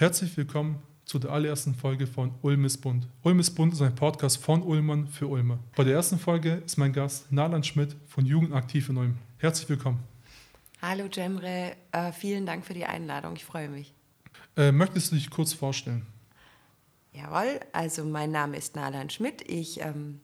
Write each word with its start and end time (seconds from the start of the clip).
Herzlich 0.00 0.36
willkommen 0.36 0.80
zu 1.06 1.18
der 1.18 1.32
allerersten 1.32 1.74
Folge 1.74 2.06
von 2.06 2.32
Ulm 2.42 2.64
ist 2.64 2.78
bunt. 2.78 3.08
Ulm 3.24 3.40
ist 3.40 3.56
bunt 3.56 3.72
ist 3.72 3.82
ein 3.82 3.96
Podcast 3.96 4.40
von 4.40 4.62
Ulmern 4.62 5.08
für 5.08 5.26
Ulmer. 5.26 5.58
Bei 5.74 5.82
der 5.82 5.94
ersten 5.94 6.20
Folge 6.20 6.62
ist 6.64 6.76
mein 6.76 6.92
Gast 6.92 7.32
Nalan 7.32 7.64
Schmidt 7.64 7.96
von 8.06 8.24
Jugendaktiv 8.24 8.90
in 8.90 8.96
Ulm. 8.96 9.18
Herzlich 9.38 9.68
willkommen. 9.68 9.98
Hallo 10.80 11.08
Cemre, 11.12 11.74
äh, 11.90 12.12
vielen 12.12 12.46
Dank 12.46 12.64
für 12.64 12.74
die 12.74 12.84
Einladung, 12.84 13.34
ich 13.34 13.44
freue 13.44 13.68
mich. 13.68 13.92
Äh, 14.56 14.70
möchtest 14.70 15.10
du 15.10 15.16
dich 15.16 15.30
kurz 15.30 15.52
vorstellen? 15.52 16.06
Jawohl, 17.12 17.58
also 17.72 18.04
mein 18.04 18.30
Name 18.30 18.56
ist 18.56 18.76
Nalan 18.76 19.10
Schmidt, 19.10 19.42
ich 19.50 19.80
ähm, 19.80 20.20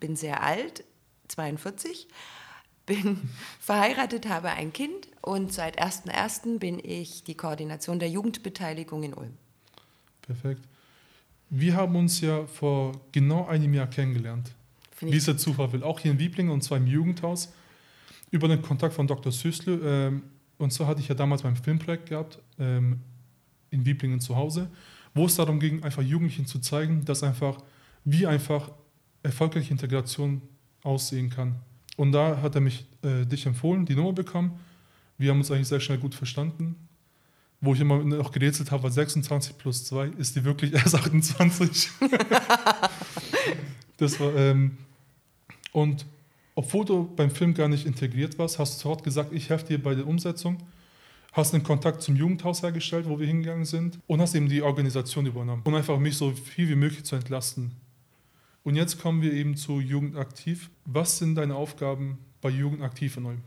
bin 0.00 0.16
sehr 0.16 0.42
alt, 0.42 0.82
42 1.28 2.08
bin 2.86 3.28
verheiratet, 3.60 4.28
habe 4.28 4.50
ein 4.50 4.72
Kind 4.72 5.08
und 5.20 5.52
seit 5.52 5.82
1.1. 5.82 6.58
bin 6.58 6.78
ich 6.82 7.24
die 7.24 7.34
Koordination 7.34 7.98
der 7.98 8.10
Jugendbeteiligung 8.10 9.02
in 9.02 9.14
Ulm. 9.14 9.34
Perfekt. 10.22 10.62
Wir 11.50 11.76
haben 11.76 11.94
uns 11.96 12.20
ja 12.20 12.46
vor 12.46 12.92
genau 13.12 13.46
einem 13.46 13.74
Jahr 13.74 13.86
kennengelernt. 13.86 14.50
Wie 15.00 15.16
es 15.16 15.26
der 15.26 15.36
Zufall 15.36 15.72
will. 15.72 15.82
Auch 15.82 16.00
hier 16.00 16.12
in 16.12 16.18
Wieblingen 16.18 16.52
und 16.52 16.62
zwar 16.62 16.78
im 16.78 16.86
Jugendhaus. 16.86 17.52
Über 18.30 18.48
den 18.48 18.62
Kontakt 18.62 18.94
von 18.94 19.06
Dr. 19.06 19.30
Süßle. 19.30 19.80
Ähm, 19.84 20.22
und 20.58 20.72
zwar 20.72 20.86
hatte 20.86 21.00
ich 21.00 21.08
ja 21.08 21.14
damals 21.14 21.44
mein 21.44 21.56
Filmprojekt 21.56 22.08
gehabt, 22.08 22.38
ähm, 22.58 23.00
in 23.70 23.84
Wieblingen 23.84 24.20
zu 24.20 24.36
Hause, 24.36 24.70
wo 25.14 25.26
es 25.26 25.36
darum 25.36 25.60
ging, 25.60 25.82
einfach 25.82 26.02
Jugendlichen 26.02 26.46
zu 26.46 26.60
zeigen, 26.60 27.04
dass 27.04 27.22
einfach, 27.22 27.58
wie 28.04 28.26
einfach 28.26 28.70
erfolgreiche 29.22 29.72
Integration 29.72 30.42
aussehen 30.82 31.30
kann. 31.30 31.56
Und 31.96 32.12
da 32.12 32.40
hat 32.42 32.54
er 32.54 32.60
mich 32.60 32.86
äh, 33.02 33.24
dich 33.24 33.46
empfohlen, 33.46 33.86
die 33.86 33.94
Nummer 33.94 34.12
bekommen. 34.12 34.58
Wir 35.18 35.30
haben 35.30 35.38
uns 35.38 35.50
eigentlich 35.50 35.68
sehr 35.68 35.80
schnell 35.80 35.98
gut 35.98 36.14
verstanden. 36.14 36.76
Wo 37.60 37.72
ich 37.72 37.80
immer 37.80 38.02
noch 38.02 38.32
gerätselt 38.32 38.70
habe, 38.70 38.82
war 38.82 38.90
26 38.90 39.56
plus 39.56 39.84
2, 39.84 40.08
ist 40.18 40.36
die 40.36 40.44
wirklich 40.44 40.72
erst 40.74 40.94
28. 40.94 41.90
das 43.96 44.20
war, 44.20 44.34
ähm, 44.36 44.76
und 45.72 46.04
obwohl 46.54 46.84
du 46.84 47.10
beim 47.16 47.30
Film 47.30 47.54
gar 47.54 47.68
nicht 47.68 47.86
integriert 47.86 48.38
warst, 48.38 48.58
hast 48.58 48.76
du 48.76 48.82
sofort 48.82 49.02
gesagt, 49.02 49.32
ich 49.32 49.50
helfe 49.50 49.66
dir 49.66 49.82
bei 49.82 49.94
der 49.94 50.06
Umsetzung. 50.06 50.58
Hast 51.32 51.52
einen 51.52 51.64
Kontakt 51.64 52.00
zum 52.00 52.14
Jugendhaus 52.14 52.62
hergestellt, 52.62 53.08
wo 53.08 53.18
wir 53.18 53.26
hingegangen 53.26 53.64
sind, 53.64 53.98
und 54.06 54.20
hast 54.20 54.36
eben 54.36 54.48
die 54.48 54.62
Organisation 54.62 55.26
übernommen. 55.26 55.62
Und 55.64 55.74
einfach 55.74 55.98
mich 55.98 56.16
so 56.16 56.30
viel 56.30 56.68
wie 56.68 56.76
möglich 56.76 57.04
zu 57.04 57.16
entlasten. 57.16 57.72
Und 58.64 58.76
jetzt 58.76 59.00
kommen 59.00 59.22
wir 59.22 59.32
eben 59.32 59.56
zu 59.56 59.78
Jugendaktiv. 59.78 60.70
Was 60.86 61.18
sind 61.18 61.36
deine 61.36 61.54
Aufgaben 61.54 62.18
bei 62.40 62.48
Jugendaktiv 62.48 63.18
in 63.18 63.26
Ulm? 63.26 63.42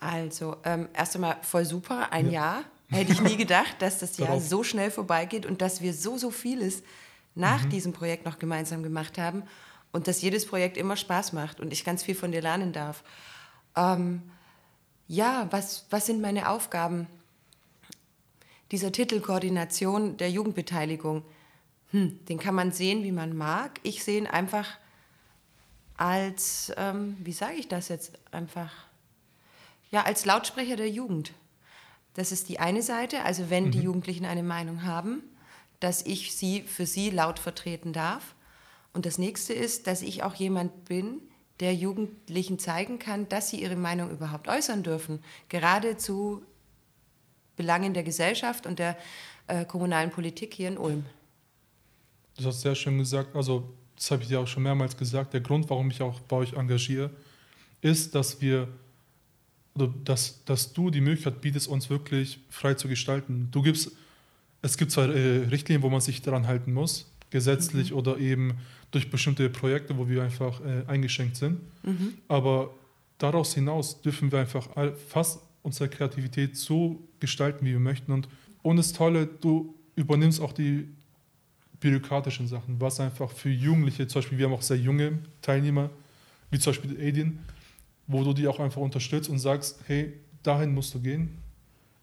Also, 0.00 0.56
ähm, 0.64 0.88
erst 0.92 1.14
einmal 1.14 1.38
voll 1.42 1.64
super, 1.64 2.12
ein 2.12 2.26
ja. 2.26 2.32
Jahr. 2.32 2.64
Hätte 2.88 3.12
ich 3.12 3.22
nie 3.22 3.36
gedacht, 3.38 3.76
dass 3.80 4.00
das 4.00 4.18
Jahr 4.18 4.40
so 4.40 4.62
schnell 4.62 4.90
vorbeigeht 4.90 5.46
und 5.46 5.62
dass 5.62 5.80
wir 5.80 5.94
so, 5.94 6.18
so 6.18 6.30
vieles 6.30 6.82
nach 7.34 7.64
mhm. 7.64 7.70
diesem 7.70 7.92
Projekt 7.92 8.26
noch 8.26 8.38
gemeinsam 8.38 8.82
gemacht 8.82 9.18
haben 9.18 9.44
und 9.92 10.08
dass 10.08 10.20
jedes 10.20 10.46
Projekt 10.46 10.76
immer 10.76 10.96
Spaß 10.96 11.32
macht 11.32 11.60
und 11.60 11.72
ich 11.72 11.84
ganz 11.84 12.02
viel 12.02 12.14
von 12.14 12.32
dir 12.32 12.42
lernen 12.42 12.72
darf. 12.72 13.02
Ähm, 13.76 14.22
ja, 15.06 15.46
was, 15.50 15.86
was 15.90 16.06
sind 16.06 16.20
meine 16.20 16.48
Aufgaben? 16.48 17.06
Dieser 18.72 18.92
Titel 18.92 19.20
Koordination 19.20 20.16
der 20.16 20.30
Jugendbeteiligung 20.30 21.22
hm, 21.94 22.24
den 22.26 22.40
kann 22.40 22.56
man 22.56 22.72
sehen, 22.72 23.04
wie 23.04 23.12
man 23.12 23.36
mag. 23.36 23.78
Ich 23.84 24.02
sehe 24.02 24.18
ihn 24.18 24.26
einfach 24.26 24.68
als, 25.96 26.72
ähm, 26.76 27.16
wie 27.20 27.30
sage 27.30 27.54
ich 27.54 27.68
das 27.68 27.86
jetzt 27.86 28.18
einfach, 28.32 28.72
ja, 29.92 30.02
als 30.02 30.24
Lautsprecher 30.24 30.74
der 30.74 30.90
Jugend. 30.90 31.30
Das 32.14 32.32
ist 32.32 32.48
die 32.48 32.58
eine 32.58 32.82
Seite, 32.82 33.22
also 33.22 33.48
wenn 33.48 33.66
mhm. 33.66 33.70
die 33.70 33.82
Jugendlichen 33.82 34.24
eine 34.24 34.42
Meinung 34.42 34.82
haben, 34.82 35.22
dass 35.78 36.04
ich 36.04 36.34
sie 36.34 36.62
für 36.62 36.84
sie 36.84 37.10
laut 37.10 37.38
vertreten 37.38 37.92
darf. 37.92 38.34
Und 38.92 39.06
das 39.06 39.16
nächste 39.16 39.52
ist, 39.52 39.86
dass 39.86 40.02
ich 40.02 40.24
auch 40.24 40.34
jemand 40.34 40.86
bin, 40.86 41.20
der 41.60 41.76
Jugendlichen 41.76 42.58
zeigen 42.58 42.98
kann, 42.98 43.28
dass 43.28 43.50
sie 43.50 43.62
ihre 43.62 43.76
Meinung 43.76 44.10
überhaupt 44.10 44.48
äußern 44.48 44.82
dürfen, 44.82 45.22
gerade 45.48 45.96
zu 45.96 46.42
Belangen 47.54 47.94
der 47.94 48.02
Gesellschaft 48.02 48.66
und 48.66 48.80
der 48.80 48.98
äh, 49.46 49.64
kommunalen 49.64 50.10
Politik 50.10 50.54
hier 50.54 50.66
in 50.66 50.76
Ulm 50.76 51.04
du 52.36 52.44
hast 52.44 52.60
sehr 52.60 52.74
schön 52.74 52.98
gesagt, 52.98 53.34
also 53.34 53.72
das 53.96 54.10
habe 54.10 54.22
ich 54.22 54.28
dir 54.28 54.40
auch 54.40 54.46
schon 54.46 54.62
mehrmals 54.62 54.96
gesagt, 54.96 55.32
der 55.34 55.40
Grund, 55.40 55.68
warum 55.70 55.90
ich 55.90 56.02
auch 56.02 56.20
bei 56.20 56.36
euch 56.36 56.54
engagiere, 56.54 57.10
ist, 57.80 58.14
dass 58.14 58.40
wir, 58.40 58.68
oder 59.74 59.92
dass, 60.04 60.44
dass 60.44 60.72
du 60.72 60.90
die 60.90 61.00
Möglichkeit 61.00 61.40
bietest, 61.40 61.68
uns 61.68 61.90
wirklich 61.90 62.40
frei 62.50 62.74
zu 62.74 62.88
gestalten. 62.88 63.48
Du 63.50 63.62
gibst, 63.62 63.92
es 64.62 64.76
gibt 64.76 64.90
zwar 64.90 65.08
äh, 65.14 65.46
Richtlinien, 65.46 65.82
wo 65.82 65.90
man 65.90 66.00
sich 66.00 66.22
daran 66.22 66.46
halten 66.46 66.72
muss, 66.72 67.10
gesetzlich 67.30 67.90
mhm. 67.90 67.96
oder 67.96 68.18
eben 68.18 68.54
durch 68.90 69.10
bestimmte 69.10 69.48
Projekte, 69.50 69.96
wo 69.96 70.08
wir 70.08 70.22
einfach 70.22 70.60
äh, 70.60 70.84
eingeschränkt 70.86 71.36
sind, 71.36 71.60
mhm. 71.82 72.14
aber 72.28 72.70
daraus 73.18 73.54
hinaus 73.54 74.00
dürfen 74.00 74.30
wir 74.30 74.40
einfach 74.40 74.68
fast 75.08 75.40
unsere 75.62 75.88
Kreativität 75.88 76.56
so 76.56 77.02
gestalten, 77.20 77.64
wie 77.64 77.72
wir 77.72 77.80
möchten. 77.80 78.12
Und, 78.12 78.28
und 78.62 78.76
das 78.76 78.92
Tolle, 78.92 79.26
du 79.26 79.74
übernimmst 79.96 80.40
auch 80.40 80.52
die 80.52 80.88
bürokratischen 81.84 82.48
Sachen, 82.48 82.80
was 82.80 82.98
einfach 82.98 83.30
für 83.30 83.50
Jugendliche, 83.50 84.06
zum 84.06 84.22
Beispiel 84.22 84.38
wir 84.38 84.46
haben 84.46 84.54
auch 84.54 84.62
sehr 84.62 84.78
junge 84.78 85.18
Teilnehmer, 85.42 85.90
wie 86.50 86.58
zum 86.58 86.72
Beispiel 86.72 86.98
Aidin, 86.98 87.40
wo 88.06 88.24
du 88.24 88.32
die 88.32 88.48
auch 88.48 88.58
einfach 88.58 88.80
unterstützt 88.80 89.28
und 89.28 89.38
sagst, 89.38 89.80
hey, 89.86 90.14
dahin 90.42 90.72
musst 90.72 90.94
du 90.94 91.00
gehen 91.00 91.36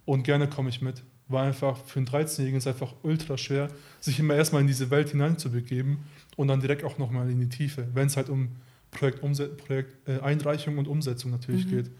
und 0.06 0.22
gerne 0.22 0.48
komme 0.48 0.70
ich 0.70 0.84
mit. 0.84 1.02
War 1.30 1.46
einfach 1.46 1.84
für 1.86 1.98
einen 1.98 2.08
13-Jährigen 2.08 2.60
ist 2.60 2.68
einfach 2.68 2.94
ultra 3.02 3.40
schwer, 3.40 3.70
sich 4.00 4.20
immer 4.20 4.36
erstmal 4.36 4.62
in 4.62 4.68
diese 4.68 4.92
Welt 4.92 5.10
hineinzubegeben 5.10 5.98
und 6.36 6.48
dann 6.48 6.60
direkt 6.60 6.84
auch 6.84 7.00
nochmal 7.00 7.28
in 7.32 7.40
die 7.40 7.50
Tiefe, 7.50 7.88
wenn 7.96 8.06
es 8.06 8.18
halt 8.18 8.30
um 8.30 8.50
Projekt, 8.92 9.22
Projekt 9.58 10.08
äh, 10.08 10.20
Einreichung 10.20 10.78
und 10.78 10.88
Umsetzung 10.88 11.32
natürlich 11.32 11.66
mhm. 11.66 11.70
geht 11.72 11.92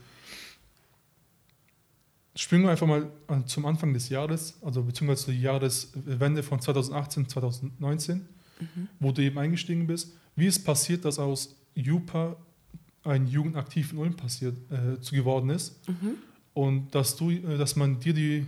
springen 2.36 2.64
wir 2.64 2.72
einfach 2.72 2.88
mal 2.88 3.10
zum 3.46 3.66
Anfang 3.66 3.94
des 3.94 4.10
Jahres, 4.10 4.56
also 4.62 4.84
beziehungsweise 4.84 5.26
zur 5.26 5.34
Jahreswende 5.34 6.44
von 6.44 6.62
2018, 6.62 7.28
2019, 7.28 8.18
mhm. 8.60 8.88
wo 9.00 9.12
du 9.12 9.22
eben 9.22 9.38
eingestiegen 9.38 9.88
bist. 9.88 10.14
Wie 10.36 10.48
ist 10.48 10.64
passiert, 10.64 11.04
dass 11.06 11.20
aus 11.20 11.56
JUPA 11.76 12.36
ein 13.04 13.28
Jugendaktiv 13.28 13.92
in 13.92 13.98
Ulm 13.98 14.16
passiert, 14.16 14.56
äh, 14.72 14.98
geworden 15.12 15.50
ist 15.50 15.88
mhm. 15.88 16.16
und 16.54 16.96
dass, 16.96 17.16
du, 17.16 17.32
äh, 17.32 17.58
dass, 17.58 17.76
man 17.76 18.00
dir 18.00 18.14
die, 18.14 18.46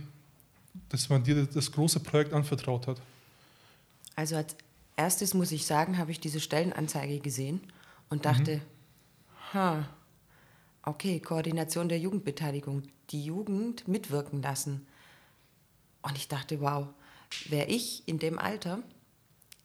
dass 0.88 1.08
man 1.08 1.22
dir 1.22 1.44
das 1.46 1.70
große 1.70 2.00
Projekt 2.00 2.32
anvertraut 2.32 2.86
hat? 2.86 3.00
Also 4.16 4.36
als 4.36 4.56
erstes 4.96 5.34
muss 5.34 5.52
ich 5.52 5.66
sagen, 5.66 5.98
habe 5.98 6.10
ich 6.10 6.20
diese 6.20 6.40
Stellenanzeige 6.40 7.18
gesehen 7.18 7.60
und 8.08 8.24
dachte, 8.24 8.56
mhm. 8.56 8.60
ha, 9.54 9.88
okay, 10.86 11.20
Koordination 11.20 11.88
der 11.88 11.98
Jugendbeteiligung, 11.98 12.82
die 13.10 13.24
Jugend 13.24 13.88
mitwirken 13.88 14.42
lassen. 14.42 14.86
Und 16.02 16.16
ich 16.16 16.28
dachte, 16.28 16.60
wow, 16.60 16.88
wäre 17.48 17.66
ich 17.66 18.06
in 18.06 18.18
dem 18.18 18.38
Alter, 18.38 18.82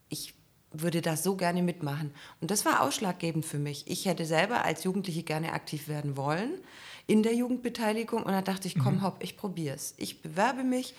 ich 0.09 0.33
würde 0.71 1.01
das 1.01 1.23
so 1.23 1.35
gerne 1.35 1.63
mitmachen. 1.63 2.11
Und 2.41 2.51
das 2.51 2.65
war 2.65 2.81
ausschlaggebend 2.81 3.45
für 3.45 3.59
mich. 3.59 3.87
Ich 3.87 4.05
hätte 4.05 4.25
selber 4.25 4.63
als 4.63 4.83
Jugendliche 4.83 5.23
gerne 5.23 5.53
aktiv 5.53 5.87
werden 5.87 6.15
wollen 6.15 6.51
in 7.07 7.23
der 7.23 7.33
Jugendbeteiligung. 7.33 8.23
Und 8.23 8.31
da 8.31 8.41
dachte 8.41 8.67
ich, 8.67 8.77
komm, 8.77 8.95
mhm. 8.95 9.03
hopp, 9.03 9.23
ich 9.23 9.35
probiere 9.35 9.75
es. 9.75 9.95
Ich 9.97 10.21
bewerbe 10.21 10.63
mich 10.63 10.93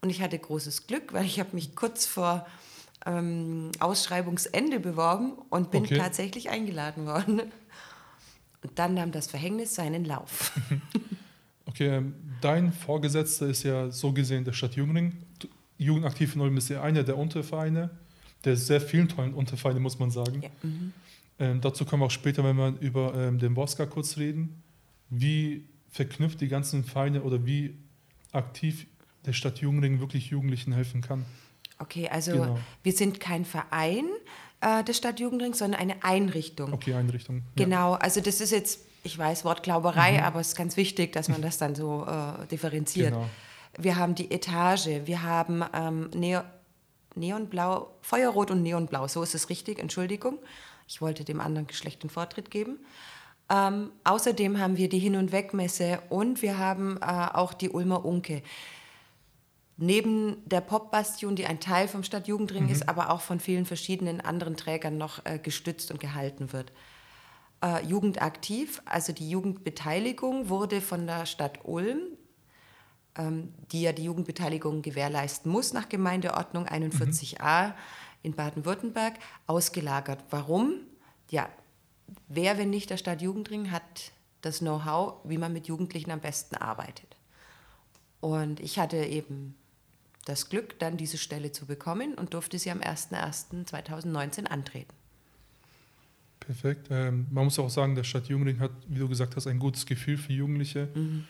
und 0.00 0.10
ich 0.10 0.22
hatte 0.22 0.38
großes 0.38 0.86
Glück, 0.86 1.12
weil 1.12 1.24
ich 1.24 1.40
habe 1.40 1.54
mich 1.54 1.74
kurz 1.74 2.06
vor 2.06 2.46
ähm, 3.04 3.72
Ausschreibungsende 3.80 4.78
beworben 4.78 5.32
und 5.50 5.70
bin 5.70 5.84
okay. 5.84 5.98
tatsächlich 5.98 6.50
eingeladen 6.50 7.06
worden. 7.06 7.42
Und 8.66 8.78
dann 8.80 8.94
nahm 8.94 9.12
das 9.12 9.28
Verhängnis 9.28 9.74
seinen 9.74 10.04
Lauf. 10.04 10.52
Okay, 11.68 11.88
ähm, 11.88 12.14
dein 12.40 12.72
Vorgesetzter 12.72 13.48
ist 13.48 13.64
ja 13.64 13.90
so 13.90 14.12
gesehen 14.12 14.44
der 14.44 14.52
Stadt 14.52 14.76
Jüngling. 14.76 15.12
Jugendaktiv 15.76 16.34
in 16.34 16.40
Ulm 16.40 16.56
ist 16.56 16.70
ja 16.70 16.80
einer 16.80 17.02
der 17.02 17.18
Untervereine, 17.18 17.90
der 18.44 18.56
sehr 18.56 18.80
vielen 18.80 19.08
tollen 19.08 19.34
Untervereine, 19.34 19.78
muss 19.78 19.98
man 19.98 20.10
sagen. 20.10 20.40
Ja. 20.40 20.48
Mhm. 20.62 20.92
Ähm, 21.38 21.60
dazu 21.60 21.84
kommen 21.84 22.00
wir 22.00 22.06
auch 22.06 22.10
später, 22.10 22.44
wenn 22.44 22.56
wir 22.56 22.80
über 22.80 23.14
ähm, 23.14 23.38
den 23.38 23.52
Boska 23.52 23.84
kurz 23.84 24.16
reden. 24.16 24.62
Wie 25.10 25.66
verknüpft 25.90 26.40
die 26.40 26.48
ganzen 26.48 26.82
Vereine 26.82 27.22
oder 27.22 27.44
wie 27.44 27.76
aktiv 28.32 28.86
der 29.26 29.34
Stadt 29.34 29.60
Jüngling 29.60 30.00
wirklich 30.00 30.28
Jugendlichen 30.28 30.72
helfen 30.72 31.02
kann? 31.02 31.26
Okay, 31.78 32.08
also 32.08 32.32
genau. 32.32 32.58
wir 32.84 32.92
sind 32.92 33.20
kein 33.20 33.44
Verein 33.44 34.06
äh, 34.60 34.82
der 34.84 34.92
Stadt 34.92 35.20
Jugendring, 35.20 35.54
sondern 35.54 35.80
eine 35.80 36.02
Einrichtung. 36.02 36.72
Okay, 36.72 36.94
Einrichtung. 36.94 37.42
Ja. 37.56 37.64
Genau, 37.64 37.92
also 37.94 38.20
das 38.20 38.40
ist 38.40 38.52
jetzt 38.52 38.80
ich 39.06 39.16
weiß, 39.16 39.44
Wortglauberei, 39.44 40.12
mhm. 40.18 40.24
aber 40.24 40.40
es 40.40 40.48
ist 40.48 40.56
ganz 40.56 40.76
wichtig, 40.76 41.12
dass 41.12 41.28
man 41.28 41.40
das 41.40 41.58
dann 41.58 41.74
so 41.74 42.06
äh, 42.06 42.46
differenziert. 42.48 43.12
Genau. 43.12 43.26
Wir 43.78 43.96
haben 43.96 44.14
die 44.14 44.30
Etage, 44.30 44.88
wir 45.04 45.22
haben 45.22 45.64
ähm, 45.72 46.10
Neo, 46.14 46.40
Neonblau, 47.14 47.94
Feuerrot 48.02 48.50
und 48.50 48.62
Neonblau, 48.62 49.06
so 49.08 49.22
ist 49.22 49.34
es 49.34 49.48
richtig, 49.48 49.78
Entschuldigung. 49.78 50.38
Ich 50.86 51.00
wollte 51.00 51.24
dem 51.24 51.40
anderen 51.40 51.66
Geschlecht 51.66 52.02
den 52.02 52.10
Vortritt 52.10 52.50
geben. 52.50 52.78
Ähm, 53.48 53.90
außerdem 54.04 54.58
haben 54.58 54.76
wir 54.76 54.88
die 54.88 54.98
Hin- 54.98 55.16
und 55.16 55.32
Wegmesse 55.32 56.00
und 56.08 56.42
wir 56.42 56.58
haben 56.58 56.98
äh, 57.00 57.28
auch 57.32 57.54
die 57.54 57.70
Ulmer 57.70 58.04
Unke. 58.04 58.42
Neben 59.76 60.42
der 60.48 60.60
Popbastion, 60.60 61.36
die 61.36 61.46
ein 61.46 61.60
Teil 61.60 61.88
vom 61.88 62.02
Stadtjugendring 62.02 62.64
mhm. 62.64 62.70
ist, 62.70 62.88
aber 62.88 63.10
auch 63.10 63.20
von 63.20 63.40
vielen 63.40 63.66
verschiedenen 63.66 64.20
anderen 64.20 64.56
Trägern 64.56 64.96
noch 64.96 65.24
äh, 65.24 65.38
gestützt 65.38 65.90
und 65.90 66.00
gehalten 66.00 66.52
wird. 66.52 66.72
Äh, 67.62 67.84
Jugendaktiv, 67.84 68.82
also 68.84 69.12
die 69.12 69.28
Jugendbeteiligung, 69.28 70.48
wurde 70.48 70.80
von 70.80 71.06
der 71.06 71.26
Stadt 71.26 71.60
Ulm, 71.64 72.00
ähm, 73.16 73.52
die 73.72 73.82
ja 73.82 73.92
die 73.92 74.04
Jugendbeteiligung 74.04 74.82
gewährleisten 74.82 75.50
muss 75.50 75.72
nach 75.72 75.88
Gemeindeordnung 75.88 76.66
41a 76.66 77.68
mhm. 77.68 77.72
in 78.22 78.34
Baden-Württemberg, 78.34 79.14
ausgelagert. 79.46 80.24
Warum? 80.30 80.80
Ja, 81.30 81.48
wer, 82.28 82.56
wenn 82.56 82.70
nicht 82.70 82.88
der 82.88 82.96
Stadtjugendring, 82.96 83.70
hat 83.70 84.12
das 84.40 84.60
Know-how, 84.60 85.16
wie 85.24 85.38
man 85.38 85.52
mit 85.52 85.66
Jugendlichen 85.66 86.10
am 86.10 86.20
besten 86.20 86.56
arbeitet. 86.56 87.16
Und 88.20 88.60
ich 88.60 88.78
hatte 88.78 88.96
eben 88.96 89.56
das 90.26 90.50
Glück, 90.50 90.78
dann 90.78 90.96
diese 90.96 91.16
Stelle 91.16 91.52
zu 91.52 91.66
bekommen 91.66 92.14
und 92.14 92.34
durfte 92.34 92.58
sie 92.58 92.70
am 92.70 92.80
01.01.2019 92.80 94.44
antreten. 94.44 94.92
Perfekt. 96.40 96.88
Ähm, 96.90 97.26
man 97.30 97.44
muss 97.44 97.58
auch 97.58 97.70
sagen, 97.70 97.94
der 97.94 98.04
Stadt 98.04 98.28
Jungring 98.28 98.60
hat, 98.60 98.70
wie 98.88 98.98
du 98.98 99.08
gesagt 99.08 99.36
hast, 99.36 99.46
ein 99.46 99.58
gutes 99.58 99.86
Gefühl 99.86 100.16
für 100.16 100.32
Jugendliche. 100.32 100.88
Mhm. 100.94 101.24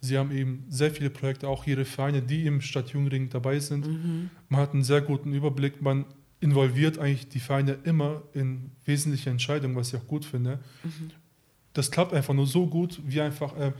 Sie 0.00 0.18
haben 0.18 0.32
eben 0.32 0.64
sehr 0.68 0.90
viele 0.90 1.10
Projekte, 1.10 1.48
auch 1.48 1.66
ihre 1.66 1.84
Vereine, 1.84 2.20
die 2.20 2.44
im 2.46 2.60
Stadt 2.60 2.90
Jungring 2.90 3.30
dabei 3.30 3.60
sind. 3.60 3.86
Mhm. 3.86 4.30
Man 4.48 4.60
hat 4.60 4.72
einen 4.72 4.84
sehr 4.84 5.00
guten 5.00 5.32
Überblick. 5.32 5.80
Man 5.80 6.04
involviert 6.40 6.98
eigentlich 6.98 7.28
die 7.28 7.40
Vereine 7.40 7.78
immer 7.84 8.22
in 8.34 8.72
wesentliche 8.84 9.30
Entscheidungen, 9.30 9.76
was 9.76 9.88
ich 9.88 10.00
auch 10.00 10.06
gut 10.06 10.24
finde. 10.24 10.58
Mhm. 10.82 11.10
Das 11.74 11.90
klappt 11.92 12.12
einfach 12.12 12.34
nur 12.34 12.48
so 12.48 12.66
gut, 12.66 13.00
wie 13.06 13.20
einfach, 13.20 13.56
äh, 13.56 13.72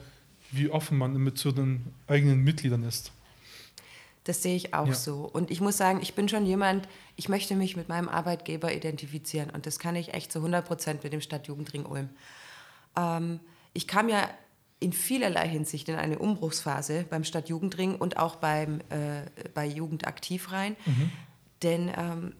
wie 0.51 0.69
offen 0.69 0.97
man 0.97 1.13
mit 1.15 1.37
zu 1.37 1.51
den 1.51 1.81
eigenen 2.07 2.41
Mitgliedern 2.43 2.83
ist. 2.83 3.11
Das 4.23 4.41
sehe 4.41 4.55
ich 4.55 4.73
auch 4.73 4.87
ja. 4.87 4.93
so. 4.93 5.29
Und 5.31 5.51
ich 5.51 5.59
muss 5.59 5.77
sagen, 5.77 5.99
ich 6.01 6.13
bin 6.13 6.29
schon 6.29 6.45
jemand, 6.45 6.87
ich 7.15 7.27
möchte 7.27 7.55
mich 7.55 7.75
mit 7.75 7.89
meinem 7.89 8.07
Arbeitgeber 8.07 8.73
identifizieren. 8.73 9.49
Und 9.49 9.65
das 9.65 9.79
kann 9.79 9.95
ich 9.95 10.13
echt 10.13 10.31
zu 10.31 10.39
100 10.39 10.65
Prozent 10.65 11.03
mit 11.03 11.11
dem 11.11 11.21
Stadtjugendring 11.21 11.85
Ulm. 11.85 12.09
Ähm, 12.95 13.39
ich 13.73 13.87
kam 13.87 14.07
ja 14.07 14.29
in 14.79 14.93
vielerlei 14.93 15.47
Hinsicht 15.47 15.89
in 15.89 15.95
eine 15.95 16.19
Umbruchsphase 16.19 17.05
beim 17.09 17.23
Stadtjugendring 17.23 17.95
und 17.95 18.17
auch 18.17 18.35
beim, 18.37 18.79
äh, 18.89 19.23
bei 19.53 19.65
Jugendaktiv 19.65 20.51
rein. 20.51 20.75
Mhm. 20.85 21.11
Denn 21.61 21.91
ähm, 21.97 22.33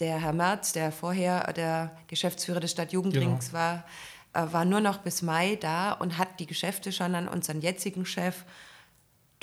der 0.00 0.20
Herr 0.20 0.32
Merz, 0.32 0.72
der 0.72 0.90
vorher 0.90 1.52
der 1.52 1.96
Geschäftsführer 2.08 2.60
des 2.60 2.72
Stadtjugendrings 2.72 3.46
genau. 3.46 3.58
war, 3.58 3.84
äh, 4.32 4.52
war 4.52 4.64
nur 4.64 4.80
noch 4.80 4.98
bis 4.98 5.22
Mai 5.22 5.56
da 5.56 5.92
und 5.92 6.18
hat 6.18 6.40
die 6.40 6.46
Geschäfte 6.46 6.92
schon 6.92 7.14
an 7.14 7.28
unseren 7.28 7.60
jetzigen 7.60 8.04
Chef 8.04 8.44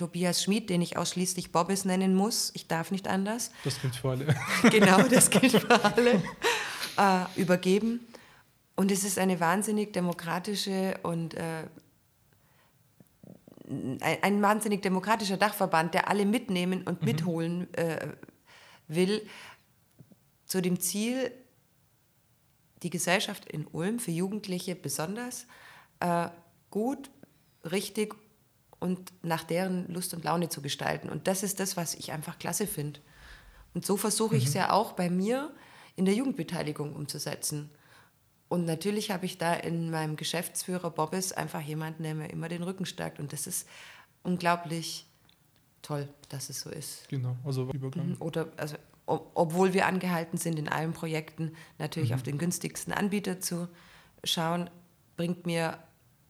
Tobias 0.01 0.41
Schmid, 0.41 0.71
den 0.71 0.81
ich 0.81 0.97
ausschließlich 0.97 1.51
Bobbys 1.51 1.85
nennen 1.85 2.15
muss, 2.15 2.49
ich 2.55 2.67
darf 2.67 2.89
nicht 2.89 3.07
anders. 3.07 3.51
Das 3.63 3.79
gilt 3.79 3.95
für 3.95 4.09
alle. 4.09 4.35
genau, 4.71 5.03
das 5.03 5.29
gilt 5.29 5.51
für 5.51 5.83
alle. 5.83 6.23
Äh, 6.97 7.39
übergeben. 7.39 7.99
Und 8.75 8.89
es 8.89 9.03
ist 9.03 9.19
eine 9.19 9.39
wahnsinnig 9.39 9.93
demokratische 9.93 10.95
und 11.03 11.35
äh, 11.35 11.67
ein, 13.69 14.23
ein, 14.23 14.41
wahnsinnig 14.41 14.81
demokratischer 14.81 15.37
Dachverband, 15.37 15.93
der 15.93 16.09
alle 16.09 16.25
mitnehmen 16.25 16.81
und 16.81 17.01
mhm. 17.01 17.05
mitholen 17.05 17.73
äh, 17.75 18.07
will, 18.87 19.21
zu 20.47 20.61
dem 20.61 20.79
Ziel, 20.79 21.31
die 22.81 22.89
Gesellschaft 22.89 23.45
in 23.45 23.67
Ulm 23.67 23.99
für 23.99 24.09
Jugendliche 24.09 24.75
besonders 24.75 25.45
äh, 25.99 26.29
gut, 26.71 27.11
richtig 27.71 28.15
und 28.81 29.13
nach 29.21 29.43
deren 29.43 29.87
Lust 29.93 30.13
und 30.13 30.25
Laune 30.25 30.49
zu 30.49 30.61
gestalten. 30.61 31.07
Und 31.07 31.27
das 31.27 31.43
ist 31.43 31.59
das, 31.59 31.77
was 31.77 31.93
ich 31.93 32.11
einfach 32.11 32.39
klasse 32.39 32.65
finde. 32.65 32.99
Und 33.73 33.85
so 33.85 33.95
versuche 33.95 34.35
ich 34.35 34.45
es 34.45 34.53
mhm. 34.55 34.57
ja 34.57 34.71
auch 34.71 34.93
bei 34.93 35.09
mir 35.09 35.51
in 35.95 36.05
der 36.05 36.15
Jugendbeteiligung 36.15 36.95
umzusetzen. 36.95 37.69
Und 38.49 38.65
natürlich 38.65 39.11
habe 39.11 39.25
ich 39.27 39.37
da 39.37 39.53
in 39.53 39.91
meinem 39.91 40.15
Geschäftsführer 40.15 40.89
Bobbes 40.89 41.31
einfach 41.31 41.61
jemanden, 41.61 42.03
der 42.03 42.15
mir 42.15 42.31
immer 42.31 42.49
den 42.49 42.63
Rücken 42.63 42.87
stärkt. 42.87 43.19
Und 43.19 43.33
das 43.33 43.45
ist 43.45 43.69
unglaublich 44.23 45.05
toll, 45.83 46.09
dass 46.29 46.49
es 46.49 46.61
so 46.61 46.71
ist. 46.71 47.07
Genau, 47.07 47.37
also 47.45 47.69
Übergang. 47.71 48.09
Mhm. 48.09 48.15
Oder 48.19 48.47
also, 48.57 48.77
ob, 49.05 49.29
obwohl 49.35 49.73
wir 49.73 49.85
angehalten 49.85 50.37
sind, 50.37 50.57
in 50.57 50.67
allen 50.67 50.93
Projekten 50.93 51.53
natürlich 51.77 52.09
mhm. 52.09 52.15
auf 52.15 52.23
den 52.23 52.39
günstigsten 52.39 52.93
Anbieter 52.93 53.39
zu 53.39 53.67
schauen, 54.23 54.71
bringt 55.17 55.45
mir 55.45 55.77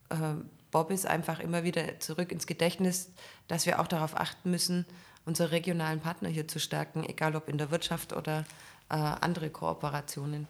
äh, 0.10 0.36
Bob 0.72 0.90
ist 0.90 1.06
einfach 1.06 1.40
immer 1.40 1.64
wieder 1.64 2.00
zurück 2.00 2.32
ins 2.32 2.48
Gedächtnis, 2.48 3.12
dass 3.48 3.66
wir 3.66 3.80
auch 3.80 3.88
darauf 3.88 4.18
achten 4.18 4.52
müssen, 4.52 4.86
unsere 5.26 5.52
regionalen 5.52 6.00
Partner 6.00 6.30
hier 6.30 6.48
zu 6.48 6.60
stärken, 6.60 7.04
egal 7.04 7.36
ob 7.36 7.50
in 7.50 7.58
der 7.58 7.72
Wirtschaft 7.72 8.14
oder 8.14 8.46
äh, 8.90 8.96
andere 8.96 9.50
Kooperationen. 9.50 10.48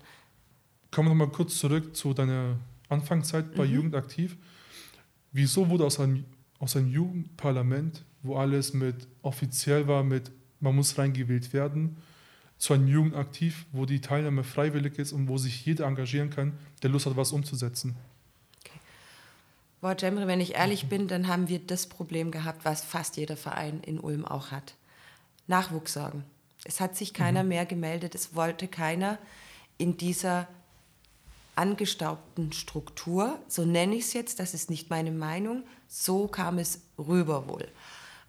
Kommen 0.91 1.09
wir 1.09 1.15
nochmal 1.15 1.31
kurz 1.31 1.57
zurück 1.57 1.95
zu 1.95 2.13
deiner 2.13 2.57
Anfangszeit 2.89 3.55
bei 3.55 3.65
mhm. 3.65 3.73
Jugendaktiv. 3.73 4.37
Wieso 5.31 5.69
wurde 5.69 5.85
aus 5.85 5.99
einem, 5.99 6.25
aus 6.59 6.75
einem 6.75 6.89
Jugendparlament, 6.89 8.03
wo 8.21 8.37
alles 8.37 8.73
mit 8.73 9.07
offiziell 9.21 9.87
war, 9.87 10.03
mit 10.03 10.31
man 10.59 10.75
muss 10.75 10.97
reingewählt 10.97 11.53
werden, 11.53 11.97
zu 12.57 12.73
einem 12.73 12.87
Jugendaktiv, 12.87 13.65
wo 13.71 13.85
die 13.85 14.01
Teilnahme 14.01 14.43
freiwillig 14.43 14.99
ist 14.99 15.13
und 15.13 15.27
wo 15.27 15.37
sich 15.37 15.65
jeder 15.65 15.87
engagieren 15.87 16.29
kann, 16.29 16.53
der 16.83 16.91
Lust 16.91 17.07
hat, 17.07 17.17
was 17.17 17.31
umzusetzen? 17.31 17.95
Boah, 19.81 19.97
Cemre, 19.97 20.27
wenn 20.27 20.39
ich 20.39 20.53
ehrlich 20.53 20.89
bin, 20.89 21.07
dann 21.07 21.27
haben 21.27 21.49
wir 21.49 21.57
das 21.57 21.87
Problem 21.87 22.29
gehabt, 22.29 22.65
was 22.65 22.83
fast 22.83 23.17
jeder 23.17 23.35
Verein 23.35 23.81
in 23.83 23.99
Ulm 23.99 24.25
auch 24.25 24.51
hat. 24.51 24.75
Nachwuchssorgen. 25.47 26.23
Es 26.63 26.79
hat 26.79 26.95
sich 26.95 27.15
keiner 27.15 27.41
mhm. 27.41 27.49
mehr 27.49 27.65
gemeldet, 27.65 28.13
es 28.13 28.35
wollte 28.35 28.67
keiner 28.67 29.17
in 29.79 29.97
dieser 29.97 30.47
angestaubten 31.55 32.53
Struktur, 32.53 33.39
so 33.47 33.65
nenne 33.65 33.95
ich 33.95 34.05
es 34.05 34.13
jetzt, 34.13 34.39
das 34.39 34.53
ist 34.53 34.69
nicht 34.69 34.91
meine 34.91 35.11
Meinung, 35.11 35.63
so 35.87 36.27
kam 36.27 36.59
es 36.59 36.81
rüber 36.99 37.47
wohl, 37.47 37.67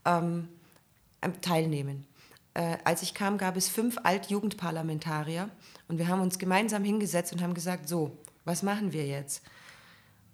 ähm, 0.06 0.48
teilnehmen. 1.42 2.06
Äh, 2.54 2.78
als 2.84 3.02
ich 3.02 3.12
kam, 3.12 3.36
gab 3.36 3.56
es 3.56 3.68
fünf 3.68 3.98
Altjugendparlamentarier 4.02 5.50
und 5.88 5.98
wir 5.98 6.08
haben 6.08 6.22
uns 6.22 6.38
gemeinsam 6.38 6.82
hingesetzt 6.82 7.32
und 7.32 7.42
haben 7.42 7.54
gesagt, 7.54 7.88
so, 7.88 8.16
was 8.44 8.62
machen 8.62 8.92
wir 8.92 9.06
jetzt? 9.06 9.42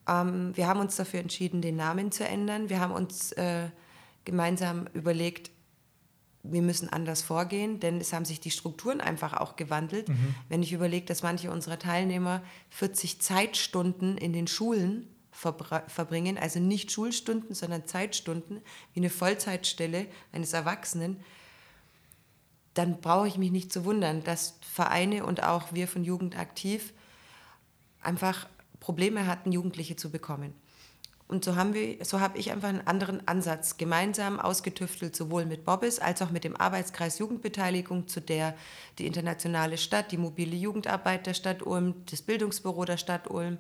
Ähm, 0.09 0.57
wir 0.57 0.67
haben 0.67 0.81
uns 0.81 0.97
dafür 0.97 1.21
entschieden, 1.21 1.61
den 1.61 1.77
Namen 1.77 2.11
zu 2.11 2.27
ändern. 2.27 2.71
Wir 2.71 2.81
haben 2.81 2.93
uns 2.93 3.33
äh, 3.33 3.69
gemeinsam 4.25 4.87
überlegt, 4.95 5.51
wir 6.43 6.63
müssen 6.63 6.89
anders 6.89 7.23
vorgehen, 7.23 7.81
denn 7.81 8.01
es 8.01 8.13
haben 8.13 8.25
sich 8.25 8.41
die 8.41 8.51
Strukturen 8.51 9.01
einfach 9.01 9.35
auch 9.35 9.57
gewandelt. 9.57 10.09
Mhm. 10.09 10.35
Wenn 10.49 10.63
ich 10.63 10.73
überlege, 10.73 11.05
dass 11.07 11.23
manche 11.23 11.51
unserer 11.51 11.79
Teilnehmer 11.79 12.43
40 12.71 13.21
Zeitstunden 13.21 14.17
in 14.17 14.33
den 14.33 14.47
Schulen 14.47 15.09
verbringen, 15.31 16.39
also 16.39 16.59
nicht 16.59 16.91
Schulstunden, 16.91 17.55
sondern 17.55 17.87
Zeitstunden, 17.87 18.61
wie 18.93 19.01
eine 19.01 19.11
Vollzeitstelle 19.11 20.07
eines 20.33 20.53
Erwachsenen, 20.53 21.21
dann 22.75 23.01
brauche 23.01 23.29
ich 23.29 23.39
mich 23.39 23.51
nicht 23.51 23.73
zu 23.73 23.85
wundern, 23.85 24.23
dass 24.25 24.55
Vereine 24.61 25.25
und 25.25 25.43
auch 25.43 25.73
wir 25.73 25.87
von 25.87 26.05
Jugend 26.05 26.39
aktiv 26.39 26.93
einfach 28.01 28.47
Probleme 28.81 29.27
hatten, 29.27 29.53
Jugendliche 29.53 29.97
zu 29.97 30.11
bekommen. 30.11 30.55
Und 31.29 31.45
so 31.45 31.57
haben 31.57 31.75
wir, 31.75 32.03
so 32.07 32.21
habe 32.21 32.39
ich 32.39 32.51
einfach 32.53 32.71
einen 32.71 32.87
anderen 32.87 33.29
Ansatz 33.29 33.77
gemeinsam 33.77 34.41
ausgetüftelt, 34.41 35.15
sowohl 35.15 35.45
mit 35.45 35.67
Bobbis 35.67 35.99
als 35.99 36.23
auch 36.23 36.31
mit 36.31 36.43
dem 36.43 36.57
Arbeitskreis 36.57 37.19
Jugendbeteiligung, 37.19 38.09
zu 38.09 38.21
der 38.21 38.57
die 38.99 39.07
internationale 39.07 39.77
Stadt, 39.77 40.11
die 40.11 40.17
mobile 40.17 40.57
Jugendarbeit 40.57 41.27
der 41.27 41.35
Stadt 41.35 41.63
Ulm, 41.63 41.97
das 42.11 42.23
Bildungsbüro 42.23 42.87
der 42.87 42.97
Stadt 42.97 43.29
Ulm 43.29 43.59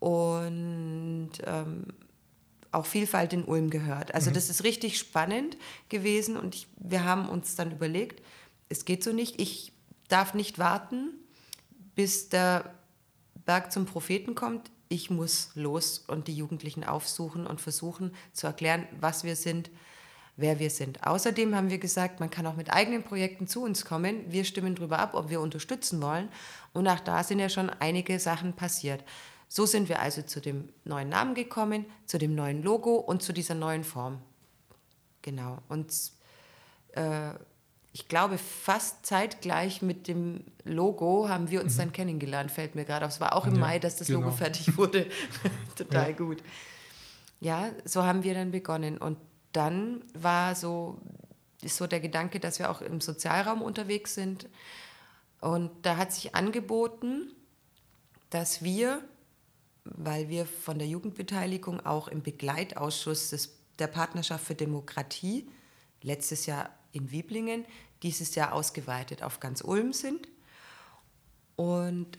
und 0.00 1.30
ähm, 1.44 1.86
auch 2.72 2.86
Vielfalt 2.86 3.32
in 3.32 3.44
Ulm 3.44 3.70
gehört. 3.70 4.12
Also 4.12 4.30
mhm. 4.30 4.34
das 4.34 4.50
ist 4.50 4.64
richtig 4.64 4.98
spannend 4.98 5.56
gewesen 5.88 6.36
und 6.36 6.56
ich, 6.56 6.66
wir 6.78 7.04
haben 7.04 7.28
uns 7.28 7.54
dann 7.54 7.70
überlegt, 7.70 8.20
es 8.68 8.84
geht 8.84 9.04
so 9.04 9.12
nicht, 9.12 9.40
ich 9.40 9.72
darf 10.08 10.34
nicht 10.34 10.58
warten, 10.58 11.10
bis 11.94 12.28
der 12.28 12.74
Berg 13.44 13.72
zum 13.72 13.86
Propheten 13.86 14.34
kommt, 14.34 14.70
ich 14.88 15.10
muss 15.10 15.50
los 15.54 16.04
und 16.06 16.28
die 16.28 16.36
Jugendlichen 16.36 16.84
aufsuchen 16.84 17.46
und 17.46 17.60
versuchen 17.60 18.14
zu 18.32 18.46
erklären, 18.46 18.86
was 19.00 19.24
wir 19.24 19.36
sind, 19.36 19.70
wer 20.36 20.58
wir 20.58 20.70
sind. 20.70 21.06
Außerdem 21.06 21.54
haben 21.54 21.70
wir 21.70 21.78
gesagt, 21.78 22.20
man 22.20 22.30
kann 22.30 22.46
auch 22.46 22.56
mit 22.56 22.72
eigenen 22.72 23.02
Projekten 23.02 23.46
zu 23.46 23.62
uns 23.62 23.84
kommen. 23.84 24.30
Wir 24.30 24.44
stimmen 24.44 24.74
darüber 24.74 24.98
ab, 24.98 25.14
ob 25.14 25.30
wir 25.30 25.40
unterstützen 25.40 26.02
wollen. 26.02 26.28
Und 26.72 26.86
auch 26.88 27.00
da 27.00 27.24
sind 27.24 27.38
ja 27.38 27.48
schon 27.48 27.70
einige 27.70 28.18
Sachen 28.18 28.52
passiert. 28.54 29.02
So 29.48 29.66
sind 29.66 29.88
wir 29.88 30.00
also 30.00 30.22
zu 30.22 30.40
dem 30.40 30.70
neuen 30.84 31.08
Namen 31.10 31.34
gekommen, 31.34 31.86
zu 32.06 32.18
dem 32.18 32.34
neuen 32.34 32.62
Logo 32.62 32.96
und 32.96 33.22
zu 33.22 33.32
dieser 33.32 33.54
neuen 33.54 33.84
Form. 33.84 34.20
Genau. 35.22 35.58
Und 35.68 35.92
äh, 36.92 37.32
ich 37.92 38.08
glaube, 38.08 38.38
fast 38.38 39.04
zeitgleich 39.04 39.82
mit 39.82 40.08
dem 40.08 40.44
Logo 40.64 41.28
haben 41.28 41.50
wir 41.50 41.62
uns 41.62 41.74
mhm. 41.74 41.78
dann 41.78 41.92
kennengelernt, 41.92 42.50
fällt 42.50 42.74
mir 42.74 42.84
gerade 42.84 43.04
auf. 43.04 43.12
Es 43.12 43.20
war 43.20 43.34
auch 43.36 43.46
im 43.46 43.54
ja, 43.54 43.60
Mai, 43.60 43.78
dass 43.78 43.96
das 43.96 44.06
genau. 44.06 44.20
Logo 44.20 44.32
fertig 44.32 44.76
wurde. 44.78 45.06
Total 45.76 46.10
ja. 46.10 46.16
gut. 46.16 46.42
Ja, 47.40 47.70
so 47.84 48.04
haben 48.04 48.22
wir 48.22 48.34
dann 48.34 48.50
begonnen. 48.50 48.96
Und 48.96 49.18
dann 49.52 50.04
war 50.14 50.54
so 50.54 50.98
ist 51.62 51.76
so 51.76 51.86
der 51.86 52.00
Gedanke, 52.00 52.40
dass 52.40 52.58
wir 52.58 52.70
auch 52.70 52.80
im 52.80 53.00
Sozialraum 53.00 53.62
unterwegs 53.62 54.14
sind. 54.14 54.48
Und 55.40 55.70
da 55.82 55.96
hat 55.96 56.12
sich 56.12 56.34
angeboten, 56.34 57.32
dass 58.30 58.62
wir, 58.62 59.02
weil 59.84 60.28
wir 60.28 60.46
von 60.46 60.78
der 60.78 60.88
Jugendbeteiligung 60.88 61.84
auch 61.84 62.08
im 62.08 62.22
Begleitausschuss 62.22 63.30
des, 63.30 63.56
der 63.78 63.86
Partnerschaft 63.86 64.44
für 64.44 64.54
Demokratie 64.54 65.48
letztes 66.02 66.46
Jahr 66.46 66.70
in 66.92 67.10
Wieblingen, 67.10 67.64
dieses 68.02 68.34
Jahr 68.34 68.52
ausgeweitet 68.52 69.22
auf 69.22 69.40
ganz 69.40 69.62
Ulm 69.62 69.92
sind. 69.92 70.28
Und 71.56 72.18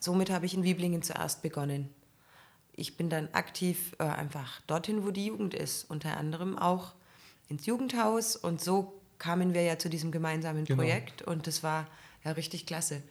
somit 0.00 0.30
habe 0.30 0.46
ich 0.46 0.54
in 0.54 0.64
Wieblingen 0.64 1.02
zuerst 1.02 1.42
begonnen. 1.42 1.88
Ich 2.72 2.96
bin 2.96 3.08
dann 3.08 3.28
aktiv 3.32 3.94
äh, 3.98 4.04
einfach 4.04 4.60
dorthin, 4.62 5.04
wo 5.04 5.10
die 5.10 5.26
Jugend 5.26 5.54
ist, 5.54 5.84
unter 5.90 6.16
anderem 6.16 6.58
auch 6.58 6.94
ins 7.48 7.66
Jugendhaus. 7.66 8.36
Und 8.36 8.60
so 8.60 9.00
kamen 9.18 9.54
wir 9.54 9.62
ja 9.62 9.78
zu 9.78 9.88
diesem 9.88 10.12
gemeinsamen 10.12 10.64
genau. 10.64 10.82
Projekt 10.82 11.22
und 11.22 11.46
das 11.46 11.62
war 11.62 11.86
ja 12.24 12.32
richtig 12.32 12.66
klasse. 12.66 13.02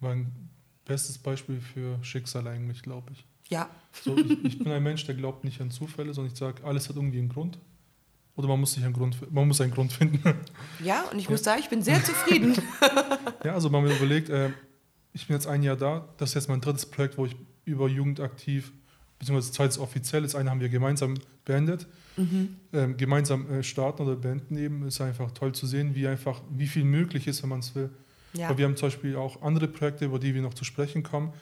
War 0.00 0.12
ein 0.12 0.50
bestes 0.84 1.18
Beispiel 1.18 1.60
für 1.60 2.02
Schicksal 2.02 2.46
eigentlich, 2.46 2.82
glaube 2.82 3.12
ich. 3.12 3.24
Ja. 3.50 3.68
So, 3.92 4.16
ich, 4.16 4.44
ich, 4.44 4.58
bin 4.58 4.70
ein 4.70 4.82
Mensch, 4.82 5.04
der 5.06 5.14
glaubt 5.14 5.44
nicht 5.44 5.60
an 5.60 5.70
Zufälle, 5.70 6.14
sondern 6.14 6.32
ich 6.32 6.38
sage, 6.38 6.64
alles 6.64 6.88
hat 6.88 6.96
irgendwie 6.96 7.18
einen 7.18 7.28
Grund. 7.30 7.58
Oder 8.38 8.46
man 8.46 8.60
muss 8.60 8.72
sich 8.72 8.84
einen 8.84 8.94
Grund, 8.94 9.16
man 9.32 9.48
muss 9.48 9.60
einen 9.60 9.72
Grund 9.72 9.92
finden. 9.92 10.22
Ja, 10.84 11.02
und 11.10 11.18
ich 11.18 11.24
ja. 11.24 11.32
muss 11.32 11.42
sagen, 11.42 11.60
ich 11.60 11.68
bin 11.68 11.82
sehr 11.82 12.02
zufrieden. 12.04 12.54
ja, 13.44 13.52
also 13.52 13.68
man 13.68 13.82
mir 13.82 13.96
überlegt, 13.96 14.28
äh, 14.28 14.50
ich 15.12 15.26
bin 15.26 15.34
jetzt 15.34 15.48
ein 15.48 15.64
Jahr 15.64 15.74
da, 15.74 16.08
das 16.18 16.30
ist 16.30 16.34
jetzt 16.34 16.48
mein 16.48 16.60
drittes 16.60 16.86
Projekt, 16.86 17.18
wo 17.18 17.26
ich 17.26 17.34
über 17.64 17.88
Jugend 17.88 18.20
aktiv, 18.20 18.72
beziehungsweise 19.18 19.50
zweites 19.50 19.80
offiziell, 19.80 20.22
das 20.22 20.36
eine 20.36 20.50
haben 20.50 20.60
wir 20.60 20.68
gemeinsam 20.68 21.14
beendet. 21.44 21.88
Mhm. 22.16 22.56
Ähm, 22.72 22.96
gemeinsam 22.96 23.50
äh, 23.50 23.64
starten 23.64 24.02
oder 24.02 24.14
beenden 24.14 24.56
eben, 24.56 24.86
ist 24.86 25.00
einfach 25.00 25.32
toll 25.32 25.52
zu 25.52 25.66
sehen, 25.66 25.96
wie 25.96 26.06
einfach, 26.06 26.40
wie 26.48 26.68
viel 26.68 26.84
möglich 26.84 27.26
ist, 27.26 27.42
wenn 27.42 27.50
man 27.50 27.58
es 27.58 27.74
will. 27.74 27.90
Ja. 28.34 28.50
Aber 28.50 28.58
wir 28.58 28.66
haben 28.66 28.76
zum 28.76 28.86
Beispiel 28.86 29.16
auch 29.16 29.42
andere 29.42 29.66
Projekte, 29.66 30.04
über 30.04 30.20
die 30.20 30.32
wir 30.32 30.42
noch 30.42 30.54
zu 30.54 30.62
sprechen 30.62 31.02
kommen. 31.02 31.32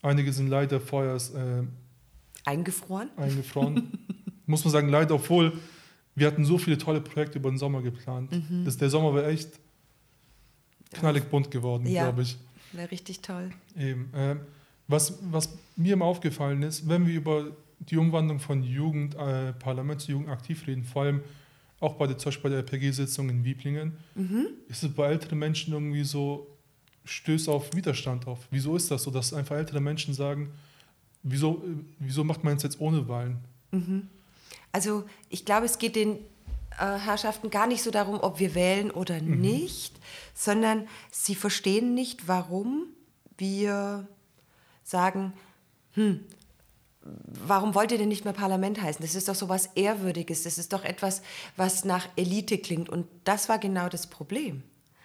Einige 0.00 0.32
sind 0.32 0.48
leider 0.48 0.80
vorher 0.80 1.16
äh, 1.16 1.66
eingefroren. 2.46 3.10
Eingefroren. 3.18 3.98
Muss 4.46 4.64
man 4.64 4.72
sagen, 4.72 4.88
leider, 4.88 5.16
obwohl 5.16 5.52
wir 6.16 6.26
hatten 6.26 6.44
so 6.44 6.58
viele 6.58 6.78
tolle 6.78 7.00
Projekte 7.00 7.38
über 7.38 7.50
den 7.50 7.58
Sommer 7.58 7.82
geplant. 7.82 8.32
Mhm. 8.32 8.64
Das, 8.64 8.76
der 8.76 8.90
Sommer 8.90 9.14
wäre 9.14 9.28
echt 9.28 9.50
knallig 10.92 11.24
bunt 11.24 11.50
geworden, 11.50 11.86
ja. 11.86 12.04
glaube 12.04 12.22
ich. 12.22 12.38
Wäre 12.72 12.90
richtig 12.90 13.20
toll. 13.20 13.50
Eben. 13.78 14.12
Äh, 14.14 14.36
was, 14.88 15.18
was 15.30 15.56
mir 15.76 15.92
immer 15.92 16.06
aufgefallen 16.06 16.62
ist, 16.62 16.88
wenn 16.88 17.06
wir 17.06 17.14
über 17.14 17.52
die 17.78 17.98
Umwandlung 17.98 18.40
von 18.40 18.62
Jugend, 18.62 19.14
äh, 19.14 19.52
Parlament 19.52 20.00
zu 20.00 20.12
Jugend 20.12 20.30
aktiv 20.30 20.66
reden, 20.66 20.84
vor 20.84 21.02
allem 21.02 21.20
auch 21.80 21.94
bei 21.94 22.06
der, 22.06 22.16
zum 22.16 22.30
Beispiel 22.30 22.50
bei 22.50 22.56
der 22.56 22.58
RPG-Sitzung 22.60 23.28
in 23.28 23.44
Wieblingen, 23.44 23.92
mhm. 24.14 24.46
ist 24.68 24.82
es 24.82 24.92
bei 24.92 25.08
älteren 25.08 25.38
Menschen 25.38 25.74
irgendwie 25.74 26.04
so, 26.04 26.46
stößt 27.04 27.48
auf 27.50 27.74
Widerstand 27.74 28.26
auf. 28.26 28.48
Wieso 28.50 28.74
ist 28.74 28.90
das 28.90 29.02
so, 29.02 29.10
dass 29.10 29.34
einfach 29.34 29.56
ältere 29.56 29.80
Menschen 29.80 30.14
sagen, 30.14 30.50
wieso, 31.22 31.62
äh, 31.64 31.76
wieso 31.98 32.24
macht 32.24 32.42
man 32.42 32.56
es 32.56 32.62
jetzt 32.62 32.80
ohne 32.80 33.06
Wahlen? 33.06 33.38
Mhm. 33.70 34.08
Also 34.76 35.04
ich 35.30 35.46
glaube, 35.46 35.64
es 35.64 35.78
geht 35.78 35.96
den 35.96 36.18
äh, 36.78 36.98
Herrschaften 36.98 37.48
gar 37.48 37.66
nicht 37.66 37.82
so 37.82 37.90
darum, 37.90 38.20
ob 38.20 38.40
wir 38.40 38.54
wählen 38.54 38.90
oder 38.90 39.22
mhm. 39.22 39.40
nicht, 39.40 39.94
sondern 40.34 40.86
sie 41.10 41.34
verstehen 41.34 41.94
nicht, 41.94 42.28
warum 42.28 42.84
wir 43.38 44.06
sagen, 44.84 45.32
hm, 45.92 46.26
warum 47.00 47.74
wollt 47.74 47.90
ihr 47.90 47.96
denn 47.96 48.10
nicht 48.10 48.26
mehr 48.26 48.34
Parlament 48.34 48.82
heißen? 48.82 49.00
Das 49.00 49.14
ist 49.14 49.30
doch 49.30 49.34
so 49.34 49.48
was 49.48 49.70
Ehrwürdiges, 49.76 50.42
das 50.42 50.58
ist 50.58 50.74
doch 50.74 50.84
etwas, 50.84 51.22
was 51.56 51.86
nach 51.86 52.06
Elite 52.16 52.58
klingt. 52.58 52.90
Und 52.90 53.06
das 53.24 53.48
war 53.48 53.58
genau 53.58 53.88
das 53.88 54.06
Problem. 54.06 54.62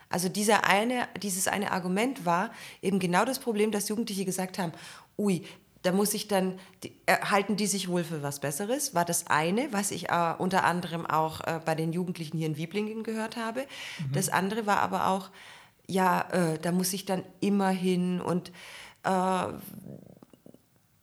Also 0.09 0.27
dieser 0.27 0.65
eine, 0.65 1.07
dieses 1.23 1.47
eine 1.47 1.71
Argument 1.71 2.25
war 2.25 2.51
eben 2.81 2.99
genau 2.99 3.23
das 3.23 3.39
Problem, 3.39 3.71
dass 3.71 3.87
Jugendliche 3.87 4.25
gesagt 4.25 4.59
haben, 4.59 4.73
ui, 5.17 5.45
da 5.83 5.91
muss 5.91 6.13
ich 6.13 6.27
dann, 6.27 6.59
die, 6.83 6.93
äh, 7.05 7.17
halten 7.21 7.55
die 7.55 7.67
sich 7.67 7.87
wohl 7.87 8.03
für 8.03 8.21
was 8.21 8.39
Besseres, 8.39 8.93
war 8.93 9.05
das 9.05 9.27
eine, 9.27 9.71
was 9.73 9.91
ich 9.91 10.09
äh, 10.09 10.33
unter 10.37 10.63
anderem 10.63 11.05
auch 11.05 11.41
äh, 11.41 11.59
bei 11.63 11.75
den 11.75 11.91
Jugendlichen 11.91 12.37
hier 12.37 12.47
in 12.47 12.57
Wieblingen 12.57 13.03
gehört 13.03 13.37
habe. 13.37 13.61
Mhm. 13.61 14.13
Das 14.13 14.29
andere 14.29 14.65
war 14.65 14.79
aber 14.79 15.07
auch, 15.07 15.29
ja, 15.87 16.21
äh, 16.31 16.59
da 16.59 16.71
muss 16.71 16.93
ich 16.93 17.05
dann 17.05 17.23
immer 17.39 17.69
hin 17.69 18.21
und 18.21 18.51
äh, 19.03 19.47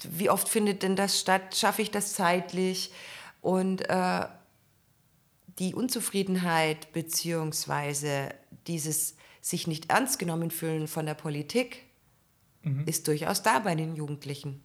wie 0.08 0.30
oft 0.30 0.48
findet 0.48 0.82
denn 0.82 0.94
das 0.94 1.18
statt, 1.18 1.56
schaffe 1.56 1.82
ich 1.82 1.90
das 1.90 2.14
zeitlich 2.14 2.92
und 3.40 3.88
äh, 3.88 4.26
die 5.58 5.74
Unzufriedenheit 5.74 6.92
beziehungsweise 6.92 8.28
dieses 8.68 9.16
sich 9.40 9.66
nicht 9.66 9.90
ernst 9.90 10.20
genommen 10.20 10.50
fühlen 10.52 10.86
von 10.86 11.06
der 11.06 11.14
Politik 11.14 11.84
mhm. 12.62 12.84
ist 12.86 13.08
durchaus 13.08 13.42
da 13.42 13.58
bei 13.58 13.74
den 13.74 13.96
Jugendlichen. 13.96 14.62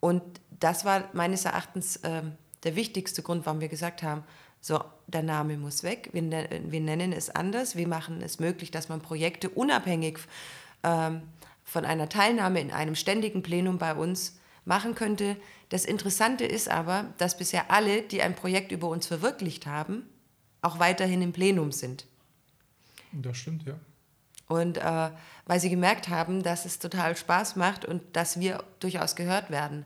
Und 0.00 0.22
das 0.60 0.84
war 0.84 1.08
meines 1.12 1.44
Erachtens 1.44 1.96
äh, 1.96 2.22
der 2.64 2.76
wichtigste 2.76 3.22
Grund, 3.22 3.46
warum 3.46 3.60
wir 3.60 3.68
gesagt 3.68 4.02
haben, 4.02 4.24
so, 4.60 4.82
der 5.06 5.22
Name 5.22 5.56
muss 5.56 5.82
weg, 5.82 6.10
wir, 6.12 6.22
ne 6.22 6.48
wir 6.66 6.80
nennen 6.80 7.12
es 7.12 7.30
anders, 7.30 7.76
wir 7.76 7.86
machen 7.86 8.22
es 8.22 8.40
möglich, 8.40 8.70
dass 8.70 8.88
man 8.88 9.00
Projekte 9.00 9.48
unabhängig 9.48 10.18
ähm, 10.82 11.22
von 11.64 11.84
einer 11.84 12.08
Teilnahme 12.08 12.60
in 12.60 12.72
einem 12.72 12.96
ständigen 12.96 13.42
Plenum 13.42 13.78
bei 13.78 13.94
uns 13.94 14.38
machen 14.64 14.94
könnte. 14.94 15.36
Das 15.68 15.84
Interessante 15.84 16.44
ist 16.44 16.68
aber, 16.68 17.06
dass 17.18 17.36
bisher 17.36 17.70
alle, 17.70 18.02
die 18.02 18.22
ein 18.22 18.34
Projekt 18.34 18.72
über 18.72 18.88
uns 18.88 19.06
verwirklicht 19.06 19.66
haben, 19.66 20.08
auch 20.60 20.78
weiterhin 20.78 21.22
im 21.22 21.32
Plenum 21.32 21.70
sind. 21.72 22.06
Das 23.12 23.36
stimmt, 23.36 23.64
ja. 23.64 23.78
Und 24.48 24.78
äh, 24.78 25.10
weil 25.46 25.60
sie 25.60 25.70
gemerkt 25.70 26.08
haben, 26.08 26.42
dass 26.42 26.64
es 26.64 26.78
total 26.78 27.16
Spaß 27.16 27.56
macht 27.56 27.84
und 27.84 28.02
dass 28.14 28.40
wir 28.40 28.64
durchaus 28.80 29.14
gehört 29.14 29.50
werden. 29.50 29.84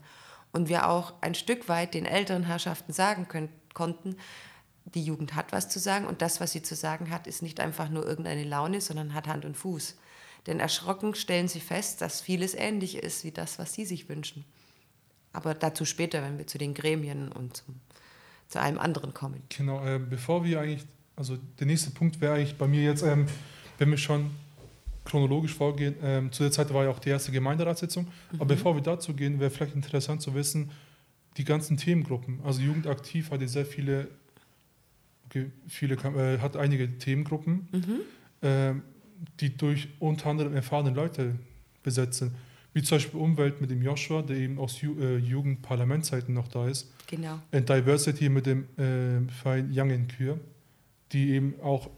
Und 0.52 0.68
wir 0.68 0.88
auch 0.88 1.14
ein 1.20 1.34
Stück 1.34 1.68
weit 1.68 1.94
den 1.94 2.06
älteren 2.06 2.44
Herrschaften 2.44 2.92
sagen 2.92 3.26
können, 3.26 3.48
konnten, 3.74 4.16
die 4.84 5.02
Jugend 5.04 5.34
hat 5.34 5.52
was 5.52 5.68
zu 5.68 5.78
sagen 5.78 6.06
und 6.06 6.22
das, 6.22 6.40
was 6.40 6.52
sie 6.52 6.62
zu 6.62 6.74
sagen 6.74 7.10
hat, 7.10 7.26
ist 7.26 7.42
nicht 7.42 7.60
einfach 7.60 7.88
nur 7.88 8.06
irgendeine 8.06 8.44
Laune, 8.44 8.80
sondern 8.80 9.14
hat 9.14 9.26
Hand 9.26 9.44
und 9.44 9.56
Fuß. 9.56 9.96
Denn 10.46 10.60
erschrocken 10.60 11.14
stellen 11.14 11.48
sie 11.48 11.60
fest, 11.60 12.00
dass 12.00 12.20
vieles 12.20 12.54
ähnlich 12.54 12.96
ist 12.96 13.24
wie 13.24 13.30
das, 13.30 13.58
was 13.58 13.74
sie 13.74 13.84
sich 13.84 14.08
wünschen. 14.08 14.44
Aber 15.32 15.54
dazu 15.54 15.84
später, 15.84 16.22
wenn 16.22 16.36
wir 16.36 16.46
zu 16.46 16.58
den 16.58 16.74
Gremien 16.74 17.30
und 17.30 17.56
zum, 17.58 17.80
zu 18.48 18.60
einem 18.60 18.78
anderen 18.78 19.14
kommen. 19.14 19.42
Genau, 19.48 19.84
äh, 19.84 19.98
bevor 19.98 20.44
wir 20.44 20.60
eigentlich, 20.60 20.84
also 21.16 21.38
der 21.58 21.66
nächste 21.66 21.90
Punkt 21.90 22.20
wäre 22.20 22.34
eigentlich 22.34 22.58
bei 22.58 22.66
mir 22.66 22.82
jetzt, 22.82 23.02
ähm, 23.02 23.26
wenn 23.78 23.90
wir 23.90 23.98
schon 23.98 24.30
chronologisch 25.04 25.54
vorgehen, 25.54 25.94
ähm, 26.02 26.32
zu 26.32 26.42
der 26.42 26.52
Zeit 26.52 26.72
war 26.72 26.84
ja 26.84 26.90
auch 26.90 26.98
die 26.98 27.10
erste 27.10 27.32
Gemeinderatssitzung, 27.32 28.04
mhm. 28.04 28.40
aber 28.40 28.54
bevor 28.54 28.74
wir 28.74 28.82
dazu 28.82 29.14
gehen, 29.14 29.40
wäre 29.40 29.50
vielleicht 29.50 29.74
interessant 29.74 30.22
zu 30.22 30.34
wissen, 30.34 30.70
die 31.36 31.44
ganzen 31.44 31.76
Themengruppen. 31.76 32.40
Also 32.44 32.60
Jugendaktiv 32.60 33.30
hatte 33.30 33.48
sehr 33.48 33.66
viele, 33.66 34.08
viele 35.66 35.94
äh, 35.94 36.38
hat 36.38 36.56
einige 36.56 36.98
Themengruppen, 36.98 37.68
mhm. 37.72 38.00
ähm, 38.42 38.82
die 39.40 39.56
durch 39.56 39.88
unter 39.98 40.30
anderem 40.30 40.54
erfahrene 40.54 40.90
Leute 40.90 41.36
besetzen. 41.82 42.34
Wie 42.74 42.82
zum 42.82 42.96
Beispiel 42.96 43.20
Umwelt 43.20 43.60
mit 43.60 43.70
dem 43.70 43.82
Joshua, 43.82 44.22
der 44.22 44.36
eben 44.36 44.58
aus 44.58 44.80
Ju 44.80 44.98
äh, 44.98 45.18
Jugendparlamentszeiten 45.18 46.34
noch 46.34 46.48
da 46.48 46.68
ist. 46.68 46.90
Genau. 47.06 47.38
Und 47.50 47.68
Diversity 47.68 48.28
mit 48.30 48.46
dem 48.46 48.64
äh, 48.78 49.30
Verein 49.30 49.70
Young 49.74 49.90
in 49.90 50.08
Kür, 50.08 50.38
die 51.12 51.30
eben 51.30 51.54
auch 51.62 51.90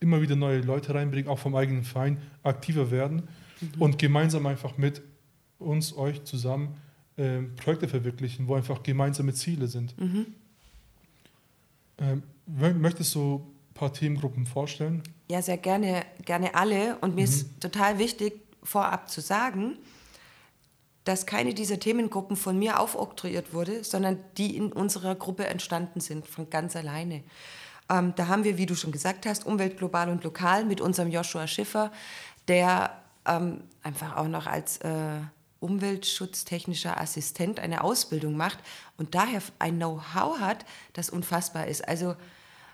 immer 0.00 0.22
wieder 0.22 0.34
neue 0.34 0.60
Leute 0.60 0.94
reinbringen, 0.94 1.30
auch 1.30 1.38
vom 1.38 1.54
eigenen 1.54 1.84
Verein 1.84 2.18
aktiver 2.42 2.90
werden 2.90 3.28
mhm. 3.60 3.82
und 3.82 3.98
gemeinsam 3.98 4.46
einfach 4.46 4.78
mit 4.78 5.02
uns, 5.58 5.96
euch 5.96 6.24
zusammen 6.24 6.76
äh, 7.16 7.42
Projekte 7.56 7.86
verwirklichen, 7.86 8.48
wo 8.48 8.54
einfach 8.54 8.82
gemeinsame 8.82 9.34
Ziele 9.34 9.68
sind. 9.68 9.96
Mhm. 9.98 10.26
Ähm, 11.98 12.22
möchtest 12.46 13.14
du 13.14 13.46
ein 13.70 13.74
paar 13.74 13.92
Themengruppen 13.92 14.46
vorstellen? 14.46 15.02
Ja, 15.28 15.42
sehr 15.42 15.58
gerne, 15.58 16.04
gerne 16.24 16.54
alle. 16.54 16.96
Und 17.02 17.14
mir 17.14 17.26
mhm. 17.26 17.32
ist 17.32 17.60
total 17.60 17.98
wichtig, 17.98 18.40
vorab 18.62 19.10
zu 19.10 19.20
sagen, 19.20 19.76
dass 21.04 21.26
keine 21.26 21.54
dieser 21.54 21.78
Themengruppen 21.78 22.36
von 22.36 22.58
mir 22.58 22.78
aufoktroyiert 22.78 23.52
wurde, 23.52 23.84
sondern 23.84 24.18
die 24.36 24.56
in 24.56 24.72
unserer 24.72 25.14
Gruppe 25.14 25.46
entstanden 25.46 26.00
sind, 26.00 26.26
von 26.26 26.50
ganz 26.50 26.76
alleine. 26.76 27.22
Ähm, 27.90 28.14
da 28.14 28.28
haben 28.28 28.44
wir, 28.44 28.56
wie 28.56 28.66
du 28.66 28.76
schon 28.76 28.92
gesagt 28.92 29.26
hast, 29.26 29.44
Umwelt 29.44 29.76
global 29.76 30.08
und 30.08 30.22
lokal 30.22 30.64
mit 30.64 30.80
unserem 30.80 31.10
Joshua 31.10 31.46
Schiffer, 31.46 31.90
der 32.48 32.96
ähm, 33.26 33.64
einfach 33.82 34.16
auch 34.16 34.28
noch 34.28 34.46
als 34.46 34.78
äh, 34.78 35.20
umweltschutztechnischer 35.58 36.98
Assistent 36.98 37.60
eine 37.60 37.84
Ausbildung 37.84 38.36
macht 38.36 38.58
und 38.96 39.14
daher 39.14 39.42
ein 39.58 39.76
Know-how 39.76 40.38
hat, 40.38 40.64
das 40.94 41.10
unfassbar 41.10 41.66
ist. 41.66 41.86
Also 41.86 42.16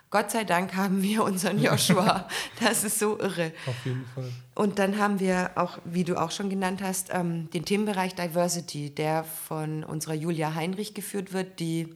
Gott 0.09 0.31
sei 0.31 0.45
Dank 0.45 0.73
haben 0.75 1.03
wir 1.03 1.23
unseren 1.23 1.61
Joshua. 1.61 2.29
Das 2.61 2.83
ist 2.85 2.97
so 2.97 3.19
irre. 3.19 3.51
Auf 3.65 3.85
jeden 3.85 4.05
Fall. 4.15 4.31
Und 4.55 4.79
dann 4.79 4.97
haben 4.97 5.19
wir 5.19 5.51
auch, 5.55 5.79
wie 5.83 6.05
du 6.05 6.15
auch 6.15 6.31
schon 6.31 6.49
genannt 6.49 6.81
hast, 6.81 7.09
ähm, 7.11 7.49
den 7.51 7.65
Themenbereich 7.65 8.15
Diversity, 8.15 8.89
der 8.89 9.25
von 9.25 9.83
unserer 9.83 10.13
Julia 10.13 10.55
Heinrich 10.55 10.93
geführt 10.93 11.33
wird, 11.33 11.59
die 11.59 11.93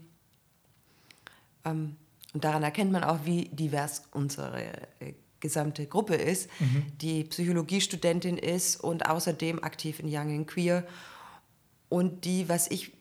ähm, 1.63 1.95
Und 2.33 2.43
daran 2.43 2.63
erkennt 2.63 2.91
man 2.91 3.03
auch, 3.03 3.19
wie 3.25 3.49
divers 3.49 4.03
unsere 4.11 4.63
äh, 4.99 5.13
gesamte 5.39 5.87
Gruppe 5.87 6.15
ist, 6.15 6.49
mhm. 6.59 6.85
die 7.01 7.23
Psychologiestudentin 7.25 8.37
ist 8.37 8.77
und 8.77 9.07
außerdem 9.07 9.63
aktiv 9.63 9.99
in 9.99 10.07
Young 10.07 10.35
and 10.37 10.47
Queer. 10.47 10.85
Und 11.89 12.23
die, 12.23 12.47
was 12.47 12.69
ich 12.71 12.93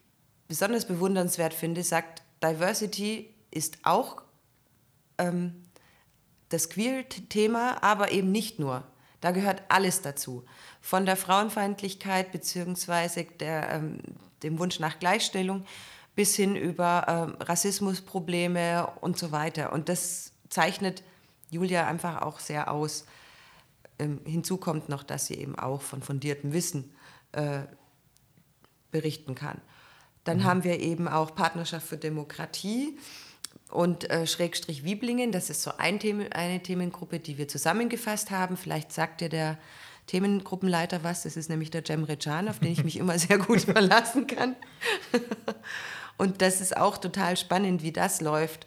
besonders 0.49 0.87
bewundernswert 0.87 1.55
finde, 1.55 1.85
sagt, 1.85 2.23
Diversity 2.43 3.33
ist 3.51 3.79
auch 3.85 4.23
ähm, 5.19 5.63
das 6.49 6.71
Queer-Thema, 6.71 7.83
aber 7.83 8.11
eben 8.11 8.33
nicht 8.33 8.59
nur. 8.59 8.85
Da 9.21 9.33
gehört 9.33 9.63
alles 9.69 10.03
dazu. 10.03 10.45
Von 10.81 11.05
der 11.05 11.17
Frauenfeindlichkeit 11.17 12.33
bzw. 12.33 13.27
ähm, 13.41 13.99
dem 14.43 14.59
Wunsch 14.59 14.81
nach 14.81 14.99
Gleichstellung 14.99 15.67
bis 16.21 16.37
hin 16.37 16.55
über 16.55 17.07
ähm, 17.09 17.37
Rassismusprobleme 17.41 18.87
und 19.01 19.17
so 19.17 19.33
weiter. 19.33 19.73
Und 19.73 19.89
das 19.89 20.35
zeichnet 20.51 21.03
Julia 21.49 21.87
einfach 21.87 22.21
auch 22.21 22.41
sehr 22.41 22.71
aus. 22.71 23.07
Ähm, 23.99 24.21
hinzu 24.27 24.59
kommt 24.59 24.91
noch, 24.91 25.03
dass 25.03 25.29
sie 25.29 25.37
eben 25.37 25.59
auch 25.59 25.81
von 25.81 26.03
fundiertem 26.03 26.53
Wissen 26.53 26.93
äh, 27.33 27.61
berichten 28.91 29.35
kann. 29.35 29.63
Dann 30.25 30.41
mhm. 30.41 30.45
haben 30.45 30.65
wir 30.65 30.81
eben 30.81 31.09
auch 31.09 31.35
Partnerschaft 31.35 31.87
für 31.87 31.97
Demokratie 31.97 32.99
und 33.71 34.11
äh, 34.11 34.27
Schrägstrich 34.27 34.85
Wieblingen. 34.85 35.33
Das 35.33 35.49
ist 35.49 35.63
so 35.63 35.73
ein 35.79 36.01
Themen, 36.01 36.31
eine 36.35 36.63
Themengruppe, 36.63 37.19
die 37.19 37.39
wir 37.39 37.49
zusammengefasst 37.49 38.31
haben. 38.31 38.59
Vielleicht 38.59 38.93
sagt 38.93 39.23
dir 39.23 39.31
der 39.31 39.57
Themengruppenleiter 40.07 41.03
was. 41.03 41.23
Das 41.23 41.39
ist 41.39 41.49
nämlich 41.49 41.71
der 41.71 41.83
Cem 41.83 42.05
Recan, 42.05 42.51
auf 42.51 42.59
den 42.59 42.73
ich 42.73 42.85
mich 42.85 42.97
immer 42.99 43.19
sehr 43.19 43.39
gut 43.39 43.63
verlassen 43.63 44.27
kann. 44.27 44.55
und 46.21 46.43
das 46.43 46.61
ist 46.61 46.77
auch 46.77 46.99
total 46.99 47.35
spannend, 47.39 47.83
wie 47.83 47.93
das 47.93 48.21
läuft. 48.21 48.67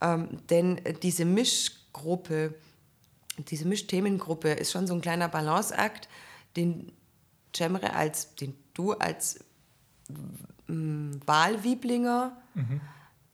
Ähm, 0.00 0.38
denn 0.48 0.80
diese 1.02 1.26
Mischgruppe, 1.26 2.54
diese 3.36 3.68
Mischthemengruppe 3.68 4.52
ist 4.52 4.72
schon 4.72 4.86
so 4.86 4.94
ein 4.94 5.02
kleiner 5.02 5.28
Balanceakt, 5.28 6.08
den 6.56 6.92
Cemre 7.54 7.92
als, 7.92 8.34
den 8.36 8.54
du 8.72 8.92
als 8.94 9.44
Wahlwieblinger 10.66 12.38
mhm. 12.54 12.80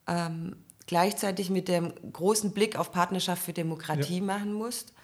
ähm, 0.09 0.57
gleichzeitig 0.89 1.49
mit 1.49 1.69
dem 1.69 1.93
großen 2.13 2.51
Blick 2.51 2.75
auf 2.77 2.91
Partnerschaft 2.91 3.45
für 3.45 3.53
Demokratie 3.53 4.19
ja. 4.19 4.25
machen 4.25 4.53
musst. 4.53 4.95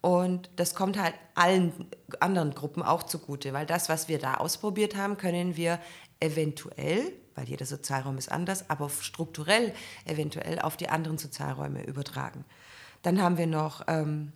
Und 0.00 0.50
das 0.56 0.74
kommt 0.74 1.00
halt 1.00 1.14
allen 1.36 1.86
anderen 2.18 2.54
Gruppen 2.54 2.82
auch 2.82 3.04
zugute, 3.04 3.52
weil 3.52 3.66
das, 3.66 3.88
was 3.88 4.08
wir 4.08 4.18
da 4.18 4.34
ausprobiert 4.34 4.96
haben, 4.96 5.16
können 5.16 5.56
wir 5.56 5.78
eventuell, 6.18 7.12
weil 7.40 7.48
jeder 7.48 7.64
Sozialraum 7.64 8.18
ist 8.18 8.30
anders, 8.30 8.68
aber 8.68 8.90
strukturell 8.90 9.72
eventuell 10.04 10.58
auf 10.58 10.76
die 10.76 10.90
anderen 10.90 11.16
Sozialräume 11.16 11.82
übertragen. 11.86 12.44
Dann 13.00 13.22
haben 13.22 13.38
wir 13.38 13.46
noch 13.46 13.82
ähm, 13.86 14.32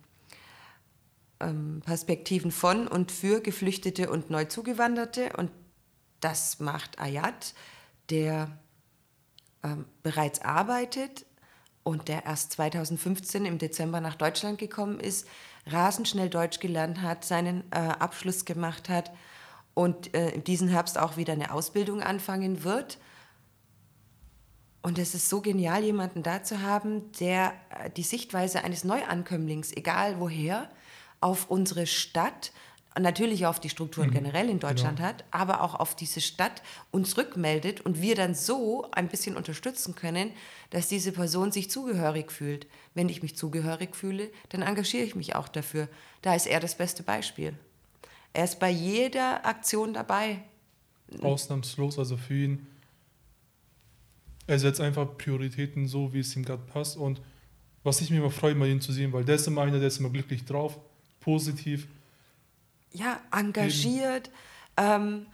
ähm, 1.39 1.83
Perspektiven 1.85 2.49
von 2.49 2.87
und 2.87 3.11
für 3.11 3.41
Geflüchtete 3.41 4.09
und 4.09 4.31
Neuzugewanderte. 4.31 5.33
Und 5.37 5.51
das 6.19 6.59
macht 6.59 6.99
Ayat, 6.99 7.53
der 8.09 8.57
ähm, 9.61 9.85
bereits 10.01 10.41
arbeitet 10.41 11.27
und 11.83 12.07
der 12.07 12.25
erst 12.25 12.53
2015 12.53 13.45
im 13.45 13.59
Dezember 13.59 14.01
nach 14.01 14.15
Deutschland 14.15 14.57
gekommen 14.57 14.99
ist, 14.99 15.27
rasend 15.67 16.07
schnell 16.07 16.31
Deutsch 16.31 16.59
gelernt 16.59 17.03
hat, 17.03 17.23
seinen 17.23 17.65
äh, 17.69 17.75
Abschluss 17.75 18.45
gemacht 18.45 18.89
hat 18.89 19.11
und 19.75 20.15
äh, 20.15 20.39
diesen 20.39 20.69
Herbst 20.69 20.97
auch 20.97 21.17
wieder 21.17 21.33
eine 21.33 21.53
Ausbildung 21.53 22.01
anfangen 22.01 22.63
wird. 22.63 22.97
Und 24.81 24.97
es 24.97 25.13
ist 25.13 25.29
so 25.29 25.41
genial, 25.41 25.83
jemanden 25.83 26.23
da 26.23 26.41
zu 26.43 26.61
haben, 26.61 27.11
der 27.19 27.53
äh, 27.69 27.91
die 27.91 28.03
Sichtweise 28.03 28.63
eines 28.63 28.83
Neuankömmlings, 28.83 29.73
egal 29.73 30.19
woher, 30.19 30.69
auf 31.19 31.51
unsere 31.51 31.87
Stadt, 31.87 32.51
natürlich 32.97 33.45
auf 33.45 33.59
die 33.59 33.69
Strukturen 33.69 34.09
mhm. 34.09 34.13
generell 34.13 34.49
in 34.49 34.59
Deutschland 34.59 34.97
genau. 34.97 35.09
hat, 35.09 35.25
aber 35.31 35.61
auch 35.61 35.75
auf 35.75 35.95
diese 35.95 36.21
Stadt 36.21 36.61
uns 36.91 37.17
rückmeldet 37.17 37.81
und 37.81 38.01
wir 38.01 38.15
dann 38.15 38.33
so 38.33 38.89
ein 38.91 39.09
bisschen 39.09 39.35
unterstützen 39.35 39.95
können, 39.95 40.31
dass 40.69 40.87
diese 40.87 41.11
Person 41.11 41.51
sich 41.51 41.69
zugehörig 41.69 42.31
fühlt. 42.31 42.67
Wenn 42.93 43.09
ich 43.09 43.21
mich 43.21 43.35
zugehörig 43.35 43.95
fühle, 43.95 44.29
dann 44.49 44.61
engagiere 44.61 45.03
ich 45.03 45.15
mich 45.15 45.35
auch 45.35 45.49
dafür. 45.49 45.89
Da 46.21 46.33
ist 46.33 46.47
er 46.47 46.61
das 46.61 46.75
beste 46.75 47.03
Beispiel. 47.03 47.57
Er 48.35 48.43
ist 48.43 48.59
bei 48.59 48.69
jeder 48.69 49.45
Aktion 49.45 49.93
dabei. 49.93 50.41
Ausnahmslos, 51.21 51.97
also 51.97 52.17
für 52.17 52.35
ihn. 52.35 52.67
Er 54.47 54.59
setzt 54.59 54.81
einfach 54.81 55.17
Prioritäten 55.17 55.87
so, 55.87 56.13
wie 56.13 56.19
es 56.19 56.35
ihm 56.35 56.43
gerade 56.43 56.63
passt. 56.63 56.97
Und 56.97 57.21
was 57.83 58.01
ich 58.01 58.09
mir 58.09 58.17
immer 58.17 58.31
freue, 58.31 58.53
mal 58.55 58.67
ihn 58.67 58.81
zu 58.81 58.91
sehen, 58.91 59.13
weil 59.13 59.23
der 59.23 59.35
ist 59.35 59.47
immer 59.47 59.61
einer, 59.61 59.79
der 59.79 59.87
ist 59.87 59.99
immer 59.99 60.09
glücklich 60.09 60.43
drauf, 60.45 60.77
positiv 61.19 61.87
ja, 62.91 63.19
engagiert, 63.31 64.31
ähm, 64.77 65.27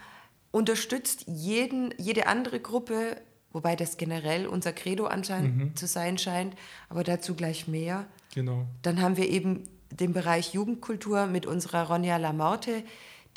unterstützt 0.52 1.26
jeden, 1.28 1.94
jede 1.98 2.28
andere 2.28 2.60
Gruppe, 2.60 3.18
wobei 3.52 3.76
das 3.76 3.98
generell 3.98 4.48
unser 4.48 4.74
Credo 4.74 5.06
anscheinend 5.06 5.58
mhm. 5.58 5.76
zu 5.76 5.88
sein 5.88 6.18
scheint, 6.18 6.56
aber 6.90 7.04
dazu 7.04 7.36
gleich 7.36 7.68
mehr. 7.68 8.08
Genau. 8.34 8.66
Dann 8.82 9.02
haben 9.02 9.18
wir 9.18 9.30
eben 9.30 9.64
den 9.92 10.14
Bereich 10.14 10.54
Jugendkultur 10.54 11.28
mit 11.28 11.46
unserer 11.46 11.88
Ronja 11.88 12.18
Lamorte, 12.18 12.84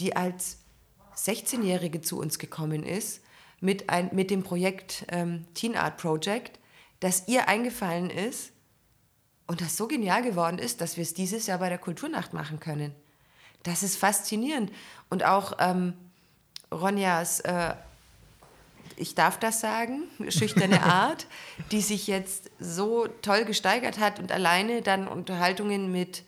die 0.00 0.16
als 0.16 0.58
16-Jährige 1.16 2.00
zu 2.00 2.18
uns 2.18 2.38
gekommen 2.38 2.84
ist, 2.84 3.20
mit, 3.60 3.90
ein, 3.90 4.10
mit 4.12 4.30
dem 4.30 4.42
Projekt 4.42 5.06
ähm, 5.08 5.46
Teen 5.54 5.76
Art 5.76 5.96
Project, 5.96 6.58
das 7.00 7.28
ihr 7.28 7.48
eingefallen 7.48 8.10
ist 8.10 8.52
und 9.46 9.60
das 9.60 9.76
so 9.76 9.86
genial 9.86 10.22
geworden 10.22 10.58
ist, 10.58 10.80
dass 10.80 10.96
wir 10.96 11.02
es 11.02 11.14
dieses 11.14 11.46
Jahr 11.46 11.58
bei 11.58 11.68
der 11.68 11.78
Kulturnacht 11.78 12.32
machen 12.32 12.60
können. 12.60 12.94
Das 13.62 13.82
ist 13.82 13.96
faszinierend. 13.96 14.70
Und 15.08 15.24
auch 15.24 15.54
ähm, 15.58 15.94
Ronjas, 16.70 17.40
äh, 17.40 17.74
ich 18.96 19.14
darf 19.14 19.38
das 19.38 19.60
sagen, 19.60 20.04
schüchterne 20.28 20.82
Art, 20.82 21.26
die 21.72 21.80
sich 21.80 22.06
jetzt 22.06 22.50
so 22.58 23.06
toll 23.22 23.44
gesteigert 23.44 23.98
hat 23.98 24.18
und 24.18 24.32
alleine 24.32 24.82
dann 24.82 25.08
Unterhaltungen 25.08 25.90
mit 25.90 26.24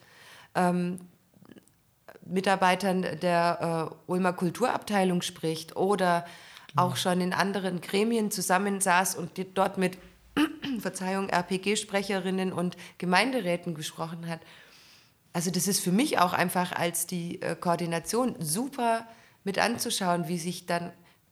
ähm, 0.57 0.99
Mitarbeitern 2.25 3.05
der 3.21 3.91
äh, 3.91 4.11
Ulmer 4.11 4.33
Kulturabteilung 4.33 5.21
spricht 5.21 5.75
oder 5.75 6.25
genau. 6.69 6.83
auch 6.83 6.95
schon 6.97 7.21
in 7.21 7.33
anderen 7.33 7.81
Gremien 7.81 8.31
zusammensaß 8.31 9.15
und 9.15 9.31
dort 9.53 9.77
mit 9.77 9.97
Verzeihung, 10.79 11.29
RPG-Sprecherinnen 11.29 12.51
und 12.51 12.75
Gemeinderäten 12.97 13.75
gesprochen 13.75 14.27
hat. 14.27 14.41
Also 15.33 15.51
das 15.51 15.67
ist 15.67 15.79
für 15.79 15.91
mich 15.91 16.19
auch 16.19 16.33
einfach 16.33 16.71
als 16.71 17.07
die 17.07 17.41
äh, 17.41 17.55
Koordination 17.55 18.35
super 18.39 19.05
mit 19.43 19.59
anzuschauen, 19.59 20.27
wie 20.27 20.37
sich 20.37 20.65
dann 20.65 20.91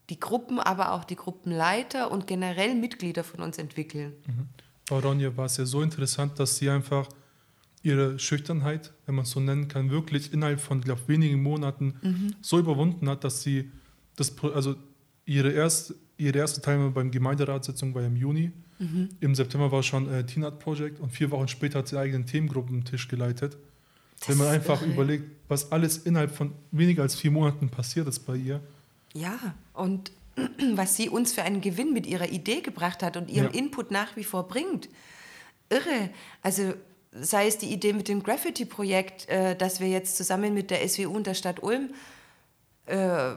die 0.09 0.19
Gruppen, 0.19 0.59
aber 0.59 0.91
auch 0.91 1.03
die 1.03 1.15
Gruppenleiter 1.15 2.11
und 2.11 2.27
generell 2.27 2.75
Mitglieder 2.75 3.23
von 3.23 3.41
uns 3.41 3.57
entwickeln. 3.57 4.13
Mhm. 4.27 4.47
Bei 4.87 4.99
Ronja 4.99 5.35
war 5.35 5.45
es 5.45 5.57
ja 5.57 5.65
so 5.65 5.81
interessant, 5.81 6.39
dass 6.39 6.57
sie 6.57 6.69
einfach 6.69 7.07
ihre 7.85 8.17
Schüchternheit, 8.17 8.91
wenn 9.05 9.15
man 9.15 9.23
es 9.23 9.31
so 9.31 9.39
nennen 9.39 9.67
kann, 9.67 9.91
wirklich 9.91 10.33
innerhalb 10.33 10.59
von, 10.59 10.81
glaube 10.81 11.01
wenigen 11.07 11.41
Monaten 11.43 11.93
mhm. 12.01 12.35
so 12.41 12.57
überwunden 12.57 13.07
hat, 13.07 13.23
dass 13.23 13.43
sie 13.43 13.71
das, 14.15 14.33
also 14.41 14.75
ihre 15.25 15.51
erste, 15.51 15.95
ihre 16.17 16.39
erste 16.39 16.61
Teilnahme 16.61 16.91
beim 16.91 17.11
Gemeinderatssitzung 17.11 17.93
war 17.93 18.03
im 18.03 18.15
Juni. 18.15 18.51
Mhm. 18.79 19.09
Im 19.19 19.35
September 19.35 19.71
war 19.71 19.83
schon 19.83 20.11
äh, 20.11 20.25
Teen 20.25 20.43
Art 20.43 20.59
Project 20.59 20.99
und 20.99 21.11
vier 21.11 21.29
Wochen 21.29 21.47
später 21.47 21.79
hat 21.79 21.87
sie 21.87 21.97
eigenen 21.97 22.25
Themengruppentisch 22.25 23.07
geleitet. 23.07 23.55
Das 24.19 24.29
Wenn 24.29 24.37
man 24.37 24.47
einfach 24.47 24.81
irre. 24.81 24.91
überlegt, 24.91 25.25
was 25.47 25.71
alles 25.71 25.97
innerhalb 25.99 26.31
von 26.31 26.53
weniger 26.71 27.03
als 27.03 27.15
vier 27.15 27.29
Monaten 27.29 27.69
passiert 27.69 28.07
ist 28.07 28.19
bei 28.25 28.35
ihr. 28.35 28.61
Ja, 29.13 29.37
und 29.73 30.11
was 30.73 30.97
sie 30.97 31.09
uns 31.09 31.33
für 31.33 31.43
einen 31.43 31.61
Gewinn 31.61 31.93
mit 31.93 32.07
ihrer 32.07 32.29
Idee 32.29 32.61
gebracht 32.61 33.03
hat 33.03 33.15
und 33.15 33.29
ihrem 33.29 33.53
ja. 33.53 33.59
Input 33.59 33.91
nach 33.91 34.15
wie 34.15 34.23
vor 34.23 34.47
bringt. 34.47 34.89
Irre. 35.69 36.09
Also 36.41 36.73
sei 37.21 37.47
es 37.47 37.57
die 37.57 37.71
Idee 37.71 37.93
mit 37.93 38.07
dem 38.07 38.23
Graffiti-Projekt, 38.23 39.29
äh, 39.29 39.55
das 39.55 39.79
wir 39.79 39.87
jetzt 39.87 40.17
zusammen 40.17 40.53
mit 40.53 40.71
der 40.71 40.87
SWU 40.87 41.09
und 41.15 41.27
der 41.27 41.33
Stadt 41.33 41.63
Ulm 41.63 41.93
äh, 42.85 43.35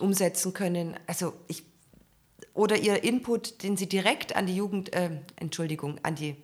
umsetzen 0.00 0.52
können. 0.52 0.96
Also 1.06 1.34
ich 1.48 1.64
oder 2.54 2.76
ihr 2.76 3.04
Input, 3.04 3.62
den 3.62 3.76
sie 3.76 3.88
direkt 3.88 4.34
an 4.34 4.46
die 4.46 4.56
Jugend, 4.56 4.92
äh, 4.92 5.10
Entschuldigung, 5.36 6.00
an 6.02 6.16
die 6.16 6.36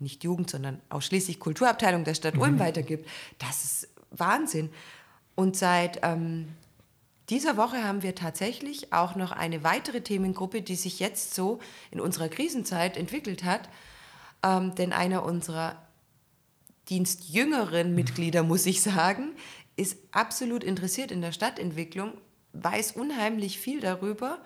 nicht 0.00 0.24
Jugend, 0.24 0.50
sondern 0.50 0.80
ausschließlich 0.88 1.38
Kulturabteilung 1.38 2.02
der 2.02 2.14
Stadt 2.14 2.36
Ulm 2.36 2.54
mhm. 2.54 2.60
weitergibt. 2.60 3.08
Das 3.38 3.64
ist 3.64 3.88
Wahnsinn. 4.10 4.70
Und 5.36 5.56
seit 5.56 6.00
ähm, 6.02 6.48
dieser 7.30 7.56
Woche 7.56 7.84
haben 7.84 8.02
wir 8.02 8.16
tatsächlich 8.16 8.92
auch 8.92 9.14
noch 9.14 9.30
eine 9.30 9.62
weitere 9.62 10.00
Themengruppe, 10.00 10.62
die 10.62 10.74
sich 10.74 10.98
jetzt 10.98 11.34
so 11.34 11.60
in 11.92 12.00
unserer 12.00 12.28
Krisenzeit 12.28 12.96
entwickelt 12.96 13.44
hat. 13.44 13.68
Ähm, 14.42 14.74
denn 14.74 14.92
einer 14.92 15.24
unserer 15.24 15.80
dienstjüngeren. 16.88 17.94
Mitglieder, 17.94 18.42
muss 18.42 18.66
ich 18.66 18.82
sagen, 18.82 19.32
ist 19.76 19.98
absolut 20.10 20.64
interessiert 20.64 21.10
in 21.10 21.20
der 21.22 21.32
Stadtentwicklung, 21.32 22.12
weiß 22.52 22.92
unheimlich 22.92 23.58
viel 23.58 23.80
darüber 23.80 24.38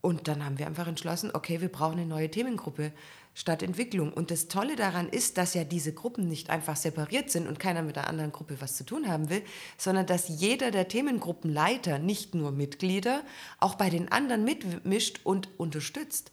Und 0.00 0.26
dann 0.26 0.44
haben 0.44 0.58
wir 0.58 0.66
einfach 0.66 0.88
entschlossen, 0.88 1.30
okay, 1.32 1.60
wir 1.60 1.70
brauchen 1.70 1.98
eine 1.98 2.06
neue 2.06 2.30
Themengruppe. 2.30 2.92
Stadtentwicklung. 3.34 4.12
Und 4.12 4.30
das 4.30 4.48
Tolle 4.48 4.76
daran 4.76 5.08
ist, 5.08 5.38
dass 5.38 5.54
ja 5.54 5.64
diese 5.64 5.94
Gruppen 5.94 6.28
nicht 6.28 6.50
einfach 6.50 6.76
separiert 6.76 7.30
sind 7.30 7.48
und 7.48 7.58
keiner 7.58 7.82
mit 7.82 7.96
der 7.96 8.08
anderen 8.08 8.32
Gruppe 8.32 8.60
was 8.60 8.76
zu 8.76 8.84
tun 8.84 9.08
haben 9.08 9.30
will, 9.30 9.42
sondern 9.78 10.06
dass 10.06 10.28
jeder 10.28 10.70
der 10.70 10.88
Themengruppenleiter, 10.88 11.98
nicht 11.98 12.34
nur 12.34 12.52
Mitglieder, 12.52 13.22
auch 13.58 13.76
bei 13.76 13.88
den 13.88 14.12
anderen 14.12 14.44
mitmischt 14.44 15.20
und 15.24 15.48
unterstützt. 15.58 16.32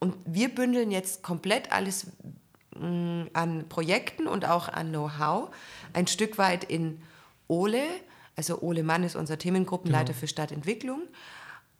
Und 0.00 0.16
wir 0.24 0.52
bündeln 0.52 0.90
jetzt 0.90 1.22
komplett 1.22 1.70
alles 1.72 2.08
an 2.80 3.66
Projekten 3.68 4.26
und 4.26 4.44
auch 4.44 4.68
an 4.68 4.90
Know-how 4.90 5.50
ein 5.92 6.06
Stück 6.06 6.38
weit 6.38 6.64
in 6.64 7.02
Ole. 7.48 7.82
Also 8.36 8.60
Ole 8.62 8.82
Mann 8.82 9.04
ist 9.04 9.16
unser 9.16 9.38
Themengruppenleiter 9.38 10.12
genau. 10.12 10.18
für 10.18 10.28
Stadtentwicklung. 10.28 11.02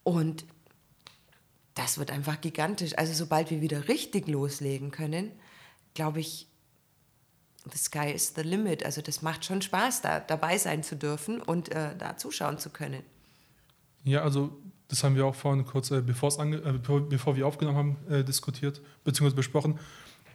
Und 0.02 0.44
das 1.74 1.98
wird 1.98 2.10
einfach 2.10 2.40
gigantisch. 2.40 2.96
Also 2.98 3.12
sobald 3.14 3.50
wir 3.50 3.60
wieder 3.60 3.88
richtig 3.88 4.28
loslegen 4.28 4.90
können, 4.90 5.32
glaube 5.94 6.20
ich, 6.20 6.48
the 7.70 7.78
sky 7.78 8.10
is 8.10 8.34
the 8.34 8.42
limit. 8.42 8.84
Also 8.84 9.02
das 9.02 9.22
macht 9.22 9.44
schon 9.44 9.62
Spaß, 9.62 10.02
da 10.02 10.20
dabei 10.20 10.58
sein 10.58 10.82
zu 10.82 10.96
dürfen 10.96 11.40
und 11.40 11.70
äh, 11.70 11.96
da 11.96 12.16
zuschauen 12.16 12.58
zu 12.58 12.70
können. 12.70 13.02
Ja, 14.04 14.22
also 14.22 14.58
das 14.88 15.04
haben 15.04 15.14
wir 15.14 15.26
auch 15.26 15.34
vorhin 15.34 15.64
kurz, 15.64 15.90
äh, 15.90 15.98
äh, 15.98 16.02
bevor, 16.02 17.08
bevor 17.08 17.36
wir 17.36 17.46
aufgenommen 17.46 17.78
haben, 17.78 17.96
äh, 18.08 18.24
diskutiert 18.24 18.80
bzw. 19.04 19.30
besprochen. 19.30 19.78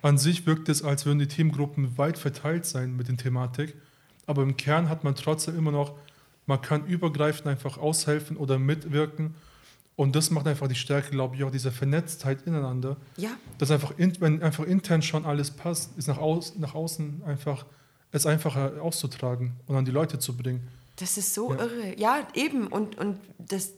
An 0.05 0.19
sich 0.19 0.45
wirkt 0.45 0.69
es, 0.69 0.83
als 0.83 1.07
würden 1.07 1.17
die 1.17 1.27
Teamgruppen 1.27 1.97
weit 1.97 2.19
verteilt 2.19 2.67
sein 2.67 2.95
mit 2.95 3.07
der 3.07 3.17
Thematik, 3.17 3.73
aber 4.27 4.43
im 4.43 4.55
Kern 4.55 4.87
hat 4.87 5.03
man 5.03 5.15
trotzdem 5.15 5.57
immer 5.57 5.71
noch, 5.71 5.95
man 6.45 6.61
kann 6.61 6.85
übergreifend 6.85 7.47
einfach 7.47 7.79
aushelfen 7.79 8.37
oder 8.37 8.59
mitwirken 8.59 9.33
und 9.95 10.15
das 10.15 10.29
macht 10.29 10.45
einfach 10.45 10.67
die 10.67 10.75
Stärke, 10.75 11.09
glaube 11.09 11.35
ich, 11.35 11.43
auch 11.43 11.49
diese 11.49 11.71
Vernetztheit 11.71 12.43
ineinander. 12.45 12.97
Ja. 13.17 13.31
Dass 13.57 13.71
einfach, 13.71 13.97
in, 13.97 14.21
wenn 14.21 14.43
einfach 14.43 14.65
intern 14.65 15.01
schon 15.01 15.25
alles 15.25 15.49
passt, 15.49 15.97
ist 15.97 16.07
nach, 16.07 16.19
aus, 16.19 16.55
nach 16.55 16.75
außen 16.75 17.23
einfach, 17.25 17.65
es 18.11 18.27
einfacher 18.27 18.79
auszutragen 18.83 19.53
und 19.65 19.75
an 19.75 19.85
die 19.85 19.91
Leute 19.91 20.19
zu 20.19 20.37
bringen. 20.37 20.67
Das 20.97 21.17
ist 21.17 21.33
so 21.33 21.51
ja. 21.51 21.61
irre. 21.61 21.99
Ja, 21.99 22.27
eben. 22.35 22.67
Und, 22.67 22.95
und 22.99 23.17
das, 23.39 23.71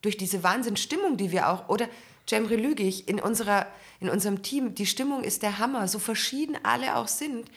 durch 0.00 0.16
diese 0.16 0.44
Wahnsinnsstimmung, 0.44 1.16
die 1.16 1.32
wir 1.32 1.48
auch, 1.48 1.68
oder 1.68 1.88
Cemre 2.28 2.56
Lügig, 2.56 3.08
in, 3.08 3.20
unserer, 3.20 3.66
in 4.00 4.08
unserem 4.08 4.42
Team, 4.42 4.74
die 4.74 4.86
Stimmung 4.86 5.24
ist 5.24 5.42
der 5.42 5.58
Hammer, 5.58 5.88
so 5.88 5.98
verschieden 5.98 6.56
alle 6.62 6.96
auch 6.96 7.08
sind. 7.08 7.50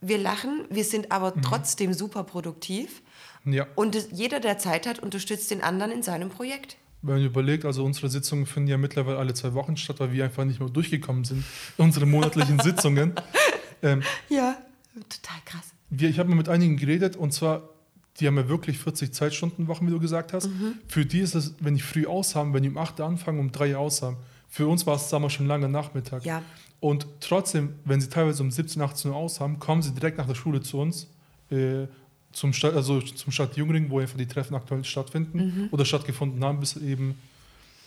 Wir 0.00 0.18
lachen, 0.18 0.64
wir 0.70 0.84
sind 0.84 1.12
aber 1.12 1.34
mhm. 1.34 1.42
trotzdem 1.42 1.92
super 1.94 2.24
produktiv. 2.24 3.02
Ja. 3.44 3.66
Und 3.74 3.96
jeder, 4.12 4.40
der 4.40 4.58
Zeit 4.58 4.86
hat, 4.86 4.98
unterstützt 4.98 5.50
den 5.50 5.62
anderen 5.62 5.92
in 5.92 6.02
seinem 6.02 6.30
Projekt 6.30 6.76
wenn 7.04 7.16
man 7.16 7.24
überlegt, 7.24 7.66
also 7.66 7.84
unsere 7.84 8.08
Sitzungen 8.08 8.46
finden 8.46 8.70
ja 8.70 8.78
mittlerweile 8.78 9.18
alle 9.18 9.34
zwei 9.34 9.52
Wochen 9.52 9.76
statt, 9.76 10.00
weil 10.00 10.12
wir 10.12 10.24
einfach 10.24 10.44
nicht 10.44 10.58
mehr 10.58 10.70
durchgekommen 10.70 11.24
sind, 11.24 11.44
unsere 11.76 12.06
monatlichen 12.06 12.58
Sitzungen. 12.62 13.12
Ähm, 13.82 14.02
ja, 14.30 14.56
total 14.94 15.36
krass. 15.44 15.74
Wir, 15.90 16.08
ich 16.08 16.18
habe 16.18 16.30
mal 16.30 16.36
mit 16.36 16.48
einigen 16.48 16.78
geredet 16.78 17.16
und 17.16 17.32
zwar, 17.32 17.68
die 18.20 18.26
haben 18.26 18.36
ja 18.36 18.48
wirklich 18.48 18.78
40 18.78 19.12
Zeitstundenwochen, 19.12 19.86
wie 19.86 19.90
du 19.90 19.98
gesagt 19.98 20.32
hast. 20.32 20.48
Mhm. 20.48 20.74
Für 20.86 21.04
die 21.04 21.20
ist 21.20 21.34
es, 21.34 21.54
wenn 21.60 21.74
die 21.74 21.80
früh 21.80 22.06
aus 22.06 22.34
haben, 22.34 22.54
wenn 22.54 22.62
die 22.62 22.68
um 22.68 22.78
8 22.78 23.00
Uhr 23.00 23.06
anfangen, 23.06 23.40
um 23.40 23.50
3 23.50 23.74
Uhr 23.74 23.80
aus 23.80 24.02
haben. 24.02 24.16
Für 24.48 24.68
uns 24.68 24.86
war 24.86 24.96
es, 24.96 25.10
wir, 25.10 25.30
schon 25.30 25.46
lange 25.46 25.68
Nachmittag. 25.68 26.24
Ja. 26.24 26.42
Und 26.78 27.06
trotzdem, 27.20 27.74
wenn 27.84 28.00
sie 28.00 28.08
teilweise 28.08 28.42
um 28.42 28.50
17, 28.50 28.80
18 28.80 29.10
Uhr 29.10 29.16
aus 29.16 29.40
haben, 29.40 29.58
kommen 29.58 29.82
sie 29.82 29.92
direkt 29.92 30.18
nach 30.18 30.26
der 30.26 30.34
Schule 30.34 30.60
zu 30.60 30.78
uns. 30.78 31.08
Äh, 31.50 31.86
zum 32.32 32.52
Stadt, 32.52 32.74
also 32.74 33.00
zum 33.00 33.32
Stadt 33.32 33.56
Jungring, 33.56 33.90
wo 33.90 34.00
einfach 34.00 34.16
die 34.16 34.26
Treffen 34.26 34.54
aktuell 34.54 34.84
stattfinden 34.84 35.38
mhm. 35.38 35.68
oder 35.70 35.84
stattgefunden 35.84 36.42
haben, 36.44 36.60
bis 36.60 36.76
eben 36.76 37.16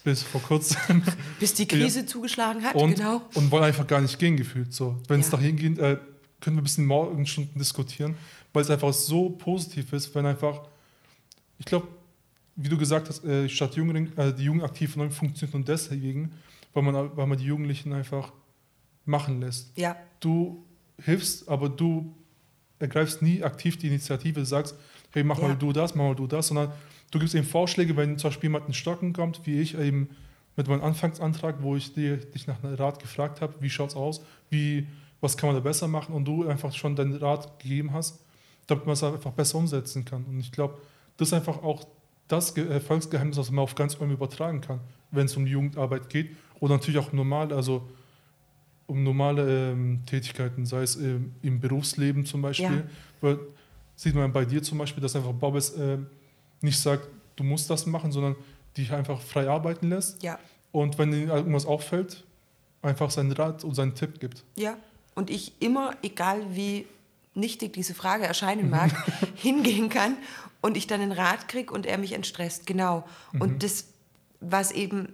bis 0.03 0.23
vor 0.23 0.41
kurzem. 0.41 1.03
Bis 1.39 1.53
die 1.53 1.67
Krise 1.67 1.99
ja. 1.99 2.05
zugeschlagen 2.05 2.63
hat, 2.63 2.75
und, 2.75 2.95
genau. 2.95 3.23
Und 3.33 3.51
wollen 3.51 3.65
einfach 3.65 3.85
gar 3.85 3.99
nicht 3.99 4.17
gehen 4.17 4.37
gefühlt. 4.37 4.73
So. 4.73 4.95
Wenn 5.09 5.19
es 5.19 5.29
ja. 5.29 5.37
dahin 5.37 5.57
geht, 5.57 5.79
äh, 5.79 5.97
können 6.39 6.55
wir 6.55 6.61
ein 6.61 6.63
bisschen 6.63 6.85
Morgenstunden 6.85 7.59
diskutieren, 7.59 8.15
weil 8.53 8.63
es 8.63 8.69
einfach 8.69 8.93
so 8.93 9.29
positiv 9.29 9.93
ist, 9.93 10.13
wenn 10.15 10.25
einfach, 10.25 10.61
ich 11.57 11.65
glaube, 11.65 11.87
wie 12.55 12.69
du 12.69 12.77
gesagt 12.77 13.07
hast, 13.07 13.23
äh, 13.23 13.47
Stadt 13.47 13.75
Jungring, 13.75 14.11
äh, 14.17 14.33
die 14.33 14.45
Jugendaktiven 14.45 15.11
funktioniert 15.11 15.53
nur 15.53 15.63
deswegen, 15.63 16.33
weil 16.73 16.83
man, 16.83 17.15
weil 17.15 17.27
man 17.27 17.37
die 17.37 17.45
Jugendlichen 17.45 17.93
einfach 17.93 18.33
machen 19.05 19.39
lässt. 19.39 19.77
Ja. 19.77 19.95
Du 20.19 20.65
hilfst, 20.99 21.47
aber 21.47 21.69
du 21.69 22.15
ergreifst 22.79 23.21
nie 23.21 23.43
aktiv 23.43 23.77
die 23.77 23.87
Initiative, 23.87 24.45
sagst, 24.45 24.75
hey, 25.11 25.23
mach 25.23 25.39
ja. 25.39 25.47
mal 25.47 25.55
du 25.55 25.71
das, 25.71 25.95
mach 25.95 26.05
mal 26.05 26.15
du 26.15 26.27
das, 26.27 26.47
sondern 26.47 26.71
du 27.11 27.19
gibst 27.19 27.35
eben 27.35 27.45
Vorschläge, 27.45 27.95
wenn 27.95 28.17
zum 28.17 28.29
Beispiel 28.29 28.49
jemand 28.49 28.67
in 28.67 28.73
Stocken 28.73 29.13
kommt, 29.13 29.45
wie 29.45 29.59
ich 29.59 29.77
eben 29.77 30.09
mit 30.55 30.67
meinem 30.67 30.83
Anfangsantrag, 30.83 31.61
wo 31.61 31.75
ich 31.75 31.93
dir, 31.93 32.17
dich 32.17 32.47
nach 32.47 32.63
einem 32.63 32.75
Rat 32.75 32.99
gefragt 32.99 33.41
habe, 33.41 33.53
wie 33.59 33.69
schaut 33.69 33.91
es 33.91 33.95
aus, 33.95 34.21
wie, 34.49 34.87
was 35.21 35.37
kann 35.37 35.47
man 35.47 35.55
da 35.55 35.61
besser 35.61 35.87
machen 35.87 36.13
und 36.13 36.25
du 36.25 36.47
einfach 36.47 36.73
schon 36.73 36.95
deinen 36.95 37.15
Rat 37.15 37.59
gegeben 37.59 37.93
hast, 37.93 38.23
damit 38.67 38.85
man 38.85 38.93
es 38.93 39.03
einfach 39.03 39.31
besser 39.31 39.57
umsetzen 39.57 40.05
kann. 40.05 40.23
Und 40.25 40.39
ich 40.39 40.51
glaube, 40.51 40.77
das 41.17 41.29
ist 41.29 41.33
einfach 41.33 41.63
auch 41.63 41.87
das 42.27 42.55
Erfolgsgeheimnis, 42.57 43.37
was 43.37 43.49
man 43.51 43.63
auf 43.63 43.75
ganz 43.75 43.95
Ulm 43.95 44.11
übertragen 44.11 44.61
kann, 44.61 44.81
wenn 45.11 45.25
es 45.25 45.35
um 45.37 45.45
die 45.45 45.51
Jugendarbeit 45.51 46.09
geht 46.09 46.35
oder 46.59 46.75
natürlich 46.75 46.99
auch 46.99 47.13
normal, 47.13 47.53
also 47.53 47.87
um 48.85 49.03
normale 49.03 49.71
ähm, 49.71 50.03
Tätigkeiten, 50.05 50.65
sei 50.65 50.83
es 50.83 50.95
ähm, 50.95 51.33
im 51.41 51.59
Berufsleben 51.59 52.25
zum 52.25 52.41
Beispiel. 52.41 52.85
Ja. 53.21 53.37
sieht 53.95 54.15
man 54.15 54.31
bei 54.31 54.45
dir 54.45 54.61
zum 54.61 54.77
Beispiel, 54.77 55.01
dass 55.01 55.15
einfach 55.15 55.33
Bobbes 55.33 55.71
äh, 55.71 55.97
nicht 56.61 56.79
sagt, 56.79 57.07
du 57.35 57.43
musst 57.43 57.69
das 57.69 57.85
machen, 57.85 58.11
sondern 58.11 58.35
dich 58.75 58.91
einfach 58.91 59.19
frei 59.19 59.49
arbeiten 59.49 59.89
lässt. 59.89 60.21
Ja. 60.23 60.39
Und 60.71 60.97
wenn 60.97 61.11
dir 61.11 61.27
irgendwas 61.27 61.65
auffällt, 61.65 62.23
einfach 62.81 63.09
seinen 63.09 63.31
Rat 63.31 63.63
und 63.63 63.73
seinen 63.73 63.95
Tipp 63.95 64.19
gibt. 64.19 64.43
Ja, 64.55 64.77
und 65.15 65.29
ich 65.29 65.53
immer, 65.59 65.95
egal 66.01 66.41
wie 66.51 66.85
nichtig 67.37 67.73
diese 67.73 67.93
Frage 67.93 68.25
erscheinen 68.25 68.69
mag, 68.69 68.91
hingehen 69.35 69.89
kann 69.89 70.17
und 70.61 70.75
ich 70.77 70.87
dann 70.87 71.01
einen 71.01 71.11
Rat 71.11 71.47
kriege 71.47 71.73
und 71.73 71.85
er 71.85 71.97
mich 71.97 72.13
entstresst. 72.13 72.67
Genau. 72.67 73.07
Mhm. 73.31 73.41
Und 73.41 73.63
das, 73.63 73.85
was 74.39 74.71
eben 74.71 75.13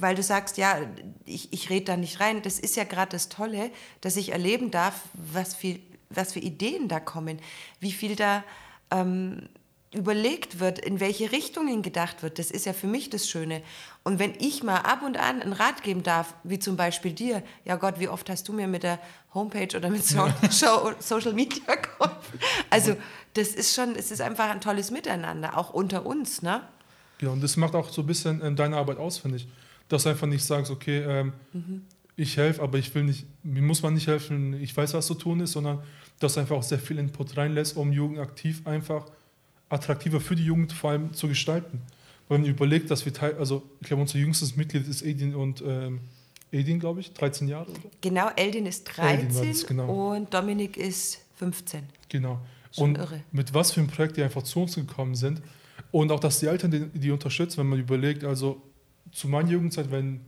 weil 0.00 0.14
du 0.14 0.22
sagst, 0.22 0.58
ja, 0.58 0.78
ich, 1.24 1.52
ich 1.52 1.70
rede 1.70 1.86
da 1.86 1.96
nicht 1.96 2.20
rein. 2.20 2.42
Das 2.42 2.58
ist 2.58 2.76
ja 2.76 2.84
gerade 2.84 3.12
das 3.12 3.28
Tolle, 3.28 3.70
dass 4.00 4.16
ich 4.16 4.32
erleben 4.32 4.70
darf, 4.70 5.00
was 5.14 5.54
für, 5.54 5.78
was 6.10 6.32
für 6.32 6.40
Ideen 6.40 6.88
da 6.88 7.00
kommen, 7.00 7.40
wie 7.80 7.92
viel 7.92 8.16
da 8.16 8.44
ähm, 8.90 9.48
überlegt 9.96 10.60
wird, 10.60 10.78
in 10.78 11.00
welche 11.00 11.32
Richtungen 11.32 11.82
gedacht 11.82 12.22
wird. 12.22 12.38
Das 12.38 12.50
ist 12.50 12.66
ja 12.66 12.72
für 12.72 12.86
mich 12.86 13.10
das 13.10 13.28
Schöne. 13.28 13.62
Und 14.04 14.18
wenn 14.18 14.34
ich 14.38 14.62
mal 14.62 14.78
ab 14.78 15.02
und 15.02 15.16
an 15.16 15.42
einen 15.42 15.52
Rat 15.52 15.82
geben 15.82 16.02
darf, 16.02 16.34
wie 16.44 16.58
zum 16.58 16.76
Beispiel 16.76 17.12
dir, 17.12 17.42
ja 17.64 17.76
Gott, 17.76 17.98
wie 17.98 18.08
oft 18.08 18.28
hast 18.30 18.46
du 18.48 18.52
mir 18.52 18.68
mit 18.68 18.82
der 18.82 18.98
Homepage 19.34 19.76
oder 19.76 19.90
mit 19.90 20.04
so 20.04 20.18
ja. 20.18 20.94
Social 21.00 21.32
Media 21.32 21.74
geholfen? 21.74 22.40
Also 22.70 22.96
das 23.34 23.48
ist 23.48 23.74
schon, 23.74 23.96
es 23.96 24.10
ist 24.10 24.20
einfach 24.20 24.50
ein 24.50 24.60
tolles 24.60 24.90
Miteinander, 24.90 25.56
auch 25.56 25.70
unter 25.70 26.06
uns, 26.06 26.42
ne? 26.42 26.62
Ja, 27.20 27.30
und 27.30 27.42
das 27.42 27.56
macht 27.56 27.74
auch 27.74 27.90
so 27.90 28.02
ein 28.02 28.06
bisschen 28.06 28.42
ähm, 28.44 28.56
deine 28.56 28.76
Arbeit 28.76 28.98
aus, 28.98 29.18
finde 29.18 29.38
ich 29.38 29.48
dass 29.88 30.02
du 30.02 30.10
einfach 30.10 30.26
nicht 30.26 30.44
sagst, 30.44 30.70
okay, 30.70 30.98
ähm, 30.98 31.32
mhm. 31.52 31.82
ich 32.16 32.36
helfe, 32.36 32.62
aber 32.62 32.78
ich 32.78 32.94
will 32.94 33.04
nicht, 33.04 33.26
mir 33.42 33.62
muss 33.62 33.82
man 33.82 33.94
nicht 33.94 34.06
helfen, 34.06 34.60
ich 34.60 34.76
weiß, 34.76 34.94
was 34.94 35.06
zu 35.06 35.14
tun 35.14 35.40
ist, 35.40 35.52
sondern 35.52 35.82
dass 36.18 36.34
du 36.34 36.40
einfach 36.40 36.56
auch 36.56 36.62
sehr 36.62 36.78
viel 36.78 36.98
Input 36.98 37.36
reinlässt, 37.36 37.76
um 37.76 37.92
Jugend 37.92 38.18
aktiv 38.18 38.66
einfach 38.66 39.06
attraktiver 39.68 40.20
für 40.20 40.36
die 40.36 40.44
Jugend 40.44 40.72
vor 40.72 40.90
allem 40.90 41.12
zu 41.12 41.28
gestalten. 41.28 41.82
Wenn 42.28 42.42
man 42.42 42.50
überlegt, 42.50 42.90
dass 42.90 43.04
wir 43.04 43.12
teil, 43.12 43.36
also 43.38 43.62
ich 43.80 43.88
glaube, 43.88 44.02
unser 44.02 44.18
jüngstes 44.18 44.56
Mitglied 44.56 44.86
ist 44.88 45.02
Edin 45.02 45.34
und 45.34 45.62
ähm, 45.66 46.00
Edin, 46.52 46.80
glaube 46.80 47.00
ich, 47.00 47.12
13 47.12 47.48
Jahre, 47.48 47.70
oder? 47.70 47.90
Genau, 48.00 48.28
Eldin 48.36 48.66
ist 48.66 48.84
13 48.84 49.26
Eldin 49.26 49.50
das, 49.50 49.66
genau. 49.66 50.14
und 50.14 50.32
Dominik 50.32 50.76
ist 50.76 51.20
15. 51.36 51.84
Genau. 52.08 52.40
Schon 52.72 52.90
und 52.90 52.98
irre. 52.98 53.22
mit 53.32 53.54
was 53.54 53.72
für 53.72 53.80
einem 53.80 53.90
Projekt 53.90 54.16
die 54.16 54.22
einfach 54.22 54.42
zu 54.42 54.62
uns 54.62 54.74
gekommen 54.74 55.14
sind 55.14 55.40
und 55.90 56.10
auch, 56.10 56.20
dass 56.20 56.40
die 56.40 56.46
Eltern 56.46 56.70
die, 56.70 56.86
die 56.98 57.10
unterstützen, 57.10 57.58
wenn 57.58 57.68
man 57.68 57.78
überlegt, 57.78 58.24
also 58.24 58.62
zu 59.12 59.28
meiner 59.28 59.50
Jugendzeit, 59.50 59.90
wenn 59.90 60.20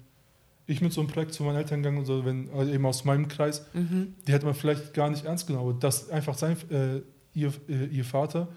ich 0.67 0.81
mit 0.81 0.93
so 0.93 1.01
einem 1.01 1.11
Projekt 1.11 1.33
zu 1.35 1.43
meinen 1.43 1.57
Eltern 1.57 1.83
gegangen 1.83 2.05
oder 2.05 2.25
wenn 2.25 2.51
also 2.51 2.71
eben 2.73 2.85
aus 2.85 3.05
meinem 3.05 3.29
Kreis, 3.29 3.67
mhm. 3.73 4.15
die 4.27 4.33
hätte 4.33 4.45
man 4.45 4.55
vielleicht 4.55 4.95
gar 4.95 5.11
nicht 5.11 5.25
ernst 5.25 5.47
genommen. 5.47 5.71
Aber 5.71 5.79
dass 5.79 6.11
einfach 6.11 6.37
sein, 6.37 6.57
äh, 6.71 7.01
ihr, 7.35 7.53
äh, 7.69 7.87
ihr 7.87 8.05
Vater 8.05 8.49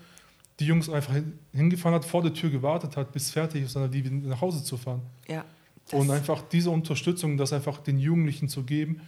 die 0.60 0.66
Jungs 0.66 0.90
einfach 0.90 1.16
hingefahren 1.54 1.96
hat, 1.96 2.06
vor 2.06 2.22
der 2.22 2.34
Tür 2.34 2.50
gewartet 2.50 2.98
hat, 2.98 3.12
bis 3.12 3.32
fertig 3.32 3.64
ist, 3.64 3.74
sondern 3.74 3.92
die 3.92 4.02
nach 4.02 4.42
Hause 4.42 4.64
zu 4.64 4.78
fahren. 4.78 5.02
Ja. 5.28 5.46
Und 5.92 6.10
einfach 6.12 6.44
diese 6.44 6.70
Unterstützung, 6.70 7.38
das 7.38 7.52
einfach 7.52 7.80
den 7.80 7.98
Jugendlichen 7.98 8.48
zu 8.48 8.64
geben, 8.64 9.02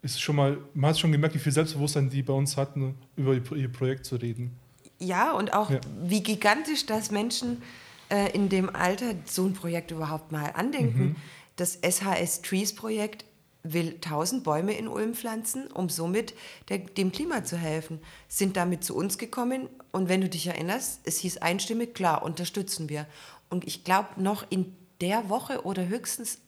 ist 0.00 0.20
schon 0.20 0.36
mal, 0.36 0.58
man 0.74 0.90
hat 0.90 0.98
schon 0.98 1.12
gemerkt, 1.12 1.34
wie 1.34 1.38
viel 1.38 1.52
Selbstbewusstsein 1.52 2.10
die 2.10 2.22
bei 2.22 2.32
uns 2.32 2.56
hatten, 2.56 2.96
über 3.16 3.34
ihr 3.34 3.70
Projekt 3.70 4.04
zu 4.04 4.16
reden. 4.16 4.56
Ja, 4.98 5.32
und 5.32 5.52
auch 5.52 5.70
ja. 5.70 5.80
wie 6.02 6.22
gigantisch 6.22 6.86
das 6.86 7.10
Menschen 7.10 7.62
äh, 8.08 8.30
in 8.32 8.48
dem 8.48 8.74
Alter 8.74 9.14
so 9.24 9.46
ein 9.46 9.52
Projekt 9.52 9.90
überhaupt 9.90 10.32
mal 10.32 10.52
andenken. 10.54 11.02
Mhm. 11.02 11.16
Das 11.56 11.78
SHS 11.82 12.42
Trees 12.42 12.74
Projekt 12.74 13.24
will 13.64 13.94
1000 13.94 14.42
Bäume 14.42 14.72
in 14.72 14.88
Ulm 14.88 15.14
pflanzen, 15.14 15.68
um 15.68 15.88
somit 15.88 16.34
der, 16.68 16.78
dem 16.78 17.12
Klima 17.12 17.44
zu 17.44 17.56
helfen. 17.56 18.00
Sind 18.28 18.56
damit 18.56 18.84
zu 18.84 18.96
uns 18.96 19.18
gekommen 19.18 19.68
und 19.92 20.08
wenn 20.08 20.20
du 20.20 20.28
dich 20.28 20.46
erinnerst, 20.46 21.00
es 21.04 21.18
hieß 21.18 21.38
einstimmig, 21.38 21.94
klar, 21.94 22.22
unterstützen 22.22 22.88
wir. 22.88 23.06
Und 23.50 23.66
ich 23.66 23.84
glaube, 23.84 24.08
noch 24.16 24.44
in 24.50 24.74
der 25.00 25.28
Woche 25.28 25.64
oder 25.64 25.86
höchstens 25.86 26.38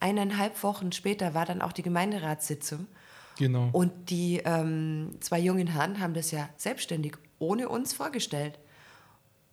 eineinhalb 0.00 0.62
Wochen 0.62 0.92
später 0.92 1.34
war 1.34 1.46
dann 1.46 1.62
auch 1.62 1.72
die 1.72 1.82
Gemeinderatssitzung. 1.82 2.86
Genau. 3.38 3.68
Und 3.72 4.10
die 4.10 4.40
ähm, 4.44 5.16
zwei 5.20 5.40
jungen 5.40 5.66
Herren 5.66 5.98
haben 5.98 6.14
das 6.14 6.30
ja 6.30 6.48
selbstständig 6.56 7.16
ohne 7.38 7.68
uns 7.68 7.92
vorgestellt. 7.92 8.58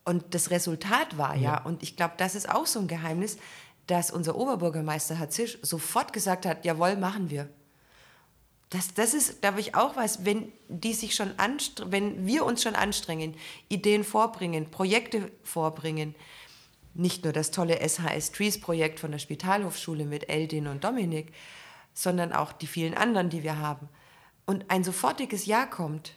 Und 0.03 0.33
das 0.33 0.51
Resultat 0.51 1.17
war 1.17 1.35
ja, 1.35 1.41
ja 1.41 1.63
und 1.63 1.83
ich 1.83 1.95
glaube, 1.95 2.15
das 2.17 2.35
ist 2.35 2.49
auch 2.49 2.65
so 2.65 2.79
ein 2.79 2.87
Geheimnis, 2.87 3.37
dass 3.91 4.09
unser 4.09 4.37
Oberbürgermeister 4.37 5.15
Herr 5.15 5.29
Zisch 5.29 5.57
sofort 5.61 6.13
gesagt 6.13 6.45
hat, 6.45 6.63
jawohl, 6.63 6.95
machen 6.95 7.29
wir. 7.29 7.49
Das, 8.69 8.93
das 8.93 9.13
ist, 9.13 9.41
glaube 9.41 9.59
ich, 9.59 9.75
auch 9.75 9.97
was, 9.97 10.23
wenn 10.23 10.49
die 10.69 10.93
sich 10.93 11.13
schon 11.13 11.33
wenn 11.37 12.25
wir 12.25 12.45
uns 12.45 12.63
schon 12.63 12.75
anstrengen, 12.75 13.35
Ideen 13.67 14.05
vorbringen, 14.05 14.71
Projekte 14.71 15.29
vorbringen, 15.43 16.15
nicht 16.93 17.25
nur 17.25 17.33
das 17.33 17.51
tolle 17.51 17.85
SHS 17.85 18.31
Trees 18.31 18.61
Projekt 18.61 19.01
von 19.01 19.11
der 19.11 19.19
Spitalhofschule 19.19 20.05
mit 20.05 20.29
Eldin 20.29 20.67
und 20.67 20.85
Dominik, 20.85 21.33
sondern 21.93 22.31
auch 22.31 22.53
die 22.53 22.67
vielen 22.67 22.93
anderen, 22.93 23.29
die 23.29 23.43
wir 23.43 23.57
haben. 23.57 23.89
Und 24.45 24.71
ein 24.71 24.85
sofortiges 24.85 25.45
Ja 25.45 25.65
kommt, 25.65 26.13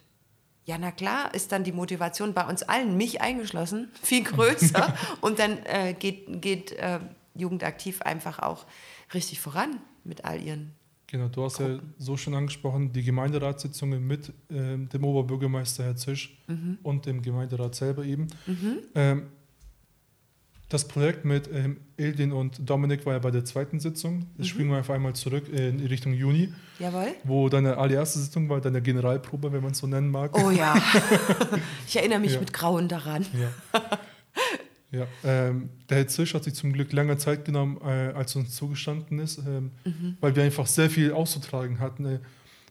ja, 0.65 0.79
na 0.79 0.93
klar, 0.93 1.35
ist 1.35 1.51
dann 1.51 1.65
die 1.65 1.73
Motivation 1.73 2.35
bei 2.35 2.47
uns 2.47 2.63
allen, 2.63 2.97
mich 2.97 3.21
eingeschlossen, 3.21 3.91
viel 4.03 4.23
größer. 4.23 4.95
und 5.21 5.41
dann 5.41 5.59
äh, 5.67 5.93
geht, 5.95 6.41
geht 6.41 6.71
äh, 6.71 7.01
Jugendaktiv 7.35 8.03
einfach 8.03 8.39
auch 8.39 8.67
richtig 9.13 9.41
voran 9.41 9.81
mit 10.05 10.25
all 10.25 10.43
ihren. 10.43 10.73
Genau, 11.07 11.29
du 11.29 11.45
hast 11.45 11.59
Gruppen. 11.59 11.75
ja 11.77 11.83
so 11.99 12.17
schon 12.17 12.35
angesprochen, 12.35 12.93
die 12.93 13.03
Gemeinderatssitzungen 13.03 14.05
mit 14.07 14.31
äh, 14.51 14.79
dem 14.79 15.05
Oberbürgermeister 15.05 15.85
Herr 15.85 15.97
Zisch 15.97 16.43
mhm. 16.49 16.79
und 16.83 17.07
dem 17.07 17.23
Gemeinderat 17.23 17.75
selber 17.75 18.05
eben. 18.05 18.29
Mhm. 18.47 18.79
Ähm, 18.95 19.27
das 20.71 20.89
Projekt 20.89 21.25
mit 21.25 21.49
ähm, 21.53 21.77
Eldin 21.97 22.33
und 22.33 22.69
Dominik 22.69 23.07
war 23.07 23.13
ja 23.13 23.19
bei 23.19 23.31
der 23.31 23.45
zweiten 23.45 23.79
Sitzung. 23.79 24.27
Jetzt 24.37 24.39
mhm. 24.39 24.45
springen 24.45 24.71
wir 24.71 24.79
einfach 24.79 24.95
einmal 24.95 25.13
zurück 25.13 25.49
in 25.49 25.79
Richtung 25.87 26.15
Juni. 26.15 26.53
Jawohl. 26.79 27.15
Wo 27.23 27.49
deine 27.49 27.77
allererste 27.77 28.19
Sitzung 28.19 28.49
war, 28.49 28.61
deine 28.61 28.83
Generalprobe, 28.83 29.53
wenn 29.53 29.63
man 29.63 29.73
es 29.73 29.79
so 29.79 29.87
nennen 29.87 30.11
mag. 30.11 30.37
Oh 30.37 30.51
ja. 30.51 30.75
ich 31.87 31.97
erinnere 31.97 32.19
mich 32.19 32.33
ja. 32.33 32.41
mit 32.41 32.53
Grauen 32.53 32.89
daran. 32.89 33.25
Ja. 33.35 33.81
Ja. 34.95 35.07
Ähm, 35.25 35.69
der 35.89 35.99
Herr 35.99 36.09
Zisch 36.09 36.35
hat 36.35 36.45
sich 36.45 36.55
zum 36.55 36.73
Glück 36.73 36.93
länger 36.93 37.19
Zeit 37.19 37.45
genommen, 37.45 37.79
äh, 37.83 38.13
als 38.15 38.37
uns 38.37 38.55
zugestanden 38.55 39.19
ist, 39.19 39.39
ähm, 39.39 39.71
mhm. 39.85 40.17
weil 40.21 40.35
wir 40.37 40.43
einfach 40.43 40.67
sehr 40.67 40.91
viel 40.91 41.13
auszutragen 41.13 41.81
hatten. 41.81 42.05
Äh, 42.07 42.19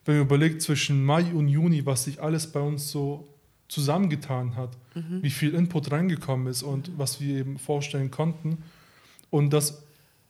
wenn 0.05 0.15
man 0.15 0.25
überlegt, 0.25 0.61
zwischen 0.61 1.05
Mai 1.05 1.25
und 1.33 1.47
Juni, 1.47 1.85
was 1.85 2.05
sich 2.05 2.21
alles 2.21 2.51
bei 2.51 2.59
uns 2.59 2.91
so 2.91 3.27
zusammengetan 3.67 4.55
hat, 4.55 4.77
mhm. 4.95 5.23
wie 5.23 5.29
viel 5.29 5.53
Input 5.53 5.91
reingekommen 5.91 6.47
ist 6.47 6.63
und 6.63 6.91
was 6.97 7.21
wir 7.21 7.37
eben 7.37 7.57
vorstellen 7.57 8.11
konnten. 8.11 8.59
Und 9.29 9.51
dass 9.51 9.83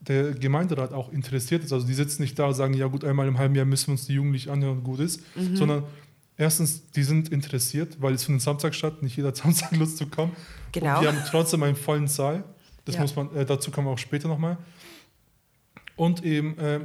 der 0.08 0.34
Gemeinderat 0.34 0.93
auch 0.93 1.12
interessiert 1.12 1.63
ist. 1.63 1.71
Also 1.71 1.88
die 1.88 1.93
sitzen 1.93 2.21
nicht 2.21 2.38
da 2.38 2.47
und 2.47 2.53
sagen, 2.53 2.73
ja 2.73 2.88
gut, 2.88 3.03
einmal 3.03 3.27
im 3.27 3.38
halben 3.38 3.56
Jahr 3.56 3.65
müssen 3.65 3.88
wir 3.88 3.91
uns 3.93 4.06
die 4.06 4.13
Jugendlichen 4.13 4.49
anhören 4.49 4.79
und 4.79 4.84
gut 4.84 4.99
ist, 4.99 5.21
mhm. 5.36 5.56
sondern 5.56 5.84
erstens, 6.38 6.89
die 6.91 7.04
sind 7.04 7.30
interessiert, 7.30 8.02
weil 8.02 8.13
es 8.13 8.24
für 8.24 8.32
einen 8.32 8.39
Samstag 8.39 8.76
statt, 8.76 9.02
nicht 9.02 9.15
jeder 9.15 9.30
hat 9.30 9.38
Samstag 9.38 9.72
Lust 9.76 9.98
zu 9.98 10.08
kommen. 10.08 10.36
Genau. 10.72 10.96
Und 10.96 11.02
die 11.04 11.08
haben 11.08 11.22
trotzdem 11.30 11.63
einen 11.63 11.76
vollen 11.76 12.08
Saal. 12.08 12.43
Das 12.86 12.96
ja. 12.96 13.02
muss 13.02 13.15
man, 13.15 13.34
äh, 13.36 13.46
dazu 13.46 13.72
kommen 13.72 13.88
wir 13.88 13.91
auch 13.91 13.98
später 13.98 14.28
nochmal. 14.28 14.58
Und 15.96 16.24
eben 16.24 16.58
äh, 16.58 16.82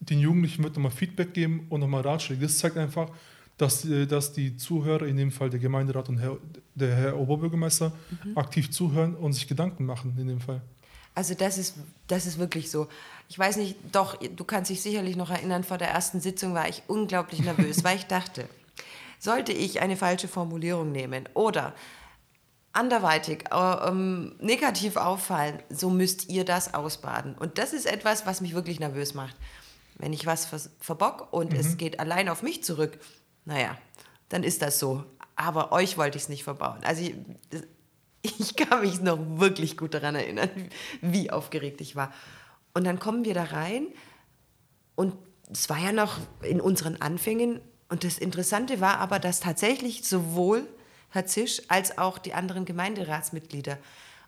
den 0.00 0.18
Jugendlichen 0.18 0.62
wird 0.62 0.74
nochmal 0.74 0.90
Feedback 0.90 1.32
geben 1.34 1.66
und 1.70 1.80
nochmal 1.80 2.02
Ratschläge. 2.02 2.42
Das 2.42 2.58
zeigt 2.58 2.76
einfach, 2.76 3.10
dass, 3.56 3.84
äh, 3.84 4.06
dass 4.06 4.32
die 4.32 4.56
Zuhörer, 4.56 5.06
in 5.06 5.16
dem 5.16 5.30
Fall 5.30 5.50
der 5.50 5.60
Gemeinderat 5.60 6.08
und 6.08 6.18
Herr, 6.18 6.36
der 6.74 6.94
Herr 6.94 7.18
Oberbürgermeister, 7.18 7.92
mhm. 8.24 8.36
aktiv 8.36 8.70
zuhören 8.70 9.14
und 9.14 9.32
sich 9.32 9.46
Gedanken 9.46 9.86
machen 9.86 10.16
in 10.18 10.28
dem 10.28 10.40
Fall. 10.40 10.60
Also 11.14 11.34
das 11.34 11.58
ist, 11.58 11.76
das 12.08 12.26
ist 12.26 12.38
wirklich 12.38 12.70
so. 12.70 12.88
Ich 13.28 13.38
weiß 13.38 13.56
nicht, 13.56 13.76
doch, 13.92 14.16
du 14.16 14.44
kannst 14.44 14.70
dich 14.70 14.82
sicherlich 14.82 15.16
noch 15.16 15.30
erinnern, 15.30 15.62
vor 15.62 15.78
der 15.78 15.88
ersten 15.88 16.20
Sitzung 16.20 16.54
war 16.54 16.68
ich 16.68 16.82
unglaublich 16.88 17.40
nervös, 17.40 17.84
weil 17.84 17.96
ich 17.96 18.06
dachte, 18.06 18.48
sollte 19.24 19.52
ich 19.52 19.80
eine 19.80 19.96
falsche 19.96 20.28
Formulierung 20.28 20.92
nehmen 20.92 21.28
oder 21.34 21.74
anderweitig 22.74 23.44
äh, 23.50 23.88
ähm, 23.88 24.36
negativ 24.40 24.96
auffallen, 24.96 25.62
so 25.70 25.90
müsst 25.90 26.28
ihr 26.28 26.44
das 26.44 26.74
ausbaden. 26.74 27.34
Und 27.34 27.58
das 27.58 27.72
ist 27.72 27.86
etwas, 27.86 28.26
was 28.26 28.40
mich 28.40 28.54
wirklich 28.54 28.80
nervös 28.80 29.14
macht. 29.14 29.36
Wenn 29.96 30.12
ich 30.12 30.26
was 30.26 30.70
verbock 30.80 31.32
und 31.32 31.52
mhm. 31.52 31.58
es 31.58 31.76
geht 31.76 32.00
allein 32.00 32.28
auf 32.28 32.42
mich 32.42 32.62
zurück, 32.64 32.98
naja, 33.44 33.78
dann 34.28 34.42
ist 34.42 34.60
das 34.60 34.78
so. 34.78 35.04
Aber 35.36 35.72
euch 35.72 35.96
wollte 35.96 36.18
ich 36.18 36.24
es 36.24 36.28
nicht 36.28 36.44
verbauen. 36.44 36.80
Also 36.84 37.02
ich, 37.02 37.14
ich 38.22 38.56
kann 38.56 38.82
mich 38.82 39.00
noch 39.00 39.18
wirklich 39.38 39.76
gut 39.76 39.94
daran 39.94 40.16
erinnern, 40.16 40.50
wie 41.00 41.30
aufgeregt 41.30 41.80
ich 41.80 41.96
war. 41.96 42.12
Und 42.74 42.84
dann 42.84 42.98
kommen 42.98 43.24
wir 43.24 43.34
da 43.34 43.44
rein 43.44 43.86
und 44.96 45.14
es 45.50 45.70
war 45.70 45.78
ja 45.78 45.92
noch 45.92 46.18
in 46.42 46.60
unseren 46.60 47.00
Anfängen. 47.00 47.60
Und 47.94 48.02
das 48.02 48.18
Interessante 48.18 48.80
war 48.80 48.98
aber, 48.98 49.20
dass 49.20 49.38
tatsächlich 49.38 50.02
sowohl 50.02 50.66
Herr 51.10 51.26
Zisch 51.26 51.62
als 51.68 51.96
auch 51.96 52.18
die 52.18 52.34
anderen 52.34 52.64
Gemeinderatsmitglieder 52.64 53.78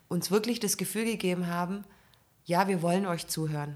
uns 0.07 0.31
wirklich 0.31 0.61
das 0.61 0.77
Gefühl 0.77 1.05
gegeben 1.05 1.49
haben, 1.49 1.83
ja, 2.45 2.69
wir 2.69 2.81
wollen 2.81 3.07
euch 3.07 3.27
zuhören. 3.27 3.75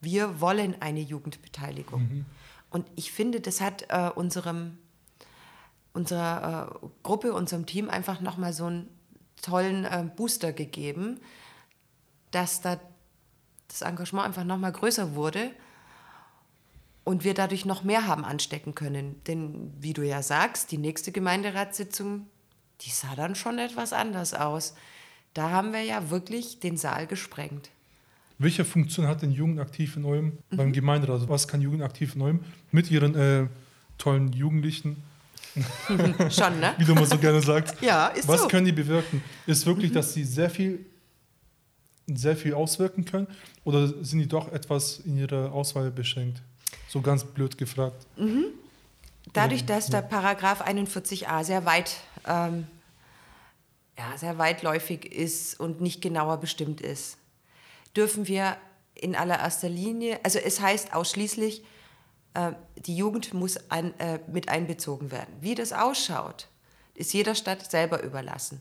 Wir 0.00 0.40
wollen 0.40 0.80
eine 0.80 1.00
Jugendbeteiligung. 1.00 2.00
Mhm. 2.00 2.24
Und 2.70 2.86
ich 2.96 3.12
finde, 3.12 3.42
das 3.42 3.60
hat 3.60 3.84
äh, 3.90 4.08
unserem, 4.14 4.78
unserer 5.92 6.80
äh, 6.82 6.86
Gruppe, 7.02 7.34
unserem 7.34 7.66
Team 7.66 7.90
einfach 7.90 8.22
nochmal 8.22 8.54
so 8.54 8.64
einen 8.64 8.88
tollen 9.42 9.84
äh, 9.84 10.08
Booster 10.16 10.54
gegeben, 10.54 11.20
dass 12.30 12.62
da 12.62 12.80
das 13.68 13.82
Engagement 13.82 14.24
einfach 14.24 14.44
nochmal 14.44 14.72
größer 14.72 15.14
wurde 15.14 15.50
und 17.08 17.24
wir 17.24 17.32
dadurch 17.32 17.64
noch 17.64 17.84
mehr 17.84 18.06
haben 18.06 18.22
anstecken 18.22 18.74
können. 18.74 19.18
Denn 19.26 19.72
wie 19.80 19.94
du 19.94 20.02
ja 20.02 20.20
sagst, 20.22 20.70
die 20.72 20.76
nächste 20.76 21.10
Gemeinderatssitzung, 21.10 22.26
die 22.82 22.90
sah 22.90 23.16
dann 23.16 23.34
schon 23.34 23.58
etwas 23.58 23.94
anders 23.94 24.34
aus. 24.34 24.74
Da 25.32 25.48
haben 25.48 25.72
wir 25.72 25.80
ja 25.80 26.10
wirklich 26.10 26.60
den 26.60 26.76
Saal 26.76 27.06
gesprengt. 27.06 27.70
Welche 28.36 28.62
Funktion 28.66 29.06
hat 29.06 29.22
denn 29.22 29.32
Jugendaktiv 29.32 29.96
in 29.96 30.04
Ulm 30.04 30.38
mhm. 30.50 30.56
beim 30.58 30.72
Gemeinderat? 30.74 31.14
Also 31.14 31.30
was 31.30 31.48
kann 31.48 31.62
Jugendaktiv 31.62 32.14
in 32.14 32.20
Ulm 32.20 32.40
mit 32.72 32.90
ihren 32.90 33.14
äh, 33.14 33.46
tollen 33.96 34.30
Jugendlichen, 34.34 35.02
Schon, 36.30 36.60
ne? 36.60 36.74
wie 36.76 36.84
du 36.84 36.94
mal 36.94 37.06
so 37.06 37.16
gerne 37.16 37.40
sagst. 37.40 37.74
ja, 37.80 38.08
ist 38.08 38.28
Was 38.28 38.42
so. 38.42 38.48
können 38.48 38.66
die 38.66 38.72
bewirken? 38.72 39.24
Ist 39.46 39.64
wirklich, 39.64 39.90
mhm. 39.90 39.94
dass 39.94 40.12
sie 40.12 40.24
sehr 40.24 40.50
viel, 40.50 40.84
sehr 42.06 42.36
viel 42.36 42.52
auswirken 42.52 43.06
können 43.06 43.26
oder 43.64 43.88
sind 44.04 44.18
die 44.18 44.28
doch 44.28 44.52
etwas 44.52 45.00
in 45.00 45.16
ihrer 45.16 45.50
Auswahl 45.52 45.90
beschränkt? 45.90 46.42
So 46.88 47.00
ganz 47.00 47.24
blöd 47.24 47.58
gefragt. 47.58 48.06
Mhm. 48.16 48.46
Dadurch, 49.32 49.66
dass 49.66 49.88
der 49.88 50.02
Paragraph 50.02 50.62
41a 50.62 51.44
sehr 51.44 51.64
weit, 51.64 51.96
ähm, 52.26 52.66
ja, 53.96 54.16
sehr 54.16 54.38
weitläufig 54.38 55.12
ist 55.12 55.60
und 55.60 55.80
nicht 55.80 56.00
genauer 56.00 56.38
bestimmt 56.38 56.80
ist, 56.80 57.18
dürfen 57.94 58.26
wir 58.26 58.56
in 58.94 59.14
allererster 59.14 59.68
Linie, 59.68 60.18
also 60.24 60.38
es 60.38 60.60
heißt 60.60 60.94
ausschließlich, 60.94 61.62
äh, 62.34 62.52
die 62.76 62.96
Jugend 62.96 63.34
muss 63.34 63.70
ein, 63.70 63.98
äh, 64.00 64.20
mit 64.26 64.48
einbezogen 64.48 65.10
werden. 65.10 65.34
Wie 65.40 65.54
das 65.54 65.72
ausschaut, 65.72 66.48
ist 66.94 67.12
jeder 67.12 67.34
Stadt 67.34 67.70
selber 67.70 68.02
überlassen. 68.02 68.60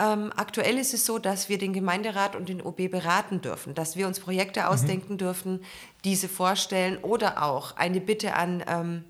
Ähm, 0.00 0.32
aktuell 0.36 0.78
ist 0.78 0.94
es 0.94 1.04
so, 1.04 1.18
dass 1.18 1.48
wir 1.48 1.58
den 1.58 1.72
Gemeinderat 1.72 2.36
und 2.36 2.48
den 2.48 2.62
OB 2.62 2.90
beraten 2.90 3.40
dürfen, 3.40 3.74
dass 3.74 3.96
wir 3.96 4.06
uns 4.06 4.20
Projekte 4.20 4.60
mhm. 4.60 4.66
ausdenken 4.66 5.18
dürfen, 5.18 5.60
diese 6.04 6.28
vorstellen 6.28 6.98
oder 6.98 7.42
auch 7.42 7.76
eine 7.76 8.00
Bitte 8.00 8.34
an 8.34 8.62
ähm, 8.68 9.04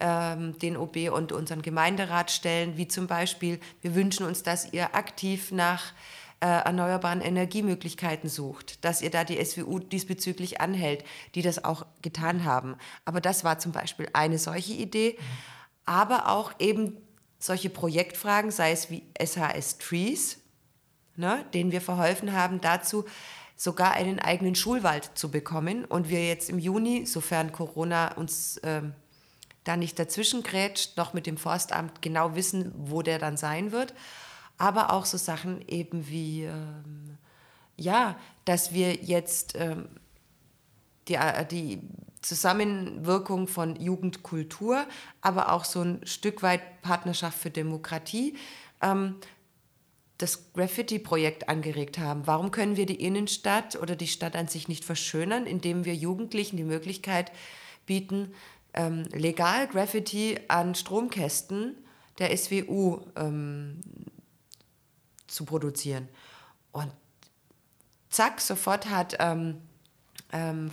ähm, 0.00 0.56
den 0.58 0.76
OB 0.76 1.10
und 1.12 1.32
unseren 1.32 1.62
Gemeinderat 1.62 2.30
stellen, 2.30 2.76
wie 2.76 2.86
zum 2.86 3.08
Beispiel, 3.08 3.58
wir 3.82 3.96
wünschen 3.96 4.24
uns, 4.24 4.44
dass 4.44 4.72
ihr 4.72 4.94
aktiv 4.94 5.50
nach 5.50 5.92
äh, 6.40 6.46
erneuerbaren 6.46 7.20
Energiemöglichkeiten 7.20 8.30
sucht, 8.30 8.84
dass 8.84 9.02
ihr 9.02 9.10
da 9.10 9.24
die 9.24 9.44
SWU 9.44 9.80
diesbezüglich 9.80 10.60
anhält, 10.60 11.02
die 11.34 11.42
das 11.42 11.64
auch 11.64 11.84
getan 12.00 12.44
haben. 12.44 12.76
Aber 13.04 13.20
das 13.20 13.42
war 13.42 13.58
zum 13.58 13.72
Beispiel 13.72 14.08
eine 14.12 14.38
solche 14.38 14.74
Idee, 14.74 15.18
aber 15.84 16.28
auch 16.28 16.52
eben 16.60 16.96
solche 17.38 17.70
Projektfragen, 17.70 18.50
sei 18.50 18.72
es 18.72 18.90
wie 18.90 19.02
SHS 19.18 19.78
Trees, 19.78 20.38
ne, 21.16 21.44
denen 21.54 21.72
wir 21.72 21.80
verholfen 21.80 22.32
haben, 22.32 22.60
dazu 22.60 23.04
sogar 23.56 23.92
einen 23.92 24.18
eigenen 24.18 24.54
Schulwald 24.54 25.10
zu 25.14 25.30
bekommen. 25.30 25.84
Und 25.84 26.08
wir 26.08 26.26
jetzt 26.26 26.50
im 26.50 26.58
Juni, 26.58 27.06
sofern 27.06 27.52
Corona 27.52 28.14
uns 28.14 28.60
ähm, 28.62 28.94
da 29.64 29.76
nicht 29.76 29.98
dazwischen 29.98 30.42
grätscht, 30.42 30.96
noch 30.96 31.12
mit 31.12 31.26
dem 31.26 31.36
Forstamt 31.36 32.02
genau 32.02 32.34
wissen, 32.34 32.72
wo 32.76 33.02
der 33.02 33.18
dann 33.18 33.36
sein 33.36 33.72
wird 33.72 33.94
aber 34.58 34.92
auch 34.92 35.06
so 35.06 35.16
Sachen 35.16 35.66
eben 35.68 36.08
wie, 36.08 36.44
ähm, 36.44 37.16
ja, 37.76 38.16
dass 38.44 38.72
wir 38.72 38.94
jetzt 38.94 39.54
ähm, 39.54 39.88
die, 41.06 41.14
äh, 41.14 41.46
die 41.46 41.80
Zusammenwirkung 42.22 43.48
von 43.48 43.76
Jugendkultur, 43.76 44.86
aber 45.20 45.52
auch 45.52 45.64
so 45.64 45.82
ein 45.82 46.00
Stück 46.04 46.42
weit 46.42 46.82
Partnerschaft 46.82 47.38
für 47.38 47.50
Demokratie, 47.50 48.36
ähm, 48.82 49.16
das 50.18 50.52
Graffiti-Projekt 50.52 51.48
angeregt 51.48 51.98
haben. 51.98 52.26
Warum 52.26 52.50
können 52.50 52.76
wir 52.76 52.86
die 52.86 53.02
Innenstadt 53.02 53.76
oder 53.76 53.94
die 53.94 54.08
Stadt 54.08 54.34
an 54.34 54.48
sich 54.48 54.66
nicht 54.66 54.84
verschönern, 54.84 55.46
indem 55.46 55.84
wir 55.84 55.94
Jugendlichen 55.94 56.56
die 56.56 56.64
Möglichkeit 56.64 57.30
bieten, 57.86 58.34
ähm, 58.74 59.04
legal 59.12 59.68
Graffiti 59.68 60.38
an 60.48 60.74
Stromkästen 60.74 61.76
der 62.18 62.36
SWU 62.36 63.00
ähm, 63.16 63.80
zu 65.28 65.44
produzieren. 65.44 66.08
Und 66.72 66.90
zack, 68.10 68.40
sofort 68.40 68.90
hat 68.90 69.16
ähm, 69.20 69.60
ähm, 70.32 70.70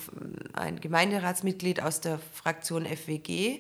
ein 0.54 0.80
Gemeinderatsmitglied 0.80 1.82
aus 1.82 2.02
der 2.02 2.20
Fraktion 2.34 2.86
FWG 2.86 3.60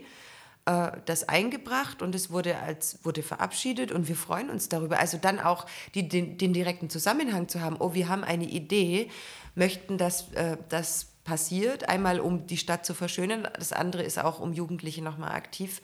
äh, 0.65 0.91
das 1.05 1.29
eingebracht 1.29 2.01
und 2.01 2.15
es 2.15 2.31
wurde, 2.31 2.57
als, 2.57 2.99
wurde 3.03 3.21
verabschiedet 3.21 3.91
und 3.91 4.07
wir 4.07 4.15
freuen 4.15 4.49
uns 4.49 4.67
darüber. 4.67 4.99
Also 4.99 5.17
dann 5.17 5.39
auch 5.39 5.65
die, 5.93 6.09
den, 6.09 6.37
den 6.37 6.53
direkten 6.53 6.89
Zusammenhang 6.89 7.47
zu 7.47 7.61
haben, 7.61 7.77
oh, 7.79 7.93
wir 7.93 8.09
haben 8.09 8.23
eine 8.23 8.45
Idee, 8.45 9.09
möchten, 9.53 9.97
dass 9.97 10.31
äh, 10.33 10.57
das 10.69 11.07
passiert, 11.23 11.87
einmal 11.87 12.19
um 12.19 12.47
die 12.47 12.57
Stadt 12.57 12.85
zu 12.85 12.93
verschönern, 12.93 13.47
das 13.53 13.73
andere 13.73 14.03
ist 14.03 14.19
auch, 14.19 14.39
um 14.39 14.53
Jugendliche 14.53 15.01
nochmal 15.03 15.31
aktiv 15.31 15.81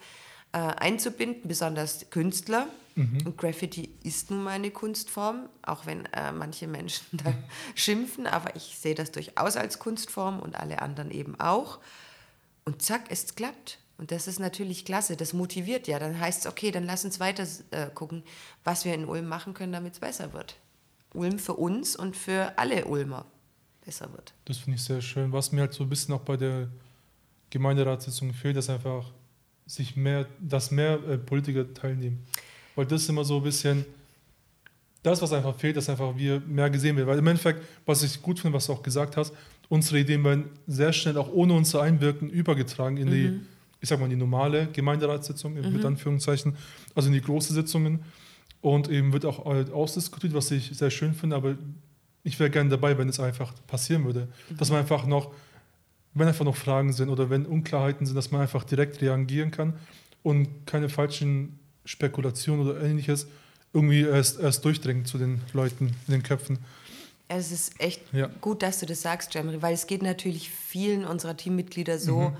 äh, 0.52 0.58
einzubinden, 0.58 1.48
besonders 1.48 2.10
Künstler. 2.10 2.66
Mhm. 2.94 3.26
Und 3.26 3.38
Graffiti 3.38 3.90
ist 4.02 4.30
nun 4.30 4.44
mal 4.44 4.50
eine 4.50 4.70
Kunstform, 4.70 5.48
auch 5.62 5.86
wenn 5.86 6.06
äh, 6.06 6.32
manche 6.32 6.66
Menschen 6.66 7.04
da 7.12 7.32
schimpfen, 7.74 8.26
aber 8.26 8.54
ich 8.56 8.78
sehe 8.78 8.94
das 8.94 9.12
durchaus 9.12 9.56
als 9.56 9.78
Kunstform 9.78 10.40
und 10.40 10.56
alle 10.56 10.82
anderen 10.82 11.10
eben 11.10 11.38
auch. 11.38 11.78
Und 12.64 12.82
zack, 12.82 13.06
es 13.08 13.34
klappt. 13.34 13.78
Und 13.98 14.10
das 14.10 14.26
ist 14.26 14.40
natürlich 14.40 14.84
klasse, 14.84 15.16
das 15.16 15.32
motiviert 15.32 15.86
ja. 15.86 15.98
Dann 15.98 16.18
heißt 16.18 16.40
es, 16.40 16.50
okay, 16.50 16.70
dann 16.70 16.84
lass 16.84 17.04
uns 17.04 17.20
weiter 17.20 17.46
äh, 17.70 17.88
gucken, 17.94 18.24
was 18.64 18.84
wir 18.84 18.94
in 18.94 19.04
Ulm 19.04 19.28
machen 19.28 19.54
können, 19.54 19.72
damit 19.72 19.94
es 19.94 20.00
besser 20.00 20.32
wird. 20.32 20.56
Ulm 21.14 21.38
für 21.38 21.54
uns 21.54 21.94
und 21.94 22.16
für 22.16 22.58
alle 22.58 22.86
Ulmer 22.86 23.26
besser 23.84 24.12
wird. 24.12 24.32
Das 24.44 24.58
finde 24.58 24.76
ich 24.76 24.84
sehr 24.84 25.00
schön. 25.00 25.32
Was 25.32 25.52
mir 25.52 25.62
halt 25.62 25.74
so 25.74 25.84
ein 25.84 25.88
bisschen 25.88 26.14
auch 26.14 26.22
bei 26.22 26.36
der 26.36 26.68
Gemeinderatssitzung 27.50 28.32
fehlt, 28.32 28.56
ist 28.56 28.70
einfach, 28.70 29.12
sich 29.66 29.96
mehr, 29.96 30.26
dass 30.40 30.70
mehr 30.70 30.94
äh, 31.04 31.18
Politiker 31.18 31.72
teilnehmen. 31.72 32.26
Weil 32.74 32.86
das 32.86 33.02
ist 33.02 33.08
immer 33.08 33.24
so 33.24 33.38
ein 33.38 33.42
bisschen, 33.42 33.84
das, 35.02 35.20
was 35.20 35.32
einfach 35.32 35.54
fehlt, 35.56 35.76
dass 35.76 35.88
einfach 35.88 36.16
wir 36.16 36.40
mehr 36.40 36.70
gesehen 36.70 36.96
werden. 36.96 37.08
Weil 37.08 37.18
im 37.18 37.26
Endeffekt, 37.26 37.64
was 37.84 38.02
ich 38.02 38.22
gut 38.22 38.38
finde, 38.38 38.56
was 38.56 38.66
du 38.66 38.72
auch 38.72 38.82
gesagt 38.82 39.16
hast, 39.16 39.34
unsere 39.68 39.98
Ideen 39.98 40.22
werden 40.24 40.44
sehr 40.66 40.92
schnell 40.92 41.16
auch 41.16 41.30
ohne 41.32 41.54
unser 41.54 41.82
Einwirken 41.82 42.30
übergetragen 42.30 42.96
in 42.96 43.08
mhm. 43.08 43.12
die, 43.12 43.40
ich 43.80 43.88
sag 43.88 43.98
mal, 43.98 44.08
die 44.08 44.16
normale 44.16 44.68
Gemeinderatssitzung, 44.72 45.54
mhm. 45.54 45.72
mit 45.72 45.84
Anführungszeichen, 45.84 46.54
also 46.94 47.08
in 47.08 47.14
die 47.14 47.20
großen 47.20 47.54
Sitzungen. 47.54 48.00
Und 48.60 48.88
eben 48.88 49.12
wird 49.12 49.24
auch 49.24 49.44
halt 49.44 49.72
ausdiskutiert, 49.72 50.34
was 50.34 50.50
ich 50.52 50.70
sehr 50.72 50.90
schön 50.90 51.14
finde, 51.14 51.34
aber 51.34 51.56
ich 52.22 52.38
wäre 52.38 52.48
gerne 52.48 52.70
dabei, 52.70 52.96
wenn 52.96 53.08
es 53.08 53.18
einfach 53.18 53.52
passieren 53.66 54.04
würde. 54.04 54.28
Mhm. 54.50 54.56
Dass 54.56 54.70
man 54.70 54.78
einfach 54.78 55.04
noch, 55.04 55.32
wenn 56.14 56.28
einfach 56.28 56.44
noch 56.44 56.54
Fragen 56.54 56.92
sind 56.92 57.08
oder 57.08 57.28
wenn 57.28 57.44
Unklarheiten 57.44 58.06
sind, 58.06 58.14
dass 58.14 58.30
man 58.30 58.42
einfach 58.42 58.62
direkt 58.62 59.02
reagieren 59.02 59.50
kann 59.50 59.74
und 60.22 60.64
keine 60.66 60.88
falschen 60.88 61.58
Spekulationen 61.84 62.66
oder 62.66 62.80
ähnliches 62.80 63.26
irgendwie 63.72 64.02
erst, 64.02 64.38
erst 64.38 64.64
durchdringt 64.64 65.08
zu 65.08 65.18
den 65.18 65.40
Leuten 65.52 65.96
in 66.06 66.12
den 66.12 66.22
Köpfen. 66.22 66.58
Es 67.28 67.50
ist 67.50 67.80
echt 67.80 68.02
ja. 68.12 68.28
gut, 68.40 68.62
dass 68.62 68.80
du 68.80 68.86
das 68.86 69.00
sagst, 69.00 69.32
Jamie, 69.32 69.62
weil 69.62 69.72
es 69.72 69.86
geht 69.86 70.02
natürlich 70.02 70.50
vielen 70.50 71.04
unserer 71.04 71.36
Teammitglieder 71.36 71.98
so, 71.98 72.30
mhm. 72.30 72.36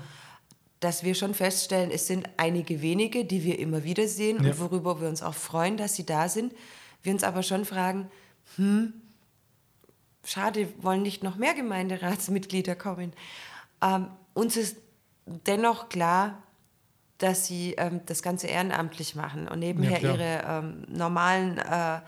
dass 0.79 1.03
wir 1.03 1.15
schon 1.15 1.33
feststellen, 1.33 1.89
es 1.89 2.05
sind 2.05 2.29
einige 2.37 2.81
wenige, 2.81 3.25
die 3.25 3.43
wir 3.43 3.57
immer 3.57 3.83
wieder 3.83 4.07
sehen 4.07 4.43
ja. 4.43 4.51
und 4.51 4.59
worüber 4.59 5.01
wir 5.01 5.09
uns 5.09 5.23
auch 5.23 5.33
freuen, 5.33 5.77
dass 5.77 5.95
sie 5.95 6.05
da 6.05 6.29
sind. 6.29 6.53
Wir 7.01 7.11
uns 7.11 7.23
aber 7.23 7.41
schon 7.41 7.65
fragen, 7.65 8.11
hm, 8.55 8.93
schade, 10.23 10.67
wollen 10.81 11.01
nicht 11.01 11.23
noch 11.23 11.37
mehr 11.37 11.55
Gemeinderatsmitglieder 11.55 12.75
kommen. 12.75 13.13
Ähm, 13.81 14.07
uns 14.35 14.57
ist 14.57 14.77
dennoch 15.25 15.89
klar, 15.89 16.42
dass 17.23 17.47
sie 17.47 17.75
ähm, 17.77 18.01
das 18.05 18.21
Ganze 18.21 18.47
ehrenamtlich 18.47 19.15
machen 19.15 19.47
und 19.47 19.59
nebenher 19.59 20.01
ja, 20.01 20.13
ihre 20.13 20.43
ähm, 20.45 20.83
normalen 20.89 21.57
äh, 21.57 21.99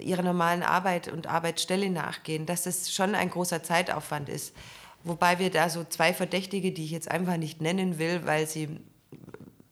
ihrer 0.00 0.22
normalen 0.22 0.62
Arbeit 0.62 1.08
und 1.08 1.26
Arbeitsstelle 1.26 1.90
nachgehen, 1.90 2.46
dass 2.46 2.62
das 2.62 2.92
schon 2.92 3.14
ein 3.14 3.30
großer 3.30 3.62
Zeitaufwand 3.62 4.28
ist. 4.28 4.54
Wobei 5.02 5.38
wir 5.38 5.50
da 5.50 5.68
so 5.70 5.84
zwei 5.84 6.12
Verdächtige, 6.12 6.72
die 6.72 6.84
ich 6.84 6.90
jetzt 6.90 7.10
einfach 7.10 7.36
nicht 7.36 7.60
nennen 7.60 7.98
will, 7.98 8.20
weil 8.24 8.46
sie, 8.46 8.68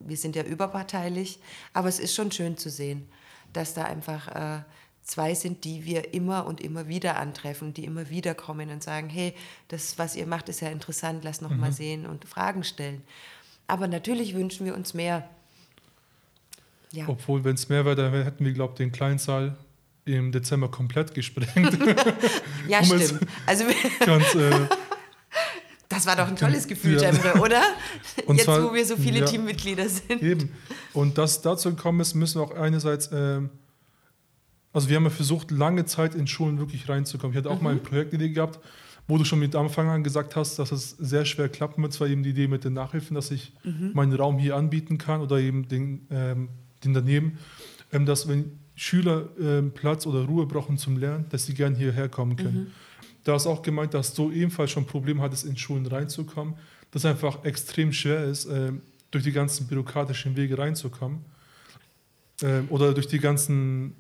wir 0.00 0.16
sind 0.16 0.34
ja 0.34 0.42
überparteilich, 0.42 1.38
aber 1.72 1.88
es 1.88 1.98
ist 1.98 2.14
schon 2.14 2.32
schön 2.32 2.56
zu 2.56 2.70
sehen, 2.70 3.08
dass 3.52 3.74
da 3.74 3.84
einfach 3.84 4.28
äh, 4.28 4.62
zwei 5.02 5.34
sind, 5.34 5.64
die 5.64 5.84
wir 5.84 6.14
immer 6.14 6.46
und 6.46 6.60
immer 6.60 6.88
wieder 6.88 7.18
antreffen, 7.18 7.72
die 7.74 7.84
immer 7.84 8.10
wieder 8.10 8.34
kommen 8.34 8.70
und 8.70 8.82
sagen, 8.82 9.08
hey, 9.08 9.34
das, 9.68 9.98
was 9.98 10.16
ihr 10.16 10.26
macht, 10.26 10.48
ist 10.48 10.60
ja 10.60 10.68
interessant, 10.68 11.24
lass 11.24 11.40
noch 11.40 11.50
mhm. 11.50 11.60
mal 11.60 11.72
sehen 11.72 12.06
und 12.06 12.24
Fragen 12.24 12.64
stellen. 12.64 13.02
Aber 13.66 13.88
natürlich 13.88 14.34
wünschen 14.34 14.66
wir 14.66 14.74
uns 14.74 14.94
mehr. 14.94 15.28
Ja. 16.92 17.04
Obwohl, 17.08 17.44
wenn 17.44 17.54
es 17.54 17.68
mehr 17.68 17.84
wäre, 17.84 17.96
dann 17.96 18.12
hätten 18.12 18.44
wir, 18.44 18.52
glaube 18.52 18.72
ich, 18.74 18.76
den 18.78 18.92
Kleinsaal 18.92 19.56
im 20.04 20.30
Dezember 20.30 20.70
komplett 20.70 21.14
gesprengt. 21.14 21.78
ja, 22.68 22.78
um 22.78 22.84
stimmt. 22.84 23.20
Also 23.44 23.64
ganz, 24.06 24.34
äh, 24.34 24.66
das 25.88 26.06
war 26.06 26.16
doch 26.16 26.28
ein 26.28 26.36
tolles 26.36 26.66
Gefühl, 26.66 27.00
ja. 27.00 27.10
Jemre, 27.10 27.40
oder? 27.40 27.62
Und 28.26 28.36
Jetzt, 28.36 28.44
zwar, 28.44 28.62
wo 28.62 28.74
wir 28.74 28.84
so 28.86 28.96
viele 28.96 29.20
ja, 29.20 29.24
Teammitglieder 29.26 29.88
sind. 29.88 30.22
Eben. 30.22 30.52
Und 30.92 31.18
dass 31.18 31.42
dazu 31.42 31.70
gekommen 31.70 32.00
ist, 32.00 32.14
müssen 32.14 32.40
wir 32.40 32.44
auch 32.44 32.54
einerseits, 32.56 33.08
äh, 33.08 33.40
also 34.72 34.88
wir 34.88 34.96
haben 34.96 35.04
ja 35.04 35.10
versucht, 35.10 35.50
lange 35.50 35.84
Zeit 35.86 36.14
in 36.14 36.26
Schulen 36.26 36.58
wirklich 36.58 36.88
reinzukommen. 36.88 37.34
Ich 37.34 37.38
hatte 37.38 37.50
auch 37.50 37.58
mhm. 37.58 37.64
mal 37.64 37.70
eine 37.70 37.80
Projektidee 37.80 38.30
gehabt, 38.30 38.60
wo 39.08 39.18
du 39.18 39.24
schon 39.24 39.38
mit 39.38 39.54
Anfang 39.54 39.88
an 39.88 40.02
gesagt 40.02 40.36
hast, 40.36 40.58
dass 40.58 40.72
es 40.72 40.90
sehr 40.90 41.24
schwer 41.24 41.48
klappen 41.48 41.82
wird. 41.82 41.92
Zwar 41.92 42.08
eben 42.08 42.22
die 42.22 42.30
Idee 42.30 42.48
mit 42.48 42.64
den 42.64 42.72
Nachhilfen, 42.72 43.14
dass 43.14 43.30
ich 43.30 43.52
mhm. 43.62 43.92
meinen 43.94 44.12
Raum 44.12 44.38
hier 44.38 44.56
anbieten 44.56 44.98
kann 44.98 45.20
oder 45.20 45.38
eben 45.38 45.68
den, 45.68 46.06
ähm, 46.10 46.48
den 46.84 46.94
daneben, 46.94 47.38
ähm, 47.92 48.06
dass 48.06 48.28
wenn 48.28 48.58
Schüler 48.74 49.28
ähm, 49.40 49.72
Platz 49.72 50.06
oder 50.06 50.24
Ruhe 50.24 50.46
brauchen 50.46 50.76
zum 50.76 50.98
Lernen, 50.98 51.26
dass 51.30 51.46
sie 51.46 51.54
gerne 51.54 51.76
hierher 51.76 52.08
kommen 52.08 52.36
können. 52.36 52.58
Mhm. 52.58 52.66
Da 53.24 53.36
ist 53.36 53.46
auch 53.46 53.62
gemeint, 53.62 53.94
dass 53.94 54.12
du 54.14 54.30
ebenfalls 54.30 54.70
schon 54.70 54.84
ein 54.84 54.86
Problem 54.86 55.20
hattest, 55.20 55.44
in 55.46 55.56
Schulen 55.56 55.86
reinzukommen, 55.86 56.54
dass 56.90 57.04
es 57.04 57.10
einfach 57.10 57.44
extrem 57.44 57.92
schwer 57.92 58.24
ist, 58.24 58.46
äh, 58.46 58.72
durch 59.10 59.24
die 59.24 59.32
ganzen 59.32 59.66
bürokratischen 59.66 60.36
Wege 60.36 60.58
reinzukommen 60.58 61.24
äh, 62.42 62.60
oder 62.68 62.92
durch 62.92 63.06
die 63.06 63.18
ganzen 63.18 63.94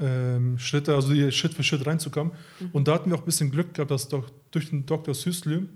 ähm, 0.00 0.58
Schritte, 0.58 0.94
also 0.94 1.12
Schritt 1.30 1.54
für 1.54 1.62
Schritt 1.62 1.86
reinzukommen. 1.86 2.32
Mhm. 2.60 2.68
Und 2.72 2.88
da 2.88 2.94
hatten 2.94 3.10
wir 3.10 3.16
auch 3.16 3.22
ein 3.22 3.26
bisschen 3.26 3.50
Glück 3.50 3.74
gehabt, 3.74 3.90
dass 3.90 4.08
doch 4.08 4.30
durch 4.50 4.70
den 4.70 4.86
Dr. 4.86 5.14
Süßlü, 5.14 5.56
äh, 5.56 5.66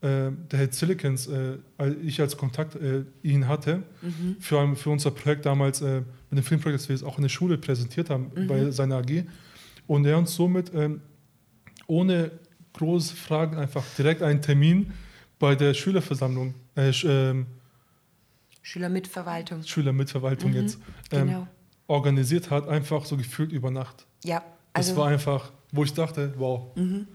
der 0.00 0.32
Herr 0.52 0.72
Silicons, 0.72 1.26
äh, 1.26 1.58
ich 2.02 2.20
als 2.20 2.36
Kontakt 2.36 2.76
äh, 2.76 3.04
ihn 3.22 3.48
hatte, 3.48 3.82
mhm. 4.02 4.36
für, 4.40 4.76
für 4.76 4.90
unser 4.90 5.10
Projekt 5.10 5.46
damals, 5.46 5.82
äh, 5.82 6.02
mit 6.30 6.38
dem 6.38 6.44
Filmprojekt, 6.44 6.80
das 6.80 6.88
wir 6.88 6.96
jetzt 6.96 7.04
auch 7.04 7.18
in 7.18 7.22
der 7.22 7.28
Schule 7.28 7.58
präsentiert 7.58 8.08
haben, 8.10 8.30
mhm. 8.34 8.46
bei 8.46 8.70
seiner 8.70 8.98
AG. 8.98 9.24
Und 9.86 10.06
er 10.06 10.18
uns 10.18 10.34
somit 10.34 10.72
ähm, 10.74 11.00
ohne 11.86 12.30
große 12.74 13.16
Fragen 13.16 13.56
einfach 13.58 13.84
direkt 13.98 14.22
einen 14.22 14.40
Termin 14.40 14.92
bei 15.40 15.56
der 15.56 15.74
Schülerversammlung, 15.74 16.54
äh, 16.76 16.92
ähm, 17.04 17.46
Schülermitverwaltung. 18.62 19.64
Schülermitverwaltung 19.64 20.50
mhm, 20.50 20.56
jetzt. 20.56 20.78
Ähm, 21.10 21.26
genau 21.26 21.48
organisiert 21.90 22.50
hat, 22.50 22.68
einfach 22.68 23.04
so 23.04 23.16
gefühlt 23.16 23.52
über 23.52 23.70
Nacht. 23.70 24.06
Ja. 24.24 24.42
Also, 24.72 24.92
das 24.92 24.98
war 24.98 25.08
einfach, 25.08 25.50
wo 25.72 25.82
ich 25.82 25.92
dachte, 25.92 26.32
wow. 26.38 26.74
Mhm. 26.76 27.08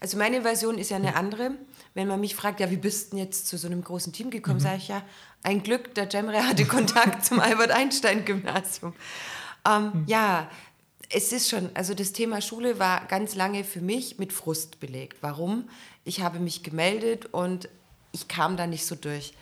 Also 0.00 0.18
meine 0.18 0.42
Version 0.42 0.76
ist 0.76 0.90
ja 0.90 0.98
eine 0.98 1.16
andere. 1.16 1.52
Wenn 1.94 2.08
man 2.08 2.20
mich 2.20 2.34
fragt, 2.34 2.60
ja, 2.60 2.70
wie 2.70 2.76
bist 2.76 3.06
du 3.06 3.16
denn 3.16 3.24
jetzt 3.24 3.46
zu 3.46 3.56
so 3.56 3.68
einem 3.68 3.82
großen 3.82 4.12
Team 4.12 4.30
gekommen, 4.30 4.58
mhm. 4.58 4.62
sage 4.62 4.76
ich 4.76 4.88
ja, 4.88 5.02
ein 5.42 5.62
Glück, 5.62 5.94
der 5.94 6.10
Cemre 6.10 6.46
hatte 6.46 6.66
Kontakt 6.66 7.24
zum 7.24 7.40
Albert-Einstein-Gymnasium. 7.40 8.92
Ähm, 9.66 9.84
mhm. 9.84 10.04
Ja, 10.06 10.50
es 11.08 11.32
ist 11.32 11.48
schon, 11.48 11.70
also 11.74 11.94
das 11.94 12.12
Thema 12.12 12.40
Schule 12.40 12.78
war 12.78 13.06
ganz 13.06 13.34
lange 13.34 13.62
für 13.62 13.80
mich 13.80 14.18
mit 14.18 14.32
Frust 14.32 14.80
belegt. 14.80 15.18
Warum? 15.20 15.68
Ich 16.04 16.20
habe 16.20 16.40
mich 16.40 16.62
gemeldet 16.62 17.26
und 17.26 17.68
ich 18.12 18.28
kam 18.28 18.56
da 18.56 18.66
nicht 18.66 18.84
so 18.84 18.96
durch. 18.96 19.32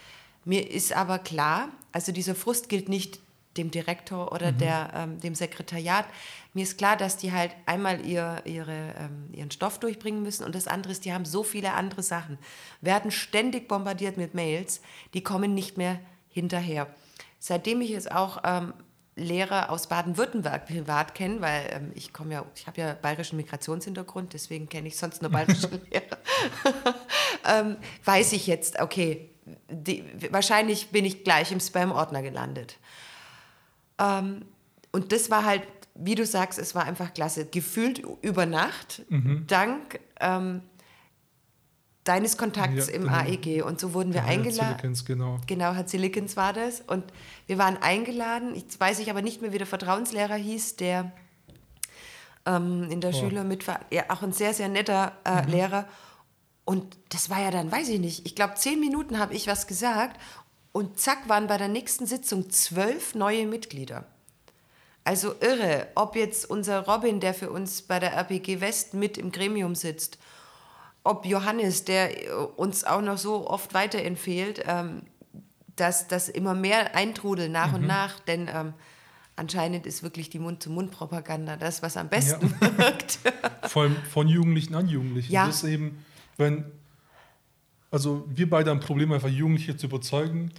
Mir 0.44 0.70
ist 0.70 0.92
aber 0.92 1.18
klar, 1.18 1.70
also 1.92 2.12
dieser 2.12 2.34
Frust 2.34 2.68
gilt 2.68 2.88
nicht 2.88 3.18
dem 3.56 3.70
Direktor 3.70 4.32
oder 4.32 4.52
mhm. 4.52 4.58
der, 4.58 4.90
ähm, 4.94 5.20
dem 5.20 5.34
Sekretariat. 5.34 6.06
Mir 6.54 6.62
ist 6.62 6.78
klar, 6.78 6.96
dass 6.96 7.16
die 7.16 7.32
halt 7.32 7.54
einmal 7.66 8.04
ihr, 8.04 8.42
ihre, 8.44 8.94
ähm, 8.98 9.28
ihren 9.32 9.50
Stoff 9.50 9.78
durchbringen 9.78 10.22
müssen 10.22 10.44
und 10.44 10.54
das 10.54 10.68
andere 10.68 10.92
ist, 10.92 11.04
die 11.04 11.12
haben 11.12 11.24
so 11.24 11.42
viele 11.42 11.72
andere 11.74 12.02
Sachen, 12.02 12.38
werden 12.80 13.10
ständig 13.10 13.68
bombardiert 13.68 14.16
mit 14.16 14.34
Mails, 14.34 14.80
die 15.14 15.22
kommen 15.22 15.54
nicht 15.54 15.76
mehr 15.76 16.00
hinterher. 16.28 16.88
Seitdem 17.38 17.80
ich 17.80 17.90
jetzt 17.90 18.10
auch 18.10 18.42
ähm, 18.44 18.72
Lehrer 19.14 19.70
aus 19.70 19.88
Baden-Württemberg 19.88 20.66
privat 20.66 21.14
kenne, 21.14 21.40
weil 21.42 21.68
ähm, 21.70 21.92
ich 21.94 22.12
komme 22.12 22.34
ja, 22.34 22.44
ich 22.56 22.66
habe 22.66 22.80
ja 22.80 22.94
bayerischen 22.94 23.36
Migrationshintergrund, 23.36 24.32
deswegen 24.32 24.68
kenne 24.68 24.88
ich 24.88 24.96
sonst 24.96 25.20
nur 25.20 25.30
bayerische 25.32 25.68
Lehrer, 25.90 26.18
ähm, 27.46 27.76
weiß 28.04 28.32
ich 28.32 28.46
jetzt, 28.46 28.80
okay, 28.80 29.30
die, 29.68 30.04
wahrscheinlich 30.30 30.90
bin 30.90 31.04
ich 31.04 31.24
gleich 31.24 31.52
im 31.52 31.60
Spam-Ordner 31.60 32.22
gelandet. 32.22 32.78
Ähm, 33.98 34.44
und 34.92 35.12
das 35.12 35.30
war 35.30 35.44
halt 35.44 35.62
wie 35.94 36.14
du 36.14 36.24
sagst, 36.24 36.58
es 36.58 36.74
war 36.74 36.84
einfach 36.84 37.12
klasse. 37.12 37.46
Gefühlt 37.46 38.02
über 38.22 38.46
Nacht, 38.46 39.02
mhm. 39.08 39.44
dank 39.46 40.00
ähm, 40.20 40.62
deines 42.04 42.36
Kontakts 42.36 42.88
ja, 42.88 42.94
im 42.94 43.08
AEG. 43.08 43.62
Und 43.64 43.78
so 43.78 43.94
wurden 43.94 44.14
wir 44.14 44.24
eingeladen. 44.24 44.76
Silikens, 44.78 45.04
genau. 45.04 45.38
Genau, 45.46 45.72
Herr 45.72 45.86
Silikens 45.86 46.36
war 46.36 46.52
das. 46.52 46.80
Und 46.80 47.04
wir 47.46 47.58
waren 47.58 47.76
eingeladen. 47.76 48.54
Ich 48.54 48.78
weiß 48.78 48.98
ich 49.00 49.10
aber 49.10 49.22
nicht 49.22 49.42
mehr, 49.42 49.52
wie 49.52 49.58
der 49.58 49.66
Vertrauenslehrer 49.66 50.34
hieß, 50.34 50.76
der 50.76 51.12
ähm, 52.46 52.88
in 52.90 53.00
der 53.00 53.10
oh. 53.10 53.12
Schüler 53.12 53.44
mit 53.44 53.68
war. 53.68 53.80
Ja, 53.90 54.04
auch 54.08 54.22
ein 54.22 54.32
sehr, 54.32 54.54
sehr 54.54 54.68
netter 54.68 55.12
äh, 55.24 55.42
mhm. 55.42 55.48
Lehrer. 55.48 55.86
Und 56.64 56.96
das 57.10 57.28
war 57.28 57.40
ja 57.40 57.50
dann, 57.50 57.70
weiß 57.70 57.88
ich 57.88 58.00
nicht, 58.00 58.24
ich 58.24 58.36
glaube, 58.36 58.54
zehn 58.54 58.78
Minuten 58.80 59.18
habe 59.18 59.34
ich 59.34 59.46
was 59.48 59.66
gesagt 59.66 60.18
und 60.72 60.98
zack 60.98 61.28
waren 61.28 61.46
bei 61.46 61.58
der 61.58 61.68
nächsten 61.68 62.06
Sitzung 62.06 62.50
zwölf 62.50 63.14
neue 63.14 63.46
Mitglieder. 63.46 64.04
Also 65.04 65.34
irre, 65.40 65.88
ob 65.94 66.16
jetzt 66.16 66.48
unser 66.48 66.86
Robin, 66.86 67.20
der 67.20 67.34
für 67.34 67.50
uns 67.50 67.82
bei 67.82 67.98
der 67.98 68.12
RPG 68.14 68.60
West 68.60 68.94
mit 68.94 69.18
im 69.18 69.32
Gremium 69.32 69.74
sitzt, 69.74 70.18
ob 71.04 71.26
Johannes, 71.26 71.84
der 71.84 72.26
äh, 72.26 72.30
uns 72.56 72.84
auch 72.84 73.02
noch 73.02 73.18
so 73.18 73.48
oft 73.48 73.74
weiterempfiehlt, 73.74 74.62
ähm, 74.66 75.02
dass 75.76 76.06
das 76.06 76.28
immer 76.28 76.54
mehr 76.54 76.94
eintrudeln 76.94 77.50
nach 77.50 77.68
mhm. 77.68 77.74
und 77.74 77.86
nach, 77.86 78.20
denn 78.20 78.48
ähm, 78.52 78.74
anscheinend 79.34 79.86
ist 79.86 80.02
wirklich 80.02 80.30
die 80.30 80.38
Mund-zu-Mund-Propaganda 80.38 81.56
das, 81.56 81.82
was 81.82 81.96
am 81.96 82.08
besten 82.08 82.54
ja. 82.60 82.78
wirkt. 82.78 83.18
Von, 83.64 83.96
von 84.10 84.28
Jugendlichen 84.28 84.74
an 84.74 84.88
Jugendlichen. 84.88 85.32
Ja. 85.32 85.46
Das 85.46 85.64
eben, 85.64 86.04
wenn, 86.36 86.64
also 87.92 88.26
wir 88.34 88.50
beide 88.50 88.70
haben 88.70 88.78
ein 88.78 88.84
Problem, 88.84 89.12
einfach 89.12 89.28
Jugendliche 89.28 89.76
zu 89.76 89.86
überzeugen, 89.86 90.50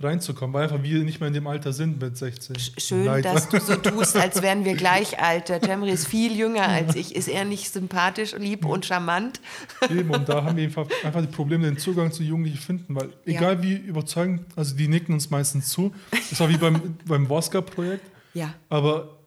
reinzukommen, 0.00 0.54
weil 0.54 0.62
einfach 0.62 0.82
wir 0.82 1.02
nicht 1.02 1.18
mehr 1.18 1.26
in 1.26 1.34
dem 1.34 1.46
Alter 1.48 1.72
sind 1.72 2.00
mit 2.00 2.16
16. 2.16 2.56
Schön, 2.78 3.04
Leider. 3.04 3.34
dass 3.34 3.48
du 3.48 3.58
so 3.58 3.74
tust, 3.76 4.16
als 4.16 4.42
wären 4.42 4.64
wir 4.64 4.74
gleich 4.74 5.20
alt. 5.20 5.46
Temri 5.46 5.90
ist 5.90 6.06
viel 6.06 6.36
jünger 6.36 6.68
als 6.68 6.94
ich. 6.94 7.16
Ist 7.16 7.26
er 7.26 7.44
nicht 7.44 7.72
sympathisch, 7.72 8.32
lieb 8.38 8.64
und 8.64 8.86
charmant? 8.86 9.40
Eben, 9.90 10.10
und 10.10 10.28
da 10.28 10.44
haben 10.44 10.56
wir 10.56 10.64
einfach, 10.64 10.86
einfach 11.02 11.20
die 11.20 11.26
Probleme, 11.26 11.64
den 11.64 11.78
Zugang 11.78 12.12
zu 12.12 12.22
Jugendlichen 12.22 12.58
finden, 12.58 12.94
weil 12.94 13.08
egal 13.26 13.54
ja. 13.56 13.62
wie 13.62 13.74
überzeugend, 13.74 14.46
also 14.54 14.76
die 14.76 14.86
nicken 14.86 15.14
uns 15.14 15.30
meistens 15.30 15.68
zu. 15.68 15.92
Das 16.30 16.38
war 16.38 16.48
wie 16.48 16.58
beim, 16.58 16.96
beim 17.04 17.28
Woska-Projekt. 17.28 18.08
Ja. 18.34 18.54
Aber 18.68 19.18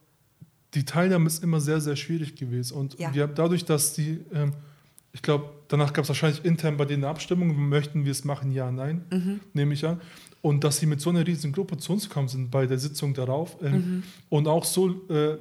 die 0.74 0.86
Teilnahme 0.86 1.28
ist 1.28 1.44
immer 1.44 1.60
sehr, 1.60 1.82
sehr 1.82 1.98
schwierig 1.98 2.36
gewesen. 2.36 2.78
Und 2.78 2.98
ja. 2.98 3.14
wir, 3.14 3.28
dadurch, 3.28 3.66
dass 3.66 3.92
die, 3.92 4.22
ähm, 4.34 4.54
ich 5.12 5.22
glaube, 5.22 5.50
danach 5.72 5.94
gab 5.94 6.04
es 6.04 6.10
wahrscheinlich 6.10 6.44
intern 6.44 6.78
bei 6.78 6.86
denen 6.86 7.04
eine 7.04 7.12
Abstimmung, 7.12 7.56
möchten 7.70 8.04
wir 8.04 8.12
es 8.12 8.26
machen, 8.26 8.52
ja, 8.52 8.72
nein, 8.72 9.06
mhm. 9.10 9.40
nehme 9.54 9.74
ich 9.74 9.86
an. 9.86 10.02
Und 10.42 10.64
dass 10.64 10.78
sie 10.78 10.86
mit 10.86 11.00
so 11.00 11.12
einer 11.12 11.26
riesigen 11.26 11.54
Gruppe 11.54 11.78
zu 11.78 11.94
uns 11.94 12.10
gekommen 12.10 12.28
sind 12.28 12.50
bei 12.50 12.66
der 12.66 12.80
Sitzung 12.80 13.14
darauf 13.14 13.58
ähm, 13.62 13.74
mhm. 13.74 14.04
und 14.30 14.48
auch 14.48 14.66
so, 14.66 14.90
äh, 15.10 15.38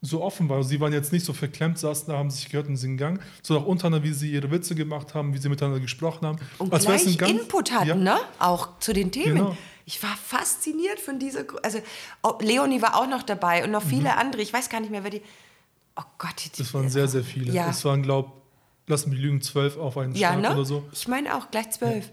so 0.00 0.22
offen 0.22 0.48
waren. 0.48 0.62
Sie 0.62 0.80
waren 0.80 0.92
jetzt 0.92 1.12
nicht 1.12 1.24
so 1.24 1.32
verklemmt, 1.32 1.78
saßen 1.78 2.08
da, 2.08 2.18
haben 2.18 2.30
sich 2.30 2.48
gehört 2.48 2.68
und 2.68 2.76
sind 2.76 2.96
gegangen, 2.96 3.20
sondern 3.42 3.64
auch 3.64 3.68
untereinander, 3.68 4.04
wie 4.04 4.12
sie 4.12 4.32
ihre 4.32 4.50
Witze 4.50 4.74
gemacht 4.74 5.14
haben, 5.14 5.34
wie 5.34 5.38
sie 5.38 5.48
miteinander 5.48 5.80
gesprochen 5.80 6.26
haben. 6.26 6.38
Und 6.58 6.72
Als 6.72 6.86
gleich 6.86 7.18
ganz, 7.18 7.32
Input 7.32 7.70
hatten, 7.72 7.88
ja, 7.88 7.94
ne? 7.94 8.16
Auch 8.38 8.78
zu 8.78 8.92
den 8.92 9.12
Themen. 9.12 9.36
Genau. 9.36 9.56
Ich 9.84 10.02
war 10.02 10.16
fasziniert 10.16 11.00
von 11.00 11.18
dieser, 11.18 11.44
also 11.62 11.78
oh, 12.22 12.38
Leonie 12.40 12.82
war 12.82 12.96
auch 12.96 13.08
noch 13.08 13.22
dabei 13.22 13.64
und 13.64 13.70
noch 13.70 13.82
viele 13.82 14.10
mhm. 14.10 14.18
andere. 14.18 14.42
Ich 14.42 14.52
weiß 14.52 14.68
gar 14.68 14.80
nicht 14.80 14.90
mehr, 14.90 15.02
wer 15.02 15.10
die. 15.10 15.22
Oh 15.96 16.02
Gott, 16.18 16.34
die, 16.44 16.50
das 16.56 16.72
waren 16.74 16.88
sehr, 16.88 17.08
sehr 17.08 17.24
viele. 17.24 17.52
Ja. 17.52 17.70
Es 17.70 17.84
waren, 17.84 18.02
glaube 18.02 18.30
lassen 18.88 19.10
mich 19.10 19.20
lügen, 19.20 19.40
zwölf 19.40 19.76
auf 19.76 19.96
einen 19.98 20.14
ja, 20.14 20.36
ne? 20.36 20.52
oder 20.52 20.64
so. 20.64 20.84
Ich 20.92 21.08
meine 21.08 21.36
auch 21.36 21.50
gleich 21.50 21.70
zwölf. 21.70 22.06
Ja. 22.06 22.12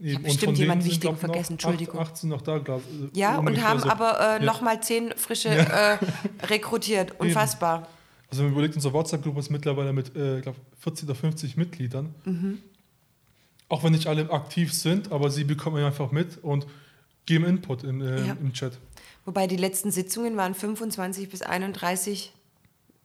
Ich 0.00 0.14
habe 0.14 0.24
bestimmt 0.24 0.58
jemand 0.58 0.84
Wichtigen 0.84 1.16
vergessen, 1.16 1.54
Entschuldigung. 1.54 1.98
18 1.98 2.28
noch 2.28 2.40
da, 2.40 2.58
glaub, 2.58 2.82
äh, 2.82 3.18
Ja, 3.18 3.38
und 3.38 3.60
haben 3.60 3.80
so. 3.80 3.88
aber 3.88 4.20
äh, 4.20 4.22
ja. 4.38 4.38
nochmal 4.38 4.80
zehn 4.80 5.12
frische 5.16 5.48
ja. 5.48 5.94
äh, 5.94 5.98
rekrutiert. 6.44 7.18
Unfassbar. 7.18 7.78
Eben. 7.78 7.86
Also 8.30 8.42
wenn 8.42 8.50
man 8.50 8.52
überlegt, 8.52 8.76
unsere 8.76 8.94
WhatsApp-Gruppe 8.94 9.40
ist 9.40 9.50
mittlerweile 9.50 9.92
mit, 9.92 10.14
äh, 10.14 10.40
glaube 10.40 10.58
40 10.80 11.04
oder 11.08 11.14
50 11.16 11.56
Mitgliedern. 11.56 12.14
Mhm. 12.24 12.58
Auch 13.68 13.82
wenn 13.82 13.92
nicht 13.92 14.06
alle 14.06 14.30
aktiv 14.30 14.72
sind, 14.72 15.10
aber 15.10 15.30
sie 15.30 15.44
bekommen 15.44 15.82
einfach 15.82 16.12
mit 16.12 16.38
und 16.42 16.66
geben 17.26 17.44
Input 17.44 17.82
in, 17.84 18.00
äh, 18.00 18.34
im 18.40 18.52
Chat. 18.52 18.78
Wobei 19.24 19.46
die 19.46 19.56
letzten 19.56 19.90
Sitzungen 19.90 20.36
waren 20.36 20.54
25 20.54 21.28
bis 21.28 21.42
31 21.42 22.32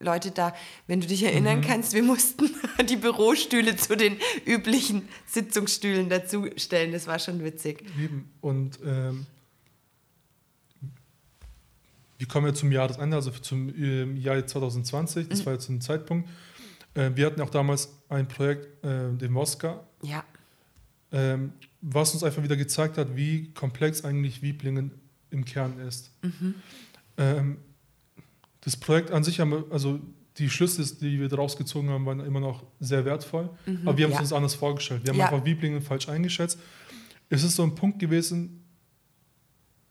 Leute 0.03 0.31
da, 0.31 0.53
wenn 0.87 1.01
du 1.01 1.07
dich 1.07 1.23
erinnern 1.23 1.59
mhm. 1.59 1.63
kannst, 1.63 1.93
wir 1.93 2.03
mussten 2.03 2.49
die 2.89 2.95
Bürostühle 2.95 3.75
zu 3.75 3.95
den 3.95 4.17
üblichen 4.45 5.07
Sitzungsstühlen 5.25 6.09
dazustellen. 6.09 6.91
Das 6.91 7.07
war 7.07 7.19
schon 7.19 7.43
witzig. 7.43 7.83
Und 8.41 8.79
ähm, 8.85 9.25
wir 12.17 12.27
kommen 12.27 12.47
ja 12.47 12.53
zum 12.53 12.71
Jahresende, 12.71 13.17
also 13.17 13.31
zum 13.31 13.69
äh, 13.75 14.05
Jahr 14.19 14.45
2020, 14.45 15.27
das 15.27 15.39
mhm. 15.39 15.45
war 15.45 15.53
jetzt 15.53 15.69
ein 15.69 15.81
Zeitpunkt. 15.81 16.29
Äh, 16.93 17.11
wir 17.15 17.25
hatten 17.25 17.41
auch 17.41 17.49
damals 17.49 17.89
ein 18.09 18.27
Projekt, 18.27 18.83
äh, 18.83 19.11
den 19.11 19.31
Moska. 19.31 19.83
Ja. 20.01 20.23
Ähm, 21.11 21.53
was 21.81 22.13
uns 22.13 22.23
einfach 22.23 22.41
wieder 22.41 22.55
gezeigt 22.55 22.97
hat, 22.97 23.15
wie 23.15 23.51
komplex 23.53 24.05
eigentlich 24.05 24.41
Wieblingen 24.41 24.91
im 25.31 25.43
Kern 25.45 25.79
ist. 25.79 26.11
Mhm. 26.21 26.55
Ähm, 27.17 27.57
das 28.63 28.77
Projekt 28.77 29.11
an 29.11 29.23
sich, 29.23 29.39
haben 29.39 29.65
also 29.71 29.99
die 30.37 30.49
Schlüsse, 30.49 30.83
die 30.95 31.19
wir 31.19 31.27
daraus 31.27 31.57
gezogen 31.57 31.89
haben, 31.89 32.05
waren 32.05 32.19
immer 32.21 32.39
noch 32.39 32.63
sehr 32.79 33.05
wertvoll. 33.05 33.49
Mhm, 33.65 33.87
aber 33.87 33.97
wir 33.97 34.05
haben 34.05 34.11
ja. 34.11 34.17
es 34.17 34.23
uns 34.23 34.33
anders 34.33 34.55
vorgestellt. 34.55 35.03
Wir 35.03 35.11
haben 35.11 35.19
ja. 35.19 35.29
einfach 35.29 35.45
Wieblingen 35.45 35.81
falsch 35.81 36.09
eingeschätzt. 36.09 36.59
Es 37.29 37.43
ist 37.43 37.55
so 37.55 37.63
ein 37.63 37.75
Punkt 37.75 37.99
gewesen, 37.99 38.63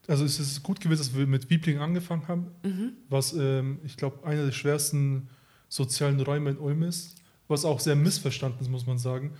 also 0.08 0.24
es 0.24 0.40
ist 0.40 0.62
gut 0.62 0.80
gewesen, 0.80 0.98
dass 0.98 1.16
wir 1.16 1.26
mit 1.26 1.48
Wieblingen 1.48 1.80
angefangen 1.80 2.26
haben, 2.26 2.46
mhm. 2.64 2.92
was 3.08 3.32
ähm, 3.34 3.78
ich 3.84 3.96
glaube 3.96 4.26
einer 4.26 4.44
der 4.44 4.52
schwersten 4.52 5.28
sozialen 5.68 6.20
Räume 6.20 6.50
in 6.50 6.58
Ulm 6.58 6.82
ist, 6.82 7.16
was 7.48 7.64
auch 7.64 7.78
sehr 7.78 7.96
missverstanden 7.96 8.60
ist, 8.60 8.70
muss 8.70 8.86
man 8.86 8.98
sagen. 8.98 9.32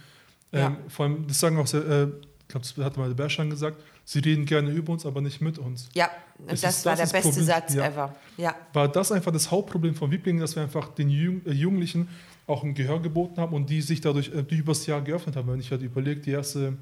Ähm, 0.53 0.61
ja. 0.61 0.79
Vor 0.89 1.07
allem, 1.07 1.27
das 1.27 1.41
sagen 1.41 1.59
auch 1.59 1.67
sehr, 1.67 1.85
äh, 1.85 2.05
ich 2.05 2.49
glaube, 2.49 2.67
das 2.67 2.77
hat 2.79 2.97
mal 2.97 3.09
der 3.09 3.15
Berschan 3.15 3.51
gesagt, 3.51 3.83
sie 4.05 4.19
reden 4.21 4.45
gerne 4.47 4.71
über 4.71 4.93
uns, 4.93 5.07
aber 5.07 5.21
nicht 5.21 5.41
mit 5.41 5.59
uns. 5.59 5.89
Ja, 5.95 6.11
das, 6.47 6.61
das 6.61 6.85
war 6.85 6.97
das 6.97 7.11
der 7.11 7.19
beste 7.19 7.31
Problem. 7.31 7.47
Satz 7.47 7.75
ja. 7.75 7.87
ever. 7.87 8.15
Ja. 8.37 8.55
War 8.73 8.89
das 8.89 9.13
einfach 9.13 9.33
das 9.33 9.51
Hauptproblem 9.51 9.95
von 9.95 10.11
Wieblingen, 10.11 10.41
dass 10.41 10.57
wir 10.57 10.63
einfach 10.63 10.89
den 10.89 11.11
Jung, 11.11 11.43
äh, 11.47 11.53
Jugendlichen 11.53 12.09
auch 12.47 12.65
ein 12.65 12.75
Gehör 12.75 13.01
geboten 13.01 13.41
haben 13.41 13.55
und 13.55 13.71
die 13.71 13.81
sich 13.81 14.01
dadurch 14.01 14.31
äh, 14.35 14.45
übers 14.55 14.87
Jahr 14.87 15.01
geöffnet 15.01 15.37
haben. 15.37 15.49
Wenn 15.49 15.61
ich 15.61 15.71
halt 15.71 15.83
überlege, 15.83 16.21
die 16.21 16.33
erste, 16.33 16.77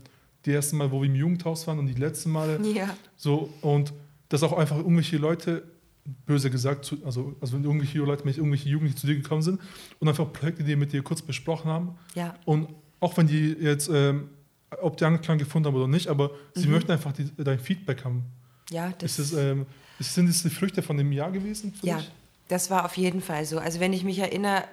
die 0.47 0.53
ersten 0.53 0.77
Mal, 0.77 0.91
wo 0.91 1.03
wir 1.03 1.09
im 1.09 1.14
Jugendhaus 1.14 1.66
waren 1.66 1.79
und 1.79 1.87
die 1.87 1.95
letzten 1.95 2.31
Male. 2.31 2.61
Ja. 2.75 2.97
So, 3.16 3.53
und 3.61 3.93
dass 4.29 4.43
auch 4.43 4.57
einfach 4.57 4.79
irgendwelche 4.79 5.18
Leute, 5.18 5.64
böse 6.27 6.51
gesagt, 6.51 6.85
zu, 6.85 6.97
also, 7.05 7.37
also 7.41 7.55
wenn 7.55 7.64
irgendwelche 7.64 7.99
Leute, 7.99 8.25
wenn 8.25 8.33
irgendwelche 8.33 8.68
Jugendliche 8.68 8.97
zu 8.97 9.07
dir 9.07 9.16
gekommen 9.16 9.43
sind 9.43 9.61
und 9.99 10.09
einfach 10.09 10.33
Projektideen 10.33 10.79
mit 10.79 10.93
dir 10.93 11.03
kurz 11.03 11.21
besprochen 11.21 11.71
haben. 11.71 11.99
Ja. 12.14 12.35
Und 12.47 12.68
auch 13.01 13.16
wenn 13.16 13.27
die 13.27 13.57
jetzt 13.61 13.91
ähm, 13.93 14.29
ob 14.83 14.97
die 14.97 15.05
Anklang 15.05 15.39
gefunden 15.39 15.68
haben 15.68 15.77
oder 15.77 15.89
nicht, 15.89 16.09
aber 16.09 16.31
sie 16.55 16.66
mhm. 16.66 16.75
möchten 16.75 16.93
einfach 16.93 17.12
die, 17.12 17.31
dein 17.37 17.59
Feedback 17.59 18.05
haben. 18.05 18.25
Ja, 18.71 18.93
das 18.99 19.18
ist 19.18 19.33
es, 19.33 19.39
ähm, 19.39 19.66
sind 19.99 20.29
es 20.29 20.43
die 20.43 20.51
Früchte 20.51 20.83
von 20.83 20.97
dem 20.97 21.12
Jahr 21.12 21.31
gewesen? 21.31 21.75
Ja, 21.83 21.99
dich? 21.99 22.11
das 22.49 22.71
war 22.71 22.85
auf 22.85 22.97
jeden 22.97 23.21
Fall 23.21 23.45
so. 23.45 23.59
Also 23.59 23.81
wenn 23.81 23.93
ich 23.93 24.05
mich 24.05 24.18
erinnere, 24.18 24.64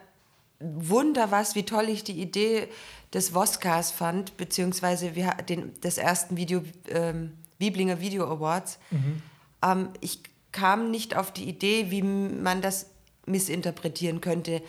wunder 0.59 1.31
was, 1.31 1.55
wie 1.55 1.63
toll 1.63 1.89
ich 1.89 2.03
die 2.03 2.19
Idee 2.21 2.67
des 3.13 3.33
Voskas 3.33 3.91
fand, 3.91 4.37
beziehungsweise 4.37 5.15
wir, 5.15 5.35
den, 5.47 5.79
des 5.81 5.97
ersten 5.97 6.37
Video, 6.37 6.63
ähm, 6.89 7.33
Wieblinger 7.59 7.99
Video 7.99 8.25
Awards. 8.31 8.79
Mhm. 8.91 9.21
Ähm, 9.63 9.89
ich 10.01 10.21
kam 10.51 10.91
nicht 10.91 11.15
auf 11.15 11.31
die 11.31 11.47
Idee, 11.47 11.89
wie 11.89 12.01
man 12.01 12.61
das 12.61 12.87
missinterpretieren 13.25 14.21
könnte 14.21 14.61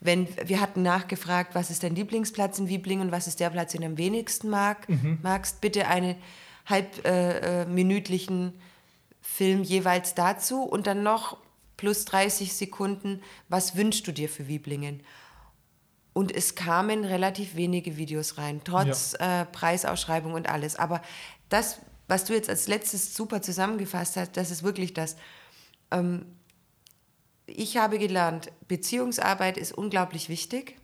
wenn 0.00 0.28
wir 0.46 0.60
hatten 0.60 0.82
nachgefragt, 0.82 1.54
was 1.54 1.70
ist 1.70 1.82
dein 1.82 1.94
Lieblingsplatz 1.94 2.58
in 2.58 2.68
Wieblingen, 2.68 3.12
was 3.12 3.26
ist 3.26 3.40
der 3.40 3.50
Platz, 3.50 3.72
den 3.72 3.82
du 3.82 3.86
am 3.88 3.98
wenigsten 3.98 4.50
mag, 4.50 4.88
mhm. 4.88 5.18
magst, 5.22 5.60
bitte 5.60 5.88
einen 5.88 6.16
halbminütlichen 6.66 8.48
äh, 8.48 8.48
äh 8.48 8.60
Film 9.20 9.62
jeweils 9.62 10.14
dazu 10.14 10.62
und 10.62 10.86
dann 10.86 11.02
noch 11.02 11.38
plus 11.76 12.04
30 12.04 12.52
Sekunden, 12.52 13.22
was 13.48 13.74
wünschst 13.74 14.06
du 14.06 14.12
dir 14.12 14.28
für 14.28 14.48
Wieblingen? 14.48 15.02
Und 16.12 16.30
es 16.32 16.54
kamen 16.54 17.04
relativ 17.04 17.56
wenige 17.56 17.96
Videos 17.96 18.38
rein, 18.38 18.60
trotz 18.64 19.16
ja. 19.18 19.42
äh, 19.42 19.46
Preisausschreibung 19.46 20.34
und 20.34 20.48
alles. 20.48 20.76
Aber 20.76 21.02
das, 21.48 21.80
was 22.06 22.24
du 22.24 22.34
jetzt 22.34 22.48
als 22.48 22.68
letztes 22.68 23.16
super 23.16 23.42
zusammengefasst 23.42 24.16
hast, 24.16 24.36
das 24.36 24.50
ist 24.50 24.62
wirklich 24.62 24.94
das. 24.94 25.16
Ähm, 25.90 26.26
ich 27.46 27.76
habe 27.76 27.98
gelernt, 27.98 28.50
Beziehungsarbeit 28.68 29.56
ist 29.56 29.72
unglaublich 29.72 30.28
wichtig, 30.28 30.76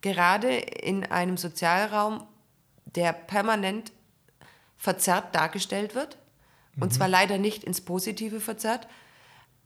gerade 0.00 0.48
in 0.56 1.04
einem 1.04 1.36
Sozialraum, 1.36 2.24
der 2.84 3.12
permanent 3.12 3.92
verzerrt 4.76 5.34
dargestellt 5.34 5.94
wird. 5.94 6.18
Mhm. 6.76 6.84
Und 6.84 6.94
zwar 6.94 7.08
leider 7.08 7.38
nicht 7.38 7.64
ins 7.64 7.80
Positive 7.80 8.40
verzerrt. 8.40 8.86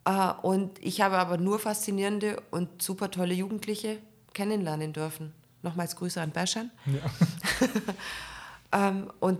Äh, 0.04 0.32
und 0.42 0.78
ich 0.80 1.00
habe 1.00 1.18
aber 1.18 1.36
nur 1.36 1.58
faszinierende 1.58 2.42
und 2.50 2.82
super 2.82 3.10
tolle 3.10 3.34
Jugendliche 3.34 3.98
kennenlernen 4.32 4.92
dürfen. 4.92 5.32
Nochmals 5.62 5.94
Grüße 5.96 6.20
an 6.20 6.30
Berschan. 6.30 6.70
Ja. 6.86 7.00
Ähm, 8.72 9.10
und 9.20 9.38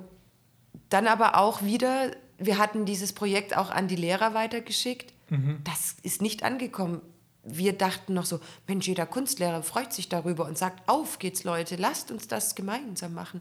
dann 0.91 1.07
aber 1.07 1.39
auch 1.39 1.63
wieder, 1.63 2.11
wir 2.39 2.59
hatten 2.59 2.85
dieses 2.85 3.15
Projekt 3.15 3.57
auch 3.57 3.71
an 3.71 3.89
die 3.89 3.97
Lehrer 3.97 4.35
weitergeschickt 4.35 5.13
Mhm. 5.33 5.59
Das 5.65 5.97
ist 6.03 6.23
nicht 6.23 6.43
angekommen. 6.43 7.01
Wir 7.45 7.73
dachten 7.73 8.15
noch 8.15 8.25
so, 8.25 8.39
Mensch, 8.69 8.87
jeder 8.87 9.05
Kunstlehrer 9.05 9.65
freut 9.65 9.93
sich 9.93 10.09
darüber 10.09 10.47
und 10.47 10.57
sagt, 10.57 10.89
auf 10.89 11.19
geht's 11.19 11.43
Leute, 11.43 11.75
lasst 11.75 12.13
uns 12.13 12.29
das 12.29 12.55
gemeinsam 12.55 13.15
machen. 13.15 13.41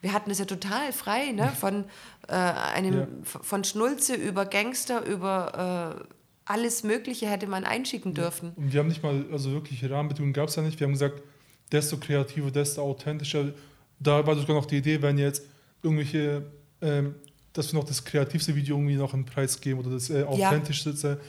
Wir 0.00 0.14
hatten 0.14 0.30
es 0.30 0.38
ja 0.38 0.46
total 0.46 0.92
frei, 0.92 1.32
ne? 1.32 1.52
von, 1.60 1.84
äh, 2.28 2.32
einem, 2.32 2.94
ja. 2.94 3.06
von 3.24 3.62
Schnulze 3.64 4.14
über 4.14 4.46
Gangster, 4.46 5.04
über 5.04 6.00
äh, 6.00 6.12
alles 6.44 6.82
Mögliche 6.82 7.28
hätte 7.28 7.46
man 7.46 7.64
einschicken 7.64 8.14
dürfen. 8.14 8.52
Und 8.56 8.72
wir 8.72 8.80
haben 8.80 8.88
nicht 8.88 9.02
mal, 9.02 9.26
also 9.30 9.52
wirklich 9.52 9.88
Rahmenbedingungen 9.88 10.32
gab 10.32 10.48
es 10.48 10.56
ja 10.56 10.62
nicht. 10.62 10.80
Wir 10.80 10.86
haben 10.86 10.92
gesagt, 10.92 11.22
desto 11.70 11.98
kreativer, 11.98 12.50
desto 12.50 12.82
authentischer. 12.82 13.52
Da 13.98 14.26
war 14.26 14.34
sogar 14.36 14.56
noch 14.56 14.66
die 14.66 14.78
Idee, 14.78 15.02
wenn 15.02 15.18
jetzt 15.18 15.46
irgendwelche, 15.82 16.44
ähm, 16.80 17.14
dass 17.52 17.72
wir 17.72 17.78
noch 17.78 17.86
das 17.86 18.04
kreativste 18.04 18.54
Video 18.56 18.76
irgendwie 18.76 18.96
noch 18.96 19.14
einen 19.14 19.24
Preis 19.24 19.60
geben 19.60 19.80
oder 19.80 19.90
das 19.90 20.10
äh, 20.10 20.24
authentischste, 20.24 21.20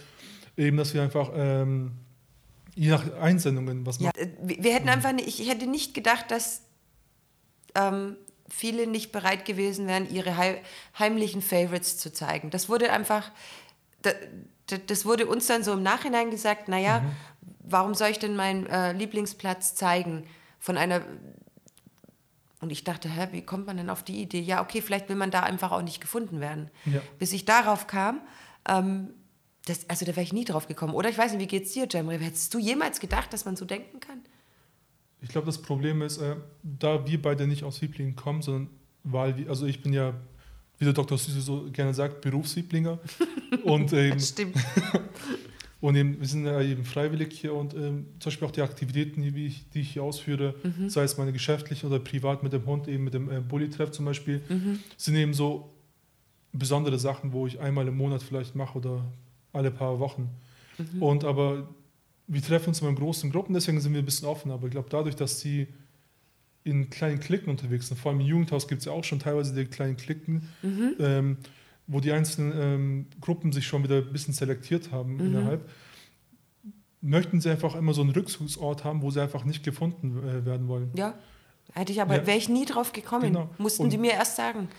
ja. 0.57 0.63
eben, 0.63 0.77
dass 0.77 0.93
wir 0.93 1.01
einfach 1.01 1.31
ähm, 1.35 1.91
je 2.75 2.89
nach 2.89 3.13
Einsendungen 3.19 3.85
was 3.85 3.99
machen. 3.99 4.13
Ja, 4.17 4.27
wir 4.41 4.73
hätten 4.73 4.89
einfach, 4.89 5.11
nicht, 5.11 5.39
ich 5.39 5.49
hätte 5.49 5.67
nicht 5.67 5.93
gedacht, 5.93 6.31
dass 6.31 6.61
ähm, 7.75 8.15
viele 8.49 8.87
nicht 8.87 9.11
bereit 9.11 9.45
gewesen 9.45 9.87
wären, 9.87 10.09
ihre 10.09 10.35
heimlichen 10.97 11.41
Favorites 11.41 11.97
zu 11.97 12.13
zeigen. 12.13 12.49
Das 12.49 12.69
wurde 12.69 12.91
einfach, 12.91 13.31
das 14.87 15.05
wurde 15.05 15.27
uns 15.27 15.47
dann 15.47 15.63
so 15.63 15.73
im 15.73 15.83
Nachhinein 15.83 16.29
gesagt, 16.29 16.67
naja, 16.67 16.99
mhm. 16.99 17.11
warum 17.59 17.93
soll 17.95 18.09
ich 18.09 18.19
denn 18.19 18.35
meinen 18.35 18.65
äh, 18.67 18.93
Lieblingsplatz 18.93 19.75
zeigen 19.75 20.25
von 20.59 20.77
einer... 20.77 21.01
Und 22.63 22.71
ich 22.71 22.83
dachte, 22.83 23.09
hä, 23.09 23.27
wie 23.31 23.41
kommt 23.41 23.67
man 23.67 23.77
denn 23.77 23.89
auf 23.89 24.03
die 24.03 24.21
Idee? 24.21 24.41
Ja, 24.41 24.61
okay, 24.61 24.81
vielleicht 24.81 25.09
will 25.09 25.15
man 25.15 25.31
da 25.31 25.41
einfach 25.41 25.71
auch 25.71 25.81
nicht 25.81 26.01
gefunden 26.01 26.39
werden. 26.39 26.71
Ja. 26.85 27.01
Bis 27.19 27.33
ich 27.33 27.45
darauf 27.45 27.87
kam, 27.87 28.21
ähm, 28.67 29.09
das, 29.65 29.89
also 29.89 30.05
da 30.05 30.11
wäre 30.11 30.23
ich 30.23 30.33
nie 30.33 30.45
drauf 30.45 30.67
gekommen. 30.67 30.93
Oder 30.93 31.09
ich 31.09 31.17
weiß 31.17 31.33
nicht, 31.33 31.41
wie 31.41 31.47
geht 31.47 31.65
es 31.65 31.73
dir, 31.73 31.87
Jamre? 31.89 32.17
Hättest 32.17 32.53
du 32.53 32.59
jemals 32.59 32.99
gedacht, 32.99 33.31
dass 33.33 33.45
man 33.45 33.55
so 33.55 33.65
denken 33.65 33.99
kann? 33.99 34.21
Ich 35.21 35.29
glaube, 35.29 35.45
das 35.45 35.61
Problem 35.61 36.01
ist, 36.01 36.17
äh, 36.17 36.35
da 36.63 37.05
wir 37.07 37.21
beide 37.21 37.47
nicht 37.47 37.63
aus 37.63 37.77
Sieblingen 37.77 38.15
kommen, 38.15 38.41
sondern 38.41 38.69
weil 39.03 39.37
wir, 39.37 39.49
also 39.49 39.65
ich 39.65 39.81
bin 39.81 39.93
ja 39.93 40.13
wie 40.77 40.85
der 40.85 40.93
Dr. 40.93 41.17
Süße 41.17 41.41
so 41.41 41.69
gerne 41.71 41.93
sagt, 41.93 42.21
Berufslieblinge. 42.21 42.99
und, 43.63 43.93
ähm, 43.93 44.19
Stimmt. 44.19 44.55
und 45.83 45.97
eben, 45.97 46.17
wir 46.17 46.27
sind 46.27 46.45
ja 46.45 46.61
eben 46.61 46.85
freiwillig 46.85 47.33
hier 47.33 47.53
und 47.53 47.73
ähm, 47.73 48.05
zum 48.19 48.29
Beispiel 48.29 48.47
auch 48.47 48.51
die 48.51 48.61
Aktivitäten, 48.61 49.21
die 49.21 49.47
ich, 49.47 49.69
die 49.71 49.81
ich 49.81 49.91
hier 49.91 50.03
ausführe, 50.03 50.55
mhm. 50.63 50.87
sei 50.87 51.03
es 51.03 51.17
meine 51.17 51.33
geschäftlich 51.33 51.83
oder 51.83 51.99
privat 51.99 52.41
mit 52.41 52.53
dem 52.53 52.65
Hund, 52.65 52.87
eben 52.87 53.03
mit 53.03 53.13
dem 53.13 53.29
äh, 53.29 53.41
Bulli-Treff 53.41 53.91
zum 53.91 54.05
Beispiel, 54.05 54.41
mhm. 54.47 54.79
sind 54.95 55.15
eben 55.15 55.33
so 55.33 55.73
besondere 56.53 56.97
Sachen, 56.97 57.33
wo 57.33 57.47
ich 57.47 57.59
einmal 57.59 57.85
im 57.85 57.97
Monat 57.97 58.23
vielleicht 58.23 58.55
mache 58.55 58.77
oder 58.77 59.03
alle 59.51 59.71
paar 59.71 59.99
Wochen. 59.99 60.29
Mhm. 60.77 61.03
Und 61.03 61.25
aber 61.25 61.67
wir 62.27 62.41
treffen 62.41 62.69
uns 62.69 62.79
immer 62.79 62.91
in 62.91 62.95
großen 62.95 63.29
Gruppen, 63.29 63.53
deswegen 63.53 63.81
sind 63.81 63.91
wir 63.91 64.01
ein 64.01 64.05
bisschen 64.05 64.29
offen. 64.29 64.51
Aber 64.51 64.67
ich 64.67 64.71
glaube, 64.71 64.87
dadurch, 64.89 65.17
dass 65.17 65.41
sie 65.41 65.67
in 66.63 66.89
kleinen 66.91 67.19
Klicken 67.19 67.49
unterwegs 67.49 67.89
sind. 67.89 67.99
Vor 67.99 68.13
allem 68.13 68.21
im 68.21 68.27
Jugendhaus 68.27 68.69
gibt 68.69 68.79
es 68.79 68.85
ja 68.85 68.93
auch 68.93 69.03
schon 69.03 69.19
teilweise 69.19 69.53
die 69.53 69.65
kleinen 69.65 69.97
Klicken, 69.97 70.47
mhm. 70.61 70.95
ähm, 70.99 71.37
wo 71.93 71.99
die 71.99 72.11
einzelnen 72.11 72.53
ähm, 72.55 73.05
Gruppen 73.21 73.51
sich 73.51 73.65
schon 73.65 73.83
wieder 73.83 73.97
ein 73.97 74.11
bisschen 74.11 74.33
selektiert 74.33 74.91
haben 74.91 75.15
mhm. 75.15 75.25
innerhalb. 75.25 75.69
Möchten 77.01 77.41
sie 77.41 77.49
einfach 77.49 77.75
immer 77.75 77.93
so 77.93 78.01
einen 78.01 78.11
Rückzugsort 78.11 78.83
haben, 78.83 79.01
wo 79.01 79.11
sie 79.11 79.21
einfach 79.21 79.45
nicht 79.45 79.63
gefunden 79.63 80.17
äh, 80.19 80.45
werden 80.45 80.67
wollen. 80.67 80.91
Ja, 80.95 81.15
hätte 81.73 81.91
ich 81.91 82.01
aber, 82.01 82.15
ja. 82.15 82.27
wäre 82.27 82.37
ich 82.37 82.49
nie 82.49 82.65
drauf 82.65 82.93
gekommen. 82.93 83.33
Genau. 83.33 83.49
Mussten 83.57 83.83
und 83.83 83.93
die 83.93 83.97
mir 83.97 84.11
erst 84.13 84.35
sagen. 84.35 84.69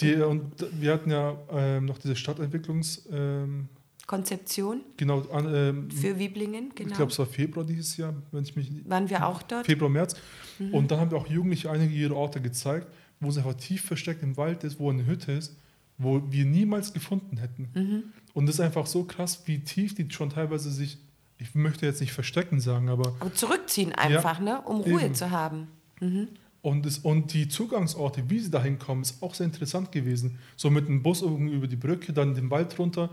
Die, 0.00 0.14
und 0.14 0.66
wir 0.72 0.92
hatten 0.92 1.10
ja 1.10 1.36
ähm, 1.50 1.86
noch 1.86 1.98
diese 1.98 2.14
Stadtentwicklungs- 2.14 3.10
ähm, 3.10 3.68
Konzeption. 4.06 4.82
Genau. 4.96 5.24
Ähm, 5.32 5.90
für 5.90 6.18
Wiblingen, 6.18 6.70
genau. 6.74 6.90
Ich 6.90 6.96
glaube, 6.96 7.10
es 7.10 7.18
war 7.18 7.26
Februar 7.26 7.66
dieses 7.66 7.96
Jahr, 7.96 8.14
wenn 8.30 8.44
ich 8.44 8.54
mich. 8.54 8.70
Waren 8.88 9.10
wir 9.10 9.26
auch 9.26 9.42
dort? 9.42 9.66
Februar, 9.66 9.90
März. 9.90 10.14
Mhm. 10.58 10.74
Und 10.74 10.90
dann 10.90 11.00
haben 11.00 11.10
wir 11.10 11.18
auch 11.18 11.26
Jugendliche 11.26 11.70
einige 11.70 11.92
ihre 11.92 12.14
Orte 12.14 12.40
gezeigt, 12.40 12.86
wo 13.18 13.28
es 13.28 13.36
einfach 13.36 13.54
tief 13.54 13.84
versteckt 13.84 14.22
im 14.22 14.36
Wald 14.36 14.62
ist, 14.62 14.78
wo 14.78 14.90
eine 14.90 15.06
Hütte 15.06 15.32
ist, 15.32 15.56
wo 15.98 16.22
wir 16.30 16.44
niemals 16.44 16.92
gefunden 16.92 17.38
hätten. 17.38 17.68
Mhm. 17.74 18.02
Und 18.34 18.46
das 18.46 18.56
ist 18.56 18.60
einfach 18.60 18.86
so 18.86 19.04
krass, 19.04 19.42
wie 19.46 19.60
tief 19.60 19.94
die 19.94 20.06
schon 20.10 20.30
teilweise 20.30 20.70
sich, 20.70 20.98
ich 21.38 21.54
möchte 21.54 21.86
jetzt 21.86 22.00
nicht 22.00 22.12
verstecken 22.12 22.60
sagen, 22.60 22.88
aber. 22.88 23.14
Aber 23.20 23.34
zurückziehen 23.34 23.92
einfach, 23.92 24.38
ja, 24.38 24.44
ne? 24.44 24.60
um 24.62 24.80
Ruhe 24.80 25.04
eben. 25.04 25.14
zu 25.14 25.30
haben. 25.30 25.68
Mhm. 26.00 26.28
Und, 26.62 26.84
das, 26.84 26.98
und 26.98 27.32
die 27.32 27.48
Zugangsorte, 27.48 28.28
wie 28.28 28.40
sie 28.40 28.50
da 28.50 28.62
hinkommen, 28.62 29.02
ist 29.02 29.22
auch 29.22 29.34
sehr 29.34 29.46
interessant 29.46 29.92
gewesen. 29.92 30.38
So 30.56 30.68
mit 30.68 30.88
dem 30.88 31.02
Bus 31.02 31.22
über 31.22 31.68
die 31.68 31.76
Brücke, 31.76 32.12
dann 32.12 32.34
den 32.34 32.50
Wald 32.50 32.76
runter 32.78 33.10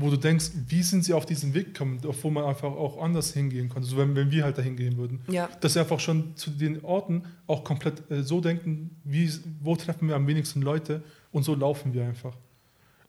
wo 0.00 0.10
du 0.10 0.16
denkst, 0.16 0.50
wie 0.68 0.82
sind 0.82 1.04
sie 1.04 1.12
auf 1.12 1.26
diesen 1.26 1.54
Weg 1.54 1.74
gekommen, 1.74 2.00
wo 2.02 2.30
man 2.30 2.44
einfach 2.44 2.70
auch 2.70 3.02
anders 3.02 3.32
hingehen 3.32 3.68
konnte, 3.68 3.88
so 3.88 3.96
wenn, 3.96 4.14
wenn 4.16 4.30
wir 4.30 4.44
halt 4.44 4.58
dahin 4.58 4.76
gehen 4.76 4.96
würden. 4.96 5.20
Ja. 5.28 5.48
Dass 5.60 5.74
sie 5.74 5.80
einfach 5.80 6.00
schon 6.00 6.36
zu 6.36 6.50
den 6.50 6.82
Orten 6.84 7.24
auch 7.46 7.64
komplett 7.64 8.10
äh, 8.10 8.22
so 8.22 8.40
denken, 8.40 8.96
wie, 9.04 9.30
wo 9.60 9.76
treffen 9.76 10.08
wir 10.08 10.16
am 10.16 10.26
wenigsten 10.26 10.62
Leute 10.62 11.02
und 11.32 11.42
so 11.42 11.54
laufen 11.54 11.92
wir 11.92 12.04
einfach. 12.04 12.36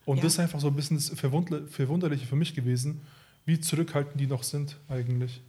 Und 0.06 0.18
ja. 0.18 0.24
das 0.24 0.34
ist 0.34 0.40
einfach 0.40 0.60
so 0.60 0.68
ein 0.68 0.76
bisschen 0.76 0.98
das 0.98 1.10
Verwunderliche 1.10 2.26
für 2.26 2.36
mich 2.36 2.56
gewesen, 2.56 3.02
wie 3.46 3.60
zurückhaltend 3.60 4.20
die 4.20 4.28
noch 4.28 4.44
sind 4.44 4.78
eigentlich. 4.90 5.42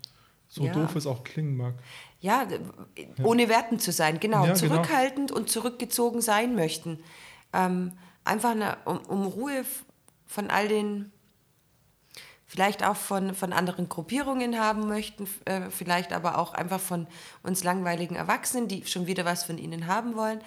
So 0.49 0.65
ja. 0.65 0.73
doof 0.73 0.95
es 0.97 1.07
auch 1.07 1.25
klingen 1.25 1.57
mag. 1.57 1.75
Ja, 2.21 2.47
ohne 3.23 3.49
Werten 3.49 3.79
zu 3.79 3.91
sein, 3.91 4.21
genau. 4.21 4.45
Ja, 4.45 4.53
genau. 4.53 4.75
Zurückhaltend 4.75 5.29
genau. 5.29 5.41
und 5.41 5.49
zurückgezogen 5.49 6.21
sein 6.21 6.55
möchten. 6.55 6.99
Ähm, 7.55 7.93
einfach 8.25 8.51
eine, 8.51 8.77
um, 8.85 8.99
um 9.09 9.27
Ruhe 9.27 9.65
von 10.27 10.51
all 10.51 10.69
den 10.69 11.11
vielleicht 12.53 12.85
auch 12.85 12.97
von, 12.97 13.35
von 13.35 13.55
anderen 13.55 13.89
Gruppierungen 13.89 14.59
haben 14.59 14.87
möchten, 14.87 15.27
äh, 15.47 15.71
vielleicht 15.71 16.13
aber 16.13 16.37
auch 16.37 16.53
einfach 16.53 16.81
von 16.81 17.07
uns 17.43 17.65
langweiligen 17.65 18.15
Erwachsenen, 18.15 18.69
die 18.69 18.85
schon 18.85 19.07
wieder 19.07 19.25
was 19.25 19.45
von 19.45 19.57
ihnen 19.57 19.87
haben 19.87 20.17
wollen. 20.17 20.43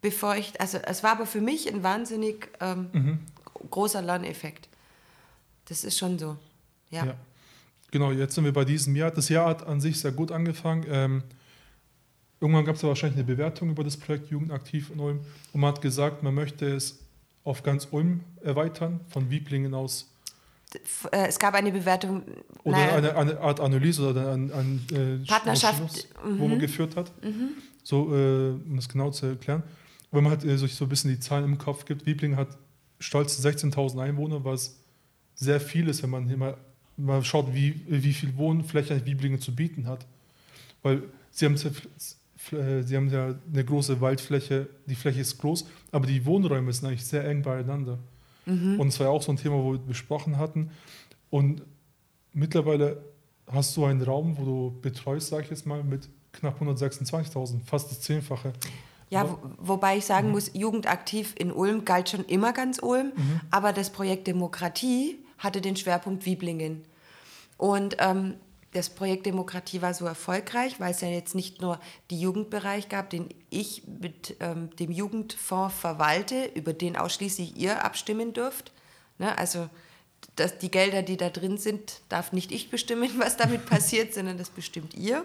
Bevor 0.00 0.36
ich, 0.36 0.60
also 0.60 0.78
es 0.78 1.02
war 1.02 1.12
aber 1.12 1.26
für 1.26 1.40
mich 1.40 1.72
ein 1.72 1.82
wahnsinnig 1.82 2.48
ähm, 2.60 2.88
mhm. 2.92 3.18
großer 3.70 4.00
Lerneffekt. 4.00 4.68
Das 5.66 5.84
ist 5.84 5.98
schon 5.98 6.18
so, 6.18 6.36
ja. 6.90 7.06
ja. 7.06 7.14
Genau, 7.90 8.12
jetzt 8.12 8.34
sind 8.34 8.44
wir 8.44 8.52
bei 8.52 8.64
diesem 8.64 8.94
Jahr. 8.96 9.10
Das 9.10 9.28
Jahr 9.28 9.46
hat 9.46 9.66
an 9.66 9.80
sich 9.80 9.98
sehr 10.00 10.12
gut 10.12 10.30
angefangen. 10.30 10.84
Ähm, 10.88 11.22
irgendwann 12.40 12.64
gab 12.64 12.76
es 12.76 12.82
ja 12.82 12.88
wahrscheinlich 12.88 13.18
eine 13.18 13.26
Bewertung 13.26 13.70
über 13.70 13.82
das 13.82 13.96
Projekt 13.96 14.30
Jugendaktiv 14.30 14.90
in 14.90 15.00
Ulm 15.00 15.20
und 15.52 15.60
man 15.60 15.74
hat 15.74 15.82
gesagt, 15.82 16.22
man 16.22 16.34
möchte 16.34 16.66
es 16.66 16.98
auf 17.44 17.62
ganz 17.62 17.88
Ulm 17.90 18.20
erweitern, 18.42 19.00
von 19.08 19.30
Wieblingen 19.30 19.74
aus 19.74 20.06
äh, 21.12 21.28
es 21.28 21.38
gab 21.38 21.54
eine 21.54 21.72
Bewertung. 21.72 22.22
Oder 22.64 22.76
naja, 22.76 22.96
eine, 22.96 23.16
eine, 23.16 23.40
Art 23.40 23.60
Analyse 23.60 24.10
oder 24.10 24.32
ein, 24.32 24.52
ein 24.52 24.86
äh, 24.92 25.26
Partnerschaft, 25.26 26.08
wo 26.22 26.46
man 26.46 26.58
mhm. 26.58 26.60
geführt 26.60 26.96
hat. 26.96 27.10
Mhm. 27.22 27.50
So, 27.82 28.14
äh, 28.14 28.50
um 28.50 28.76
das 28.76 28.88
genau 28.88 29.10
zu 29.10 29.26
erklären. 29.26 29.62
Wenn 30.10 30.24
man 30.24 30.32
halt 30.32 30.44
äh, 30.44 30.56
sich 30.56 30.74
so 30.74 30.86
ein 30.86 30.88
bisschen 30.88 31.10
die 31.10 31.20
Zahlen 31.20 31.44
im 31.44 31.58
Kopf 31.58 31.84
gibt, 31.84 32.06
Wiebling 32.06 32.36
hat 32.36 32.56
stolze 33.00 33.46
16.000 33.46 34.02
Einwohner, 34.02 34.44
was 34.44 34.76
sehr 35.34 35.60
viel 35.60 35.88
ist, 35.88 36.02
wenn 36.02 36.10
man 36.10 36.38
mal, 36.38 36.56
mal 36.96 37.22
schaut, 37.24 37.54
wie, 37.54 37.80
wie 37.86 38.12
viel 38.12 38.36
Wohnfläche 38.36 39.04
Wieblingen 39.06 39.40
zu 39.40 39.54
bieten 39.54 39.86
hat. 39.86 40.04
Weil 40.82 41.02
sie 41.30 41.46
haben, 41.46 41.54
äh, 41.54 42.82
sie 42.82 42.96
haben 42.96 43.10
ja 43.10 43.34
eine 43.52 43.64
große 43.64 44.00
Waldfläche, 44.00 44.68
die 44.86 44.94
Fläche 44.94 45.20
ist 45.20 45.38
groß, 45.38 45.66
aber 45.92 46.06
die 46.06 46.24
Wohnräume 46.24 46.72
sind 46.72 46.88
eigentlich 46.88 47.04
sehr 47.04 47.24
eng 47.24 47.42
beieinander. 47.42 47.98
Mhm. 48.46 48.80
Und 48.80 48.88
es 48.88 48.98
war 48.98 49.06
ja 49.06 49.12
auch 49.12 49.22
so 49.22 49.32
ein 49.32 49.36
Thema, 49.36 49.56
wo 49.56 49.72
wir 49.72 49.78
besprochen 49.78 50.38
hatten. 50.38 50.70
Und 51.30 51.62
mittlerweile 52.32 53.02
hast 53.46 53.76
du 53.76 53.84
einen 53.84 54.02
Raum, 54.02 54.36
wo 54.38 54.44
du 54.44 54.80
betreust, 54.80 55.28
sage 55.28 55.44
ich 55.44 55.50
jetzt 55.50 55.66
mal, 55.66 55.84
mit 55.84 56.08
knapp 56.32 56.60
126.000, 56.60 57.60
fast 57.64 57.90
das 57.90 58.00
Zehnfache. 58.00 58.52
Ja, 59.10 59.28
wo, 59.28 59.38
wobei 59.58 59.96
ich 59.96 60.04
sagen 60.04 60.28
mhm. 60.28 60.34
muss, 60.34 60.50
Jugendaktiv 60.54 61.34
in 61.38 61.50
Ulm 61.50 61.84
galt 61.84 62.10
schon 62.10 62.24
immer 62.26 62.52
ganz 62.52 62.78
Ulm, 62.82 63.12
mhm. 63.16 63.40
aber 63.50 63.72
das 63.72 63.90
Projekt 63.90 64.26
Demokratie 64.26 65.18
hatte 65.38 65.60
den 65.60 65.76
Schwerpunkt 65.76 66.26
Wieblingen. 66.26 66.84
Und 67.56 67.96
ähm, 68.00 68.34
das 68.72 68.90
Projekt 68.90 69.26
Demokratie 69.26 69.80
war 69.80 69.94
so 69.94 70.04
erfolgreich, 70.04 70.78
weil 70.78 70.90
es 70.90 71.00
ja 71.00 71.08
jetzt 71.08 71.34
nicht 71.34 71.62
nur 71.62 71.80
den 72.10 72.20
Jugendbereich 72.20 72.88
gab, 72.88 73.08
den 73.10 73.28
ich 73.48 73.82
mit 73.86 74.36
ähm, 74.40 74.70
dem 74.76 74.90
Jugendfonds 74.90 75.74
verwalte, 75.74 76.50
über 76.54 76.74
den 76.74 76.96
ausschließlich 76.96 77.56
ihr 77.56 77.84
abstimmen 77.84 78.34
dürft. 78.34 78.72
Ne? 79.18 79.36
Also 79.38 79.70
das, 80.36 80.58
die 80.58 80.70
Gelder, 80.70 81.02
die 81.02 81.16
da 81.16 81.30
drin 81.30 81.56
sind, 81.56 82.02
darf 82.08 82.32
nicht 82.32 82.52
ich 82.52 82.70
bestimmen, 82.70 83.10
was 83.16 83.36
damit 83.36 83.64
passiert, 83.70 84.12
sondern 84.12 84.36
das 84.36 84.50
bestimmt 84.50 84.94
ihr. 84.94 85.24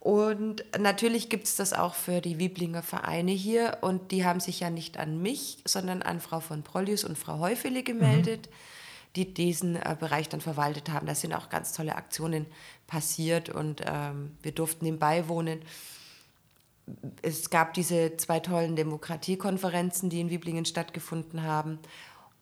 Und 0.00 0.64
natürlich 0.78 1.28
gibt 1.28 1.44
es 1.44 1.56
das 1.56 1.72
auch 1.72 1.94
für 1.94 2.20
die 2.20 2.38
Wieblinger 2.38 2.82
Vereine 2.82 3.32
hier. 3.32 3.78
Und 3.82 4.10
die 4.10 4.24
haben 4.24 4.40
sich 4.40 4.60
ja 4.60 4.70
nicht 4.70 4.98
an 4.98 5.20
mich, 5.20 5.58
sondern 5.66 6.02
an 6.02 6.20
Frau 6.20 6.40
von 6.40 6.62
Prollius 6.62 7.04
und 7.04 7.18
Frau 7.18 7.38
Häufele 7.38 7.82
gemeldet. 7.82 8.48
Mhm 8.50 8.54
die 9.16 9.34
diesen 9.34 9.76
äh, 9.76 9.96
Bereich 9.98 10.28
dann 10.28 10.40
verwaltet 10.40 10.90
haben. 10.90 11.06
Da 11.06 11.14
sind 11.14 11.34
auch 11.34 11.48
ganz 11.48 11.72
tolle 11.72 11.96
Aktionen 11.96 12.46
passiert 12.86 13.48
und 13.48 13.82
ähm, 13.84 14.36
wir 14.42 14.52
durften 14.52 14.86
ihm 14.86 14.98
beiwohnen. 14.98 15.60
Es 17.22 17.50
gab 17.50 17.74
diese 17.74 18.16
zwei 18.16 18.40
tollen 18.40 18.76
Demokratiekonferenzen, 18.76 20.10
die 20.10 20.20
in 20.20 20.30
Wiblingen 20.30 20.64
stattgefunden 20.64 21.42
haben. 21.42 21.78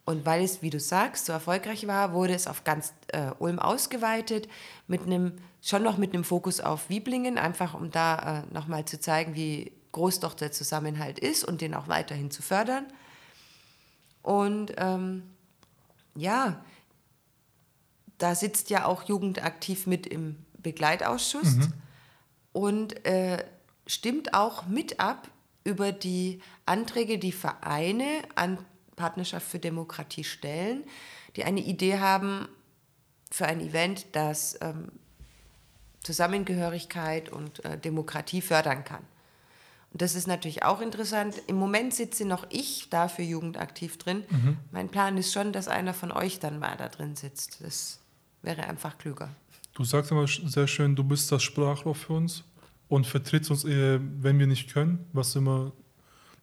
Und 0.08 0.24
weil 0.24 0.42
es, 0.42 0.62
wie 0.62 0.70
du 0.70 0.80
sagst, 0.80 1.26
so 1.26 1.34
erfolgreich 1.34 1.86
war, 1.86 2.14
wurde 2.14 2.32
es 2.32 2.46
auf 2.46 2.64
ganz 2.64 2.94
äh, 3.08 3.30
Ulm 3.40 3.58
ausgeweitet, 3.58 4.48
mit 4.86 5.02
einem, 5.02 5.32
schon 5.60 5.82
noch 5.82 5.98
mit 5.98 6.14
einem 6.14 6.24
Fokus 6.24 6.60
auf 6.60 6.88
Wieblingen, 6.88 7.36
einfach 7.36 7.74
um 7.74 7.90
da 7.90 8.38
äh, 8.38 8.54
nochmal 8.54 8.86
zu 8.86 8.98
zeigen, 8.98 9.34
wie 9.34 9.70
groß 9.92 10.20
doch 10.20 10.32
der 10.32 10.50
Zusammenhalt 10.50 11.18
ist 11.18 11.44
und 11.44 11.60
den 11.60 11.74
auch 11.74 11.88
weiterhin 11.88 12.30
zu 12.30 12.40
fördern. 12.40 12.86
Und 14.22 14.72
ähm, 14.78 15.24
ja, 16.14 16.64
da 18.16 18.34
sitzt 18.34 18.70
ja 18.70 18.86
auch 18.86 19.02
Jugendaktiv 19.02 19.86
mit 19.86 20.06
im 20.06 20.36
Begleitausschuss 20.56 21.56
mhm. 21.56 21.72
und 22.54 23.04
äh, 23.04 23.44
stimmt 23.86 24.32
auch 24.32 24.64
mit 24.64 25.00
ab 25.00 25.28
über 25.64 25.92
die 25.92 26.40
Anträge, 26.64 27.18
die 27.18 27.32
Vereine 27.32 28.22
an 28.36 28.56
Partnerschaft 28.98 29.46
für 29.46 29.58
Demokratie 29.58 30.24
stellen, 30.24 30.84
die 31.36 31.44
eine 31.44 31.60
Idee 31.60 31.98
haben 31.98 32.48
für 33.30 33.46
ein 33.46 33.60
Event, 33.60 34.06
das 34.12 34.58
ähm, 34.60 34.90
Zusammengehörigkeit 36.02 37.30
und 37.30 37.64
äh, 37.64 37.78
Demokratie 37.78 38.40
fördern 38.40 38.84
kann. 38.84 39.02
Und 39.92 40.02
das 40.02 40.14
ist 40.14 40.26
natürlich 40.26 40.64
auch 40.64 40.80
interessant. 40.80 41.40
Im 41.46 41.56
Moment 41.56 41.94
sitze 41.94 42.26
noch 42.26 42.46
ich 42.50 42.90
da 42.90 43.08
für 43.08 43.22
Jugendaktiv 43.22 43.96
drin. 43.96 44.24
Mhm. 44.28 44.56
Mein 44.70 44.88
Plan 44.88 45.16
ist 45.16 45.32
schon, 45.32 45.52
dass 45.52 45.68
einer 45.68 45.94
von 45.94 46.12
euch 46.12 46.40
dann 46.40 46.58
mal 46.58 46.76
da 46.76 46.88
drin 46.88 47.16
sitzt. 47.16 47.58
Das 47.62 48.00
wäre 48.42 48.64
einfach 48.64 48.98
klüger. 48.98 49.30
Du 49.74 49.84
sagst 49.84 50.10
immer 50.10 50.26
sehr 50.26 50.66
schön, 50.66 50.94
du 50.94 51.04
bist 51.04 51.30
das 51.32 51.42
Sprachrohr 51.42 51.94
für 51.94 52.14
uns 52.14 52.44
und 52.88 53.06
vertrittst 53.06 53.50
uns, 53.50 53.64
äh, 53.64 53.98
wenn 54.00 54.38
wir 54.38 54.46
nicht 54.46 54.72
können, 54.72 55.06
was 55.12 55.36
immer, 55.36 55.72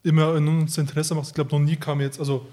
immer 0.06 0.36
in 0.38 0.48
uns 0.48 0.78
Interesse 0.78 1.16
macht. 1.16 1.28
Ich 1.28 1.34
glaube, 1.34 1.52
noch 1.52 1.66
nie 1.66 1.76
kam 1.76 2.00
jetzt, 2.00 2.20
also 2.20 2.48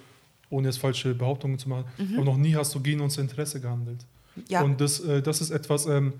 ohne 0.50 0.68
jetzt 0.68 0.78
falsche 0.78 1.14
Behauptungen 1.14 1.58
zu 1.58 1.68
machen, 1.68 1.84
mhm. 1.98 2.14
aber 2.16 2.24
noch 2.24 2.36
nie 2.36 2.56
hast 2.56 2.74
du 2.74 2.80
gegen 2.80 3.00
unser 3.00 3.22
Interesse 3.22 3.60
gehandelt. 3.60 4.04
Ja. 4.48 4.62
Und 4.62 4.80
das, 4.80 5.00
äh, 5.00 5.22
das 5.22 5.40
ist 5.40 5.50
etwas, 5.50 5.86
ähm, 5.86 6.14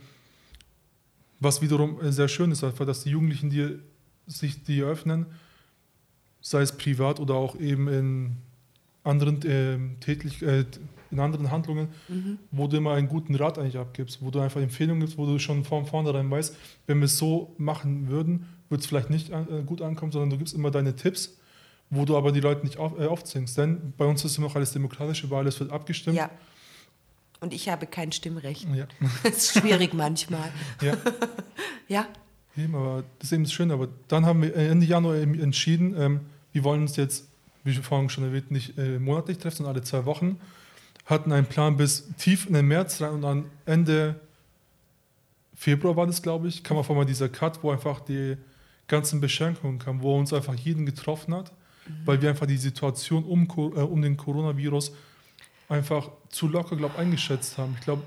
was 1.40 1.62
wiederum 1.62 2.00
äh, 2.00 2.12
sehr 2.12 2.28
schön 2.28 2.52
ist, 2.52 2.62
einfach, 2.62 2.86
dass 2.86 3.02
die 3.02 3.10
Jugendlichen 3.10 3.50
dir 3.50 3.78
sich 4.26 4.62
die 4.62 4.82
öffnen, 4.82 5.26
sei 6.40 6.62
es 6.62 6.76
privat 6.76 7.18
oder 7.18 7.34
auch 7.34 7.56
eben 7.58 7.88
in 7.88 8.36
anderen 9.04 9.42
äh, 9.42 9.78
tätlich, 10.00 10.42
äh, 10.42 10.64
in 11.10 11.18
anderen 11.18 11.50
Handlungen, 11.50 11.88
mhm. 12.08 12.38
wo 12.50 12.66
du 12.68 12.76
immer 12.76 12.92
einen 12.92 13.08
guten 13.08 13.34
Rat 13.34 13.58
eigentlich 13.58 13.78
abgibst, 13.78 14.22
wo 14.22 14.30
du 14.30 14.40
einfach 14.40 14.60
Empfehlungen 14.60 15.00
gibst, 15.00 15.18
wo 15.18 15.26
du 15.26 15.38
schon 15.38 15.64
von 15.64 15.86
vornherein 15.86 16.30
weißt, 16.30 16.56
wenn 16.86 16.98
wir 16.98 17.06
es 17.06 17.18
so 17.18 17.54
machen 17.58 18.08
würden, 18.08 18.46
würde 18.72 18.80
es 18.80 18.86
vielleicht 18.86 19.10
nicht 19.10 19.30
äh, 19.30 19.62
gut 19.64 19.82
ankommen, 19.82 20.10
sondern 20.10 20.30
du 20.30 20.38
gibst 20.38 20.54
immer 20.54 20.72
deine 20.72 20.96
Tipps, 20.96 21.36
wo 21.90 22.04
du 22.04 22.16
aber 22.16 22.32
die 22.32 22.40
Leute 22.40 22.66
nicht 22.66 22.78
auf, 22.78 22.98
äh, 22.98 23.06
aufzwingst. 23.06 23.56
Denn 23.56 23.92
bei 23.96 24.06
uns 24.06 24.24
ist 24.24 24.38
immer 24.38 24.48
noch 24.48 24.56
alles 24.56 24.72
demokratisch, 24.72 25.22
über 25.22 25.36
alles 25.36 25.60
wird 25.60 25.70
abgestimmt. 25.70 26.16
Ja. 26.16 26.30
Und 27.40 27.52
ich 27.52 27.68
habe 27.68 27.86
kein 27.86 28.10
Stimmrecht. 28.10 28.66
Ja. 28.74 28.86
Das 29.22 29.36
ist 29.36 29.58
schwierig 29.58 29.94
manchmal. 29.94 30.50
Ja. 30.80 30.96
ja. 31.88 32.06
Eben, 32.56 32.74
aber 32.74 33.04
das 33.18 33.28
ist 33.28 33.32
eben 33.32 33.44
das 33.44 33.52
Schöne. 33.52 33.74
Aber 33.74 33.88
dann 34.08 34.26
haben 34.26 34.42
wir 34.42 34.56
Ende 34.56 34.86
Januar 34.86 35.16
entschieden, 35.16 35.94
ähm, 35.98 36.20
wir 36.52 36.64
wollen 36.64 36.82
uns 36.82 36.96
jetzt, 36.96 37.28
wie 37.64 37.74
vorhin 37.74 38.10
schon 38.10 38.24
erwähnt, 38.24 38.50
nicht 38.50 38.78
äh, 38.78 38.98
monatlich 38.98 39.38
treffen, 39.38 39.58
sondern 39.58 39.76
alle 39.76 39.84
zwei 39.84 40.04
Wochen. 40.04 40.40
Hatten 41.06 41.32
einen 41.32 41.46
Plan 41.46 41.76
bis 41.76 42.08
tief 42.16 42.46
in 42.46 42.54
den 42.54 42.66
März 42.66 43.00
rein 43.00 43.12
und 43.12 43.22
dann 43.22 43.44
Ende 43.66 44.20
Februar 45.54 45.96
war 45.96 46.06
das, 46.06 46.22
glaube 46.22 46.48
ich, 46.48 46.64
kam 46.64 46.76
auf 46.76 46.90
einmal 46.90 47.06
dieser 47.06 47.28
Cut, 47.28 47.62
wo 47.62 47.70
einfach 47.70 48.00
die 48.00 48.36
ganzen 48.92 49.22
Beschränkungen 49.22 49.78
kamen, 49.78 50.02
wo 50.02 50.18
uns 50.18 50.34
einfach 50.34 50.54
jeden 50.54 50.84
getroffen 50.84 51.34
hat, 51.34 51.50
mhm. 51.50 51.92
weil 52.04 52.20
wir 52.20 52.28
einfach 52.28 52.46
die 52.46 52.58
Situation 52.58 53.24
um, 53.24 53.48
äh, 53.48 53.80
um 53.80 54.02
den 54.02 54.18
Coronavirus 54.18 54.92
einfach 55.68 56.10
zu 56.28 56.46
locker, 56.46 56.76
glaube 56.76 56.98
eingeschätzt 56.98 57.56
haben. 57.56 57.74
Ich 57.78 57.84
glaube, 57.84 58.02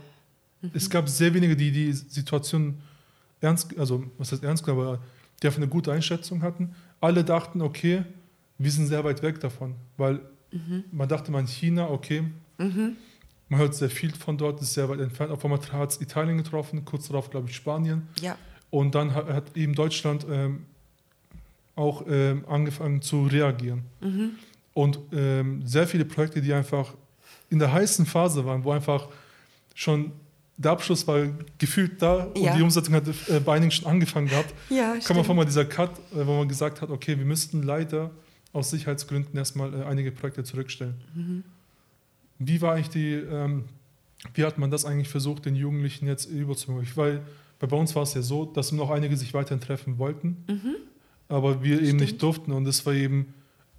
mhm. 0.61 0.71
es 0.75 0.87
gab 0.87 1.09
sehr 1.09 1.33
wenige, 1.33 1.55
die 1.55 1.71
die 1.71 1.91
Situation 1.91 2.81
ernst, 3.41 3.75
also 3.79 4.05
was 4.19 4.31
heißt 4.31 4.43
ernst, 4.43 4.69
aber 4.69 4.99
die 5.41 5.47
einfach 5.47 5.59
eine 5.59 5.67
gute 5.67 5.91
Einschätzung 5.91 6.43
hatten. 6.43 6.75
Alle 7.01 7.23
dachten, 7.23 7.61
okay, 7.63 8.03
wir 8.59 8.71
sind 8.71 8.85
sehr 8.85 9.03
weit 9.03 9.23
weg 9.23 9.39
davon, 9.39 9.73
weil 9.97 10.21
mhm. 10.51 10.83
man 10.91 11.09
dachte 11.09 11.31
man 11.31 11.47
China, 11.47 11.89
okay, 11.89 12.25
mhm. 12.59 12.95
man 13.49 13.59
hört 13.59 13.73
sehr 13.73 13.89
viel 13.89 14.13
von 14.13 14.37
dort, 14.37 14.61
ist 14.61 14.75
sehr 14.75 14.87
weit 14.87 14.99
entfernt. 14.99 15.31
Auf 15.31 15.43
einmal 15.43 15.59
hat 15.71 15.89
es 15.89 15.99
Italien 15.99 16.37
getroffen, 16.37 16.85
kurz 16.85 17.07
darauf 17.07 17.31
glaube 17.31 17.49
ich 17.49 17.55
Spanien. 17.55 18.07
Ja. 18.21 18.37
Und 18.69 18.93
dann 18.93 19.15
hat, 19.15 19.27
hat 19.29 19.57
eben 19.57 19.73
Deutschland 19.73 20.27
ähm, 20.29 20.67
auch 21.75 22.05
ähm, 22.07 22.45
angefangen 22.47 23.01
zu 23.01 23.25
reagieren. 23.25 23.83
Mhm. 24.01 24.31
Und 24.73 24.99
ähm, 25.13 25.65
sehr 25.65 25.87
viele 25.87 26.05
Projekte, 26.05 26.41
die 26.41 26.53
einfach 26.53 26.93
in 27.49 27.59
der 27.59 27.71
heißen 27.71 28.05
Phase 28.05 28.45
waren, 28.45 28.63
wo 28.63 28.71
einfach 28.71 29.07
schon 29.73 30.11
der 30.57 30.71
Abschluss 30.71 31.05
war 31.07 31.27
gefühlt 31.57 32.01
da 32.01 32.31
ja. 32.35 32.51
und 32.51 32.57
die 32.57 32.63
Umsetzung 32.63 32.93
hat 32.95 33.07
äh, 33.07 33.39
bei 33.39 33.55
einigen 33.55 33.71
schon 33.71 33.87
angefangen 33.87 34.27
gehabt. 34.27 34.53
Ja, 34.69 34.95
kam 35.03 35.17
auf 35.17 35.29
einmal 35.29 35.45
dieser 35.45 35.65
Cut, 35.65 35.91
äh, 36.13 36.25
wo 36.25 36.37
man 36.37 36.47
gesagt 36.47 36.81
hat, 36.81 36.89
okay, 36.89 37.17
wir 37.17 37.25
müssten 37.25 37.63
leider 37.63 38.11
aus 38.53 38.69
Sicherheitsgründen 38.69 39.37
erstmal 39.37 39.73
äh, 39.73 39.83
einige 39.83 40.11
Projekte 40.11 40.43
zurückstellen. 40.43 40.95
Mhm. 41.13 41.43
Wie 42.39 42.61
war 42.61 42.73
eigentlich 42.73 42.89
die, 42.89 43.13
ähm, 43.13 43.65
wie 44.33 44.43
hat 44.45 44.57
man 44.57 44.71
das 44.71 44.85
eigentlich 44.85 45.09
versucht, 45.09 45.45
den 45.45 45.55
Jugendlichen 45.55 46.07
jetzt 46.07 46.25
überzubringen? 46.25 46.87
Weil 46.95 47.21
bei 47.59 47.75
uns 47.75 47.95
war 47.95 48.03
es 48.03 48.13
ja 48.13 48.21
so, 48.21 48.45
dass 48.45 48.71
noch 48.71 48.91
einige 48.91 49.17
sich 49.17 49.33
weiterhin 49.33 49.61
treffen 49.61 49.97
wollten, 49.97 50.37
mhm. 50.47 50.75
Aber 51.27 51.63
wir 51.63 51.75
Stimmt. 51.75 51.89
eben 51.89 51.97
nicht 51.97 52.21
durften 52.21 52.51
und 52.51 52.67
es 52.67 52.85
war 52.85 52.93
eben 52.93 53.33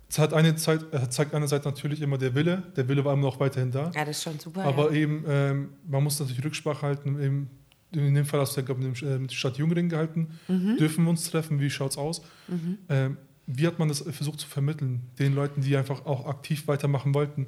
es 0.08 0.18
hat 0.18 0.32
eine 0.34 0.54
Zeit, 0.56 0.82
zeigt 1.12 1.34
einerseits 1.34 1.64
natürlich 1.64 2.00
immer 2.00 2.18
der 2.18 2.34
Wille, 2.34 2.62
der 2.76 2.88
Wille 2.88 3.04
war 3.04 3.12
immer 3.12 3.26
noch 3.26 3.40
weiterhin 3.40 3.72
da. 3.72 3.90
Ja, 3.94 4.04
das 4.04 4.18
ist 4.18 4.22
schon 4.22 4.38
super. 4.38 4.64
Aber 4.64 4.92
ja. 4.92 5.00
eben, 5.00 5.24
ähm, 5.28 5.68
man 5.88 6.04
muss 6.04 6.20
natürlich 6.20 6.44
Rücksprache 6.44 6.82
halten. 6.82 7.20
Eben, 7.20 7.50
in 7.92 8.14
dem 8.14 8.24
Fall 8.24 8.40
hast 8.40 8.56
du 8.56 8.60
ja, 8.60 8.66
glaube 8.66 8.82
ich, 8.82 9.02
mit 9.02 9.30
der 9.30 9.34
Stadt 9.34 9.58
Jungring 9.58 9.88
gehalten. 9.88 10.38
Mhm. 10.48 10.76
Dürfen 10.76 11.04
wir 11.04 11.10
uns 11.10 11.28
treffen? 11.28 11.60
Wie 11.60 11.70
schaut 11.70 11.92
es 11.92 11.98
aus? 11.98 12.22
Mhm. 12.48 12.78
Ähm, 12.88 13.16
wie 13.48 13.66
hat 13.66 13.78
man 13.78 13.88
das 13.88 14.00
versucht 14.00 14.40
zu 14.40 14.48
vermitteln, 14.48 15.02
den 15.20 15.34
Leuten, 15.34 15.60
die 15.60 15.76
einfach 15.76 16.04
auch 16.04 16.26
aktiv 16.26 16.66
weitermachen 16.66 17.14
wollten, 17.14 17.46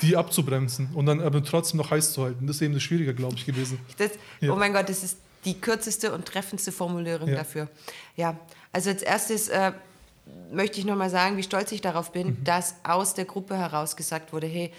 die 0.00 0.16
abzubremsen 0.16 0.88
und 0.94 1.04
dann 1.04 1.20
aber 1.20 1.44
trotzdem 1.44 1.78
noch 1.78 1.90
heiß 1.90 2.14
zu 2.14 2.22
halten? 2.22 2.46
Das 2.46 2.56
ist 2.56 2.62
eben 2.62 2.74
das 2.74 2.82
Schwierige, 2.82 3.14
glaube 3.14 3.34
ich, 3.34 3.44
gewesen. 3.44 3.78
Das, 3.98 4.12
ja. 4.40 4.52
Oh 4.52 4.56
mein 4.56 4.72
Gott, 4.72 4.88
das 4.88 5.04
ist 5.04 5.18
die 5.44 5.54
kürzeste 5.54 6.12
und 6.14 6.24
treffendste 6.24 6.72
Formulierung 6.72 7.28
ja. 7.28 7.36
dafür. 7.36 7.68
Ja, 8.16 8.38
also 8.74 8.90
als 8.90 9.02
erstes. 9.02 9.48
Äh, 9.48 9.72
möchte 10.50 10.78
ich 10.78 10.86
nochmal 10.86 11.10
sagen, 11.10 11.36
wie 11.36 11.42
stolz 11.42 11.72
ich 11.72 11.80
darauf 11.80 12.12
bin, 12.12 12.28
mhm. 12.28 12.44
dass 12.44 12.76
aus 12.82 13.14
der 13.14 13.24
Gruppe 13.24 13.56
heraus 13.56 13.96
gesagt 13.96 14.32
wurde, 14.32 14.46
hey, 14.46 14.72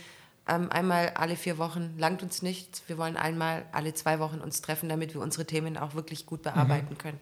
ähm, 0.48 0.72
einmal 0.72 1.12
alle 1.16 1.36
vier 1.36 1.58
Wochen 1.58 1.96
langt 1.98 2.22
uns 2.22 2.41
nichts, 2.41 2.84
wir 2.88 2.98
wollen 2.98 3.18
einmal 3.18 3.66
alle 3.72 3.93
zwei 3.93 4.20
Wochen 4.20 4.39
uns 4.39 4.62
treffen, 4.62 4.89
damit 4.89 5.14
wir 5.14 5.22
unsere 5.22 5.46
Themen 5.46 5.78
auch 5.78 5.96
wirklich 5.96 6.26
gut 6.26 6.43
bearbeiten 6.43 6.93
mhm. 6.93 6.98
können. 6.98 7.20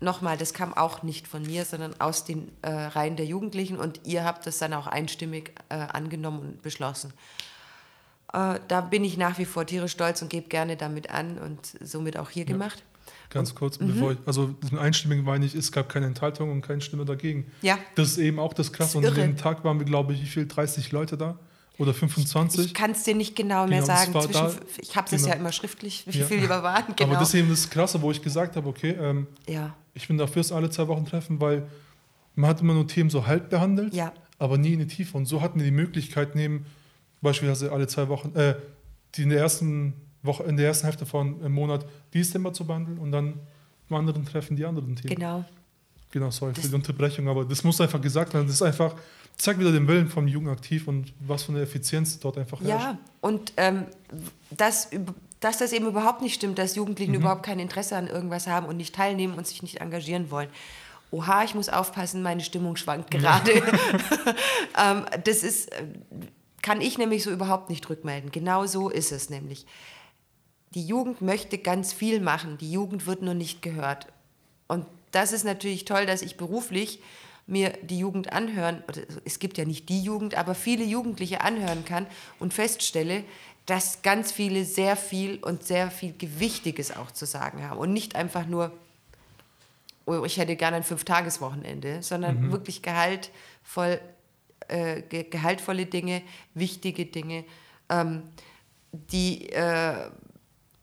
Nochmal, 0.00 0.36
das 0.36 0.52
kam 0.52 0.74
auch 0.74 1.04
nicht 1.04 1.28
von 1.28 1.42
mir, 1.42 1.64
sondern 1.64 2.00
aus 2.00 2.24
den 2.24 2.50
äh, 2.62 2.70
Reihen 2.70 3.16
der 3.16 3.26
Jugendlichen 3.26 3.76
und 3.76 4.00
ihr 4.04 4.24
habt 4.24 4.46
das 4.46 4.58
dann 4.58 4.72
auch 4.72 4.88
einstimmig 4.88 5.52
äh, 5.68 5.74
angenommen 5.74 6.40
und 6.40 6.62
beschlossen. 6.62 7.12
Äh, 8.32 8.58
da 8.66 8.80
bin 8.80 9.04
ich 9.04 9.16
nach 9.16 9.38
wie 9.38 9.44
vor 9.44 9.64
tierisch 9.64 9.92
stolz 9.92 10.20
und 10.22 10.28
gebe 10.28 10.48
gerne 10.48 10.76
damit 10.76 11.10
an 11.10 11.38
und 11.38 11.76
somit 11.80 12.16
auch 12.16 12.30
hier 12.30 12.44
ja. 12.44 12.48
gemacht. 12.52 12.82
Ganz 13.32 13.54
kurz, 13.54 13.80
mhm. 13.80 13.86
bevor 13.86 14.12
ich, 14.12 14.18
also 14.26 14.54
einstimmigen 14.78 15.24
meine 15.24 15.46
ich, 15.46 15.54
es 15.54 15.72
gab 15.72 15.88
keine 15.88 16.04
Enthaltung 16.04 16.50
und 16.50 16.60
keine 16.60 16.82
Stimme 16.82 17.06
dagegen. 17.06 17.46
Ja. 17.62 17.78
Das 17.94 18.08
ist 18.08 18.18
eben 18.18 18.38
auch 18.38 18.52
das 18.52 18.74
Krasse. 18.74 18.98
Und 18.98 19.06
an 19.06 19.14
dem 19.14 19.36
Tag 19.38 19.64
waren 19.64 19.78
wir, 19.78 19.86
glaube 19.86 20.12
ich, 20.12 20.20
wie 20.20 20.26
viel, 20.26 20.46
30 20.46 20.92
Leute 20.92 21.16
da? 21.16 21.38
Oder 21.78 21.94
25? 21.94 22.66
Ich 22.66 22.74
kann 22.74 22.90
es 22.90 23.04
dir 23.04 23.14
nicht 23.14 23.34
genau 23.34 23.66
mehr 23.66 23.80
genau, 23.80 23.86
sagen. 23.86 24.12
Zwischen, 24.12 24.32
da, 24.32 24.52
ich 24.78 24.94
habe 24.94 25.06
es 25.06 25.22
genau. 25.22 25.34
ja 25.34 25.40
immer 25.40 25.50
schriftlich, 25.50 26.04
wie 26.06 26.18
ja. 26.18 26.26
viel 26.26 26.40
lieber 26.40 26.62
waren. 26.62 26.94
Genau. 26.94 27.10
Aber 27.10 27.18
das 27.18 27.30
ist 27.30 27.34
eben 27.36 27.48
das 27.48 27.70
Krasse, 27.70 28.02
wo 28.02 28.10
ich 28.10 28.20
gesagt 28.20 28.56
habe, 28.56 28.68
okay, 28.68 28.90
ähm, 29.00 29.26
ja. 29.48 29.74
ich 29.94 30.06
bin 30.06 30.18
dafür, 30.18 30.42
dass 30.42 30.52
alle 30.52 30.68
zwei 30.68 30.86
Wochen 30.88 31.06
treffen, 31.06 31.40
weil 31.40 31.66
man 32.34 32.50
hat 32.50 32.60
immer 32.60 32.74
nur 32.74 32.86
Themen 32.86 33.08
so 33.08 33.26
halb 33.26 33.48
behandelt, 33.48 33.94
ja. 33.94 34.12
aber 34.38 34.58
nie 34.58 34.74
in 34.74 34.80
die 34.80 34.86
Tiefe. 34.86 35.16
Und 35.16 35.24
so 35.24 35.40
hatten 35.40 35.58
wir 35.58 35.64
die 35.64 35.70
Möglichkeit, 35.70 36.34
neben 36.34 36.66
beispielsweise 37.22 37.72
alle 37.72 37.86
zwei 37.86 38.08
Wochen, 38.08 38.34
äh, 38.34 38.56
die 39.14 39.22
in 39.22 39.30
der 39.30 39.38
ersten 39.38 39.94
Woche, 40.22 40.44
in 40.44 40.56
der 40.56 40.66
ersten 40.66 40.86
Hälfte 40.86 41.06
von 41.06 41.40
einem 41.40 41.54
Monat 41.54 41.84
dieses 42.12 42.32
Thema 42.32 42.52
zu 42.52 42.66
behandeln 42.66 42.98
und 42.98 43.12
dann 43.12 43.34
im 43.88 43.96
anderen 43.96 44.24
Treffen 44.24 44.56
die 44.56 44.64
anderen 44.64 44.96
Themen. 44.96 45.14
Genau. 45.14 45.44
Genau, 46.10 46.30
sorry 46.30 46.52
das 46.52 46.64
für 46.64 46.68
die 46.68 46.74
Unterbrechung, 46.74 47.28
aber 47.28 47.44
das 47.44 47.64
muss 47.64 47.80
einfach 47.80 48.00
gesagt 48.00 48.34
werden. 48.34 48.46
Das 48.46 48.56
ist 48.56 48.62
einfach, 48.62 48.94
zeigt 49.36 49.58
wieder 49.58 49.72
den 49.72 49.88
Willen 49.88 50.08
vom 50.08 50.28
Jungen 50.28 50.48
aktiv 50.48 50.86
und 50.86 51.12
was 51.20 51.44
für 51.44 51.52
eine 51.52 51.62
Effizienz 51.62 52.18
dort 52.20 52.36
einfach 52.38 52.60
herrscht. 52.60 52.84
Ja, 52.84 52.98
und 53.22 53.54
ähm, 53.56 53.86
dass, 54.50 54.90
dass 55.40 55.58
das 55.58 55.72
eben 55.72 55.86
überhaupt 55.86 56.20
nicht 56.20 56.34
stimmt, 56.34 56.58
dass 56.58 56.76
Jugendlichen 56.76 57.12
mhm. 57.12 57.20
überhaupt 57.20 57.42
kein 57.42 57.58
Interesse 57.58 57.96
an 57.96 58.08
irgendwas 58.08 58.46
haben 58.46 58.66
und 58.66 58.76
nicht 58.76 58.94
teilnehmen 58.94 59.34
und 59.34 59.46
sich 59.46 59.62
nicht 59.62 59.80
engagieren 59.80 60.30
wollen. 60.30 60.48
Oha, 61.10 61.44
ich 61.44 61.54
muss 61.54 61.70
aufpassen, 61.70 62.22
meine 62.22 62.42
Stimmung 62.42 62.76
schwankt 62.76 63.10
gerade. 63.10 63.50
ähm, 64.78 65.04
das 65.24 65.42
ist, 65.42 65.72
äh, 65.72 65.84
kann 66.60 66.80
ich 66.82 66.98
nämlich 66.98 67.22
so 67.22 67.30
überhaupt 67.30 67.70
nicht 67.70 67.88
rückmelden. 67.88 68.30
Genau 68.30 68.66
so 68.66 68.90
ist 68.90 69.12
es 69.12 69.30
nämlich. 69.30 69.66
Die 70.74 70.86
Jugend 70.86 71.20
möchte 71.20 71.58
ganz 71.58 71.92
viel 71.92 72.20
machen, 72.20 72.58
die 72.58 72.72
Jugend 72.72 73.06
wird 73.06 73.22
nur 73.22 73.34
nicht 73.34 73.62
gehört. 73.62 74.06
Und 74.68 74.86
das 75.10 75.32
ist 75.32 75.44
natürlich 75.44 75.84
toll, 75.84 76.06
dass 76.06 76.22
ich 76.22 76.36
beruflich 76.36 77.00
mir 77.46 77.70
die 77.82 77.98
Jugend 77.98 78.32
anhören, 78.32 78.82
oder 78.88 79.02
es 79.24 79.38
gibt 79.38 79.58
ja 79.58 79.64
nicht 79.64 79.88
die 79.88 80.02
Jugend, 80.02 80.36
aber 80.36 80.54
viele 80.54 80.84
Jugendliche 80.84 81.42
anhören 81.42 81.84
kann 81.84 82.06
und 82.38 82.54
feststelle, 82.54 83.24
dass 83.66 84.02
ganz 84.02 84.32
viele 84.32 84.64
sehr 84.64 84.96
viel 84.96 85.38
und 85.42 85.64
sehr 85.64 85.90
viel 85.90 86.14
Gewichtiges 86.16 86.96
auch 86.96 87.10
zu 87.10 87.26
sagen 87.26 87.68
haben 87.68 87.78
und 87.78 87.92
nicht 87.92 88.16
einfach 88.16 88.46
nur, 88.46 88.72
oh, 90.06 90.24
ich 90.24 90.38
hätte 90.38 90.56
gerne 90.56 90.78
ein 90.78 90.82
Fünftageswochenende, 90.82 92.02
sondern 92.02 92.40
mhm. 92.40 92.52
wirklich 92.52 92.82
gehaltvoll, 92.82 94.00
äh, 94.68 95.02
ge 95.02 95.24
gehaltvolle 95.24 95.86
Dinge, 95.86 96.22
wichtige 96.54 97.06
Dinge, 97.06 97.44
ähm, 97.88 98.22
die, 98.92 99.48
äh, 99.50 100.10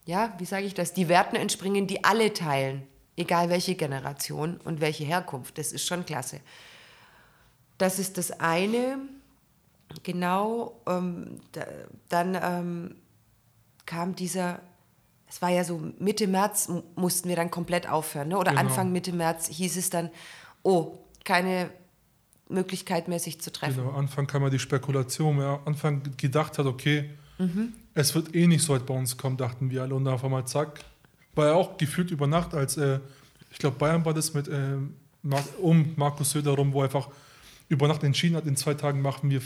ja, 0.09 0.33
wie 0.39 0.45
sage 0.45 0.65
ich 0.65 0.73
das, 0.73 0.93
die 0.93 1.07
Werten 1.07 1.35
entspringen, 1.35 1.85
die 1.85 2.03
alle 2.03 2.33
teilen, 2.33 2.81
egal 3.15 3.49
welche 3.49 3.75
Generation 3.75 4.57
und 4.57 4.81
welche 4.81 5.03
Herkunft. 5.03 5.59
Das 5.59 5.71
ist 5.71 5.85
schon 5.85 6.03
klasse. 6.03 6.39
Das 7.77 7.99
ist 7.99 8.17
das 8.17 8.31
eine. 8.39 8.97
Genau, 10.01 10.81
ähm, 10.87 11.39
da, 11.51 11.63
dann 12.09 12.35
ähm, 12.41 12.95
kam 13.85 14.15
dieser, 14.15 14.61
es 15.27 15.43
war 15.43 15.49
ja 15.49 15.63
so 15.63 15.79
Mitte 15.99 16.25
März 16.25 16.71
mussten 16.95 17.29
wir 17.29 17.35
dann 17.35 17.51
komplett 17.51 17.87
aufhören, 17.87 18.29
ne? 18.29 18.37
oder 18.39 18.51
genau. 18.51 18.61
Anfang 18.61 18.91
Mitte 18.91 19.13
März 19.13 19.47
hieß 19.49 19.77
es 19.77 19.91
dann, 19.91 20.09
oh, 20.63 20.97
keine 21.23 21.69
Möglichkeit 22.47 23.07
mehr, 23.07 23.19
sich 23.19 23.39
zu 23.41 23.51
treffen. 23.51 23.77
Genau, 23.77 23.91
Anfang 23.91 24.25
kam 24.25 24.41
ja 24.41 24.49
die 24.49 24.57
Spekulation, 24.57 25.37
wer 25.37 25.61
Anfang 25.65 26.01
gedacht 26.17 26.57
hat, 26.57 26.65
okay, 26.65 27.11
mhm. 27.37 27.73
Es 27.93 28.15
wird 28.15 28.35
eh 28.35 28.47
nicht 28.47 28.63
so 28.63 28.73
weit 28.73 28.85
bei 28.85 28.93
uns 28.93 29.17
kommen, 29.17 29.37
dachten 29.37 29.69
wir 29.69 29.81
alle. 29.81 29.95
Und 29.95 30.05
dann 30.05 30.13
auf 30.13 30.23
einmal 30.23 30.45
zack, 30.45 30.79
war 31.35 31.47
ja 31.47 31.53
auch 31.53 31.77
gefühlt 31.77 32.11
über 32.11 32.27
Nacht, 32.27 32.53
als, 32.53 32.77
äh, 32.77 32.99
ich 33.51 33.57
glaube, 33.57 33.77
Bayern 33.77 34.05
war 34.05 34.13
das 34.13 34.33
mit 34.33 34.47
äh, 34.47 34.77
um 35.61 35.93
Markus 35.95 36.31
Söder 36.31 36.51
rum, 36.51 36.73
wo 36.73 36.81
einfach 36.81 37.09
über 37.67 37.87
Nacht 37.87 38.03
entschieden 38.03 38.35
hat, 38.35 38.45
in 38.45 38.55
zwei 38.55 38.73
Tagen 38.73 39.01
machen 39.01 39.29
wir 39.29 39.41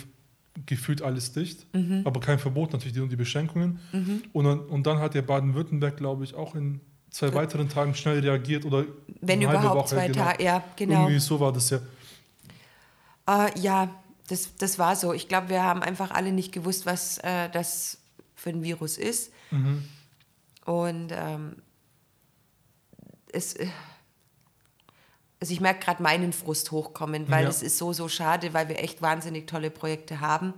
gefühlt 0.65 1.01
alles 1.01 1.33
dicht, 1.33 1.65
mhm. 1.73 2.01
aber 2.05 2.19
kein 2.19 2.37
Verbot, 2.37 2.73
natürlich 2.73 2.95
nur 2.95 3.07
die 3.07 3.15
Beschränkungen. 3.15 3.79
Mhm. 3.91 4.23
Und, 4.33 4.45
dann, 4.45 4.59
und 4.59 4.87
dann 4.87 4.99
hat 4.99 5.15
der 5.15 5.23
Baden-Württemberg, 5.23 5.97
glaube 5.97 6.23
ich, 6.23 6.35
auch 6.35 6.55
in 6.55 6.79
zwei 7.09 7.27
Gut. 7.27 7.35
weiteren 7.35 7.69
Tagen 7.69 7.95
schnell 7.95 8.19
reagiert 8.19 8.65
oder 8.65 8.85
wenn 9.21 9.41
überhaupt 9.41 9.75
Woche, 9.75 9.95
zwei 9.95 10.07
genau. 10.07 10.23
Tage, 10.25 10.43
ja, 10.43 10.63
genau. 10.75 11.01
Irgendwie 11.01 11.19
so 11.19 11.39
war 11.39 11.51
das 11.51 11.69
ja. 11.71 11.79
Äh, 13.27 13.59
ja, 13.59 13.89
das, 14.27 14.55
das 14.55 14.79
war 14.79 14.95
so. 14.95 15.13
Ich 15.13 15.27
glaube, 15.27 15.49
wir 15.49 15.63
haben 15.63 15.81
einfach 15.81 16.11
alle 16.11 16.31
nicht 16.31 16.51
gewusst, 16.51 16.85
was 16.85 17.17
äh, 17.19 17.49
das 17.49 17.97
für 18.43 18.49
ein 18.49 18.61
Virus 18.61 18.97
ist. 18.97 19.31
Mhm. 19.51 19.87
Und 20.65 21.11
ähm, 21.13 21.55
es, 23.31 23.53
äh, 23.53 23.67
also 25.39 25.53
ich 25.53 25.61
merke 25.61 25.85
gerade 25.85 26.03
meinen 26.03 26.33
Frust 26.33 26.71
hochkommen, 26.71 27.29
weil 27.29 27.45
ja. 27.45 27.49
es 27.49 27.63
ist 27.63 27.77
so, 27.77 27.93
so 27.93 28.09
schade, 28.09 28.53
weil 28.53 28.67
wir 28.67 28.79
echt 28.79 29.01
wahnsinnig 29.01 29.47
tolle 29.47 29.71
Projekte 29.71 30.19
haben. 30.19 30.53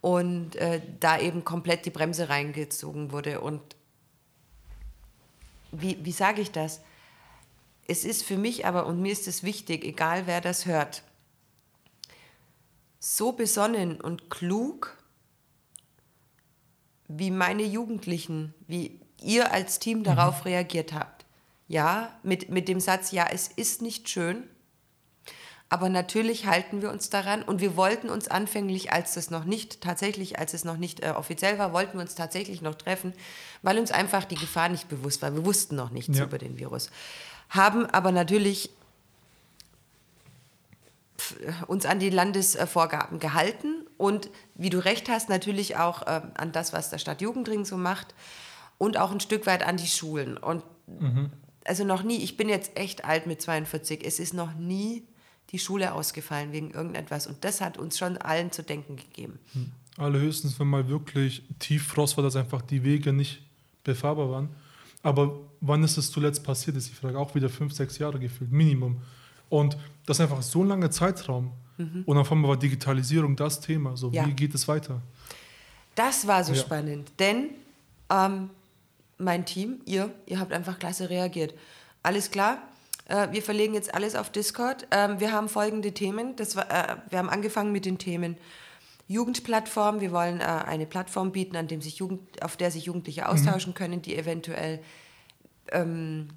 Und 0.00 0.56
äh, 0.56 0.80
da 0.98 1.18
eben 1.18 1.44
komplett 1.44 1.86
die 1.86 1.90
Bremse 1.90 2.28
reingezogen 2.28 3.12
wurde. 3.12 3.40
Und 3.40 3.60
wie, 5.70 6.04
wie 6.04 6.12
sage 6.12 6.40
ich 6.40 6.50
das? 6.50 6.80
Es 7.86 8.04
ist 8.04 8.24
für 8.24 8.36
mich 8.36 8.66
aber, 8.66 8.86
und 8.86 9.00
mir 9.00 9.12
ist 9.12 9.28
es 9.28 9.44
wichtig, 9.44 9.84
egal 9.84 10.26
wer 10.26 10.40
das 10.40 10.66
hört, 10.66 11.04
so 12.98 13.32
besonnen 13.32 14.00
und 14.00 14.28
klug, 14.28 14.99
wie 17.16 17.30
meine 17.30 17.64
Jugendlichen, 17.64 18.54
wie 18.66 19.00
ihr 19.20 19.52
als 19.52 19.78
Team 19.78 20.04
darauf 20.04 20.40
mhm. 20.40 20.50
reagiert 20.50 20.92
habt. 20.92 21.26
Ja, 21.68 22.10
mit, 22.22 22.50
mit 22.50 22.68
dem 22.68 22.80
Satz, 22.80 23.12
ja, 23.12 23.26
es 23.30 23.48
ist 23.48 23.80
nicht 23.82 24.08
schön, 24.08 24.44
aber 25.68 25.88
natürlich 25.88 26.46
halten 26.46 26.82
wir 26.82 26.90
uns 26.90 27.10
daran 27.10 27.42
und 27.42 27.60
wir 27.60 27.76
wollten 27.76 28.10
uns 28.10 28.26
anfänglich, 28.26 28.92
als 28.92 29.16
es 29.16 29.30
noch 29.30 29.44
nicht, 29.44 29.80
tatsächlich, 29.80 30.38
als 30.38 30.52
es 30.52 30.64
noch 30.64 30.76
nicht 30.76 31.00
äh, 31.00 31.10
offiziell 31.10 31.58
war, 31.58 31.72
wollten 31.72 31.94
wir 31.94 32.02
uns 32.02 32.16
tatsächlich 32.16 32.60
noch 32.60 32.74
treffen, 32.74 33.12
weil 33.62 33.78
uns 33.78 33.92
einfach 33.92 34.24
die 34.24 34.34
Gefahr 34.34 34.68
nicht 34.68 34.88
bewusst 34.88 35.22
war. 35.22 35.32
Wir 35.32 35.44
wussten 35.44 35.76
noch 35.76 35.90
nichts 35.90 36.18
ja. 36.18 36.24
über 36.24 36.38
den 36.38 36.58
Virus. 36.58 36.90
Haben 37.50 37.86
aber 37.86 38.10
natürlich 38.10 38.70
uns 41.66 41.86
an 41.86 41.98
die 41.98 42.10
Landesvorgaben 42.10 43.18
gehalten 43.18 43.86
und 43.96 44.30
wie 44.54 44.70
du 44.70 44.78
recht 44.78 45.08
hast, 45.08 45.28
natürlich 45.28 45.76
auch 45.76 46.02
äh, 46.02 46.22
an 46.36 46.52
das, 46.52 46.72
was 46.72 46.90
der 46.90 46.98
Stadtjugendring 46.98 47.64
so 47.64 47.76
macht 47.76 48.14
und 48.78 48.96
auch 48.96 49.10
ein 49.10 49.20
Stück 49.20 49.46
weit 49.46 49.66
an 49.66 49.76
die 49.76 49.86
Schulen. 49.86 50.36
Und 50.36 50.62
mhm. 50.86 51.30
also 51.64 51.84
noch 51.84 52.02
nie, 52.02 52.18
ich 52.18 52.36
bin 52.36 52.48
jetzt 52.48 52.76
echt 52.76 53.04
alt 53.04 53.26
mit 53.26 53.42
42, 53.42 54.04
es 54.04 54.18
ist 54.18 54.34
noch 54.34 54.54
nie 54.54 55.04
die 55.50 55.58
Schule 55.58 55.94
ausgefallen 55.94 56.52
wegen 56.52 56.70
irgendetwas 56.70 57.26
und 57.26 57.44
das 57.44 57.60
hat 57.60 57.76
uns 57.76 57.98
schon 57.98 58.16
allen 58.18 58.52
zu 58.52 58.62
denken 58.62 58.96
gegeben. 58.96 59.38
Hm. 59.52 59.72
Allerhöchstens, 59.96 60.58
wenn 60.60 60.68
mal 60.68 60.88
wirklich 60.88 61.42
Tieffrost 61.58 62.16
war, 62.16 62.24
dass 62.24 62.36
einfach 62.36 62.62
die 62.62 62.84
Wege 62.84 63.12
nicht 63.12 63.42
befahrbar 63.82 64.30
waren. 64.30 64.48
Aber 65.02 65.40
wann 65.60 65.82
ist 65.82 65.96
es 65.96 66.10
zuletzt 66.10 66.44
passiert, 66.44 66.76
ist 66.76 66.88
die 66.88 66.94
Frage. 66.94 67.18
Auch 67.18 67.34
wieder 67.34 67.48
fünf, 67.48 67.72
sechs 67.72 67.98
Jahre 67.98 68.18
gefühlt, 68.18 68.52
Minimum. 68.52 69.02
Und 69.50 69.76
das 70.06 70.16
ist 70.16 70.22
einfach 70.22 70.40
so 70.40 70.64
ein 70.64 70.68
langer 70.68 70.90
Zeitraum. 70.90 71.52
Mhm. 71.76 72.04
Und 72.06 72.16
auf 72.16 72.32
einmal 72.32 72.50
war 72.50 72.56
Digitalisierung 72.56 73.36
das 73.36 73.60
Thema. 73.60 73.96
So, 73.96 74.10
ja. 74.10 74.26
wie 74.26 74.32
geht 74.32 74.54
es 74.54 74.66
weiter? 74.66 75.02
Das 75.94 76.26
war 76.26 76.42
so 76.44 76.54
ja. 76.54 76.60
spannend, 76.60 77.12
denn 77.18 77.50
ähm, 78.08 78.48
mein 79.18 79.44
Team, 79.44 79.80
ihr, 79.84 80.10
ihr 80.24 80.40
habt 80.40 80.52
einfach 80.52 80.78
klasse 80.78 81.10
reagiert. 81.10 81.52
Alles 82.02 82.30
klar, 82.30 82.58
äh, 83.06 83.28
wir 83.32 83.42
verlegen 83.42 83.74
jetzt 83.74 83.92
alles 83.94 84.14
auf 84.14 84.30
Discord. 84.30 84.86
Ähm, 84.90 85.20
wir 85.20 85.32
haben 85.32 85.48
folgende 85.48 85.92
Themen. 85.92 86.36
Das 86.36 86.56
war, 86.56 86.70
äh, 86.70 86.96
wir 87.10 87.18
haben 87.18 87.28
angefangen 87.28 87.72
mit 87.72 87.84
den 87.84 87.98
Themen 87.98 88.36
Jugendplattform. 89.08 90.00
Wir 90.00 90.12
wollen 90.12 90.40
äh, 90.40 90.44
eine 90.44 90.86
Plattform 90.86 91.32
bieten, 91.32 91.56
an 91.56 91.66
dem 91.66 91.82
sich 91.82 91.96
Jugend, 91.96 92.42
auf 92.42 92.56
der 92.56 92.70
sich 92.70 92.84
Jugendliche 92.84 93.28
austauschen 93.28 93.72
mhm. 93.72 93.74
können, 93.74 94.02
die 94.02 94.16
eventuell 94.16 94.80
ähm, 95.72 96.28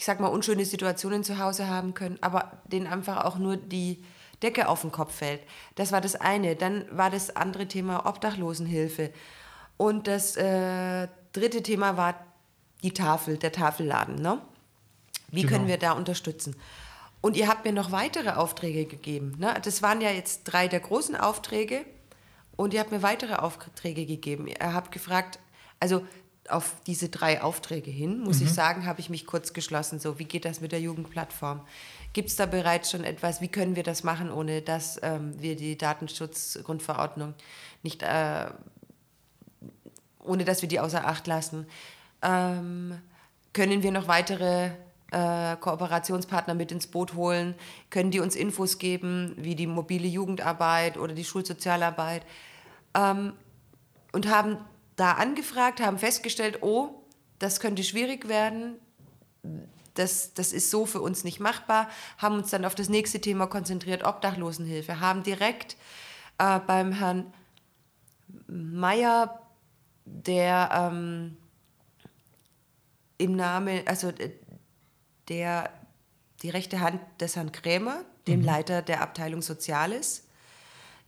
ich 0.00 0.06
sag 0.06 0.18
mal, 0.18 0.28
unschöne 0.28 0.64
Situationen 0.64 1.22
zu 1.24 1.38
Hause 1.38 1.68
haben 1.68 1.92
können, 1.92 2.16
aber 2.22 2.52
denen 2.64 2.86
einfach 2.86 3.22
auch 3.26 3.36
nur 3.36 3.58
die 3.58 4.02
Decke 4.42 4.66
auf 4.66 4.80
den 4.80 4.90
Kopf 4.90 5.14
fällt. 5.14 5.42
Das 5.74 5.92
war 5.92 6.00
das 6.00 6.16
eine. 6.16 6.56
Dann 6.56 6.86
war 6.90 7.10
das 7.10 7.36
andere 7.36 7.68
Thema 7.68 8.06
Obdachlosenhilfe. 8.06 9.12
Und 9.76 10.06
das 10.06 10.36
äh, 10.36 11.06
dritte 11.34 11.62
Thema 11.62 11.98
war 11.98 12.14
die 12.82 12.94
Tafel, 12.94 13.36
der 13.36 13.52
Tafelladen. 13.52 14.14
Ne? 14.14 14.40
Wie 15.28 15.42
genau. 15.42 15.52
können 15.52 15.68
wir 15.68 15.76
da 15.76 15.92
unterstützen? 15.92 16.56
Und 17.20 17.36
ihr 17.36 17.46
habt 17.46 17.66
mir 17.66 17.72
noch 17.74 17.92
weitere 17.92 18.30
Aufträge 18.30 18.86
gegeben. 18.86 19.34
Ne? 19.36 19.54
Das 19.62 19.82
waren 19.82 20.00
ja 20.00 20.08
jetzt 20.08 20.44
drei 20.44 20.66
der 20.66 20.80
großen 20.80 21.14
Aufträge. 21.14 21.84
Und 22.56 22.72
ihr 22.72 22.80
habt 22.80 22.90
mir 22.90 23.02
weitere 23.02 23.34
Aufträge 23.34 24.06
gegeben. 24.06 24.46
Ihr 24.46 24.72
habt 24.72 24.92
gefragt, 24.92 25.40
also 25.78 26.06
auf 26.50 26.74
diese 26.86 27.08
drei 27.08 27.42
Aufträge 27.42 27.90
hin, 27.90 28.20
muss 28.20 28.40
mhm. 28.40 28.46
ich 28.46 28.52
sagen, 28.52 28.86
habe 28.86 29.00
ich 29.00 29.10
mich 29.10 29.26
kurz 29.26 29.52
geschlossen. 29.52 30.00
So, 30.00 30.18
wie 30.18 30.24
geht 30.24 30.44
das 30.44 30.60
mit 30.60 30.72
der 30.72 30.80
Jugendplattform? 30.80 31.60
Gibt 32.12 32.28
es 32.28 32.36
da 32.36 32.46
bereits 32.46 32.90
schon 32.90 33.04
etwas? 33.04 33.40
Wie 33.40 33.48
können 33.48 33.76
wir 33.76 33.82
das 33.82 34.02
machen, 34.02 34.30
ohne 34.30 34.62
dass 34.62 34.98
ähm, 35.02 35.34
wir 35.40 35.56
die 35.56 35.78
Datenschutzgrundverordnung 35.78 37.34
nicht, 37.82 38.02
äh, 38.02 38.46
ohne 40.18 40.44
dass 40.44 40.62
wir 40.62 40.68
die 40.68 40.80
außer 40.80 41.06
Acht 41.06 41.26
lassen? 41.26 41.66
Ähm, 42.22 43.00
können 43.52 43.82
wir 43.82 43.92
noch 43.92 44.08
weitere 44.08 44.70
äh, 45.12 45.56
Kooperationspartner 45.56 46.54
mit 46.54 46.72
ins 46.72 46.86
Boot 46.86 47.14
holen? 47.14 47.54
Können 47.90 48.10
die 48.10 48.20
uns 48.20 48.34
Infos 48.34 48.78
geben, 48.78 49.34
wie 49.36 49.54
die 49.54 49.66
mobile 49.66 50.06
Jugendarbeit 50.06 50.96
oder 50.96 51.14
die 51.14 51.24
Schulsozialarbeit? 51.24 52.22
Ähm, 52.94 53.34
und 54.12 54.28
haben 54.28 54.58
da 55.00 55.12
angefragt, 55.12 55.80
haben 55.80 55.98
festgestellt, 55.98 56.58
oh, 56.62 57.02
das 57.38 57.60
könnte 57.60 57.82
schwierig 57.82 58.28
werden, 58.28 58.76
das, 59.94 60.34
das 60.34 60.52
ist 60.52 60.70
so 60.70 60.84
für 60.84 61.00
uns 61.00 61.24
nicht 61.24 61.40
machbar, 61.40 61.88
haben 62.18 62.36
uns 62.36 62.50
dann 62.50 62.66
auf 62.66 62.74
das 62.74 62.90
nächste 62.90 63.20
Thema 63.20 63.46
konzentriert, 63.46 64.04
Obdachlosenhilfe, 64.04 65.00
haben 65.00 65.22
direkt 65.22 65.76
äh, 66.38 66.60
beim 66.60 66.92
Herrn 66.92 67.32
Meyer, 68.46 69.40
der 70.04 70.90
ähm, 70.92 71.36
im 73.16 73.36
Namen, 73.36 73.82
also 73.86 74.12
der 75.28 75.70
die 76.42 76.50
rechte 76.50 76.80
Hand 76.80 77.00
des 77.20 77.36
Herrn 77.36 77.52
Krämer, 77.52 78.04
dem 78.26 78.40
mhm. 78.40 78.46
Leiter 78.46 78.82
der 78.82 79.02
Abteilung 79.02 79.42
Soziales, 79.42 80.26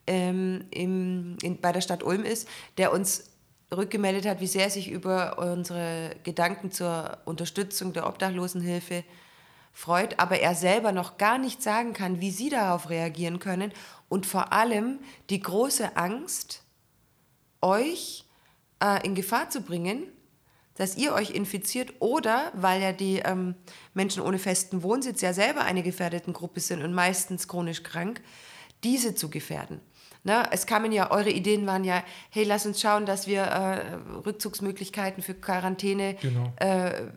ähm, 0.06 0.66
im, 0.70 1.36
in, 1.42 1.60
bei 1.60 1.72
der 1.72 1.80
Stadt 1.80 2.02
Ulm 2.02 2.24
ist, 2.24 2.48
der 2.76 2.92
uns 2.92 3.31
rückgemeldet 3.76 4.26
hat, 4.26 4.40
wie 4.40 4.46
sehr 4.46 4.64
er 4.64 4.70
sich 4.70 4.90
über 4.90 5.38
unsere 5.38 6.14
Gedanken 6.22 6.70
zur 6.70 7.18
Unterstützung 7.24 7.92
der 7.92 8.06
Obdachlosenhilfe 8.06 9.04
freut, 9.72 10.18
aber 10.18 10.40
er 10.40 10.54
selber 10.54 10.92
noch 10.92 11.16
gar 11.16 11.38
nicht 11.38 11.62
sagen 11.62 11.92
kann, 11.92 12.20
wie 12.20 12.30
sie 12.30 12.50
darauf 12.50 12.90
reagieren 12.90 13.38
können 13.38 13.72
und 14.08 14.26
vor 14.26 14.52
allem 14.52 14.98
die 15.30 15.40
große 15.40 15.96
Angst, 15.96 16.62
euch 17.62 18.24
äh, 18.82 19.04
in 19.06 19.14
Gefahr 19.14 19.48
zu 19.48 19.62
bringen, 19.62 20.04
dass 20.74 20.96
ihr 20.96 21.12
euch 21.14 21.30
infiziert 21.30 21.94
oder 22.00 22.50
weil 22.54 22.82
ja 22.82 22.92
die 22.92 23.18
ähm, 23.18 23.54
Menschen 23.94 24.22
ohne 24.22 24.38
festen 24.38 24.82
Wohnsitz 24.82 25.20
ja 25.20 25.32
selber 25.32 25.62
eine 25.62 25.82
gefährdeten 25.82 26.32
Gruppe 26.32 26.60
sind 26.60 26.82
und 26.82 26.92
meistens 26.92 27.46
chronisch 27.46 27.82
krank, 27.82 28.20
diese 28.82 29.14
zu 29.14 29.30
gefährden. 29.30 29.80
Na, 30.24 30.48
es 30.52 30.66
kamen 30.66 30.92
ja, 30.92 31.10
eure 31.10 31.30
Ideen 31.30 31.66
waren 31.66 31.82
ja, 31.82 32.04
hey, 32.30 32.44
lass 32.44 32.64
uns 32.64 32.80
schauen, 32.80 33.06
dass 33.06 33.26
wir 33.26 33.42
äh, 33.42 33.94
Rückzugsmöglichkeiten 34.24 35.22
für 35.22 35.34
Quarantäne 35.34 36.14
genau. 36.14 36.52
äh, 36.56 37.08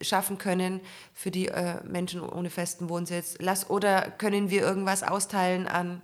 schaffen 0.00 0.38
können 0.38 0.80
für 1.12 1.30
die 1.30 1.48
äh, 1.48 1.82
Menschen 1.84 2.20
ohne 2.20 2.50
festen 2.50 2.88
Wohnsitz. 2.88 3.36
Lass, 3.38 3.70
oder 3.70 4.10
können 4.10 4.50
wir 4.50 4.62
irgendwas 4.62 5.04
austeilen 5.04 5.68
an, 5.68 6.02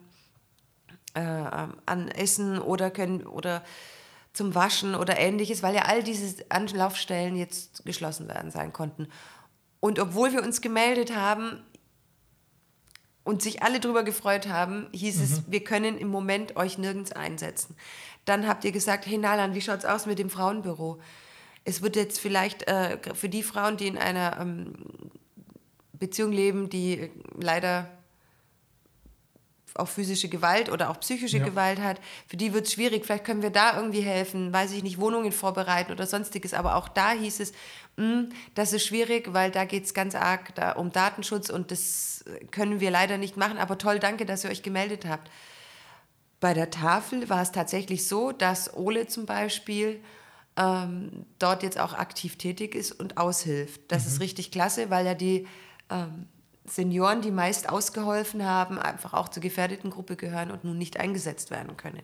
äh, 1.14 1.20
an 1.20 2.08
Essen 2.08 2.60
oder 2.60 2.90
können 2.90 3.26
oder 3.26 3.64
zum 4.32 4.54
Waschen 4.54 4.94
oder 4.94 5.18
ähnliches, 5.18 5.62
weil 5.62 5.74
ja 5.74 5.82
all 5.82 6.02
diese 6.02 6.44
Anlaufstellen 6.50 7.36
jetzt 7.36 7.84
geschlossen 7.84 8.28
werden 8.28 8.50
sein 8.50 8.72
konnten. 8.72 9.08
Und 9.80 9.98
obwohl 9.98 10.32
wir 10.32 10.42
uns 10.42 10.60
gemeldet 10.60 11.14
haben 11.14 11.62
und 13.24 13.42
sich 13.42 13.62
alle 13.62 13.80
darüber 13.80 14.04
gefreut 14.04 14.48
haben, 14.48 14.86
hieß 14.92 15.16
mhm. 15.16 15.24
es, 15.24 15.42
wir 15.48 15.64
können 15.64 15.98
im 15.98 16.08
Moment 16.08 16.56
euch 16.56 16.78
nirgends 16.78 17.12
einsetzen. 17.12 17.74
Dann 18.24 18.46
habt 18.46 18.64
ihr 18.64 18.72
gesagt, 18.72 19.06
hey 19.06 19.18
Nalan, 19.18 19.54
wie 19.54 19.60
schaut 19.60 19.78
es 19.78 19.84
aus 19.84 20.06
mit 20.06 20.18
dem 20.18 20.30
Frauenbüro? 20.30 21.00
Es 21.64 21.82
wird 21.82 21.96
jetzt 21.96 22.20
vielleicht 22.20 22.68
äh, 22.68 22.98
für 23.14 23.28
die 23.30 23.42
Frauen, 23.42 23.78
die 23.78 23.86
in 23.86 23.98
einer 23.98 24.38
ähm, 24.40 24.74
Beziehung 25.94 26.32
leben, 26.32 26.68
die 26.68 27.10
leider 27.40 27.88
auch 29.74 29.88
physische 29.88 30.28
Gewalt 30.28 30.70
oder 30.70 30.90
auch 30.90 31.00
psychische 31.00 31.38
ja. 31.38 31.44
Gewalt 31.44 31.80
hat, 31.80 32.00
für 32.28 32.36
die 32.36 32.52
wird 32.52 32.66
es 32.66 32.72
schwierig. 32.72 33.04
Vielleicht 33.04 33.24
können 33.24 33.42
wir 33.42 33.50
da 33.50 33.76
irgendwie 33.76 34.02
helfen, 34.02 34.52
weiß 34.52 34.72
ich 34.72 34.82
nicht, 34.82 35.00
Wohnungen 35.00 35.32
vorbereiten 35.32 35.90
oder 35.90 36.06
sonstiges. 36.06 36.54
Aber 36.54 36.76
auch 36.76 36.88
da 36.88 37.10
hieß 37.12 37.40
es, 37.40 37.52
mh, 37.96 38.04
hm, 38.04 38.28
das 38.54 38.72
ist 38.72 38.86
schwierig, 38.86 39.32
weil 39.32 39.50
da 39.50 39.64
geht 39.64 39.84
es 39.84 39.94
ganz 39.94 40.14
arg 40.14 40.54
da 40.54 40.72
um 40.72 40.92
Datenschutz 40.92 41.50
und 41.50 41.70
das 41.70 42.24
können 42.50 42.80
wir 42.80 42.90
leider 42.90 43.18
nicht 43.18 43.36
machen. 43.36 43.58
Aber 43.58 43.76
toll, 43.76 43.98
danke, 43.98 44.26
dass 44.26 44.44
ihr 44.44 44.50
euch 44.50 44.62
gemeldet 44.62 45.06
habt. 45.06 45.30
Bei 46.38 46.54
der 46.54 46.70
Tafel 46.70 47.28
war 47.28 47.42
es 47.42 47.52
tatsächlich 47.52 48.06
so, 48.06 48.30
dass 48.30 48.74
Ole 48.74 49.06
zum 49.08 49.26
Beispiel 49.26 50.00
ähm, 50.56 51.26
dort 51.38 51.62
jetzt 51.62 51.80
auch 51.80 51.94
aktiv 51.94 52.36
tätig 52.36 52.74
ist 52.74 52.92
und 52.92 53.16
aushilft. 53.16 53.80
Das 53.88 54.04
mhm. 54.04 54.08
ist 54.08 54.20
richtig 54.20 54.50
klasse, 54.50 54.90
weil 54.90 55.06
ja 55.06 55.14
die 55.14 55.48
ähm, 55.90 56.28
Senioren, 56.64 57.20
die 57.20 57.30
meist 57.30 57.68
ausgeholfen 57.68 58.44
haben, 58.44 58.78
einfach 58.78 59.12
auch 59.12 59.28
zur 59.28 59.42
gefährdeten 59.42 59.90
Gruppe 59.90 60.16
gehören 60.16 60.50
und 60.50 60.64
nun 60.64 60.78
nicht 60.78 60.98
eingesetzt 60.98 61.50
werden 61.50 61.76
können. 61.76 62.02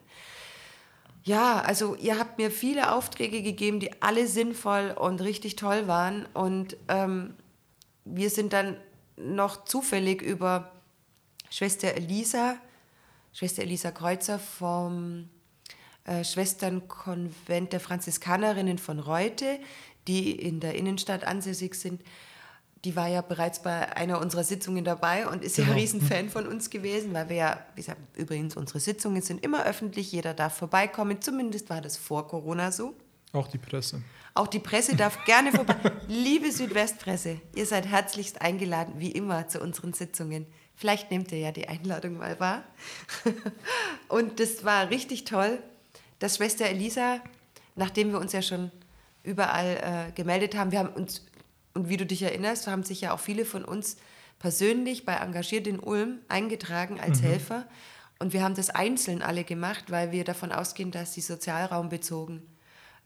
Ja, 1.22 1.60
also 1.60 1.94
ihr 1.96 2.18
habt 2.18 2.38
mir 2.38 2.50
viele 2.50 2.94
Aufträge 2.94 3.42
gegeben, 3.42 3.80
die 3.80 4.02
alle 4.02 4.26
sinnvoll 4.26 4.94
und 4.98 5.20
richtig 5.20 5.56
toll 5.56 5.86
waren. 5.86 6.26
Und 6.32 6.76
ähm, 6.88 7.34
wir 8.04 8.30
sind 8.30 8.52
dann 8.52 8.76
noch 9.16 9.64
zufällig 9.64 10.22
über 10.22 10.72
Schwester 11.50 11.94
Elisa, 11.94 12.56
Schwester 13.32 13.62
Elisa 13.62 13.90
Kreuzer 13.90 14.38
vom 14.38 15.28
äh, 16.04 16.24
Schwesternkonvent 16.24 17.72
der 17.72 17.80
Franziskanerinnen 17.80 18.78
von 18.78 18.98
Reute, 18.98 19.58
die 20.08 20.32
in 20.32 20.60
der 20.60 20.74
Innenstadt 20.74 21.24
ansässig 21.24 21.74
sind, 21.74 22.02
die 22.84 22.96
war 22.96 23.08
ja 23.08 23.20
bereits 23.20 23.62
bei 23.62 23.94
einer 23.94 24.20
unserer 24.20 24.44
Sitzungen 24.44 24.84
dabei 24.84 25.28
und 25.28 25.44
ist 25.44 25.56
genau. 25.56 25.68
ja 25.68 25.74
ein 25.74 25.80
Riesenfan 25.80 26.28
von 26.30 26.46
uns 26.46 26.70
gewesen, 26.70 27.12
weil 27.12 27.28
wir 27.28 27.36
ja, 27.36 27.66
wie 27.74 27.82
gesagt, 27.82 28.00
übrigens, 28.16 28.56
unsere 28.56 28.80
Sitzungen 28.80 29.20
sind 29.20 29.44
immer 29.44 29.64
öffentlich, 29.64 30.10
jeder 30.12 30.32
darf 30.32 30.54
vorbeikommen, 30.54 31.20
zumindest 31.20 31.68
war 31.68 31.82
das 31.82 31.96
vor 31.96 32.26
Corona 32.26 32.72
so. 32.72 32.94
Auch 33.32 33.48
die 33.48 33.58
Presse. 33.58 34.02
Auch 34.34 34.46
die 34.46 34.58
Presse 34.58 34.96
darf 34.96 35.24
gerne 35.24 35.52
vorbei. 35.52 35.76
Liebe 36.08 36.50
Südwestpresse, 36.50 37.40
ihr 37.54 37.66
seid 37.66 37.86
herzlichst 37.86 38.40
eingeladen, 38.40 38.94
wie 38.96 39.10
immer, 39.10 39.48
zu 39.48 39.60
unseren 39.60 39.92
Sitzungen. 39.92 40.46
Vielleicht 40.74 41.10
nehmt 41.10 41.30
ihr 41.32 41.38
ja 41.38 41.52
die 41.52 41.68
Einladung 41.68 42.16
mal 42.16 42.40
wahr. 42.40 42.64
Und 44.08 44.40
das 44.40 44.64
war 44.64 44.88
richtig 44.88 45.24
toll, 45.24 45.58
dass 46.18 46.36
Schwester 46.36 46.64
Elisa, 46.64 47.20
nachdem 47.76 48.12
wir 48.12 48.18
uns 48.18 48.32
ja 48.32 48.40
schon 48.40 48.70
überall 49.22 50.08
äh, 50.08 50.12
gemeldet 50.12 50.56
haben, 50.56 50.72
wir 50.72 50.78
haben 50.78 50.94
uns 50.94 51.26
und 51.74 51.88
wie 51.88 51.96
du 51.96 52.06
dich 52.06 52.22
erinnerst, 52.22 52.66
haben 52.66 52.82
sich 52.82 53.00
ja 53.02 53.12
auch 53.12 53.20
viele 53.20 53.44
von 53.44 53.64
uns 53.64 53.96
persönlich 54.38 55.04
bei 55.04 55.14
Engagiert 55.14 55.66
in 55.66 55.78
Ulm 55.78 56.18
eingetragen 56.28 56.98
als 56.98 57.20
mhm. 57.20 57.26
Helfer. 57.26 57.66
Und 58.18 58.32
wir 58.32 58.42
haben 58.42 58.54
das 58.54 58.70
einzeln 58.70 59.22
alle 59.22 59.44
gemacht, 59.44 59.90
weil 59.90 60.12
wir 60.12 60.24
davon 60.24 60.52
ausgehen, 60.52 60.90
dass 60.90 61.12
die 61.12 61.20
sozialraumbezogen. 61.20 62.42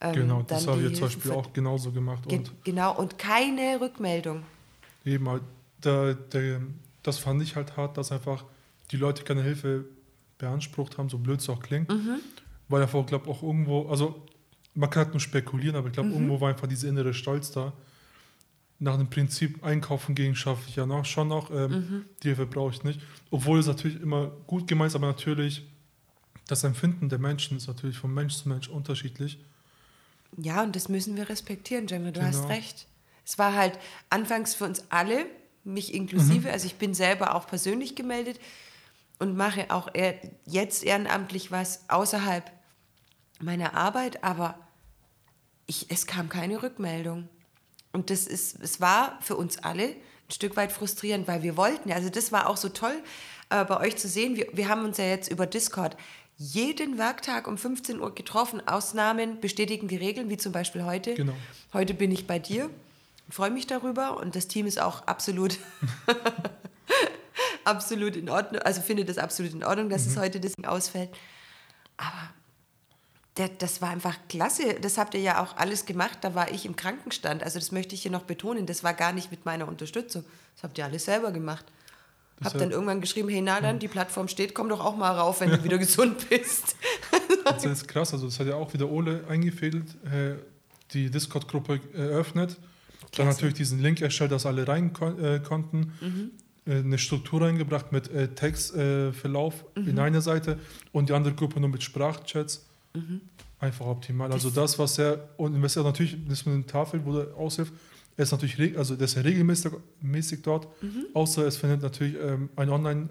Ähm, 0.00 0.12
genau, 0.12 0.42
das 0.42 0.66
haben 0.66 0.82
wir 0.82 0.92
zum 0.92 1.02
Beispiel 1.02 1.30
auch 1.32 1.52
genauso 1.52 1.92
gemacht. 1.92 2.28
Ge 2.28 2.38
und 2.38 2.64
genau, 2.64 2.96
und 2.96 3.18
keine 3.18 3.80
Rückmeldung. 3.80 4.42
Eben, 5.04 5.28
halt, 5.28 5.42
da, 5.80 6.14
da, 6.14 6.38
das 7.02 7.18
fand 7.18 7.42
ich 7.42 7.54
halt 7.54 7.76
hart, 7.76 7.96
dass 7.96 8.10
einfach 8.10 8.44
die 8.90 8.96
Leute 8.96 9.22
keine 9.22 9.42
Hilfe 9.42 9.84
beansprucht 10.38 10.98
haben, 10.98 11.08
so 11.08 11.18
blöd 11.18 11.40
es 11.40 11.48
auch 11.48 11.60
klingt. 11.60 11.88
Mhm. 11.90 12.20
Weil 12.68 12.82
einfach, 12.82 13.04
glaube 13.06 13.30
auch 13.30 13.42
irgendwo, 13.42 13.88
also 13.88 14.26
man 14.74 14.90
kann 14.90 15.04
halt 15.04 15.14
nur 15.14 15.20
spekulieren, 15.20 15.76
aber 15.76 15.88
ich 15.88 15.92
glaube, 15.92 16.08
mhm. 16.08 16.14
irgendwo 16.14 16.40
war 16.40 16.48
einfach 16.48 16.66
dieser 16.66 16.88
innere 16.88 17.14
Stolz 17.14 17.50
da, 17.50 17.72
nach 18.84 18.96
dem 18.96 19.08
Prinzip 19.08 19.64
einkaufen 19.64 20.14
gehen 20.14 20.36
schaffe 20.36 20.68
ich 20.68 20.76
ja 20.76 20.86
noch, 20.86 21.04
schon 21.04 21.28
noch. 21.28 21.50
Ähm, 21.50 21.70
mhm. 21.70 22.04
Die 22.22 22.28
Hilfe 22.28 22.46
brauche 22.46 22.72
ich 22.72 22.84
nicht. 22.84 23.00
Obwohl 23.30 23.58
es 23.58 23.66
natürlich 23.66 24.00
immer 24.00 24.28
gut 24.46 24.68
gemeint 24.68 24.90
ist, 24.90 24.96
aber 24.96 25.06
natürlich 25.06 25.66
das 26.46 26.62
Empfinden 26.62 27.08
der 27.08 27.18
Menschen 27.18 27.56
ist 27.56 27.66
natürlich 27.66 27.96
von 27.96 28.12
Mensch 28.12 28.34
zu 28.36 28.48
Mensch 28.48 28.68
unterschiedlich. 28.68 29.38
Ja, 30.36 30.62
und 30.62 30.76
das 30.76 30.88
müssen 30.88 31.16
wir 31.16 31.28
respektieren, 31.28 31.86
Jamie. 31.86 32.12
Du 32.12 32.20
genau. 32.20 32.26
hast 32.26 32.48
recht. 32.48 32.86
Es 33.24 33.38
war 33.38 33.54
halt 33.54 33.78
anfangs 34.10 34.54
für 34.54 34.64
uns 34.64 34.84
alle, 34.90 35.26
mich 35.64 35.94
inklusive, 35.94 36.48
mhm. 36.48 36.52
also 36.52 36.66
ich 36.66 36.76
bin 36.76 36.92
selber 36.92 37.34
auch 37.34 37.46
persönlich 37.46 37.94
gemeldet 37.94 38.38
und 39.18 39.34
mache 39.34 39.70
auch 39.70 39.88
jetzt 40.44 40.84
ehrenamtlich 40.84 41.50
was 41.50 41.88
außerhalb 41.88 42.52
meiner 43.40 43.72
Arbeit, 43.72 44.22
aber 44.22 44.58
ich, 45.66 45.90
es 45.90 46.06
kam 46.06 46.28
keine 46.28 46.62
Rückmeldung. 46.62 47.30
Und 47.94 48.10
das 48.10 48.26
ist, 48.26 48.60
es 48.60 48.80
war 48.80 49.18
für 49.22 49.36
uns 49.36 49.58
alle 49.58 49.84
ein 49.84 50.30
Stück 50.30 50.56
weit 50.56 50.72
frustrierend, 50.72 51.28
weil 51.28 51.42
wir 51.42 51.56
wollten, 51.56 51.92
also 51.92 52.10
das 52.10 52.32
war 52.32 52.48
auch 52.48 52.56
so 52.56 52.68
toll 52.68 52.94
äh, 53.50 53.64
bei 53.64 53.78
euch 53.80 53.96
zu 53.96 54.08
sehen. 54.08 54.36
Wir, 54.36 54.48
wir 54.52 54.68
haben 54.68 54.84
uns 54.84 54.98
ja 54.98 55.04
jetzt 55.04 55.30
über 55.30 55.46
Discord 55.46 55.96
jeden 56.36 56.98
Werktag 56.98 57.46
um 57.46 57.56
15 57.56 58.00
Uhr 58.00 58.12
getroffen. 58.12 58.66
Ausnahmen 58.66 59.40
bestätigen 59.40 59.86
die 59.86 59.96
Regeln, 59.96 60.28
wie 60.28 60.36
zum 60.36 60.50
Beispiel 60.50 60.84
heute. 60.84 61.14
Genau. 61.14 61.34
Heute 61.72 61.94
bin 61.94 62.10
ich 62.10 62.26
bei 62.26 62.40
dir, 62.40 62.68
freue 63.30 63.50
mich 63.50 63.68
darüber 63.68 64.18
und 64.18 64.34
das 64.34 64.48
Team 64.48 64.66
ist 64.66 64.80
auch 64.80 65.06
absolut, 65.06 65.58
absolut 67.64 68.16
in 68.16 68.28
Ordnung, 68.28 68.60
also 68.62 68.80
findet 68.80 69.08
es 69.08 69.18
absolut 69.18 69.52
in 69.52 69.62
Ordnung, 69.62 69.88
dass 69.88 70.04
mhm. 70.06 70.10
es 70.10 70.16
heute 70.16 70.40
das 70.40 70.52
ausfällt. 70.64 71.10
Aber 71.96 72.30
der, 73.36 73.48
das 73.48 73.82
war 73.82 73.90
einfach 73.90 74.16
klasse. 74.28 74.74
Das 74.80 74.96
habt 74.96 75.14
ihr 75.14 75.20
ja 75.20 75.42
auch 75.42 75.56
alles 75.56 75.86
gemacht. 75.86 76.18
Da 76.20 76.34
war 76.34 76.52
ich 76.52 76.66
im 76.66 76.76
Krankenstand. 76.76 77.42
Also 77.42 77.58
das 77.58 77.72
möchte 77.72 77.94
ich 77.94 78.02
hier 78.02 78.12
noch 78.12 78.22
betonen. 78.22 78.66
Das 78.66 78.84
war 78.84 78.94
gar 78.94 79.12
nicht 79.12 79.30
mit 79.30 79.44
meiner 79.44 79.66
Unterstützung. 79.66 80.24
Das 80.54 80.62
habt 80.62 80.78
ihr 80.78 80.84
alles 80.84 81.04
selber 81.04 81.32
gemacht. 81.32 81.64
Das 82.38 82.52
Hab 82.52 82.60
dann 82.60 82.70
irgendwann 82.70 83.00
geschrieben, 83.00 83.28
hey 83.28 83.40
Nadan, 83.40 83.78
die 83.78 83.88
Plattform 83.88 84.26
steht, 84.28 84.54
komm 84.54 84.68
doch 84.68 84.84
auch 84.84 84.96
mal 84.96 85.12
rauf, 85.12 85.40
wenn 85.40 85.50
du 85.50 85.62
wieder 85.62 85.78
gesund 85.86 86.28
bist. 86.28 86.76
das 87.44 87.64
ist 87.64 87.88
krass. 87.88 88.12
Also 88.12 88.26
das 88.26 88.38
hat 88.38 88.46
ja 88.46 88.56
auch 88.56 88.72
wieder 88.72 88.90
Ole 88.90 89.24
eingefädelt, 89.28 89.86
äh, 90.04 90.34
die 90.92 91.10
Discord-Gruppe 91.10 91.80
eröffnet. 91.92 92.56
Dann 93.16 93.26
natürlich 93.26 93.54
diesen 93.54 93.80
Link 93.80 94.00
erstellt, 94.00 94.32
dass 94.32 94.46
alle 94.46 94.66
rein 94.66 94.92
äh, 95.20 95.40
konnten. 95.40 95.92
Mhm 96.00 96.30
äh, 96.66 96.78
eine 96.78 96.96
Struktur 96.96 97.42
reingebracht 97.42 97.92
mit 97.92 98.10
äh, 98.10 98.28
Textverlauf 98.28 99.66
äh, 99.76 99.80
mhm. 99.80 99.88
in 99.88 99.98
einer 99.98 100.22
Seite 100.22 100.58
und 100.92 101.10
die 101.10 101.12
andere 101.12 101.34
Gruppe 101.34 101.60
nur 101.60 101.68
mit 101.68 101.82
Sprachchats. 101.82 102.64
Mhm. 102.94 103.20
Einfach 103.58 103.86
optimal. 103.86 104.30
Also 104.32 104.50
das, 104.50 104.78
was 104.78 104.98
er, 104.98 105.28
und 105.36 105.60
was 105.62 105.76
er 105.76 105.84
natürlich, 105.84 106.16
das 106.28 106.46
mit 106.46 106.56
der 106.56 106.66
Tafel, 106.66 107.04
wo 107.04 107.18
er 107.18 107.36
aushilft, 107.36 107.72
er 108.16 108.22
ist 108.22 108.32
natürlich, 108.32 108.78
also 108.78 108.94
das 108.94 109.10
ist 109.10 109.16
ja 109.16 109.22
regelmäßig 109.22 109.72
mäßig 110.00 110.42
dort, 110.42 110.68
mhm. 110.82 111.06
außer 111.14 111.46
es 111.46 111.56
findet 111.56 111.82
natürlich 111.82 112.16
ähm, 112.20 112.50
ein 112.56 112.70
Online, 112.70 113.08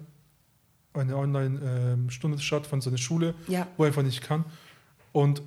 eine 0.93 1.17
Online-Stunde 1.17 2.35
ähm, 2.35 2.41
statt 2.41 2.67
von 2.67 2.81
seiner 2.81 2.97
Schule, 2.97 3.35
ja. 3.47 3.67
wo 3.75 3.83
er 3.83 3.87
einfach 3.87 4.03
nicht 4.03 4.21
kann. 4.21 4.45
Und 5.11 5.41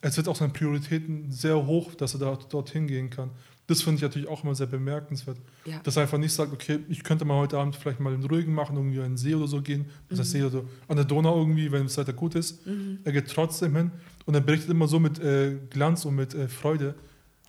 es 0.00 0.16
wird 0.16 0.28
auch 0.28 0.36
seine 0.36 0.52
Prioritäten 0.52 1.30
sehr 1.30 1.66
hoch, 1.66 1.94
dass 1.94 2.14
er 2.14 2.20
da, 2.20 2.38
dorthin 2.48 2.86
gehen 2.86 3.10
kann. 3.10 3.30
Das 3.66 3.80
finde 3.80 3.96
ich 3.96 4.02
natürlich 4.02 4.28
auch 4.28 4.44
immer 4.44 4.54
sehr 4.54 4.66
bemerkenswert. 4.66 5.38
Ja. 5.64 5.80
Dass 5.82 5.96
er 5.96 6.02
einfach 6.02 6.18
nicht 6.18 6.32
sagt, 6.32 6.52
okay, 6.52 6.80
ich 6.88 7.02
könnte 7.02 7.24
mal 7.24 7.38
heute 7.38 7.58
Abend 7.58 7.76
vielleicht 7.76 7.98
mal 7.98 8.12
in 8.12 8.22
Ruhigen 8.24 8.54
machen, 8.54 8.76
irgendwie 8.76 8.98
an 8.98 9.12
den 9.12 9.16
See 9.16 9.34
oder 9.34 9.46
so 9.46 9.62
gehen, 9.62 9.86
das 10.10 10.18
mhm. 10.18 10.24
See 10.24 10.42
oder 10.42 10.62
an 10.86 10.96
der 10.96 11.06
Donau 11.06 11.38
irgendwie, 11.38 11.72
wenn 11.72 11.84
das 11.84 11.96
Wetter 11.96 12.12
gut 12.12 12.34
ist. 12.34 12.66
Mhm. 12.66 12.98
Er 13.04 13.12
geht 13.12 13.30
trotzdem 13.30 13.74
hin 13.74 13.90
und 14.26 14.34
er 14.34 14.42
berichtet 14.42 14.70
immer 14.70 14.86
so 14.86 15.00
mit 15.00 15.18
äh, 15.18 15.56
Glanz 15.70 16.04
und 16.04 16.14
mit 16.14 16.34
äh, 16.34 16.48
Freude, 16.48 16.94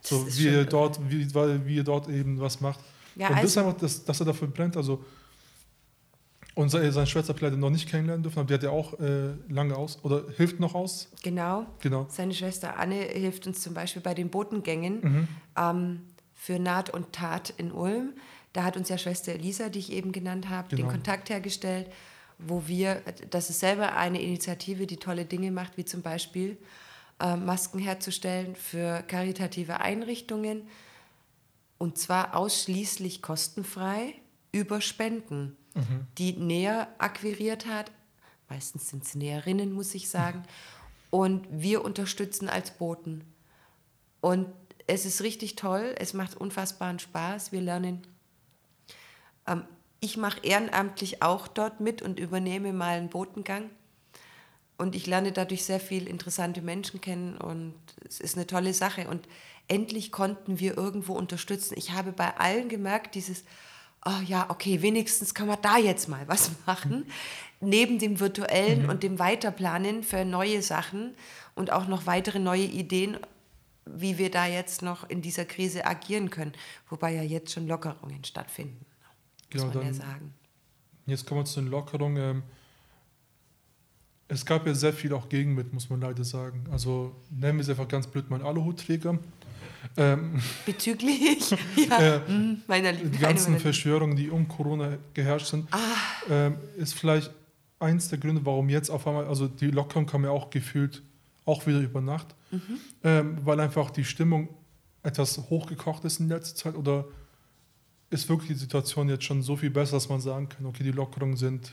so 0.00 0.26
wie 0.38 0.48
er, 0.48 0.64
dort, 0.64 0.98
wie, 1.10 1.28
wie 1.66 1.78
er 1.78 1.84
dort 1.84 2.08
eben 2.08 2.40
was 2.40 2.60
macht. 2.60 2.80
Ja, 3.14 3.28
und 3.28 3.34
also 3.34 3.42
das 3.42 3.50
ist 3.50 3.58
einfach, 3.58 3.76
dass, 3.78 4.04
dass 4.04 4.20
er 4.20 4.26
dafür 4.26 4.48
brennt. 4.48 4.76
Also 4.76 5.04
Und 6.56 6.70
seine 6.70 7.06
Schwester 7.06 7.34
hat 7.34 7.42
leider 7.42 7.58
noch 7.58 7.68
nicht 7.68 7.86
kennenlernen 7.86 8.22
dürfen, 8.22 8.38
aber 8.38 8.48
die 8.48 8.54
hat 8.54 8.62
ja 8.62 8.70
auch 8.70 8.98
äh, 8.98 9.34
lange 9.46 9.76
aus 9.76 9.98
oder 10.02 10.24
hilft 10.38 10.58
noch 10.58 10.74
aus. 10.74 11.10
Genau. 11.22 11.66
genau. 11.80 12.06
Seine 12.08 12.32
Schwester 12.32 12.78
Anne 12.78 12.94
hilft 12.94 13.46
uns 13.46 13.60
zum 13.60 13.74
Beispiel 13.74 14.00
bei 14.00 14.14
den 14.14 14.30
Botengängen 14.30 15.00
mhm. 15.02 15.28
ähm, 15.54 16.00
für 16.32 16.58
Naht 16.58 16.88
und 16.88 17.12
Tat 17.12 17.52
in 17.58 17.72
Ulm. 17.72 18.14
Da 18.54 18.64
hat 18.64 18.78
uns 18.78 18.88
ja 18.88 18.96
Schwester 18.96 19.32
Elisa, 19.32 19.68
die 19.68 19.80
ich 19.80 19.92
eben 19.92 20.12
genannt 20.12 20.48
habe, 20.48 20.68
genau. 20.70 20.84
den 20.84 20.90
Kontakt 20.90 21.28
hergestellt, 21.28 21.90
wo 22.38 22.66
wir, 22.66 23.02
das 23.28 23.50
ist 23.50 23.60
selber 23.60 23.94
eine 23.94 24.22
Initiative, 24.22 24.86
die 24.86 24.96
tolle 24.96 25.26
Dinge 25.26 25.50
macht, 25.50 25.76
wie 25.76 25.84
zum 25.84 26.00
Beispiel 26.00 26.56
äh, 27.20 27.36
Masken 27.36 27.80
herzustellen 27.80 28.56
für 28.56 29.02
karitative 29.02 29.80
Einrichtungen 29.80 30.62
und 31.76 31.98
zwar 31.98 32.34
ausschließlich 32.34 33.20
kostenfrei 33.20 34.14
über 34.52 34.80
Spenden 34.80 35.54
mhm. 35.76 36.06
die 36.18 36.32
näher 36.32 36.88
akquiriert 36.98 37.66
hat. 37.66 37.92
Meistens 38.48 38.88
sind 38.88 39.04
es 39.04 39.14
Näherinnen, 39.14 39.72
muss 39.72 39.94
ich 39.94 40.08
sagen. 40.08 40.42
Und 41.10 41.46
wir 41.50 41.84
unterstützen 41.84 42.48
als 42.48 42.72
Boten. 42.72 43.24
Und 44.20 44.48
es 44.86 45.06
ist 45.06 45.22
richtig 45.22 45.56
toll, 45.56 45.94
es 45.98 46.14
macht 46.14 46.36
unfassbaren 46.36 46.98
Spaß. 46.98 47.52
Wir 47.52 47.60
lernen. 47.60 48.06
Ähm, 49.46 49.64
ich 50.00 50.16
mache 50.16 50.40
ehrenamtlich 50.42 51.22
auch 51.22 51.48
dort 51.48 51.80
mit 51.80 52.02
und 52.02 52.20
übernehme 52.20 52.72
mal 52.72 52.96
einen 52.98 53.08
Botengang. 53.08 53.70
Und 54.78 54.94
ich 54.94 55.06
lerne 55.06 55.32
dadurch 55.32 55.64
sehr 55.64 55.80
viel 55.80 56.06
interessante 56.06 56.60
Menschen 56.60 57.00
kennen 57.00 57.38
und 57.38 57.74
es 58.06 58.20
ist 58.20 58.36
eine 58.36 58.46
tolle 58.46 58.74
Sache. 58.74 59.08
Und 59.08 59.26
endlich 59.68 60.12
konnten 60.12 60.60
wir 60.60 60.76
irgendwo 60.76 61.14
unterstützen. 61.14 61.74
Ich 61.78 61.92
habe 61.92 62.12
bei 62.12 62.36
allen 62.36 62.68
gemerkt, 62.68 63.14
dieses, 63.14 63.44
oh 64.06 64.22
ja, 64.26 64.48
okay, 64.48 64.80
wenigstens 64.82 65.34
kann 65.34 65.48
man 65.48 65.58
da 65.60 65.76
jetzt 65.76 66.08
mal 66.08 66.26
was 66.28 66.52
machen, 66.66 67.06
neben 67.60 67.98
dem 67.98 68.20
virtuellen 68.20 68.84
mhm. 68.84 68.88
und 68.88 69.02
dem 69.02 69.18
Weiterplanen 69.18 70.02
für 70.02 70.24
neue 70.24 70.62
Sachen 70.62 71.14
und 71.54 71.72
auch 71.72 71.88
noch 71.88 72.06
weitere 72.06 72.38
neue 72.38 72.64
Ideen, 72.64 73.18
wie 73.84 74.18
wir 74.18 74.30
da 74.30 74.46
jetzt 74.46 74.82
noch 74.82 75.08
in 75.08 75.22
dieser 75.22 75.44
Krise 75.44 75.86
agieren 75.86 76.30
können, 76.30 76.52
wobei 76.88 77.14
ja 77.14 77.22
jetzt 77.22 77.52
schon 77.52 77.66
Lockerungen 77.66 78.24
stattfinden, 78.24 78.84
muss 79.52 79.62
genau, 79.62 79.74
man 79.74 79.86
ja 79.86 79.92
sagen. 79.92 80.34
Jetzt 81.06 81.26
kommen 81.26 81.40
wir 81.40 81.44
zu 81.44 81.60
den 81.60 81.70
Lockerungen. 81.70 82.16
Ähm, 82.16 82.42
es 84.28 84.44
gab 84.44 84.66
ja 84.66 84.74
sehr 84.74 84.92
viel 84.92 85.12
auch 85.14 85.28
Gegenmittel, 85.28 85.72
muss 85.72 85.88
man 85.88 86.00
leider 86.00 86.24
sagen. 86.24 86.64
Also 86.72 87.14
nennen 87.30 87.58
wir 87.58 87.62
es 87.62 87.68
einfach 87.68 87.86
ganz 87.86 88.08
blöd 88.08 88.28
mal 88.28 88.42
Aluhutträger. 88.42 89.18
Ähm, 89.96 90.40
Bezüglich 90.64 91.50
ja, 91.90 91.98
äh, 91.98 92.30
mhm, 92.30 92.62
meiner 92.66 92.92
Liebe. 92.92 93.10
Die 93.10 93.18
ganzen 93.18 93.58
Verschwörungen, 93.58 94.16
die 94.16 94.30
um 94.30 94.48
Corona 94.48 94.98
geherrscht 95.14 95.46
sind, 95.46 95.68
ah. 95.72 95.78
ähm, 96.28 96.56
ist 96.76 96.94
vielleicht 96.94 97.30
eins 97.78 98.08
der 98.08 98.18
Gründe, 98.18 98.44
warum 98.44 98.68
jetzt 98.68 98.90
auf 98.90 99.06
einmal, 99.06 99.26
also 99.26 99.48
die 99.48 99.70
Lockerung 99.70 100.06
kam 100.06 100.24
ja 100.24 100.30
auch 100.30 100.50
gefühlt 100.50 101.02
auch 101.44 101.66
wieder 101.66 101.80
über 101.80 102.00
Nacht, 102.00 102.34
mhm. 102.50 102.60
ähm, 103.04 103.38
weil 103.44 103.60
einfach 103.60 103.90
die 103.90 104.04
Stimmung 104.04 104.48
etwas 105.02 105.38
hochgekocht 105.38 106.04
ist 106.04 106.20
in 106.20 106.28
letzter 106.28 106.56
Zeit 106.56 106.74
oder 106.74 107.04
ist 108.10 108.28
wirklich 108.28 108.48
die 108.48 108.58
Situation 108.58 109.08
jetzt 109.08 109.24
schon 109.24 109.42
so 109.42 109.56
viel 109.56 109.70
besser, 109.70 109.92
dass 109.96 110.08
man 110.08 110.20
sagen 110.20 110.48
kann, 110.48 110.66
okay, 110.66 110.82
die 110.82 110.92
Lockerungen 110.92 111.36
sind 111.36 111.72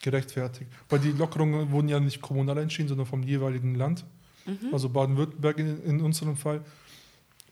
gerechtfertigt. 0.00 0.70
Weil 0.88 1.00
die 1.00 1.12
Lockerungen 1.12 1.70
wurden 1.70 1.88
ja 1.88 2.00
nicht 2.00 2.20
kommunal 2.20 2.58
entschieden, 2.58 2.88
sondern 2.88 3.06
vom 3.06 3.22
jeweiligen 3.22 3.74
Land. 3.74 4.04
Mhm. 4.46 4.72
Also 4.72 4.88
Baden-Württemberg 4.88 5.58
in, 5.58 5.82
in 5.82 6.00
unserem 6.00 6.36
Fall. 6.36 6.62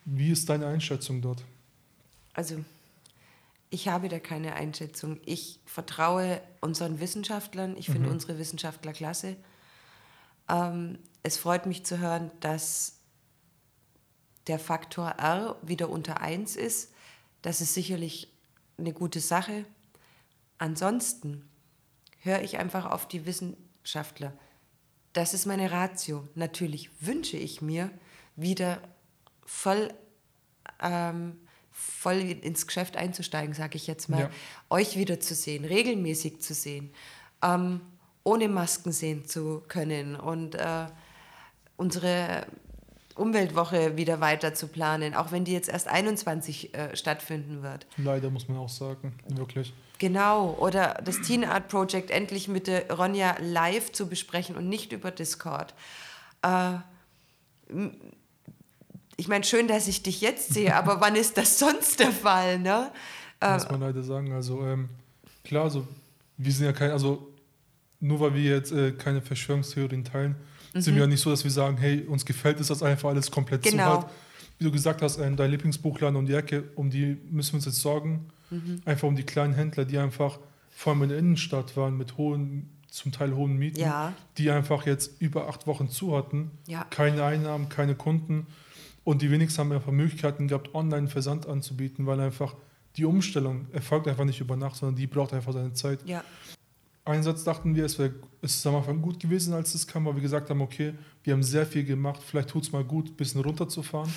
Wie 0.07 0.31
ist 0.31 0.49
deine 0.49 0.69
Einschätzung 0.69 1.21
dort? 1.21 1.45
Also, 2.33 2.65
ich 3.71 3.89
habe 3.89 4.09
da 4.09 4.21
keine 4.21 4.55
Einschätzung. 4.55 5.21
Ich 5.27 5.59
vertraue 5.67 6.41
unseren 6.61 7.01
Wissenschaftlern. 7.01 7.77
Ich 7.77 7.87
finde 7.87 8.07
mhm. 8.09 8.15
unsere 8.15 8.39
Wissenschaftler 8.39 8.93
klasse. 8.93 9.37
Ähm, 10.49 11.01
es 11.25 11.37
freut 11.37 11.67
mich 11.67 11.85
zu 11.85 11.99
hören, 11.99 12.31
dass 12.39 13.01
der 14.47 14.61
Faktor 14.61 15.09
R 15.19 15.57
wieder 15.63 15.91
unter 15.91 16.21
1 16.21 16.55
ist. 16.55 16.93
Das 17.43 17.61
ist 17.61 17.75
sicherlich 17.75 18.33
eine 18.79 18.93
gute 18.93 19.19
Sache. 19.19 19.65
Ansonsten 20.59 21.49
höre 22.21 22.43
ich 22.43 22.59
einfach 22.59 22.87
auf 22.87 23.09
die 23.09 23.27
Wissenschaftler. 23.27 24.33
Das 25.15 25.35
ist 25.35 25.47
meine 25.47 25.73
Ratio. 25.73 26.29
Natürlich 26.37 26.91
wünsche 27.01 27.37
ich 27.37 27.61
mir 27.61 27.91
wieder 28.37 28.81
voll, 29.47 29.89
ähm, 30.83 31.39
voll 31.71 32.21
ins 32.21 32.67
Geschäft 32.67 32.97
einzusteigen, 32.97 33.55
sage 33.55 33.77
ich 33.77 33.87
jetzt 33.87 34.09
mal, 34.09 34.21
ja. 34.21 34.31
euch 34.69 34.97
wieder 34.97 35.21
zu 35.21 35.35
sehen, 35.35 35.65
regelmäßig 35.65 36.41
zu 36.43 36.53
sehen, 36.53 36.91
ähm, 37.43 37.81
ohne 38.25 38.49
Masken 38.49 38.93
sehen 38.93 39.25
zu 39.25 39.63
können 39.69 40.17
und 40.17 40.57
äh, 40.57 40.87
unsere 41.77 42.47
Umweltwoche 43.15 43.97
wieder 43.97 44.21
weiter 44.21 44.55
zu 44.55 44.69
planen, 44.69 45.15
auch 45.15 45.33
wenn 45.33 45.45
die 45.45 45.53
jetzt 45.53 45.69
erst 45.69 45.89
21 45.89 46.75
äh, 46.75 46.97
stattfinden 46.97 47.63
wird. 47.63 47.87
Leider 47.97 48.31
muss 48.31 48.49
man 48.49 48.59
auch 48.59 48.69
sagen, 48.69 49.15
wirklich. 49.29 49.73
Genau, 49.99 50.55
oder 50.59 51.01
das 51.03 51.23
Teen 51.23 51.45
Art 51.45 51.69
Project 51.69 52.11
endlich 52.11 52.49
mit 52.49 52.67
der 52.67 52.93
Ronja 52.93 53.37
live 53.41 53.93
zu 53.93 54.09
besprechen 54.09 54.57
und 54.57 54.69
nicht 54.69 54.93
über 54.93 55.11
Discord. 55.11 55.75
Äh, 56.43 56.75
ich 59.17 59.29
meine, 59.29 59.45
schön, 59.45 59.69
dass 59.69 59.89
ich 59.89 60.03
dich 60.03 60.21
jetzt 60.21 60.53
sehe, 60.53 60.75
aber 60.75 61.01
wann 61.01 61.17
ist 61.17 61.37
das 61.37 61.59
sonst 61.59 62.01
der 62.01 62.13
Fall? 62.13 62.59
Ne? 62.59 62.91
Muss 63.41 63.65
äh, 63.65 63.73
man 63.73 63.81
leider 63.81 64.03
sagen. 64.03 64.33
Also 64.33 64.65
ähm, 64.65 64.89
klar, 65.45 65.65
also 65.65 65.87
wir 66.37 66.53
sind 66.53 66.67
ja 66.67 66.73
kein, 66.73 66.91
also 66.91 67.33
nur 68.01 68.21
weil 68.21 68.35
wir 68.35 68.43
jetzt 68.43 68.73
äh, 68.73 68.93
keine 68.93 69.23
Verschwörungstheorien 69.23 70.05
teilen, 70.05 70.37
mhm. 70.75 70.81
sind 70.81 70.95
wir 70.95 71.03
ja 71.03 71.07
nicht 71.07 71.21
so, 71.21 71.31
dass 71.31 71.45
wir 71.45 71.51
sagen, 71.51 71.77
hey, 71.79 72.03
uns 72.03 72.25
gefällt 72.25 72.61
es 72.61 72.69
das 72.69 72.83
einfach 72.83 73.09
alles 73.09 73.31
komplett 73.31 73.63
genau. 73.63 73.77
zu 73.77 74.03
halt. 74.03 74.13
Wie 74.59 74.65
du 74.65 74.73
gesagt 74.73 75.03
hast, 75.03 75.19
äh, 75.19 75.31
dein 75.35 75.51
Lieblingsbuchladen 75.51 76.17
um 76.17 76.27
die 76.27 76.35
Ecke, 76.35 76.65
um 76.77 76.91
die 76.91 77.17
müssen 77.31 77.53
wir 77.53 77.57
uns 77.57 77.67
jetzt 77.67 77.81
sorgen. 77.81 78.31
Mhm. 78.51 78.81
Einfach 78.85 79.09
um 79.09 79.17
die 79.17 79.25
kleinen 79.25 79.55
Händler, 79.55 79.85
die 79.85 79.99
einfach 79.99 80.39
vor 80.71 80.93
allem 80.93 81.05
in 81.05 81.09
der 81.09 81.19
Innenstadt 81.19 81.77
waren 81.77 81.97
mit 81.97 82.17
hohen, 82.17 82.71
zum 82.91 83.13
Teil 83.13 83.35
hohen 83.35 83.57
Mieten, 83.57 83.81
ja. 83.81 84.13
die 84.39 84.51
einfach 84.51 84.87
jetzt 84.87 85.21
über 85.21 85.49
acht 85.49 85.67
Wochen 85.67 85.89
zu 85.89 86.17
hatten. 86.17 86.51
Ja. 86.67 86.85
Keine 86.91 87.25
Einnahmen, 87.25 87.69
keine 87.69 87.95
Kunden. 87.95 88.47
Und 89.07 89.23
die 89.23 89.31
wenigsten 89.31 89.61
haben 89.61 89.71
einfach 89.71 89.93
Möglichkeiten 89.93 90.49
gehabt, 90.49 90.75
online 90.75 91.07
Versand 91.07 91.47
anzubieten, 91.47 92.07
weil 92.07 92.19
einfach 92.19 92.57
die 92.97 93.05
Umstellung 93.05 93.69
erfolgt 93.73 94.09
einfach 94.09 94.25
nicht 94.25 94.41
über 94.41 94.57
Nacht, 94.57 94.75
sondern 94.75 94.97
die 94.97 95.07
braucht 95.07 95.33
einfach 95.33 95.53
seine 95.53 95.73
Zeit. 95.75 96.01
Ja. 96.07 96.25
Einsatz 97.05 97.45
dachten 97.45 97.77
wir, 97.77 97.85
es 97.85 98.01
wäre 98.01 98.15
es 98.43 98.67
am 98.67 98.75
Anfang 98.75 99.01
gut 99.01 99.21
gewesen, 99.21 99.55
als 99.55 99.77
es 99.77 99.87
kam, 99.87 100.07
weil 100.07 100.17
wir 100.17 100.23
gesagt 100.23 100.51
haben, 100.51 100.61
okay, 100.61 100.93
wir 101.23 101.35
haben 101.35 101.45
sehr 101.45 101.65
viel 101.67 101.85
gemacht, 101.85 102.21
vielleicht 102.27 102.49
tut 102.49 102.65
es 102.65 102.73
mal 102.73 102.83
gut, 102.83 103.11
ein 103.11 103.15
bisschen 103.15 103.43
runterzufahren. 103.43 104.13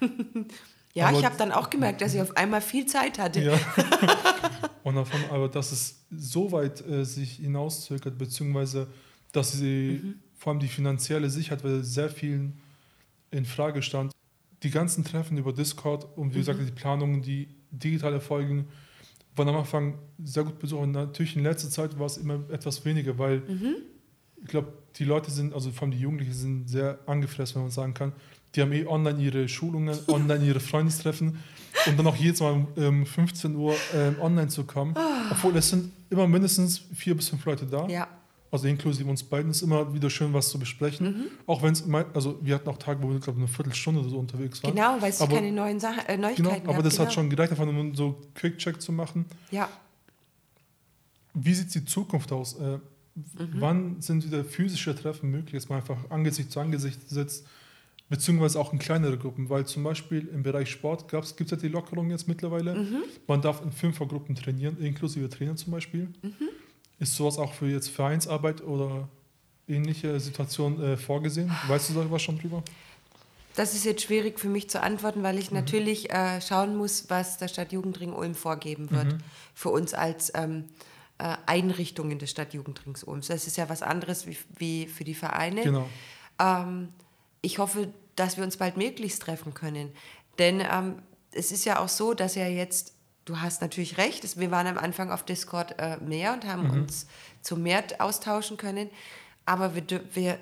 ja, 0.92 1.06
aber, 1.08 1.18
ich 1.18 1.24
habe 1.24 1.38
dann 1.38 1.50
auch 1.50 1.70
gemerkt, 1.70 2.02
dass 2.02 2.12
ich 2.12 2.20
auf 2.20 2.36
einmal 2.36 2.60
viel 2.60 2.84
Zeit 2.84 3.18
hatte. 3.18 3.40
Ja. 3.40 3.58
Und 4.82 4.96
davon, 4.96 5.20
aber 5.30 5.48
dass 5.48 5.72
es 5.72 6.04
so 6.14 6.52
weit 6.52 6.86
äh, 6.86 7.06
sich 7.06 7.36
hinauszögert, 7.36 8.18
beziehungsweise 8.18 8.88
dass 9.32 9.52
sie 9.52 10.02
mhm. 10.02 10.14
vor 10.36 10.52
allem 10.52 10.60
die 10.60 10.68
finanzielle 10.68 11.30
Sicherheit, 11.30 11.64
weil 11.64 11.82
sehr 11.82 12.10
vielen 12.10 12.60
in 13.30 13.46
Frage 13.46 13.80
stand, 13.80 14.12
die 14.64 14.70
ganzen 14.70 15.04
Treffen 15.04 15.36
über 15.36 15.52
Discord 15.52 16.06
und 16.16 16.30
wie 16.30 16.38
mhm. 16.38 16.40
gesagt, 16.40 16.60
die 16.66 16.72
Planungen, 16.72 17.22
die 17.22 17.48
digital 17.70 18.14
erfolgen, 18.14 18.66
waren 19.36 19.48
am 19.48 19.56
Anfang 19.56 19.98
sehr 20.22 20.44
gut 20.44 20.58
besucht. 20.58 20.82
Und 20.82 20.92
natürlich 20.92 21.36
in 21.36 21.42
letzter 21.42 21.68
Zeit 21.68 21.98
war 21.98 22.06
es 22.06 22.16
immer 22.16 22.40
etwas 22.50 22.84
weniger, 22.84 23.18
weil 23.18 23.40
mhm. 23.40 23.76
ich 24.42 24.48
glaube, 24.48 24.72
die 24.96 25.04
Leute 25.04 25.30
sind, 25.30 25.52
also 25.52 25.70
vor 25.70 25.82
allem 25.82 25.90
die 25.92 25.98
Jugendlichen, 25.98 26.32
sind 26.32 26.68
sehr 26.68 26.98
angefressen, 27.06 27.56
wenn 27.56 27.62
man 27.62 27.70
sagen 27.70 27.94
kann. 27.94 28.12
Die 28.54 28.62
haben 28.62 28.72
eh 28.72 28.86
online 28.86 29.20
ihre 29.20 29.48
Schulungen, 29.48 29.98
online 30.08 30.44
ihre 30.46 30.60
Freundestreffen 30.60 31.38
und 31.86 31.98
dann 31.98 32.06
auch 32.06 32.16
jedes 32.16 32.40
Mal 32.40 32.66
um 32.76 33.04
15 33.04 33.56
Uhr 33.56 33.74
ähm, 33.92 34.16
online 34.20 34.48
zu 34.48 34.64
kommen. 34.64 34.96
Ah. 34.96 35.32
Obwohl 35.32 35.56
es 35.56 35.70
sind 35.70 35.90
immer 36.08 36.28
mindestens 36.28 36.78
vier 36.94 37.16
bis 37.16 37.28
fünf 37.28 37.44
Leute 37.44 37.66
da. 37.66 37.86
Ja 37.88 38.08
also 38.54 38.68
inklusive 38.68 39.10
uns 39.10 39.24
beiden, 39.24 39.50
ist 39.50 39.62
immer 39.62 39.92
wieder 39.92 40.08
schön, 40.08 40.32
was 40.32 40.48
zu 40.48 40.60
besprechen. 40.60 41.06
Mhm. 41.06 41.24
Auch 41.44 41.60
wenn 41.64 41.72
es, 41.72 41.82
also 42.14 42.38
wir 42.40 42.54
hatten 42.54 42.68
auch 42.68 42.78
Tage, 42.78 43.02
wo 43.02 43.10
wir, 43.10 43.18
glaube 43.18 43.40
eine 43.40 43.48
Viertelstunde 43.48 44.08
so 44.08 44.16
unterwegs 44.16 44.62
waren. 44.62 44.76
Genau, 44.76 44.96
weil 45.00 45.10
es 45.10 45.18
keine 45.18 45.50
neuen 45.50 45.80
Sachen, 45.80 46.06
äh, 46.06 46.16
Neuigkeiten 46.16 46.60
genau, 46.60 46.72
Aber 46.72 46.82
das 46.84 46.94
genau. 46.94 47.06
hat 47.06 47.12
schon 47.12 47.28
gereicht, 47.28 47.50
einfach 47.50 47.66
nur 47.66 47.96
so 47.96 48.22
Quick-Check 48.36 48.80
zu 48.80 48.92
machen. 48.92 49.24
Ja. 49.50 49.68
Wie 51.34 51.52
sieht 51.52 51.74
die 51.74 51.84
Zukunft 51.84 52.30
aus? 52.30 52.54
Äh, 52.54 52.78
mhm. 52.78 52.80
Wann 53.54 54.00
sind 54.00 54.24
wieder 54.24 54.44
physische 54.44 54.94
Treffen 54.94 55.32
möglich, 55.32 55.60
dass 55.60 55.68
man 55.68 55.80
einfach 55.80 56.08
Angesicht 56.10 56.52
zu 56.52 56.60
Angesicht 56.60 57.00
sitzt, 57.10 57.48
beziehungsweise 58.08 58.60
auch 58.60 58.72
in 58.72 58.78
kleinere 58.78 59.18
Gruppen? 59.18 59.50
Weil 59.50 59.66
zum 59.66 59.82
Beispiel 59.82 60.28
im 60.32 60.44
Bereich 60.44 60.70
Sport 60.70 61.08
gibt 61.08 61.40
es 61.40 61.50
ja 61.50 61.56
die 61.56 61.66
Lockerung 61.66 62.08
jetzt 62.10 62.28
mittlerweile. 62.28 62.76
Mhm. 62.76 63.02
Man 63.26 63.42
darf 63.42 63.64
in 63.64 63.72
Fünfergruppen 63.72 64.36
trainieren, 64.36 64.78
inklusive 64.80 65.28
Trainer 65.28 65.56
zum 65.56 65.72
Beispiel. 65.72 66.02
Mhm. 66.22 66.50
Ist 66.98 67.16
sowas 67.16 67.38
auch 67.38 67.52
für 67.52 67.66
jetzt 67.66 67.90
Vereinsarbeit 67.90 68.62
oder 68.62 69.08
ähnliche 69.68 70.18
Situationen 70.20 70.82
äh, 70.82 70.96
vorgesehen? 70.96 71.50
Weißt 71.68 71.90
du 71.90 71.94
darüber 71.94 72.18
schon 72.18 72.38
drüber? 72.38 72.62
Das 73.56 73.74
ist 73.74 73.84
jetzt 73.84 74.02
schwierig 74.02 74.40
für 74.40 74.48
mich 74.48 74.68
zu 74.68 74.82
antworten, 74.82 75.22
weil 75.22 75.38
ich 75.38 75.50
mhm. 75.50 75.58
natürlich 75.58 76.10
äh, 76.10 76.40
schauen 76.40 76.76
muss, 76.76 77.08
was 77.08 77.38
der 77.38 77.48
Stadtjugendring 77.48 78.12
Ulm 78.12 78.34
vorgeben 78.34 78.90
wird. 78.90 79.12
Mhm. 79.12 79.18
Für 79.54 79.70
uns 79.70 79.94
als 79.94 80.32
ähm, 80.34 80.64
äh, 81.18 81.36
Einrichtungen 81.46 82.18
des 82.18 82.30
Stadtjugendrings 82.30 83.04
Ulms. 83.04 83.28
Das 83.28 83.46
ist 83.46 83.56
ja 83.56 83.68
was 83.68 83.82
anderes 83.82 84.26
wie, 84.26 84.36
wie 84.56 84.86
für 84.86 85.04
die 85.04 85.14
Vereine. 85.14 85.62
Genau. 85.62 85.88
Ähm, 86.40 86.88
ich 87.40 87.58
hoffe, 87.58 87.88
dass 88.16 88.36
wir 88.36 88.44
uns 88.44 88.56
bald 88.56 88.76
möglichst 88.76 89.22
treffen 89.22 89.54
können. 89.54 89.92
Denn 90.38 90.60
ähm, 90.60 90.96
es 91.30 91.52
ist 91.52 91.64
ja 91.64 91.78
auch 91.78 91.88
so, 91.88 92.14
dass 92.14 92.34
ja 92.34 92.48
jetzt, 92.48 92.93
du 93.24 93.40
hast 93.40 93.60
natürlich 93.60 93.98
recht, 93.98 94.38
wir 94.38 94.50
waren 94.50 94.66
am 94.66 94.78
Anfang 94.78 95.10
auf 95.10 95.24
Discord 95.24 95.78
äh, 95.78 95.96
mehr 95.98 96.32
und 96.32 96.44
haben 96.44 96.64
mhm. 96.64 96.82
uns 96.82 97.06
zu 97.42 97.56
mehr 97.56 97.84
austauschen 97.98 98.56
können. 98.56 98.90
Aber 99.46 99.74
wir, 99.74 99.84
wir, 100.14 100.38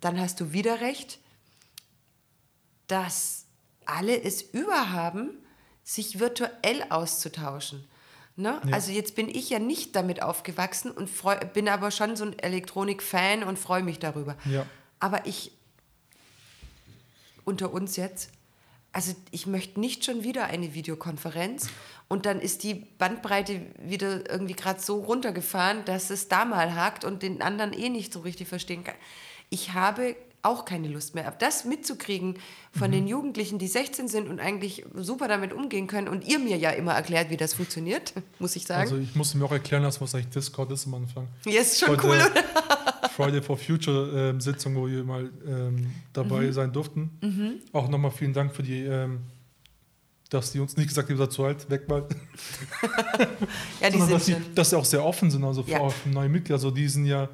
dann 0.00 0.18
hast 0.20 0.40
du 0.40 0.52
wieder 0.52 0.80
recht, 0.80 1.18
dass 2.86 3.46
alle 3.84 4.20
es 4.22 4.42
überhaben, 4.42 5.30
sich 5.82 6.18
virtuell 6.20 6.84
auszutauschen. 6.88 7.88
Ne? 8.36 8.60
Ja. 8.64 8.72
Also 8.72 8.92
jetzt 8.92 9.16
bin 9.16 9.28
ich 9.28 9.50
ja 9.50 9.58
nicht 9.58 9.94
damit 9.96 10.22
aufgewachsen 10.22 10.90
und 10.90 11.10
freu, 11.10 11.36
bin 11.52 11.68
aber 11.68 11.90
schon 11.90 12.16
so 12.16 12.24
ein 12.24 12.38
Elektronik-Fan 12.38 13.42
und 13.42 13.58
freue 13.58 13.82
mich 13.82 13.98
darüber. 13.98 14.36
Ja. 14.44 14.66
Aber 14.98 15.26
ich, 15.26 15.52
unter 17.44 17.72
uns 17.72 17.96
jetzt, 17.96 18.30
also 18.92 19.14
ich 19.30 19.46
möchte 19.46 19.78
nicht 19.78 20.04
schon 20.04 20.24
wieder 20.24 20.46
eine 20.46 20.74
Videokonferenz 20.74 21.68
und 22.08 22.26
dann 22.26 22.40
ist 22.40 22.64
die 22.64 22.74
Bandbreite 22.74 23.60
wieder 23.78 24.28
irgendwie 24.28 24.54
gerade 24.54 24.80
so 24.80 25.00
runtergefahren, 25.00 25.84
dass 25.84 26.10
es 26.10 26.28
da 26.28 26.44
mal 26.44 26.74
hakt 26.74 27.04
und 27.04 27.22
den 27.22 27.40
anderen 27.40 27.72
eh 27.72 27.88
nicht 27.88 28.12
so 28.12 28.20
richtig 28.20 28.48
verstehen 28.48 28.82
kann. 28.82 28.96
Ich 29.48 29.74
habe 29.74 30.16
auch 30.42 30.64
keine 30.64 30.88
Lust 30.88 31.14
mehr. 31.14 31.26
Aber 31.26 31.36
das 31.36 31.64
mitzukriegen 31.64 32.38
von 32.76 32.88
mhm. 32.88 32.92
den 32.92 33.06
Jugendlichen, 33.08 33.58
die 33.58 33.66
16 33.66 34.08
sind 34.08 34.28
und 34.28 34.40
eigentlich 34.40 34.84
super 34.94 35.28
damit 35.28 35.52
umgehen 35.52 35.86
können 35.86 36.08
und 36.08 36.26
ihr 36.26 36.38
mir 36.38 36.56
ja 36.56 36.70
immer 36.70 36.94
erklärt, 36.94 37.30
wie 37.30 37.36
das 37.36 37.54
funktioniert, 37.54 38.14
muss 38.38 38.56
ich 38.56 38.66
sagen. 38.66 38.80
Also 38.80 38.96
ich 38.96 39.14
musste 39.14 39.38
mir 39.38 39.44
auch 39.44 39.52
erklären 39.52 39.82
lassen, 39.82 40.00
was 40.00 40.14
eigentlich 40.14 40.30
Discord 40.30 40.70
ist 40.72 40.86
am 40.86 40.94
Anfang. 40.94 41.28
Ja, 41.44 41.60
ist 41.60 41.78
schon 41.78 41.90
Heute, 41.90 42.06
cool, 42.06 42.16
oder? 42.16 43.10
Friday 43.10 43.42
for 43.42 43.56
Future 43.58 44.30
ähm, 44.30 44.40
Sitzung, 44.40 44.74
wo 44.76 44.86
wir 44.86 45.04
mal 45.04 45.30
ähm, 45.46 45.90
dabei 46.12 46.42
mhm. 46.42 46.52
sein 46.52 46.72
durften. 46.72 47.10
Mhm. 47.20 47.54
Auch 47.72 47.88
nochmal 47.88 48.10
vielen 48.10 48.32
Dank 48.32 48.54
für 48.54 48.62
die, 48.62 48.82
ähm, 48.84 49.20
dass 50.30 50.52
die 50.52 50.60
uns 50.60 50.76
nicht 50.76 50.88
gesagt 50.88 51.08
haben, 51.08 51.16
ihr 51.16 51.18
seid 51.18 51.32
zu 51.32 51.44
alt, 51.44 51.68
weg 51.68 51.88
mal. 51.88 52.06
ja, 53.80 53.90
die 53.90 53.98
Sondern, 53.98 54.08
sind 54.08 54.12
dass, 54.12 54.26
sie, 54.26 54.36
dass 54.54 54.70
sie 54.70 54.78
auch 54.78 54.84
sehr 54.84 55.04
offen 55.04 55.30
sind, 55.30 55.44
also 55.44 55.64
ja. 55.66 55.90
für 55.90 56.08
neue 56.08 56.28
Mitglieder. 56.28 56.54
Also 56.54 56.70
die 56.70 56.88
sind 56.88 57.04
ja, 57.04 57.28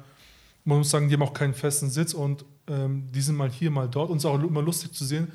man 0.65 0.79
muss 0.79 0.89
sagen, 0.89 1.07
die 1.07 1.13
haben 1.13 1.21
auch 1.21 1.33
keinen 1.33 1.53
festen 1.53 1.89
Sitz 1.89 2.13
und 2.13 2.43
ähm, 2.67 3.05
die 3.13 3.21
sind 3.21 3.35
mal 3.35 3.49
hier, 3.49 3.71
mal 3.71 3.87
dort. 3.87 4.09
Und 4.09 4.17
es 4.17 4.23
ist 4.23 4.29
auch 4.29 4.41
immer 4.41 4.61
lustig 4.61 4.93
zu 4.93 5.05
sehen, 5.05 5.27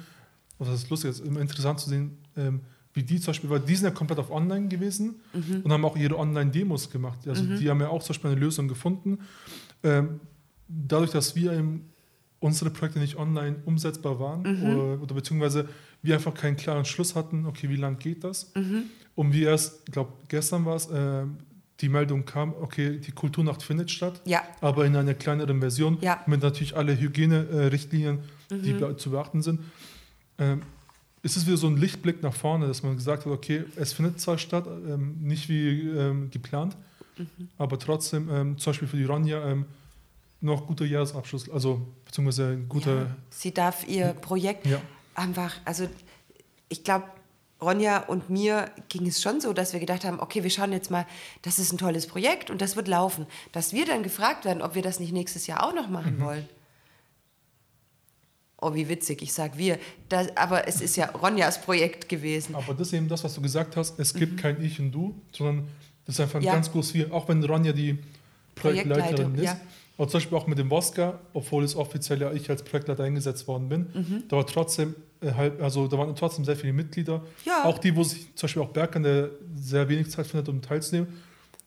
was 0.59 0.69
ist 0.69 0.91
lustig, 0.91 1.11
es 1.11 1.21
ist 1.21 1.27
immer 1.27 1.41
interessant 1.41 1.81
zu 1.81 1.91
sehen, 1.91 2.19
ähm, 2.37 2.61
wie 2.95 3.03
die 3.03 3.19
zum 3.19 3.29
Beispiel, 3.29 3.51
weil 3.51 3.61
die 3.61 3.75
sind 3.75 3.87
ja 3.87 3.91
komplett 3.91 4.19
auf 4.19 4.31
Online 4.31 4.69
gewesen 4.69 5.21
mhm. 5.33 5.63
und 5.65 5.73
haben 5.73 5.85
auch 5.85 5.97
ihre 5.97 6.19
Online-Demos 6.19 6.91
gemacht. 6.91 7.27
Also 7.27 7.43
mhm. 7.43 7.59
die 7.59 7.71
haben 7.71 7.81
ja 7.81 7.89
auch 7.89 8.03
zum 8.03 8.09
Beispiel 8.09 8.31
eine 8.33 8.41
Lösung 8.41 8.69
gefunden. 8.69 9.19
Ähm, 9.83 10.21
dadurch, 10.69 11.11
dass 11.11 11.35
wir 11.35 11.53
eben 11.53 11.89
unsere 12.39 12.71
Projekte 12.71 12.99
nicht 12.99 13.17
online 13.17 13.57
umsetzbar 13.65 14.19
waren 14.19 14.43
mhm. 14.43 14.63
oder, 14.65 15.03
oder, 15.03 15.15
beziehungsweise 15.15 15.69
wir 16.03 16.17
einfach 16.17 16.35
keinen 16.35 16.57
klaren 16.57 16.85
Schluss 16.85 17.15
hatten, 17.15 17.47
okay, 17.47 17.69
wie 17.69 17.77
lang 17.77 17.99
geht 17.99 18.25
das? 18.25 18.53
Mhm. 18.55 18.85
Und 19.15 19.33
wir 19.33 19.51
erst, 19.51 19.83
ich 19.87 19.93
glaube, 19.93 20.13
gestern 20.29 20.65
war 20.65 20.77
es, 20.77 20.87
äh, 20.91 21.25
die 21.83 21.89
Meldung 21.89 22.25
kam, 22.25 22.55
okay, 22.61 22.99
die 22.99 23.11
Kulturnacht 23.11 23.63
findet 23.63 23.91
statt, 23.91 24.23
ja. 24.25 24.43
aber 24.61 24.87
in 24.87 24.95
einer 24.95 25.15
kleineren 25.15 25.61
Version 25.61 25.99
ja. 26.01 26.23
mit 26.27 26.41
natürlich 26.41 26.77
alle 26.77 26.99
Hygienerichtlinien, 26.99 28.21
mhm. 28.51 28.63
die 28.63 28.97
zu 28.97 29.11
beachten 29.11 29.43
sind. 29.43 29.61
Ähm, 30.39 30.63
ist 31.23 31.37
es 31.37 31.47
wieder 31.47 31.57
so 31.57 31.67
ein 31.67 31.77
Lichtblick 31.77 32.23
nach 32.23 32.35
vorne, 32.35 32.69
dass 32.69 32.83
man 32.85 32.97
gesagt 32.97 33.27
hat, 33.27 33.33
okay, 33.33 33.65
es 33.77 33.93
findet 33.93 34.21
zwar 34.21 34.39
statt, 34.39 34.67
ähm, 34.67 35.17
nicht 35.21 35.49
wie 35.49 35.81
ähm, 35.89 36.31
geplant, 36.31 36.77
mhm. 37.19 37.49
aber 37.59 37.79
trotzdem, 37.79 38.31
ähm, 38.31 38.59
zum 38.59 38.71
Beispiel 38.71 38.89
für 38.89 38.97
die 38.97 39.05
Ronja, 39.05 39.45
ähm, 39.49 39.67
noch 40.41 40.67
guter 40.67 40.85
Jahresabschluss, 40.85 41.51
also 41.51 41.87
beziehungsweise 42.05 42.53
ein 42.53 42.69
guter. 42.69 42.97
Ja, 42.97 43.17
sie 43.31 43.53
darf 43.53 43.87
ihr 43.87 44.13
Projekt 44.15 44.67
einfach, 45.15 45.55
also 45.65 45.89
ich 46.69 46.83
glaube, 46.83 47.07
Ronja 47.63 48.01
und 48.01 48.29
mir 48.29 48.71
ging 48.89 49.07
es 49.07 49.23
schon 49.23 49.41
so, 49.41 49.53
dass 49.53 49.73
wir 49.73 49.81
gedacht 49.81 50.05
haben, 50.05 50.21
okay, 50.21 50.43
wir 50.43 50.51
schauen 50.51 50.73
jetzt 50.73 50.91
mal, 50.91 51.07
das 51.43 51.59
ist 51.59 51.73
ein 51.73 51.79
tolles 51.79 52.07
Projekt 52.07 52.51
und 52.51 52.61
das 52.61 52.77
wird 52.77 52.89
laufen. 52.89 53.27
Dass 53.53 53.73
wir 53.73 53.87
dann 53.87 54.03
gefragt 54.03 54.45
werden, 54.45 54.63
ob 54.63 54.75
wir 54.75 54.83
das 54.83 55.01
nicht 55.01 55.13
nächstes 55.13 55.47
Jahr 55.47 55.67
auch 55.67 55.75
noch 55.75 55.89
machen 55.89 56.19
mhm. 56.19 56.25
wollen. 56.25 56.49
Oh, 58.61 58.75
wie 58.75 58.89
witzig, 58.89 59.23
ich 59.23 59.33
sage 59.33 59.59
wir. 59.59 59.79
Das, 60.09 60.37
aber 60.37 60.69
es 60.69 60.81
ist 60.81 60.97
ja 60.97 61.07
Ronjas 61.07 61.61
Projekt 61.61 62.09
gewesen. 62.09 62.55
Aber 62.55 62.75
das 62.75 62.89
ist 62.89 62.93
eben 62.93 63.09
das, 63.09 63.25
was 63.25 63.35
du 63.35 63.43
gesagt 63.43 63.77
hast. 63.77 63.99
Es 63.99 64.15
gibt 64.15 64.35
mhm. 64.35 64.37
kein 64.37 64.63
Ich 64.63 64.79
und 64.79 64.93
Du, 64.93 65.21
sondern 65.33 65.69
das 66.07 66.17
ist 66.17 66.21
einfach 66.21 66.39
ein 66.39 66.45
ja. 66.45 66.55
ganz 66.55 66.71
großes 66.71 66.95
Wir. 66.95 67.13
Auch 67.13 67.29
wenn 67.29 67.43
Ronja 67.43 67.73
die 67.73 67.99
Projektleiterin 68.55 69.35
ist. 69.35 69.45
Ja. 69.45 69.61
Aber 69.99 70.09
zum 70.09 70.19
Beispiel 70.19 70.39
auch 70.39 70.47
mit 70.47 70.59
dem 70.59 70.71
Voska, 70.71 71.19
obwohl 71.33 71.65
es 71.65 71.77
offiziell 71.77 72.21
ja 72.21 72.33
ich 72.33 72.49
als 72.51 72.63
Projektleiter 72.63 73.05
eingesetzt 73.05 73.47
worden 73.49 73.69
bin, 73.69 73.81
mhm. 73.93 74.23
da 74.29 74.37
war 74.37 74.47
trotzdem 74.47 74.95
halt, 75.23 75.61
also 75.61 75.89
da 75.89 75.99
waren 75.99 76.15
trotzdem 76.17 76.45
sehr 76.45 76.57
viele 76.57 76.73
Mitglieder. 76.73 77.23
Ja. 77.45 77.65
Auch 77.65 77.79
die, 77.79 77.95
wo 77.95 78.05
sich 78.05 78.35
zum 78.35 78.47
Beispiel 78.47 78.63
auch 78.63 78.71
Berkan, 78.71 79.03
der 79.03 79.31
sehr 79.55 79.89
wenig 79.89 80.11
Zeit 80.11 80.27
findet, 80.27 80.49
um 80.49 80.61
teilzunehmen. 80.61 81.23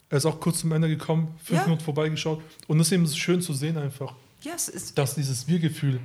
Er 0.10 0.18
ist 0.18 0.26
auch 0.26 0.40
kurz 0.40 0.60
zum 0.60 0.72
Ende 0.72 0.88
gekommen, 0.88 1.36
fünf 1.44 1.60
ja. 1.60 1.66
Minuten 1.66 1.84
vorbeigeschaut. 1.84 2.42
Und 2.68 2.80
es 2.80 2.88
ist 2.88 2.94
eben 2.94 3.08
schön 3.08 3.42
zu 3.42 3.54
sehen 3.54 3.78
einfach. 3.78 4.14
Ja, 4.42 4.54
es 4.56 4.70
ist. 4.70 4.98
Dass 4.98 5.16
dieses 5.16 5.48
Wir-Gefühl. 5.48 6.00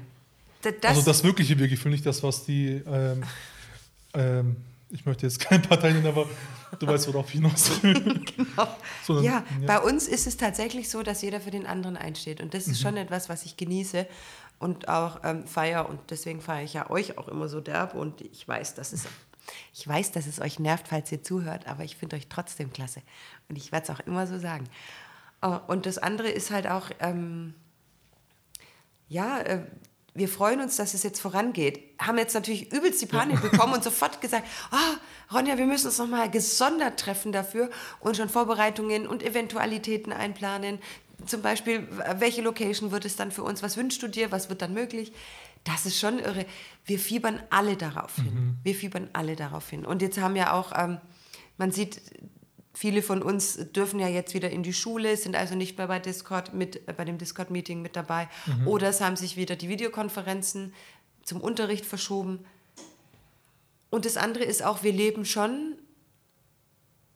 Also 0.83 1.03
das 1.03 1.25
wirkliche 1.25 1.59
Wir-Gefühl, 1.59 1.91
nicht 1.93 2.07
das, 2.07 2.23
was 2.23 2.45
die 2.45 2.83
ähm, 2.87 3.23
ähm, 4.15 4.57
ich 4.91 5.07
möchte 5.07 5.27
jetzt 5.27 5.39
keine 5.39 5.63
Partei 5.63 5.93
nennen, 5.93 6.07
aber 6.07 6.27
du 6.79 6.87
weißt, 6.87 7.09
worauf 7.09 7.27
ich 7.29 7.35
hinaus 7.35 7.83
will. 7.83 7.95
genau. 8.37 8.69
So, 9.05 9.21
ja, 9.21 9.45
ja, 9.61 9.67
bei 9.67 9.79
uns 9.79 10.09
ist 10.09 10.27
es 10.27 10.37
tatsächlich 10.37 10.89
so, 10.89 11.03
dass 11.03 11.23
jeder 11.23 11.41
für 11.41 11.51
den 11.51 11.67
anderen 11.67 11.97
einsteht. 11.97 12.41
Und 12.41 12.55
das 12.55 12.67
ist 12.67 12.81
mhm. 12.81 12.83
schon 12.83 12.97
etwas, 12.97 13.29
was 13.29 13.45
ich 13.45 13.57
genieße 13.57 14.07
und 14.61 14.89
auch 14.89 15.21
ähm, 15.25 15.47
feiere. 15.47 15.89
Und 15.89 15.99
deswegen 16.11 16.41
feiere 16.41 16.63
ich 16.63 16.75
ja 16.75 16.89
euch 16.89 17.19
auch 17.19 17.27
immer 17.27 17.49
so 17.49 17.61
derb. 17.61 17.95
Und 17.95 18.21
ich 18.21 18.47
weiß, 18.47 18.75
dass 18.75 18.93
es, 18.93 19.07
ich 19.75 19.89
weiß, 19.89 20.13
dass 20.13 20.27
es 20.27 20.41
euch 20.41 20.61
nervt, 20.61 20.87
falls 20.87 21.11
ihr 21.11 21.25
zuhört, 21.25 21.67
aber 21.67 21.83
ich 21.83 21.97
finde 21.97 22.15
euch 22.15 22.29
trotzdem 22.29 22.73
klasse. 22.73 23.03
Und 23.49 23.57
ich 23.57 23.73
werde 23.73 23.91
es 23.91 23.99
auch 23.99 24.07
immer 24.07 24.29
so 24.29 24.39
sagen. 24.39 24.69
Oh, 25.43 25.59
und 25.67 25.87
das 25.87 25.99
andere 25.99 26.29
ist 26.29 26.51
halt 26.51 26.69
auch, 26.69 26.91
ähm, 27.01 27.55
ja, 29.09 29.41
äh, 29.41 29.65
wir 30.13 30.29
freuen 30.29 30.61
uns, 30.61 30.77
dass 30.77 30.93
es 30.93 31.03
jetzt 31.05 31.21
vorangeht. 31.21 31.83
Haben 31.99 32.19
jetzt 32.19 32.35
natürlich 32.35 32.71
übelst 32.71 33.01
die 33.01 33.07
Panik 33.07 33.41
bekommen 33.41 33.73
und 33.73 33.85
sofort 33.85 34.21
gesagt, 34.21 34.47
oh, 34.73 35.35
Ronja, 35.35 35.57
wir 35.57 35.67
müssen 35.67 35.87
uns 35.87 35.97
nochmal 35.97 36.31
gesondert 36.31 37.01
treffen 37.01 37.33
dafür 37.33 37.71
und 38.01 38.19
schon 38.19 38.29
Vorbereitungen 38.29 39.07
und 39.07 39.23
Eventualitäten 39.23 40.13
einplanen. 40.13 40.81
Zum 41.27 41.43
Beispiel, 41.43 41.87
welche 42.19 42.43
Location 42.43 42.91
wird 42.91 43.05
es 43.05 43.17
dann 43.17 43.31
für 43.31 43.43
uns? 43.43 43.63
Was 43.63 43.77
wünschst 43.77 44.03
du 44.03 44.09
dir? 44.09 44.31
Was 44.33 44.49
wird 44.49 44.63
dann 44.63 44.75
möglich? 44.75 45.13
Das 45.65 45.87
ist 45.87 45.99
schon 45.99 46.19
irre. 46.19 46.47
Wir 46.85 46.99
fiebern 46.99 47.41
alle 47.51 47.77
darauf 47.77 48.17
hin. 48.17 48.35
Mhm. 48.35 48.57
Wir 48.63 48.75
fiebern 48.75 49.09
alle 49.13 49.37
darauf 49.37 49.69
hin. 49.69 49.85
Und 49.85 50.03
jetzt 50.03 50.19
haben 50.19 50.37
ja 50.37 50.53
auch, 50.53 50.73
ähm, 50.77 50.99
man 51.59 51.71
sieht, 51.71 52.01
Viele 52.73 53.03
von 53.03 53.21
uns 53.23 53.59
dürfen 53.73 53.99
ja 53.99 54.07
jetzt 54.07 54.33
wieder 54.33 54.49
in 54.49 54.63
die 54.63 54.73
Schule, 54.73 55.17
sind 55.17 55.35
also 55.35 55.57
nicht 55.57 55.77
mehr 55.77 55.89
bei 55.89 55.99
Discord 55.99 56.55
mit, 56.55 56.89
äh, 56.89 56.95
bei 56.97 57.05
dem 57.05 57.19
Discord-Meeting 57.19 57.83
mit 57.83 57.97
dabei. 57.97 58.29
Mhm. 58.47 58.69
Oder 58.69 58.89
es 58.89 59.01
haben 59.01 59.17
sich 59.17 59.37
wieder 59.37 59.57
die 59.57 59.69
Videokonferenzen 59.69 60.73
zum 61.25 61.41
Unterricht 61.41 61.85
verschoben. 61.85 62.45
Und 63.91 64.05
das 64.05 64.17
andere 64.17 64.45
ist 64.45 64.63
auch, 64.63 64.85
wir 64.85 64.93
leben 64.93 65.25
schon 65.25 65.75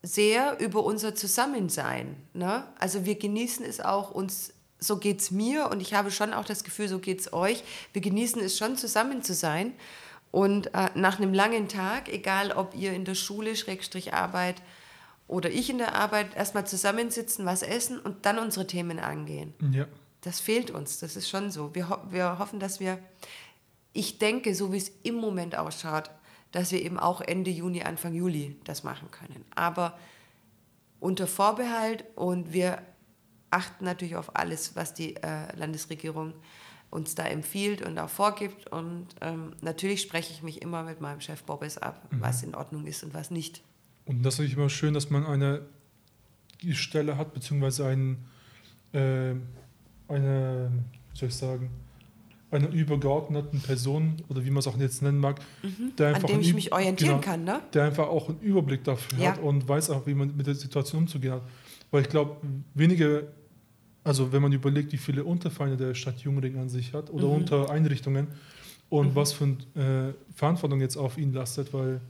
sehr 0.04 0.60
über 0.60 0.84
unser 0.84 1.14
Zusammensein. 1.14 2.14
Ne? 2.34 2.64
Also 2.78 3.06
wir 3.06 3.14
genießen 3.14 3.64
es 3.64 3.80
auch, 3.80 4.10
uns, 4.10 4.52
so 4.78 4.98
geht 4.98 5.20
es 5.20 5.30
mir 5.30 5.70
und 5.70 5.80
ich 5.80 5.94
habe 5.94 6.10
schon 6.10 6.34
auch 6.34 6.44
das 6.44 6.62
Gefühl, 6.62 6.88
so 6.88 6.98
geht 6.98 7.20
es 7.20 7.32
euch. 7.32 7.64
Wir 7.94 8.02
genießen 8.02 8.42
es 8.42 8.58
schon, 8.58 8.76
zusammen 8.76 9.22
zu 9.22 9.32
sein. 9.32 9.72
Und 10.30 10.74
äh, 10.74 10.90
nach 10.94 11.18
einem 11.18 11.32
langen 11.32 11.68
Tag, 11.68 12.12
egal 12.12 12.52
ob 12.52 12.74
ihr 12.74 12.92
in 12.92 13.04
der 13.04 13.14
Schule, 13.14 13.56
Schrägstrich 13.56 14.12
Arbeit, 14.12 14.60
oder 15.26 15.50
ich 15.50 15.70
in 15.70 15.78
der 15.78 15.94
Arbeit 15.94 16.36
erstmal 16.36 16.66
zusammensitzen, 16.66 17.46
was 17.46 17.62
essen 17.62 17.98
und 17.98 18.26
dann 18.26 18.38
unsere 18.38 18.66
Themen 18.66 18.98
angehen. 18.98 19.54
Ja. 19.72 19.86
Das 20.20 20.38
fehlt 20.40 20.70
uns, 20.70 20.98
das 20.98 21.16
ist 21.16 21.30
schon 21.30 21.50
so. 21.50 21.74
Wir, 21.74 21.88
ho 21.88 21.96
wir 22.10 22.38
hoffen, 22.38 22.60
dass 22.60 22.78
wir, 22.78 22.98
ich 23.94 24.18
denke, 24.18 24.54
so 24.54 24.70
wie 24.72 24.76
es 24.76 24.92
im 25.02 25.14
Moment 25.14 25.56
ausschaut, 25.56 26.10
dass 26.54 26.70
wir 26.70 26.80
eben 26.80 27.00
auch 27.00 27.20
Ende 27.20 27.50
Juni, 27.50 27.82
Anfang 27.82 28.14
Juli 28.14 28.56
das 28.62 28.84
machen 28.84 29.10
können. 29.10 29.44
Aber 29.56 29.98
unter 31.00 31.26
Vorbehalt 31.26 32.04
und 32.14 32.52
wir 32.52 32.80
achten 33.50 33.84
natürlich 33.84 34.14
auf 34.14 34.36
alles, 34.36 34.76
was 34.76 34.94
die 34.94 35.16
äh, 35.16 35.54
Landesregierung 35.56 36.32
uns 36.90 37.16
da 37.16 37.26
empfiehlt 37.26 37.82
und 37.82 37.98
auch 37.98 38.08
vorgibt. 38.08 38.68
Und 38.68 39.08
ähm, 39.20 39.56
natürlich 39.62 40.00
spreche 40.00 40.32
ich 40.32 40.44
mich 40.44 40.62
immer 40.62 40.84
mit 40.84 41.00
meinem 41.00 41.20
Chef 41.20 41.42
Bobbes 41.42 41.76
ab, 41.76 42.06
mhm. 42.12 42.20
was 42.20 42.44
in 42.44 42.54
Ordnung 42.54 42.86
ist 42.86 43.02
und 43.02 43.14
was 43.14 43.32
nicht. 43.32 43.62
Und 44.04 44.22
das 44.22 44.38
ist 44.38 44.52
immer 44.52 44.70
schön, 44.70 44.94
dass 44.94 45.10
man 45.10 45.26
eine 45.26 45.62
Stelle 46.70 47.16
hat, 47.16 47.34
beziehungsweise 47.34 47.86
einen, 47.86 48.28
äh, 48.92 49.34
eine, 50.06 50.70
wie 51.10 51.18
soll 51.18 51.30
ich 51.30 51.34
sagen, 51.34 51.68
einer 52.54 52.68
übergeordneten 52.70 53.60
Person 53.60 54.16
oder 54.28 54.44
wie 54.44 54.50
man 54.50 54.58
es 54.58 54.66
auch 54.66 54.76
jetzt 54.76 55.02
nennen 55.02 55.18
mag, 55.18 55.40
mhm. 55.62 55.96
der 55.96 56.08
einfach 56.08 56.28
an 56.28 56.34
dem 56.36 56.40
ich 56.40 56.54
mich 56.54 56.72
orientieren 56.72 57.20
genau, 57.20 57.32
kann, 57.32 57.44
ne? 57.44 57.60
Der 57.72 57.84
einfach 57.84 58.08
auch 58.08 58.28
einen 58.28 58.40
Überblick 58.40 58.84
dafür 58.84 59.18
ja. 59.18 59.32
hat 59.32 59.42
und 59.42 59.68
weiß 59.68 59.90
auch, 59.90 60.06
wie 60.06 60.14
man 60.14 60.36
mit 60.36 60.46
der 60.46 60.54
Situation 60.54 61.02
umzugehen 61.02 61.34
hat. 61.34 61.42
Weil 61.90 62.02
ich 62.02 62.08
glaube, 62.08 62.36
wenige, 62.74 63.28
also 64.02 64.32
wenn 64.32 64.42
man 64.42 64.52
überlegt, 64.52 64.92
wie 64.92 64.96
viele 64.98 65.24
Untervereine 65.24 65.76
der 65.76 65.94
Stadt 65.94 66.20
Jungring 66.20 66.58
an 66.58 66.68
sich 66.68 66.92
hat 66.92 67.10
oder 67.10 67.26
mhm. 67.26 67.34
Untereinrichtungen 67.34 68.28
und 68.88 69.08
mhm. 69.08 69.14
was 69.14 69.32
für 69.32 69.44
eine 69.44 70.08
äh, 70.08 70.14
Verantwortung 70.34 70.80
jetzt 70.80 70.96
auf 70.96 71.18
ihn 71.18 71.32
lastet, 71.32 71.72
weil 71.72 72.00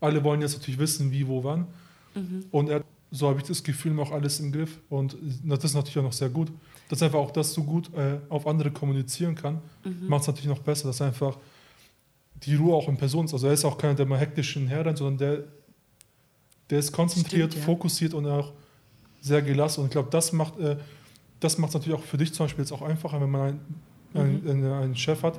alle 0.00 0.22
wollen 0.22 0.40
jetzt 0.40 0.56
natürlich 0.56 0.78
wissen, 0.78 1.10
wie, 1.10 1.26
wo, 1.26 1.42
wann. 1.44 1.66
Mhm. 2.14 2.44
Und 2.50 2.68
er, 2.68 2.84
so 3.10 3.28
habe 3.28 3.40
ich 3.40 3.46
das 3.46 3.62
Gefühl, 3.62 3.98
auch 4.00 4.12
alles 4.12 4.40
im 4.40 4.52
Griff. 4.52 4.78
Und 4.88 5.16
das 5.44 5.64
ist 5.64 5.74
natürlich 5.74 5.98
auch 5.98 6.02
noch 6.02 6.12
sehr 6.12 6.28
gut. 6.28 6.50
Dass 6.88 7.02
einfach 7.02 7.18
auch 7.18 7.30
das 7.30 7.52
so 7.52 7.62
gut 7.64 7.92
äh, 7.94 8.18
auf 8.28 8.46
andere 8.46 8.70
kommunizieren 8.70 9.34
kann, 9.34 9.60
mhm. 9.84 10.08
macht 10.08 10.22
es 10.22 10.26
natürlich 10.26 10.48
noch 10.48 10.60
besser, 10.60 10.88
dass 10.88 11.02
einfach 11.02 11.36
die 12.34 12.54
Ruhe 12.54 12.74
auch 12.74 12.88
in 12.88 12.96
Person 12.96 13.26
ist. 13.26 13.34
Also 13.34 13.46
er 13.46 13.52
ist 13.52 13.64
auch 13.64 13.76
keiner, 13.76 13.94
der 13.94 14.06
mal 14.06 14.18
hektisch 14.18 14.54
hinherrennt, 14.54 14.98
sondern 14.98 15.18
der, 15.18 15.44
der 16.70 16.78
ist 16.78 16.92
konzentriert, 16.92 17.52
Stimmt, 17.52 17.66
ja. 17.66 17.74
fokussiert 17.74 18.14
und 18.14 18.26
auch 18.26 18.52
sehr 19.20 19.42
gelassen. 19.42 19.80
Und 19.80 19.86
ich 19.86 19.92
glaube, 19.92 20.08
das 20.10 20.32
macht 20.32 20.58
äh, 20.58 20.76
das 21.40 21.58
macht 21.58 21.70
es 21.70 21.74
natürlich 21.74 21.98
auch 21.98 22.04
für 22.04 22.16
dich 22.16 22.32
zum 22.32 22.46
Beispiel 22.46 22.64
jetzt 22.64 22.72
auch 22.72 22.82
einfacher, 22.82 23.20
wenn 23.20 23.30
man 23.30 23.60
einen, 24.14 24.42
mhm. 24.42 24.50
einen, 24.50 24.72
einen 24.72 24.96
Chef 24.96 25.22
hat, 25.22 25.38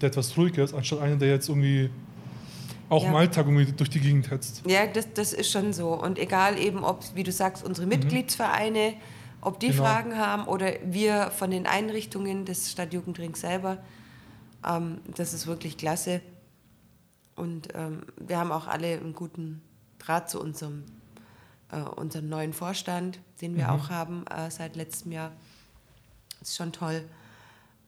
der 0.00 0.08
etwas 0.08 0.36
ruhiger 0.36 0.64
ist, 0.64 0.74
anstatt 0.74 1.00
einen, 1.00 1.18
der 1.18 1.28
jetzt 1.28 1.48
irgendwie 1.48 1.90
auch 2.88 3.02
ja. 3.02 3.10
im 3.10 3.16
Alltag 3.16 3.46
irgendwie 3.46 3.70
durch 3.72 3.90
die 3.90 4.00
Gegend 4.00 4.30
hetzt. 4.30 4.62
Ja, 4.66 4.86
das, 4.86 5.12
das 5.12 5.32
ist 5.32 5.50
schon 5.50 5.72
so. 5.72 5.94
Und 5.94 6.18
egal 6.18 6.58
eben, 6.58 6.84
ob, 6.84 7.02
wie 7.14 7.22
du 7.22 7.32
sagst, 7.32 7.64
unsere 7.64 7.86
mhm. 7.86 7.94
Mitgliedsvereine, 7.94 8.94
ob 9.44 9.60
die 9.60 9.68
genau. 9.68 9.84
Fragen 9.84 10.16
haben 10.16 10.44
oder 10.46 10.72
wir 10.84 11.30
von 11.30 11.50
den 11.50 11.66
Einrichtungen 11.66 12.44
des 12.44 12.70
Stadtjugendrings 12.72 13.40
selber, 13.40 13.78
ähm, 14.66 15.00
das 15.14 15.34
ist 15.34 15.46
wirklich 15.46 15.76
klasse. 15.76 16.20
Und 17.36 17.68
ähm, 17.74 18.02
wir 18.16 18.38
haben 18.38 18.52
auch 18.52 18.66
alle 18.66 18.94
einen 18.94 19.14
guten 19.14 19.62
Draht 19.98 20.30
zu 20.30 20.40
unserem, 20.40 20.84
äh, 21.70 21.80
unserem 21.80 22.28
neuen 22.28 22.52
Vorstand, 22.52 23.18
den 23.40 23.56
wir 23.56 23.64
mhm. 23.64 23.70
auch 23.70 23.90
haben 23.90 24.26
äh, 24.28 24.50
seit 24.50 24.76
letztem 24.76 25.12
Jahr. 25.12 25.32
Das 26.40 26.50
ist 26.50 26.56
schon 26.56 26.72
toll. 26.72 27.04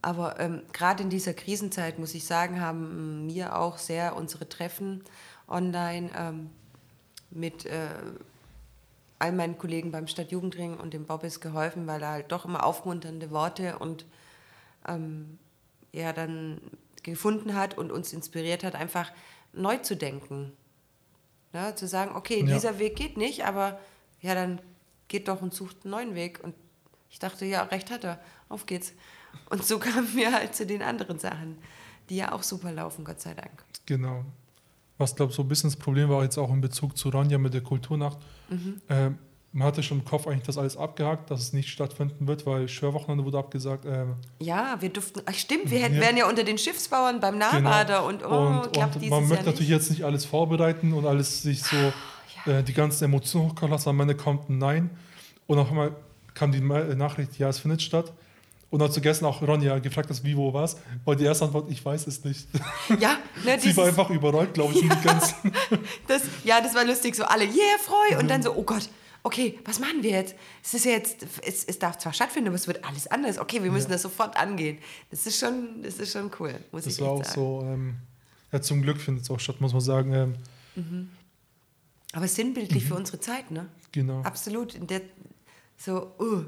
Aber 0.01 0.39
ähm, 0.39 0.61
gerade 0.73 1.03
in 1.03 1.09
dieser 1.09 1.33
Krisenzeit, 1.33 1.97
muss 1.97 2.13
ich 2.13 2.25
sagen, 2.25 2.61
haben 2.61 3.25
mir 3.25 3.57
auch 3.57 3.77
sehr 3.77 4.15
unsere 4.15 4.47
Treffen 4.47 5.03
online 5.47 6.11
ähm, 6.15 6.49
mit 7.31 7.65
äh, 7.65 7.89
all 9.19 9.31
meinen 9.31 9.57
Kollegen 9.57 9.91
beim 9.91 10.07
Stadtjugendring 10.07 10.77
und 10.77 10.93
dem 10.93 11.05
Bobbis 11.05 11.39
geholfen, 11.39 11.87
weil 11.87 12.01
er 12.01 12.11
halt 12.11 12.31
doch 12.31 12.45
immer 12.45 12.65
aufmunternde 12.65 13.31
Worte 13.31 13.79
und 13.79 14.05
ähm, 14.87 15.39
ja 15.91 16.13
dann 16.13 16.61
gefunden 17.03 17.55
hat 17.55 17.77
und 17.77 17.91
uns 17.91 18.13
inspiriert 18.13 18.63
hat, 18.63 18.75
einfach 18.75 19.11
neu 19.53 19.77
zu 19.77 19.95
denken. 19.95 20.53
Ja, 21.53 21.75
zu 21.75 21.87
sagen, 21.87 22.15
okay, 22.15 22.39
ja. 22.41 22.53
dieser 22.53 22.79
Weg 22.79 22.95
geht 22.95 23.17
nicht, 23.17 23.45
aber 23.45 23.79
ja, 24.21 24.35
dann 24.35 24.61
geht 25.07 25.27
doch 25.27 25.41
und 25.41 25.53
sucht 25.53 25.77
einen 25.83 25.91
neuen 25.91 26.15
Weg. 26.15 26.43
Und 26.43 26.53
ich 27.09 27.19
dachte, 27.19 27.45
ja, 27.45 27.63
recht 27.63 27.89
hat 27.89 28.03
er, 28.03 28.19
auf 28.49 28.65
geht's. 28.65 28.93
Und 29.49 29.63
so 29.63 29.79
kamen 29.79 30.13
wir 30.15 30.33
halt 30.33 30.55
zu 30.55 30.65
den 30.65 30.81
anderen 30.81 31.19
Sachen, 31.19 31.57
die 32.09 32.17
ja 32.17 32.33
auch 32.33 32.43
super 32.43 32.71
laufen, 32.71 33.05
Gott 33.05 33.21
sei 33.21 33.33
Dank. 33.33 33.63
Genau. 33.85 34.25
Was, 34.97 35.15
glaube 35.15 35.31
ich, 35.31 35.35
so 35.35 35.43
ein 35.43 35.47
bisschen 35.47 35.69
das 35.69 35.77
Problem 35.77 36.09
war 36.09 36.23
jetzt 36.23 36.37
auch 36.37 36.49
in 36.49 36.61
Bezug 36.61 36.97
zu 36.97 37.09
Ronja 37.09 37.37
mit 37.37 37.53
der 37.53 37.61
Kulturnacht. 37.61 38.17
Mhm. 38.49 38.81
Ähm, 38.89 39.17
man 39.53 39.67
hatte 39.67 39.81
schon 39.81 39.99
im 39.99 40.05
Kopf 40.05 40.27
eigentlich 40.27 40.45
das 40.45 40.57
alles 40.57 40.77
abgehakt, 40.77 41.31
dass 41.31 41.41
es 41.41 41.53
nicht 41.53 41.69
stattfinden 41.69 42.27
wird, 42.27 42.45
weil 42.45 42.67
Schwörwochenende 42.67 43.25
wurde 43.25 43.39
abgesagt. 43.39 43.85
Ähm, 43.85 44.15
ja, 44.39 44.77
wir 44.79 44.89
durften, 44.89 45.21
ach 45.25 45.33
stimmt, 45.33 45.71
wir 45.71 45.79
hätten, 45.79 45.95
ja. 45.95 46.01
wären 46.01 46.17
ja 46.17 46.29
unter 46.29 46.43
den 46.43 46.57
Schiffsbauern 46.57 47.19
beim 47.19 47.37
Nahbader 47.37 48.01
genau. 48.01 48.07
und, 48.07 48.25
oh, 48.25 48.65
und, 48.65 48.73
klappt 48.73 48.97
und 48.97 49.09
man 49.09 49.27
möchte 49.27 49.45
Jahr 49.45 49.53
natürlich 49.53 49.69
jetzt 49.69 49.89
nicht 49.89 50.03
alles 50.03 50.25
vorbereiten 50.25 50.93
und 50.93 51.05
alles 51.05 51.41
sich 51.41 51.63
so, 51.63 51.75
oh, 51.75 52.49
ja. 52.49 52.59
äh, 52.59 52.63
die 52.63 52.73
ganzen 52.73 53.05
Emotionen 53.05 53.49
hochkommen 53.49 53.71
lassen. 53.71 53.89
Am 53.89 53.99
Ende 53.99 54.15
kommt 54.15 54.49
ein 54.49 54.57
Nein 54.57 54.89
und 55.47 55.57
auf 55.57 55.69
einmal 55.69 55.95
kam 56.33 56.51
die 56.51 56.61
Nachricht, 56.61 57.39
ja, 57.39 57.49
es 57.49 57.59
findet 57.59 57.81
statt. 57.81 58.13
Und 58.69 58.81
hat 58.81 59.01
gestern 59.01 59.27
auch 59.27 59.41
Ronja 59.41 59.79
gefragt, 59.79 60.09
das 60.09 60.23
wie, 60.25 60.35
wo 60.35 60.53
was. 60.53 60.77
Weil 61.05 61.15
die 61.15 61.23
erste 61.23 61.45
Antwort, 61.45 61.71
ich 61.71 61.83
weiß 61.83 62.07
es 62.07 62.23
nicht. 62.23 62.47
Ja, 62.99 63.17
ne, 63.45 63.59
Sie 63.59 63.75
war 63.77 63.85
einfach 63.85 64.09
überrollt, 64.09 64.53
glaube 64.53 64.73
ich, 64.73 64.81
ja. 64.81 64.95
das, 66.07 66.23
ja, 66.43 66.59
das 66.61 66.73
war 66.75 66.83
lustig, 66.83 67.15
so 67.15 67.23
alle, 67.23 67.45
yeah, 67.45 67.77
freu. 67.81 68.19
Und 68.19 68.29
dann 68.29 68.43
so, 68.43 68.53
oh 68.53 68.63
Gott, 68.63 68.89
okay, 69.23 69.59
was 69.65 69.79
machen 69.79 70.03
wir 70.03 70.11
jetzt? 70.11 70.35
Es 70.63 70.73
ist 70.73 70.85
jetzt, 70.85 71.25
es, 71.43 71.63
es 71.65 71.79
darf 71.79 71.97
zwar 71.97 72.13
stattfinden, 72.13 72.47
aber 72.47 72.55
es 72.55 72.67
wird 72.67 72.83
alles 72.83 73.07
anders. 73.07 73.37
Okay, 73.37 73.63
wir 73.63 73.71
müssen 73.71 73.87
ja. 73.87 73.93
das 73.93 74.01
sofort 74.01 74.35
angehen. 74.37 74.79
Das 75.11 75.25
ist 75.25 75.39
schon, 75.39 75.81
das 75.83 75.99
ist 75.99 76.11
schon 76.11 76.31
cool, 76.39 76.55
muss 76.71 76.85
das 76.85 76.95
ich 76.95 77.01
war 77.01 77.11
auch 77.11 77.23
sagen. 77.23 77.35
so, 77.35 77.61
ähm, 77.63 77.95
ja, 78.51 78.61
zum 78.61 78.81
Glück 78.81 78.99
findet 78.99 79.23
es 79.23 79.29
auch 79.29 79.39
statt, 79.39 79.61
muss 79.61 79.73
man 79.73 79.81
sagen. 79.81 80.13
Ähm, 80.13 80.35
mhm. 80.75 81.09
Aber 82.13 82.27
sinnbildlich 82.27 82.83
mhm. 82.83 82.87
für 82.87 82.95
unsere 82.95 83.19
Zeit, 83.19 83.51
ne? 83.51 83.67
Genau. 83.91 84.21
Absolut. 84.21 84.77
Der, 84.89 85.01
so, 85.77 86.13
uh, 86.19 86.43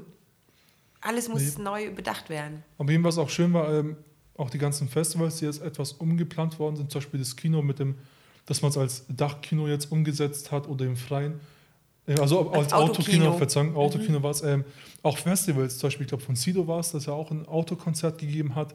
alles 1.00 1.28
muss 1.28 1.56
nee. 1.56 1.62
neu 1.62 1.90
bedacht 1.94 2.28
werden. 2.28 2.62
Aber 2.78 2.92
eben, 2.92 3.04
was 3.04 3.18
auch 3.18 3.30
schön 3.30 3.52
war, 3.52 3.72
ähm, 3.72 3.96
auch 4.36 4.50
die 4.50 4.58
ganzen 4.58 4.88
Festivals, 4.88 5.38
die 5.38 5.44
jetzt 5.44 5.62
etwas 5.62 5.92
umgeplant 5.92 6.58
worden 6.58 6.76
sind, 6.76 6.90
zum 6.90 7.00
Beispiel 7.00 7.20
das 7.20 7.36
Kino 7.36 7.62
mit 7.62 7.78
dem, 7.78 7.96
dass 8.46 8.62
man 8.62 8.70
es 8.70 8.78
als 8.78 9.04
Dachkino 9.08 9.68
jetzt 9.68 9.92
umgesetzt 9.92 10.50
hat 10.50 10.68
oder 10.68 10.86
im 10.86 10.96
Freien. 10.96 11.40
Äh, 12.06 12.18
also 12.18 12.50
als, 12.50 12.64
als 12.64 12.72
Autokino, 12.72 13.26
Autokino 13.26 13.32
Verzeihung, 13.38 13.76
Autokino 13.76 14.18
mhm. 14.18 14.22
war 14.22 14.30
es. 14.30 14.42
Ähm, 14.42 14.64
auch 15.02 15.16
Festivals, 15.16 15.78
zum 15.78 15.86
Beispiel, 15.88 16.04
ich 16.04 16.08
glaube 16.08 16.24
von 16.24 16.36
Sido 16.36 16.66
war 16.66 16.80
es, 16.80 16.92
dass 16.92 17.06
er 17.06 17.14
auch 17.14 17.30
ein 17.30 17.46
Autokonzert 17.46 18.18
gegeben 18.18 18.54
hat. 18.54 18.74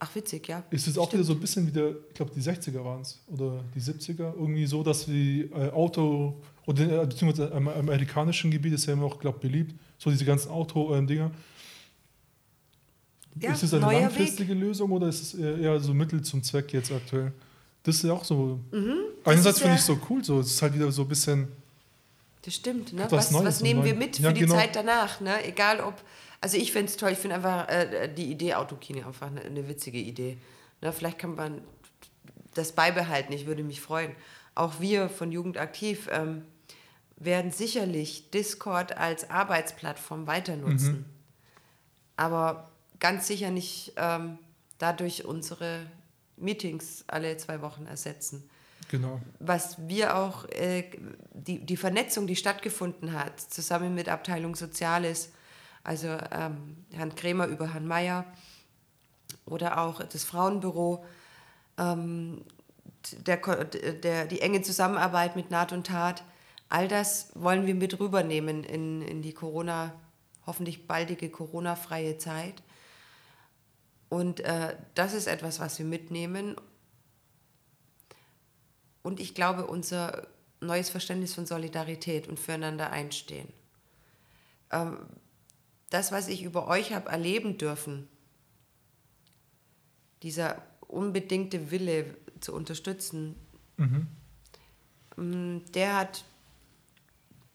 Ach, 0.00 0.14
witzig, 0.14 0.46
ja. 0.46 0.62
Ist 0.70 0.86
es 0.86 0.96
auch 0.96 1.12
wieder 1.12 1.24
so 1.24 1.32
ein 1.32 1.40
bisschen 1.40 1.66
wie 1.66 1.72
der, 1.72 1.90
ich 1.90 2.14
glaube, 2.14 2.30
die 2.34 2.40
60er 2.40 2.84
waren 2.84 3.02
es 3.02 3.20
oder 3.26 3.64
die 3.74 3.80
70er, 3.80 4.32
irgendwie 4.34 4.66
so, 4.66 4.82
dass 4.82 5.06
die 5.06 5.50
äh, 5.52 5.70
Auto, 5.70 6.40
oder 6.68 7.06
beziehungsweise 7.06 7.48
im 7.48 7.66
amerikanischen 7.66 8.50
Gebiet 8.50 8.74
ist 8.74 8.84
ja 8.84 8.92
immer 8.92 9.06
auch, 9.06 9.18
glaube 9.18 9.38
ich, 9.38 9.42
beliebt, 9.42 9.74
so 9.96 10.10
diese 10.10 10.26
ganzen 10.26 10.50
Auto-Dinger. 10.50 11.30
Ja, 13.40 13.52
ist 13.52 13.62
es 13.62 13.72
eine 13.72 13.86
langfristige 13.86 14.52
Weg. 14.52 14.60
Lösung 14.60 14.90
oder 14.92 15.08
ist 15.08 15.22
es 15.22 15.34
eher 15.34 15.80
so 15.80 15.94
Mittel 15.94 16.20
zum 16.20 16.42
Zweck 16.42 16.72
jetzt 16.74 16.92
aktuell? 16.92 17.32
Das 17.84 17.96
ist 17.96 18.04
ja 18.04 18.12
auch 18.12 18.24
so. 18.24 18.60
Mhm, 18.70 18.96
einerseits 19.24 19.60
finde 19.60 19.76
ich 19.76 19.80
so 19.80 19.98
cool, 20.10 20.22
so. 20.22 20.40
Es 20.40 20.48
ist 20.48 20.60
halt 20.60 20.74
wieder 20.74 20.92
so 20.92 21.02
ein 21.02 21.08
bisschen. 21.08 21.48
Das 22.42 22.54
stimmt, 22.54 22.92
ne? 22.92 23.06
Was, 23.08 23.32
was 23.32 23.62
nehmen 23.62 23.82
wir 23.82 23.94
mit 23.94 24.16
für 24.16 24.24
ja, 24.24 24.32
die 24.32 24.40
genau. 24.40 24.54
Zeit 24.54 24.76
danach, 24.76 25.20
ne? 25.20 25.42
Egal 25.46 25.80
ob. 25.80 25.94
Also 26.42 26.58
ich 26.58 26.70
finde 26.70 26.88
es 26.88 26.96
toll, 26.98 27.12
ich 27.12 27.18
finde 27.18 27.36
einfach 27.36 27.66
äh, 27.68 28.12
die 28.14 28.30
Idee 28.30 28.54
Autokino 28.54 29.06
einfach 29.06 29.28
eine, 29.28 29.40
eine 29.40 29.68
witzige 29.68 29.98
Idee. 29.98 30.36
Ne? 30.82 30.92
Vielleicht 30.92 31.18
kann 31.18 31.34
man 31.34 31.62
das 32.54 32.72
beibehalten, 32.72 33.32
ich 33.32 33.46
würde 33.46 33.64
mich 33.64 33.80
freuen. 33.80 34.12
Auch 34.54 34.80
wir 34.80 35.08
von 35.08 35.32
Jugend 35.32 35.56
aktiv. 35.56 36.08
Ähm, 36.12 36.42
werden 37.18 37.50
sicherlich 37.50 38.30
Discord 38.30 38.96
als 38.96 39.28
Arbeitsplattform 39.30 40.26
weiter 40.26 40.56
nutzen. 40.56 40.92
Mhm. 40.92 41.04
Aber 42.16 42.70
ganz 43.00 43.26
sicher 43.26 43.50
nicht 43.50 43.92
ähm, 43.96 44.38
dadurch 44.78 45.24
unsere 45.24 45.86
Meetings 46.36 47.04
alle 47.08 47.36
zwei 47.36 47.60
Wochen 47.62 47.86
ersetzen. 47.86 48.48
Genau. 48.90 49.20
Was 49.38 49.76
wir 49.88 50.16
auch, 50.16 50.46
äh, 50.46 50.90
die, 51.32 51.58
die 51.58 51.76
Vernetzung, 51.76 52.26
die 52.26 52.36
stattgefunden 52.36 53.12
hat, 53.12 53.40
zusammen 53.40 53.94
mit 53.94 54.08
Abteilung 54.08 54.54
Soziales, 54.54 55.30
also 55.84 56.08
ähm, 56.08 56.84
Herrn 56.92 57.14
Krämer 57.14 57.46
über 57.46 57.72
Herrn 57.72 57.86
Mayer 57.86 58.24
oder 59.44 59.78
auch 59.78 60.02
das 60.02 60.24
Frauenbüro, 60.24 61.04
ähm, 61.76 62.44
der, 63.26 63.36
der, 63.36 64.26
die 64.26 64.40
enge 64.40 64.62
Zusammenarbeit 64.62 65.36
mit 65.36 65.50
Naht 65.50 65.72
und 65.72 65.86
Tat, 65.86 66.24
All 66.68 66.88
das 66.88 67.30
wollen 67.34 67.66
wir 67.66 67.74
mit 67.74 67.98
rübernehmen 67.98 68.64
in, 68.64 69.02
in 69.02 69.22
die 69.22 69.32
Corona, 69.32 69.94
hoffentlich 70.46 70.86
baldige 70.86 71.30
Corona-freie 71.30 72.18
Zeit. 72.18 72.62
Und 74.08 74.40
äh, 74.40 74.76
das 74.94 75.14
ist 75.14 75.26
etwas, 75.26 75.60
was 75.60 75.78
wir 75.78 75.86
mitnehmen. 75.86 76.56
Und 79.02 79.20
ich 79.20 79.34
glaube, 79.34 79.66
unser 79.66 80.26
neues 80.60 80.90
Verständnis 80.90 81.34
von 81.34 81.46
Solidarität 81.46 82.28
und 82.28 82.38
füreinander 82.38 82.90
einstehen. 82.90 83.48
Ähm, 84.70 84.98
das, 85.90 86.12
was 86.12 86.28
ich 86.28 86.42
über 86.42 86.68
euch 86.68 86.92
habe 86.92 87.08
erleben 87.08 87.56
dürfen, 87.56 88.08
dieser 90.22 90.62
unbedingte 90.80 91.70
Wille 91.70 92.16
zu 92.40 92.54
unterstützen, 92.54 93.36
mhm. 93.76 94.08
Mm, 95.16 95.64
der 95.74 95.96
hat 95.96 96.24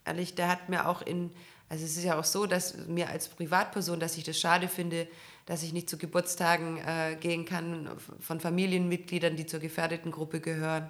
ehrlich, 0.06 0.36
der 0.36 0.50
hat 0.50 0.70
mir 0.70 0.88
auch 0.88 1.02
in, 1.02 1.32
also 1.70 1.86
es 1.86 1.98
ist 1.98 2.04
ja 2.04 2.20
auch 2.20 2.24
so, 2.24 2.46
dass 2.46 2.76
mir 2.88 3.10
als 3.10 3.30
Privatperson, 3.30 4.00
dass 4.00 4.18
ich 4.18 4.24
das 4.24 4.40
schade 4.40 4.68
finde, 4.68 5.08
dass 5.46 5.64
ich 5.64 5.74
nicht 5.74 5.90
zu 5.90 5.98
Geburtstagen 5.98 6.78
äh, 6.78 7.18
gehen 7.20 7.46
kann 7.46 7.90
von 8.20 8.40
Familienmitgliedern, 8.40 9.36
die 9.36 9.46
zur 9.46 9.60
gefährdeten 9.60 10.12
Gruppe 10.12 10.40
gehören 10.40 10.90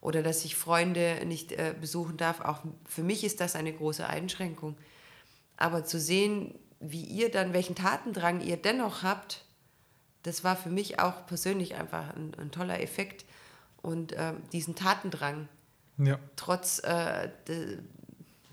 oder 0.00 0.22
dass 0.22 0.44
ich 0.44 0.56
Freunde 0.56 1.22
nicht 1.26 1.52
äh, 1.52 1.74
besuchen 1.80 2.16
darf. 2.16 2.40
Auch 2.40 2.60
für 2.86 3.02
mich 3.02 3.22
ist 3.24 3.40
das 3.40 3.54
eine 3.54 3.72
große 3.72 4.06
Einschränkung. 4.06 4.76
Aber 5.56 5.84
zu 5.84 6.00
sehen, 6.00 6.58
wie 6.80 7.04
ihr 7.04 7.30
dann, 7.30 7.52
welchen 7.52 7.76
Tatendrang 7.76 8.40
ihr 8.40 8.56
dennoch 8.56 9.04
habt, 9.04 9.44
das 10.24 10.42
war 10.42 10.56
für 10.56 10.70
mich 10.70 10.98
auch 10.98 11.26
persönlich 11.26 11.76
einfach 11.76 12.14
ein, 12.16 12.32
ein 12.38 12.50
toller 12.50 12.80
Effekt. 12.80 13.24
Und 13.80 14.12
äh, 14.12 14.32
diesen 14.52 14.74
Tatendrang, 14.74 15.48
ja. 15.98 16.18
trotz 16.36 16.80
äh, 16.80 17.28
de, 17.46 17.78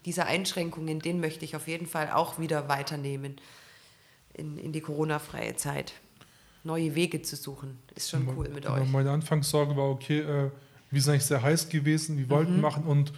diese 0.10 0.26
Einschränkungen, 0.26 0.99
den 1.02 1.19
möchte 1.19 1.45
ich 1.45 1.56
auf 1.56 1.68
jeden 1.68 1.86
Fall 1.86 2.10
auch 2.10 2.40
wieder 2.40 2.68
weiternehmen 2.68 3.36
in, 4.34 4.57
in 4.57 4.72
die 4.72 4.81
Corona-freie 4.81 5.56
Zeit. 5.56 5.94
Neue 6.64 6.95
Wege 6.95 7.22
zu 7.22 7.36
suchen, 7.36 7.77
ist 7.94 8.10
schon 8.10 8.27
cool 8.36 8.49
mit 8.49 8.65
euch. 8.65 8.90
Meine 8.90 9.11
Anfangssorge 9.11 9.77
war, 9.77 9.88
okay, 9.88 10.22
äh, 10.22 10.49
wir 10.90 10.99
sind 10.99 11.14
eigentlich 11.14 11.26
sehr 11.26 11.44
heiß 11.44 11.69
gewesen, 11.69 12.18
wir 12.18 12.27
wollten 12.27 12.56
mhm. 12.56 12.61
machen 12.61 12.86
und 12.86 13.14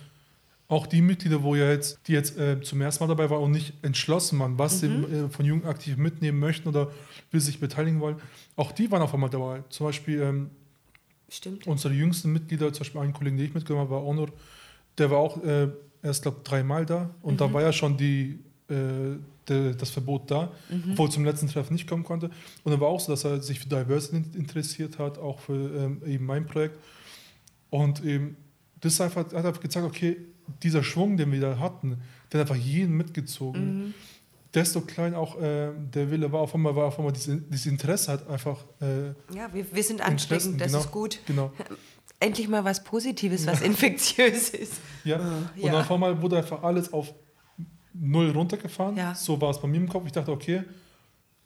auch 0.67 0.85
die 0.85 1.01
Mitglieder, 1.01 1.41
wo 1.43 1.55
ja 1.55 1.69
jetzt, 1.69 1.97
die 2.07 2.11
jetzt 2.11 2.37
äh, 2.37 2.59
zum 2.59 2.81
ersten 2.81 3.05
Mal 3.05 3.07
dabei 3.07 3.29
waren 3.29 3.41
und 3.41 3.51
nicht 3.51 3.73
entschlossen 3.83 4.37
waren, 4.39 4.59
was 4.59 4.81
mhm. 4.81 5.05
sie 5.07 5.15
äh, 5.15 5.29
von 5.29 5.45
Jugend 5.45 5.67
aktiv 5.67 5.95
mitnehmen 5.95 6.39
möchten 6.39 6.67
oder 6.67 6.91
wie 7.31 7.39
sie 7.39 7.45
sich 7.45 7.61
beteiligen 7.61 8.01
wollen, 8.01 8.17
auch 8.57 8.73
die 8.73 8.91
waren 8.91 9.01
auf 9.01 9.13
einmal 9.13 9.29
dabei. 9.29 9.63
Zum 9.69 9.85
Beispiel 9.85 10.21
ähm, 10.21 10.49
Stimmt. 11.29 11.67
unsere 11.67 11.93
jüngsten 11.93 12.33
Mitglieder, 12.33 12.73
zum 12.73 12.79
Beispiel 12.79 12.99
ein 12.99 13.13
Kollege, 13.13 13.37
den 13.37 13.45
ich 13.45 13.53
mitgenommen 13.53 13.87
habe, 13.87 13.95
war 13.95 14.03
Onur, 14.03 14.27
der 14.97 15.09
war 15.09 15.19
auch 15.19 15.41
äh, 15.41 15.69
erst, 16.03 16.23
glaube 16.23 16.41
dreimal 16.43 16.85
da 16.85 17.09
und 17.21 17.33
mhm. 17.33 17.37
da 17.37 17.53
war 17.53 17.61
ja 17.61 17.73
schon 17.73 17.97
die, 17.97 18.39
äh, 18.69 19.17
de, 19.47 19.75
das 19.75 19.89
Verbot 19.89 20.29
da, 20.29 20.51
mhm. 20.69 20.91
obwohl 20.91 21.11
zum 21.11 21.25
letzten 21.25 21.47
Treffen 21.47 21.73
nicht 21.73 21.87
kommen 21.87 22.03
konnte. 22.03 22.27
Und 22.63 22.71
dann 22.71 22.79
war 22.79 22.89
auch 22.89 22.99
so, 22.99 23.11
dass 23.11 23.23
er 23.23 23.41
sich 23.41 23.59
für 23.59 23.69
Diversity 23.69 24.37
interessiert 24.37 24.99
hat, 24.99 25.17
auch 25.17 25.39
für 25.39 25.53
ähm, 25.53 26.01
eben 26.05 26.25
mein 26.25 26.45
Projekt. 26.45 26.77
Und 27.69 28.03
eben, 28.03 28.37
das 28.79 28.99
einfach, 29.01 29.25
hat 29.25 29.33
einfach 29.33 29.59
gezeigt, 29.59 29.85
okay, 29.85 30.17
dieser 30.63 30.83
Schwung, 30.83 31.17
den 31.17 31.31
wir 31.31 31.41
da 31.41 31.59
hatten, 31.59 32.01
der 32.31 32.41
hat 32.41 32.49
einfach 32.49 32.63
jeden 32.63 32.95
mitgezogen. 32.97 33.85
Mhm. 33.85 33.93
Desto 34.53 34.81
klein 34.81 35.15
auch 35.15 35.39
äh, 35.39 35.69
der 35.93 36.11
Wille 36.11 36.29
war, 36.31 36.41
auf 36.41 36.53
einmal 36.53 36.75
war 36.75 36.85
auf 36.87 36.99
einmal 36.99 37.13
dieses, 37.13 37.39
dieses 37.49 37.67
Interesse 37.67 38.11
hat 38.11 38.27
einfach. 38.27 38.57
Äh, 38.81 39.09
ja, 39.33 39.53
wir, 39.53 39.65
wir 39.73 39.83
sind 39.83 40.01
ansteckend, 40.01 40.59
das 40.59 40.67
genau, 40.67 40.79
ist 40.79 40.91
gut. 40.91 41.19
Genau. 41.25 41.53
Endlich 42.21 42.47
mal 42.47 42.63
was 42.63 42.83
Positives, 42.83 43.45
was 43.45 43.61
infektiös 43.61 44.49
ist. 44.51 44.79
Ja, 45.03 45.17
und 45.17 45.63
ja. 45.63 45.79
auf 45.79 45.91
einmal 45.91 46.21
wurde 46.21 46.37
einfach 46.37 46.63
alles 46.63 46.93
auf 46.93 47.13
null 47.93 48.29
runtergefahren. 48.29 48.95
Ja. 48.95 49.13
So 49.13 49.41
war 49.41 49.49
es 49.49 49.59
bei 49.59 49.67
mir 49.67 49.77
im 49.77 49.89
Kopf. 49.89 50.05
Ich 50.05 50.13
dachte, 50.13 50.31
okay, 50.31 50.63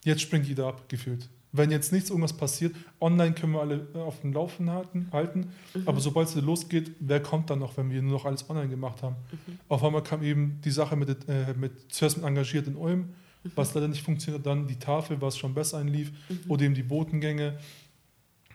jetzt 0.04 0.22
springt 0.22 0.46
jeder 0.46 0.68
ab, 0.68 0.88
gefühlt 0.88 1.30
wenn 1.58 1.72
jetzt 1.72 1.92
nichts 1.92 2.10
irgendwas 2.10 2.34
passiert, 2.34 2.76
online 3.00 3.34
können 3.34 3.54
wir 3.54 3.62
alle 3.62 3.88
äh, 3.94 4.00
auf 4.00 4.22
dem 4.22 4.34
Laufen 4.34 4.70
halten, 4.70 5.08
halten 5.12 5.52
mhm. 5.74 5.88
aber 5.88 6.00
sobald 6.00 6.28
es 6.28 6.36
losgeht, 6.36 6.92
wer 7.00 7.22
kommt 7.22 7.50
dann 7.50 7.60
noch, 7.60 7.78
wenn 7.78 7.90
wir 7.90 8.02
nur 8.02 8.14
noch 8.14 8.26
alles 8.26 8.50
online 8.50 8.70
gemacht 8.70 9.04
haben? 9.04 9.16
Mhm. 9.32 9.60
Auf 9.68 9.84
einmal 9.84 10.04
kam 10.04 10.24
eben 10.24 10.60
die 10.64 10.72
Sache 10.72 10.96
mit, 10.96 11.10
äh, 11.30 11.54
mit 11.58 11.92
zuerst 11.94 12.18
mit 12.18 12.26
engagiert 12.26 12.68
in 12.68 12.76
Ulm, 12.76 13.00
mhm. 13.00 13.52
was 13.56 13.74
leider 13.74 13.88
nicht 13.88 14.04
funktioniert, 14.04 14.46
dann 14.46 14.68
die 14.68 14.80
Tafel, 14.80 15.22
was 15.22 15.38
schon 15.38 15.54
besser 15.54 15.78
einlief, 15.78 16.12
mhm. 16.30 16.40
oder 16.50 16.64
eben 16.64 16.76
die 16.76 16.84
Botengänge, 16.84 17.58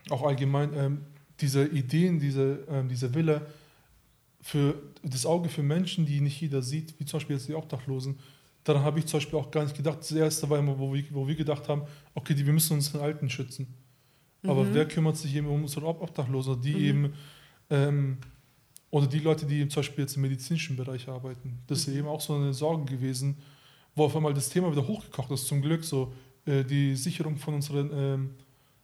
auch 0.09 0.23
allgemein 0.23 0.71
ähm, 0.75 0.97
diese 1.41 1.65
Ideen, 1.65 2.19
diese, 2.19 2.65
ähm, 2.69 2.87
diese 2.87 3.13
Wille 3.13 3.45
für 4.41 4.75
das 5.03 5.25
Auge 5.25 5.49
für 5.49 5.63
Menschen, 5.63 6.05
die 6.05 6.21
nicht 6.21 6.39
jeder 6.41 6.61
sieht, 6.61 6.99
wie 6.99 7.05
zum 7.05 7.19
Beispiel 7.19 7.35
jetzt 7.35 7.47
die 7.47 7.55
Obdachlosen, 7.55 8.17
Daran 8.63 8.83
habe 8.83 8.99
ich 8.99 9.07
zum 9.07 9.19
Beispiel 9.19 9.39
auch 9.39 9.49
gar 9.49 9.63
nicht 9.63 9.75
gedacht. 9.75 9.99
Das 9.99 10.11
erste 10.11 10.49
war 10.49 10.59
immer, 10.59 10.77
wo 10.77 10.93
wir, 10.93 11.03
wo 11.11 11.27
wir 11.27 11.35
gedacht 11.35 11.67
haben, 11.67 11.83
okay, 12.13 12.35
wir 12.37 12.53
müssen 12.53 12.73
uns 12.73 12.91
den 12.91 13.01
Alten 13.01 13.29
schützen. 13.29 13.73
Aber 14.43 14.63
mhm. 14.63 14.73
wer 14.73 14.87
kümmert 14.87 15.17
sich 15.17 15.35
eben 15.35 15.47
um 15.47 15.63
unsere 15.63 15.87
Obdachlosen, 15.87 16.61
die 16.61 16.73
mhm. 16.73 16.79
eben, 16.79 17.13
ähm, 17.69 18.17
oder 18.91 19.07
die 19.07 19.19
Leute, 19.19 19.45
die 19.45 19.67
zum 19.67 19.79
Beispiel 19.79 20.03
jetzt 20.03 20.15
im 20.15 20.21
medizinischen 20.23 20.75
Bereich 20.75 21.07
arbeiten. 21.07 21.59
Das 21.67 21.79
ist 21.79 21.87
mhm. 21.87 21.97
eben 21.97 22.07
auch 22.07 22.21
so 22.21 22.35
eine 22.35 22.53
Sorge 22.53 22.85
gewesen, 22.85 23.37
wo 23.95 24.05
auf 24.05 24.15
einmal 24.15 24.33
das 24.33 24.49
Thema 24.49 24.71
wieder 24.71 24.87
hochgekocht 24.87 25.31
ist, 25.31 25.47
zum 25.47 25.61
Glück, 25.61 25.83
so 25.83 26.13
äh, 26.45 26.63
die 26.63 26.95
Sicherung 26.95 27.37
von 27.37 27.55
unseren 27.55 27.89
ähm, 27.93 28.29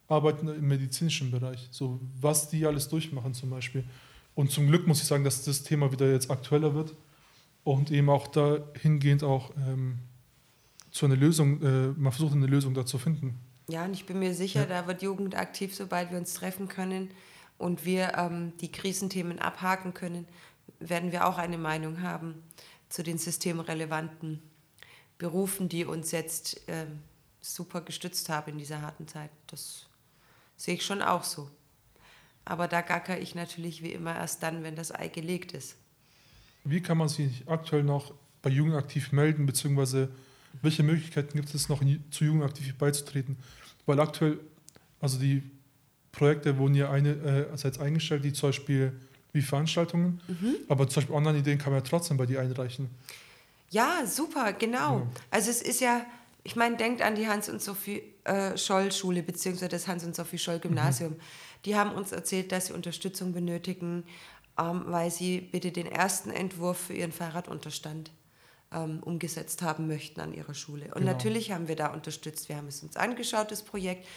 Arbeiten 0.07 0.47
im 0.47 0.67
medizinischen 0.67 1.31
Bereich, 1.31 1.67
so 1.71 1.99
was 2.19 2.49
die 2.49 2.65
alles 2.65 2.87
durchmachen 2.87 3.33
zum 3.33 3.49
Beispiel. 3.49 3.83
Und 4.35 4.51
zum 4.51 4.67
Glück 4.67 4.87
muss 4.87 5.01
ich 5.01 5.07
sagen, 5.07 5.23
dass 5.23 5.43
das 5.43 5.63
Thema 5.63 5.91
wieder 5.91 6.11
jetzt 6.11 6.29
aktueller 6.29 6.73
wird 6.73 6.93
und 7.63 7.91
eben 7.91 8.09
auch 8.09 8.27
dahingehend 8.27 9.23
auch 9.23 9.51
ähm, 9.57 9.99
zu 10.91 11.05
einer 11.05 11.15
Lösung, 11.15 11.61
äh, 11.61 11.87
man 11.97 12.11
versucht 12.11 12.33
eine 12.33 12.47
Lösung 12.47 12.73
da 12.73 12.85
zu 12.85 12.97
finden. 12.97 13.37
Ja, 13.67 13.83
und 13.83 13.93
ich 13.93 14.05
bin 14.05 14.19
mir 14.19 14.33
sicher, 14.33 14.61
ja. 14.61 14.65
da 14.65 14.87
wird 14.87 15.01
Jugend 15.01 15.35
aktiv, 15.35 15.75
sobald 15.75 16.11
wir 16.11 16.17
uns 16.17 16.33
treffen 16.33 16.69
können 16.69 17.09
und 17.57 17.83
wir 17.83 18.13
ähm, 18.15 18.53
die 18.61 18.71
Krisenthemen 18.71 19.39
abhaken 19.39 19.93
können, 19.93 20.25
werden 20.79 21.11
wir 21.11 21.27
auch 21.27 21.37
eine 21.37 21.57
Meinung 21.57 22.01
haben 22.01 22.35
zu 22.89 23.03
den 23.03 23.17
systemrelevanten 23.17 24.41
Berufen, 25.17 25.67
die 25.67 25.83
uns 25.83 26.11
jetzt 26.11 26.67
äh, 26.69 26.85
super 27.41 27.81
gestützt 27.81 28.29
haben 28.29 28.51
in 28.51 28.57
dieser 28.57 28.81
harten 28.81 29.07
Zeit. 29.07 29.31
Das 29.47 29.86
sehe 30.57 30.75
ich 30.75 30.85
schon 30.85 31.01
auch 31.01 31.23
so. 31.23 31.49
Aber 32.43 32.67
da 32.67 32.81
gacker 32.81 33.19
ich 33.19 33.35
natürlich 33.35 33.81
wie 33.83 33.91
immer 33.91 34.15
erst 34.15 34.43
dann, 34.43 34.63
wenn 34.63 34.75
das 34.75 34.93
Ei 34.93 35.07
gelegt 35.07 35.53
ist 35.53 35.77
wie 36.69 36.81
kann 36.81 36.97
man 36.97 37.09
sich 37.09 37.43
aktuell 37.47 37.83
noch 37.83 38.13
bei 38.41 38.49
Jugendaktiv 38.49 39.11
melden, 39.11 39.45
beziehungsweise 39.45 40.09
welche 40.61 40.83
Möglichkeiten 40.83 41.37
gibt 41.37 41.53
es 41.53 41.69
noch, 41.69 41.81
zu 42.11 42.25
Jugendaktiv 42.25 42.75
beizutreten? 42.75 43.37
Weil 43.85 43.99
aktuell, 43.99 44.39
also 44.99 45.17
die 45.17 45.43
Projekte 46.11 46.57
wurden 46.57 46.75
ja 46.75 46.91
einerseits 46.91 47.77
äh, 47.77 47.81
eingestellt, 47.81 48.23
die 48.23 48.33
zum 48.33 48.49
Beispiel 48.49 48.93
wie 49.33 49.41
Veranstaltungen, 49.41 50.19
mhm. 50.27 50.55
aber 50.67 50.87
zum 50.87 51.01
Beispiel 51.01 51.15
Online-Ideen 51.15 51.57
kann 51.57 51.71
man 51.71 51.83
ja 51.83 51.87
trotzdem 51.87 52.17
bei 52.17 52.25
dir 52.25 52.41
einreichen. 52.41 52.89
Ja, 53.69 54.05
super, 54.05 54.53
genau. 54.53 54.99
Ja. 54.99 55.07
Also 55.29 55.51
es 55.51 55.61
ist 55.61 55.81
ja, 55.81 56.05
ich 56.47 56.55
meine, 56.55 56.77
denkt 56.77 57.01
an 57.01 57.15
die 57.15 57.27
Hans- 57.27 57.49
und 57.49 57.61
Sophie 57.61 58.01
äh, 58.23 58.57
Scholl-Schule, 58.57 59.21
beziehungsweise 59.21 59.69
das 59.69 59.87
Hans- 59.87 60.05
und 60.05 60.15
Sophie 60.15 60.37
Scholl-Gymnasium. 60.37 61.11
Mhm. 61.11 61.19
Die 61.65 61.75
haben 61.75 61.91
uns 61.91 62.11
erzählt, 62.13 62.51
dass 62.51 62.67
sie 62.67 62.73
Unterstützung 62.73 63.33
benötigen 63.33 64.05
ähm, 64.59 64.85
weil 64.87 65.11
sie 65.11 65.39
bitte 65.39 65.71
den 65.71 65.85
ersten 65.85 66.31
Entwurf 66.31 66.77
für 66.77 66.93
ihren 66.93 67.11
Fahrradunterstand 67.11 68.11
ähm, 68.71 69.01
umgesetzt 69.03 69.61
haben 69.61 69.87
möchten 69.87 70.19
an 70.19 70.33
ihrer 70.33 70.53
Schule. 70.53 70.85
Und 70.85 71.01
genau. 71.01 71.11
natürlich 71.11 71.51
haben 71.51 71.67
wir 71.67 71.75
da 71.75 71.87
unterstützt. 71.87 72.49
Wir 72.49 72.57
haben 72.57 72.67
es 72.67 72.81
uns 72.81 72.97
angeschaut, 72.97 73.51
das 73.51 73.61
Projekt, 73.61 74.07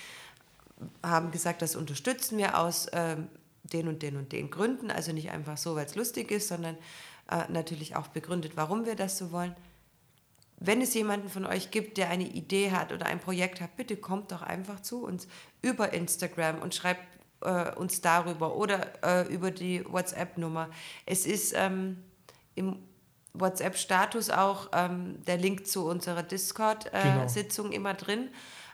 haben 1.02 1.31
gesagt, 1.31 1.61
das 1.61 1.77
unterstützen 1.77 2.39
wir 2.39 2.59
aus 2.59 2.86
ähm, 2.93 3.28
den 3.65 3.86
und 3.86 4.02
den 4.02 4.16
und 4.16 4.32
den 4.32 4.51
Gründen. 4.51 4.90
Also 4.90 5.12
nicht 5.12 5.31
einfach 5.31 5.59
so, 5.59 5.74
weil 5.77 5.85
es 5.85 5.94
lustig 5.94 6.31
ist, 6.31 6.48
sondern 6.48 6.77
äh, 7.31 7.44
natürlich 7.51 7.97
auch 7.97 8.09
begründet, 8.09 8.52
warum 8.55 8.86
wir 8.86 8.97
das 8.97 9.19
so 9.19 9.32
wollen. 9.32 9.55
Wenn 10.60 10.82
es 10.82 10.92
jemanden 10.92 11.30
von 11.30 11.46
euch 11.46 11.70
gibt, 11.70 11.96
der 11.96 12.10
eine 12.10 12.28
Idee 12.28 12.70
hat 12.70 12.92
oder 12.92 13.06
ein 13.06 13.18
Projekt 13.18 13.62
hat, 13.62 13.76
bitte 13.76 13.96
kommt 13.96 14.30
doch 14.30 14.42
einfach 14.42 14.80
zu 14.80 15.02
uns 15.04 15.26
über 15.62 15.94
Instagram 15.94 16.60
und 16.60 16.74
schreibt 16.74 17.02
äh, 17.40 17.74
uns 17.74 18.02
darüber 18.02 18.54
oder 18.56 19.02
äh, 19.02 19.32
über 19.32 19.50
die 19.50 19.82
WhatsApp-Nummer. 19.90 20.68
Es 21.06 21.24
ist 21.24 21.54
ähm, 21.56 22.04
im 22.54 22.76
WhatsApp-Status 23.32 24.28
auch 24.28 24.68
ähm, 24.74 25.24
der 25.24 25.38
Link 25.38 25.66
zu 25.66 25.86
unserer 25.86 26.22
Discord-Sitzung 26.22 27.66
äh, 27.66 27.68
genau. 27.70 27.76
immer 27.76 27.94
drin. 27.94 28.28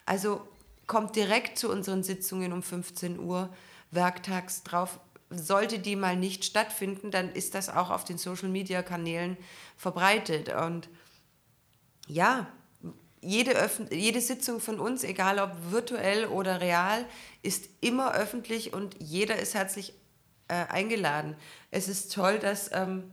Also 0.06 0.40
kommt 0.88 1.14
direkt 1.14 1.56
zu 1.56 1.70
unseren 1.70 2.02
Sitzungen 2.02 2.52
um 2.52 2.62
15 2.62 3.20
Uhr 3.20 3.50
werktags 3.90 4.62
drauf. 4.64 4.98
Sollte 5.30 5.78
die 5.78 5.96
mal 5.96 6.16
nicht 6.16 6.44
stattfinden, 6.44 7.10
dann 7.10 7.30
ist 7.30 7.54
das 7.54 7.68
auch 7.68 7.90
auf 7.90 8.04
den 8.04 8.18
Social-Media-Kanälen 8.18 9.36
verbreitet. 9.76 10.52
Und 10.54 10.88
ja, 12.06 12.46
jede, 13.20 13.70
jede 13.90 14.20
Sitzung 14.20 14.60
von 14.60 14.78
uns, 14.78 15.02
egal 15.02 15.38
ob 15.38 15.50
virtuell 15.70 16.26
oder 16.26 16.60
real, 16.60 17.04
ist 17.42 17.68
immer 17.80 18.14
öffentlich 18.14 18.72
und 18.72 18.96
jeder 19.00 19.36
ist 19.36 19.54
herzlich 19.54 19.94
äh, 20.48 20.66
eingeladen. 20.68 21.36
Es 21.70 21.88
ist 21.88 22.12
toll, 22.12 22.38
dass 22.38 22.70
ähm, 22.72 23.10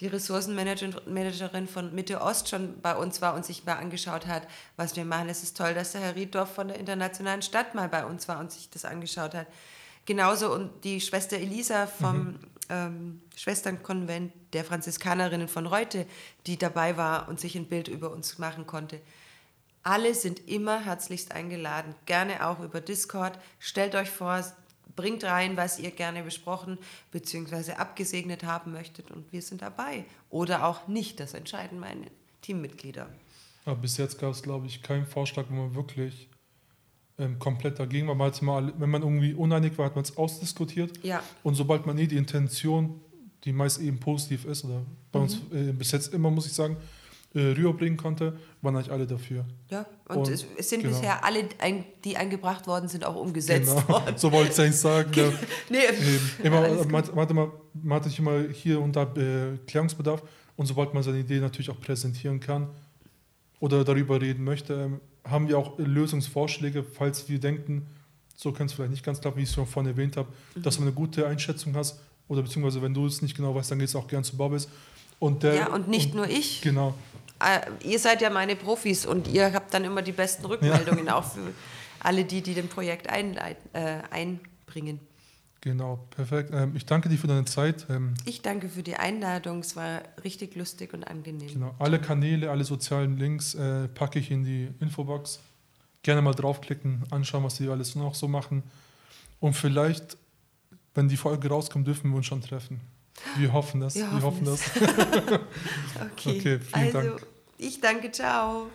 die 0.00 0.08
Ressourcenmanagerin 0.08 1.68
von 1.68 1.94
Mitte 1.94 2.20
Ost 2.20 2.48
schon 2.48 2.80
bei 2.82 2.94
uns 2.96 3.22
war 3.22 3.34
und 3.34 3.46
sich 3.46 3.64
mal 3.64 3.74
angeschaut 3.74 4.26
hat, 4.26 4.46
was 4.76 4.96
wir 4.96 5.04
machen. 5.04 5.28
Es 5.28 5.42
ist 5.42 5.56
toll, 5.56 5.74
dass 5.74 5.92
der 5.92 6.02
Herr 6.02 6.16
Rieddorf 6.16 6.52
von 6.52 6.68
der 6.68 6.78
Internationalen 6.78 7.42
Stadt 7.42 7.74
mal 7.74 7.88
bei 7.88 8.04
uns 8.04 8.28
war 8.28 8.40
und 8.40 8.52
sich 8.52 8.68
das 8.68 8.84
angeschaut 8.84 9.34
hat. 9.34 9.46
Genauso 10.04 10.52
und 10.52 10.84
die 10.84 11.00
Schwester 11.00 11.36
Elisa 11.36 11.86
vom 11.86 12.16
mhm. 12.18 12.38
Ähm, 12.70 13.22
Schwesternkonvent 13.36 14.32
der 14.52 14.64
Franziskanerinnen 14.64 15.48
von 15.48 15.66
Reute, 15.66 16.06
die 16.46 16.56
dabei 16.56 16.96
war 16.96 17.28
und 17.28 17.40
sich 17.40 17.56
ein 17.56 17.66
Bild 17.66 17.88
über 17.88 18.10
uns 18.10 18.38
machen 18.38 18.66
konnte. 18.66 19.00
Alle 19.82 20.14
sind 20.14 20.48
immer 20.48 20.84
herzlichst 20.84 21.32
eingeladen, 21.32 21.94
gerne 22.06 22.46
auch 22.46 22.60
über 22.60 22.80
Discord. 22.80 23.38
Stellt 23.60 23.94
euch 23.94 24.10
vor, 24.10 24.44
bringt 24.96 25.22
rein, 25.24 25.56
was 25.56 25.78
ihr 25.78 25.90
gerne 25.90 26.22
besprochen 26.22 26.78
bzw. 27.12 27.72
abgesegnet 27.72 28.44
haben 28.44 28.72
möchtet 28.72 29.10
und 29.10 29.30
wir 29.32 29.42
sind 29.42 29.62
dabei. 29.62 30.04
Oder 30.30 30.66
auch 30.66 30.88
nicht, 30.88 31.20
das 31.20 31.34
entscheiden 31.34 31.78
meine 31.78 32.06
Teammitglieder. 32.42 33.08
Aber 33.64 33.76
bis 33.76 33.96
jetzt 33.96 34.18
gab 34.18 34.30
es, 34.30 34.42
glaube 34.42 34.66
ich, 34.66 34.82
keinen 34.82 35.06
Vorschlag, 35.06 35.46
wo 35.50 35.54
man 35.54 35.74
wirklich 35.74 36.28
ähm, 37.18 37.38
komplett 37.38 37.78
dagegen 37.78 38.08
war. 38.08 38.14
Man 38.14 38.32
mal, 38.42 38.72
wenn 38.78 38.90
man 38.90 39.02
irgendwie 39.02 39.34
uneinig 39.34 39.76
war, 39.78 39.86
hat 39.86 39.94
man 39.94 40.04
es 40.04 40.16
ausdiskutiert. 40.16 41.02
Ja. 41.02 41.22
Und 41.42 41.54
sobald 41.54 41.86
man 41.86 41.96
eh 41.98 42.06
die 42.06 42.16
Intention, 42.16 43.00
die 43.44 43.52
meist 43.52 43.80
eben 43.80 43.98
positiv 43.98 44.44
ist, 44.44 44.64
oder 44.64 44.82
bei 45.12 45.18
mhm. 45.18 45.24
uns 45.24 45.34
äh, 45.52 45.72
bis 45.72 45.92
jetzt 45.92 46.12
immer, 46.12 46.30
muss 46.30 46.46
ich 46.46 46.52
sagen, 46.52 46.76
äh, 47.34 47.52
rüberbringen 47.52 47.96
konnte, 47.96 48.36
waren 48.62 48.76
eigentlich 48.76 48.90
alle 48.90 49.06
dafür. 49.06 49.44
Ja, 49.70 49.86
und, 50.08 50.16
und 50.16 50.28
es, 50.28 50.46
es, 50.56 50.70
sind 50.70 50.82
genau. 50.82 50.94
bisher 50.94 51.24
alle, 51.24 51.48
ein, 51.58 51.84
die 52.04 52.16
eingebracht 52.16 52.66
worden 52.66 52.88
sind, 52.88 53.04
auch 53.04 53.16
umgesetzt 53.16 53.74
genau. 53.76 53.88
worden. 53.88 54.14
so 54.16 54.32
wollte 54.32 54.48
ich 54.48 54.52
es 54.52 54.60
eigentlich 54.60 54.76
sagen. 54.76 55.10
ja. 55.14 55.32
nee, 55.70 55.78
immer, 56.42 56.62
man, 56.62 56.90
man, 56.90 57.16
hatte 57.16 57.34
man, 57.34 57.50
man 57.74 58.00
hatte 58.00 58.10
immer 58.18 58.40
hier 58.52 58.80
unter 58.80 59.02
äh, 59.16 59.58
Klärungsbedarf 59.66 60.22
Und 60.56 60.66
sobald 60.66 60.94
man 60.94 61.02
seine 61.02 61.18
Idee 61.18 61.40
natürlich 61.40 61.70
auch 61.70 61.80
präsentieren 61.80 62.40
kann 62.40 62.68
oder 63.60 63.84
darüber 63.84 64.20
reden 64.20 64.44
möchte, 64.44 64.74
ähm, 64.74 65.00
haben 65.28 65.48
wir 65.48 65.58
auch 65.58 65.78
Lösungsvorschläge, 65.78 66.82
falls 66.84 67.28
wir 67.28 67.38
denken, 67.38 67.86
so 68.34 68.52
kann 68.52 68.66
es 68.66 68.72
vielleicht 68.72 68.90
nicht 68.90 69.04
ganz 69.04 69.20
klappen, 69.20 69.38
wie 69.38 69.42
ich 69.42 69.48
es 69.48 69.54
schon 69.54 69.66
vorhin 69.66 69.90
erwähnt 69.90 70.16
habe, 70.16 70.28
mhm. 70.54 70.62
dass 70.62 70.76
du 70.76 70.82
eine 70.82 70.92
gute 70.92 71.26
Einschätzung 71.26 71.74
hast 71.74 71.98
oder 72.28 72.42
beziehungsweise 72.42 72.82
wenn 72.82 72.94
du 72.94 73.06
es 73.06 73.22
nicht 73.22 73.36
genau 73.36 73.54
weißt, 73.54 73.70
dann 73.70 73.78
gehst 73.78 73.94
du 73.94 73.98
auch 73.98 74.08
gern 74.08 74.24
zu 74.24 74.36
Bobbys. 74.36 74.68
Und 75.18 75.42
der, 75.42 75.54
ja, 75.54 75.66
und 75.68 75.88
nicht 75.88 76.10
und, 76.10 76.16
nur 76.16 76.28
ich. 76.28 76.60
Genau. 76.60 76.94
Äh, 77.40 77.60
ihr 77.88 77.98
seid 77.98 78.20
ja 78.20 78.30
meine 78.30 78.56
Profis 78.56 79.06
und 79.06 79.28
ihr 79.28 79.52
habt 79.52 79.72
dann 79.72 79.84
immer 79.84 80.02
die 80.02 80.12
besten 80.12 80.44
Rückmeldungen, 80.44 81.06
ja. 81.06 81.16
auch 81.16 81.24
für 81.24 81.52
alle 82.00 82.24
die, 82.24 82.42
die 82.42 82.54
dem 82.54 82.68
Projekt 82.68 83.08
einleiten, 83.08 83.68
äh, 83.72 84.00
einbringen. 84.10 85.00
Genau, 85.60 86.06
perfekt. 86.10 86.50
Ähm, 86.52 86.76
ich 86.76 86.86
danke 86.86 87.08
dir 87.08 87.18
für 87.18 87.26
deine 87.26 87.44
Zeit. 87.44 87.86
Ähm, 87.90 88.14
ich 88.24 88.42
danke 88.42 88.68
für 88.68 88.82
die 88.82 88.96
Einladung. 88.96 89.60
Es 89.60 89.74
war 89.74 90.02
richtig 90.22 90.54
lustig 90.54 90.94
und 90.94 91.04
angenehm. 91.04 91.48
Genau, 91.48 91.74
alle 91.78 91.98
Kanäle, 91.98 92.50
alle 92.50 92.64
sozialen 92.64 93.16
Links 93.16 93.54
äh, 93.54 93.88
packe 93.88 94.18
ich 94.18 94.30
in 94.30 94.44
die 94.44 94.68
Infobox. 94.80 95.40
Gerne 96.02 96.22
mal 96.22 96.34
draufklicken, 96.34 97.02
anschauen, 97.10 97.42
was 97.42 97.56
die 97.56 97.68
alles 97.68 97.96
noch 97.96 98.14
so 98.14 98.28
machen. 98.28 98.62
Und 99.40 99.54
vielleicht, 99.54 100.16
wenn 100.94 101.08
die 101.08 101.16
Folge 101.16 101.48
rauskommt, 101.48 101.86
dürfen 101.86 102.10
wir 102.10 102.18
uns 102.18 102.26
schon 102.26 102.40
treffen. 102.40 102.80
Wir 103.36 103.52
hoffen 103.52 103.80
das. 103.80 103.96
Wir, 103.96 104.02
wir 104.12 104.22
hoffen, 104.22 104.46
hoffen 104.46 104.74
das. 104.76 104.76
okay. 106.12 106.38
okay, 106.38 106.60
vielen 106.60 106.96
also, 106.96 107.00
Dank. 107.00 107.26
Ich 107.58 107.80
danke, 107.80 108.12
ciao. 108.12 108.68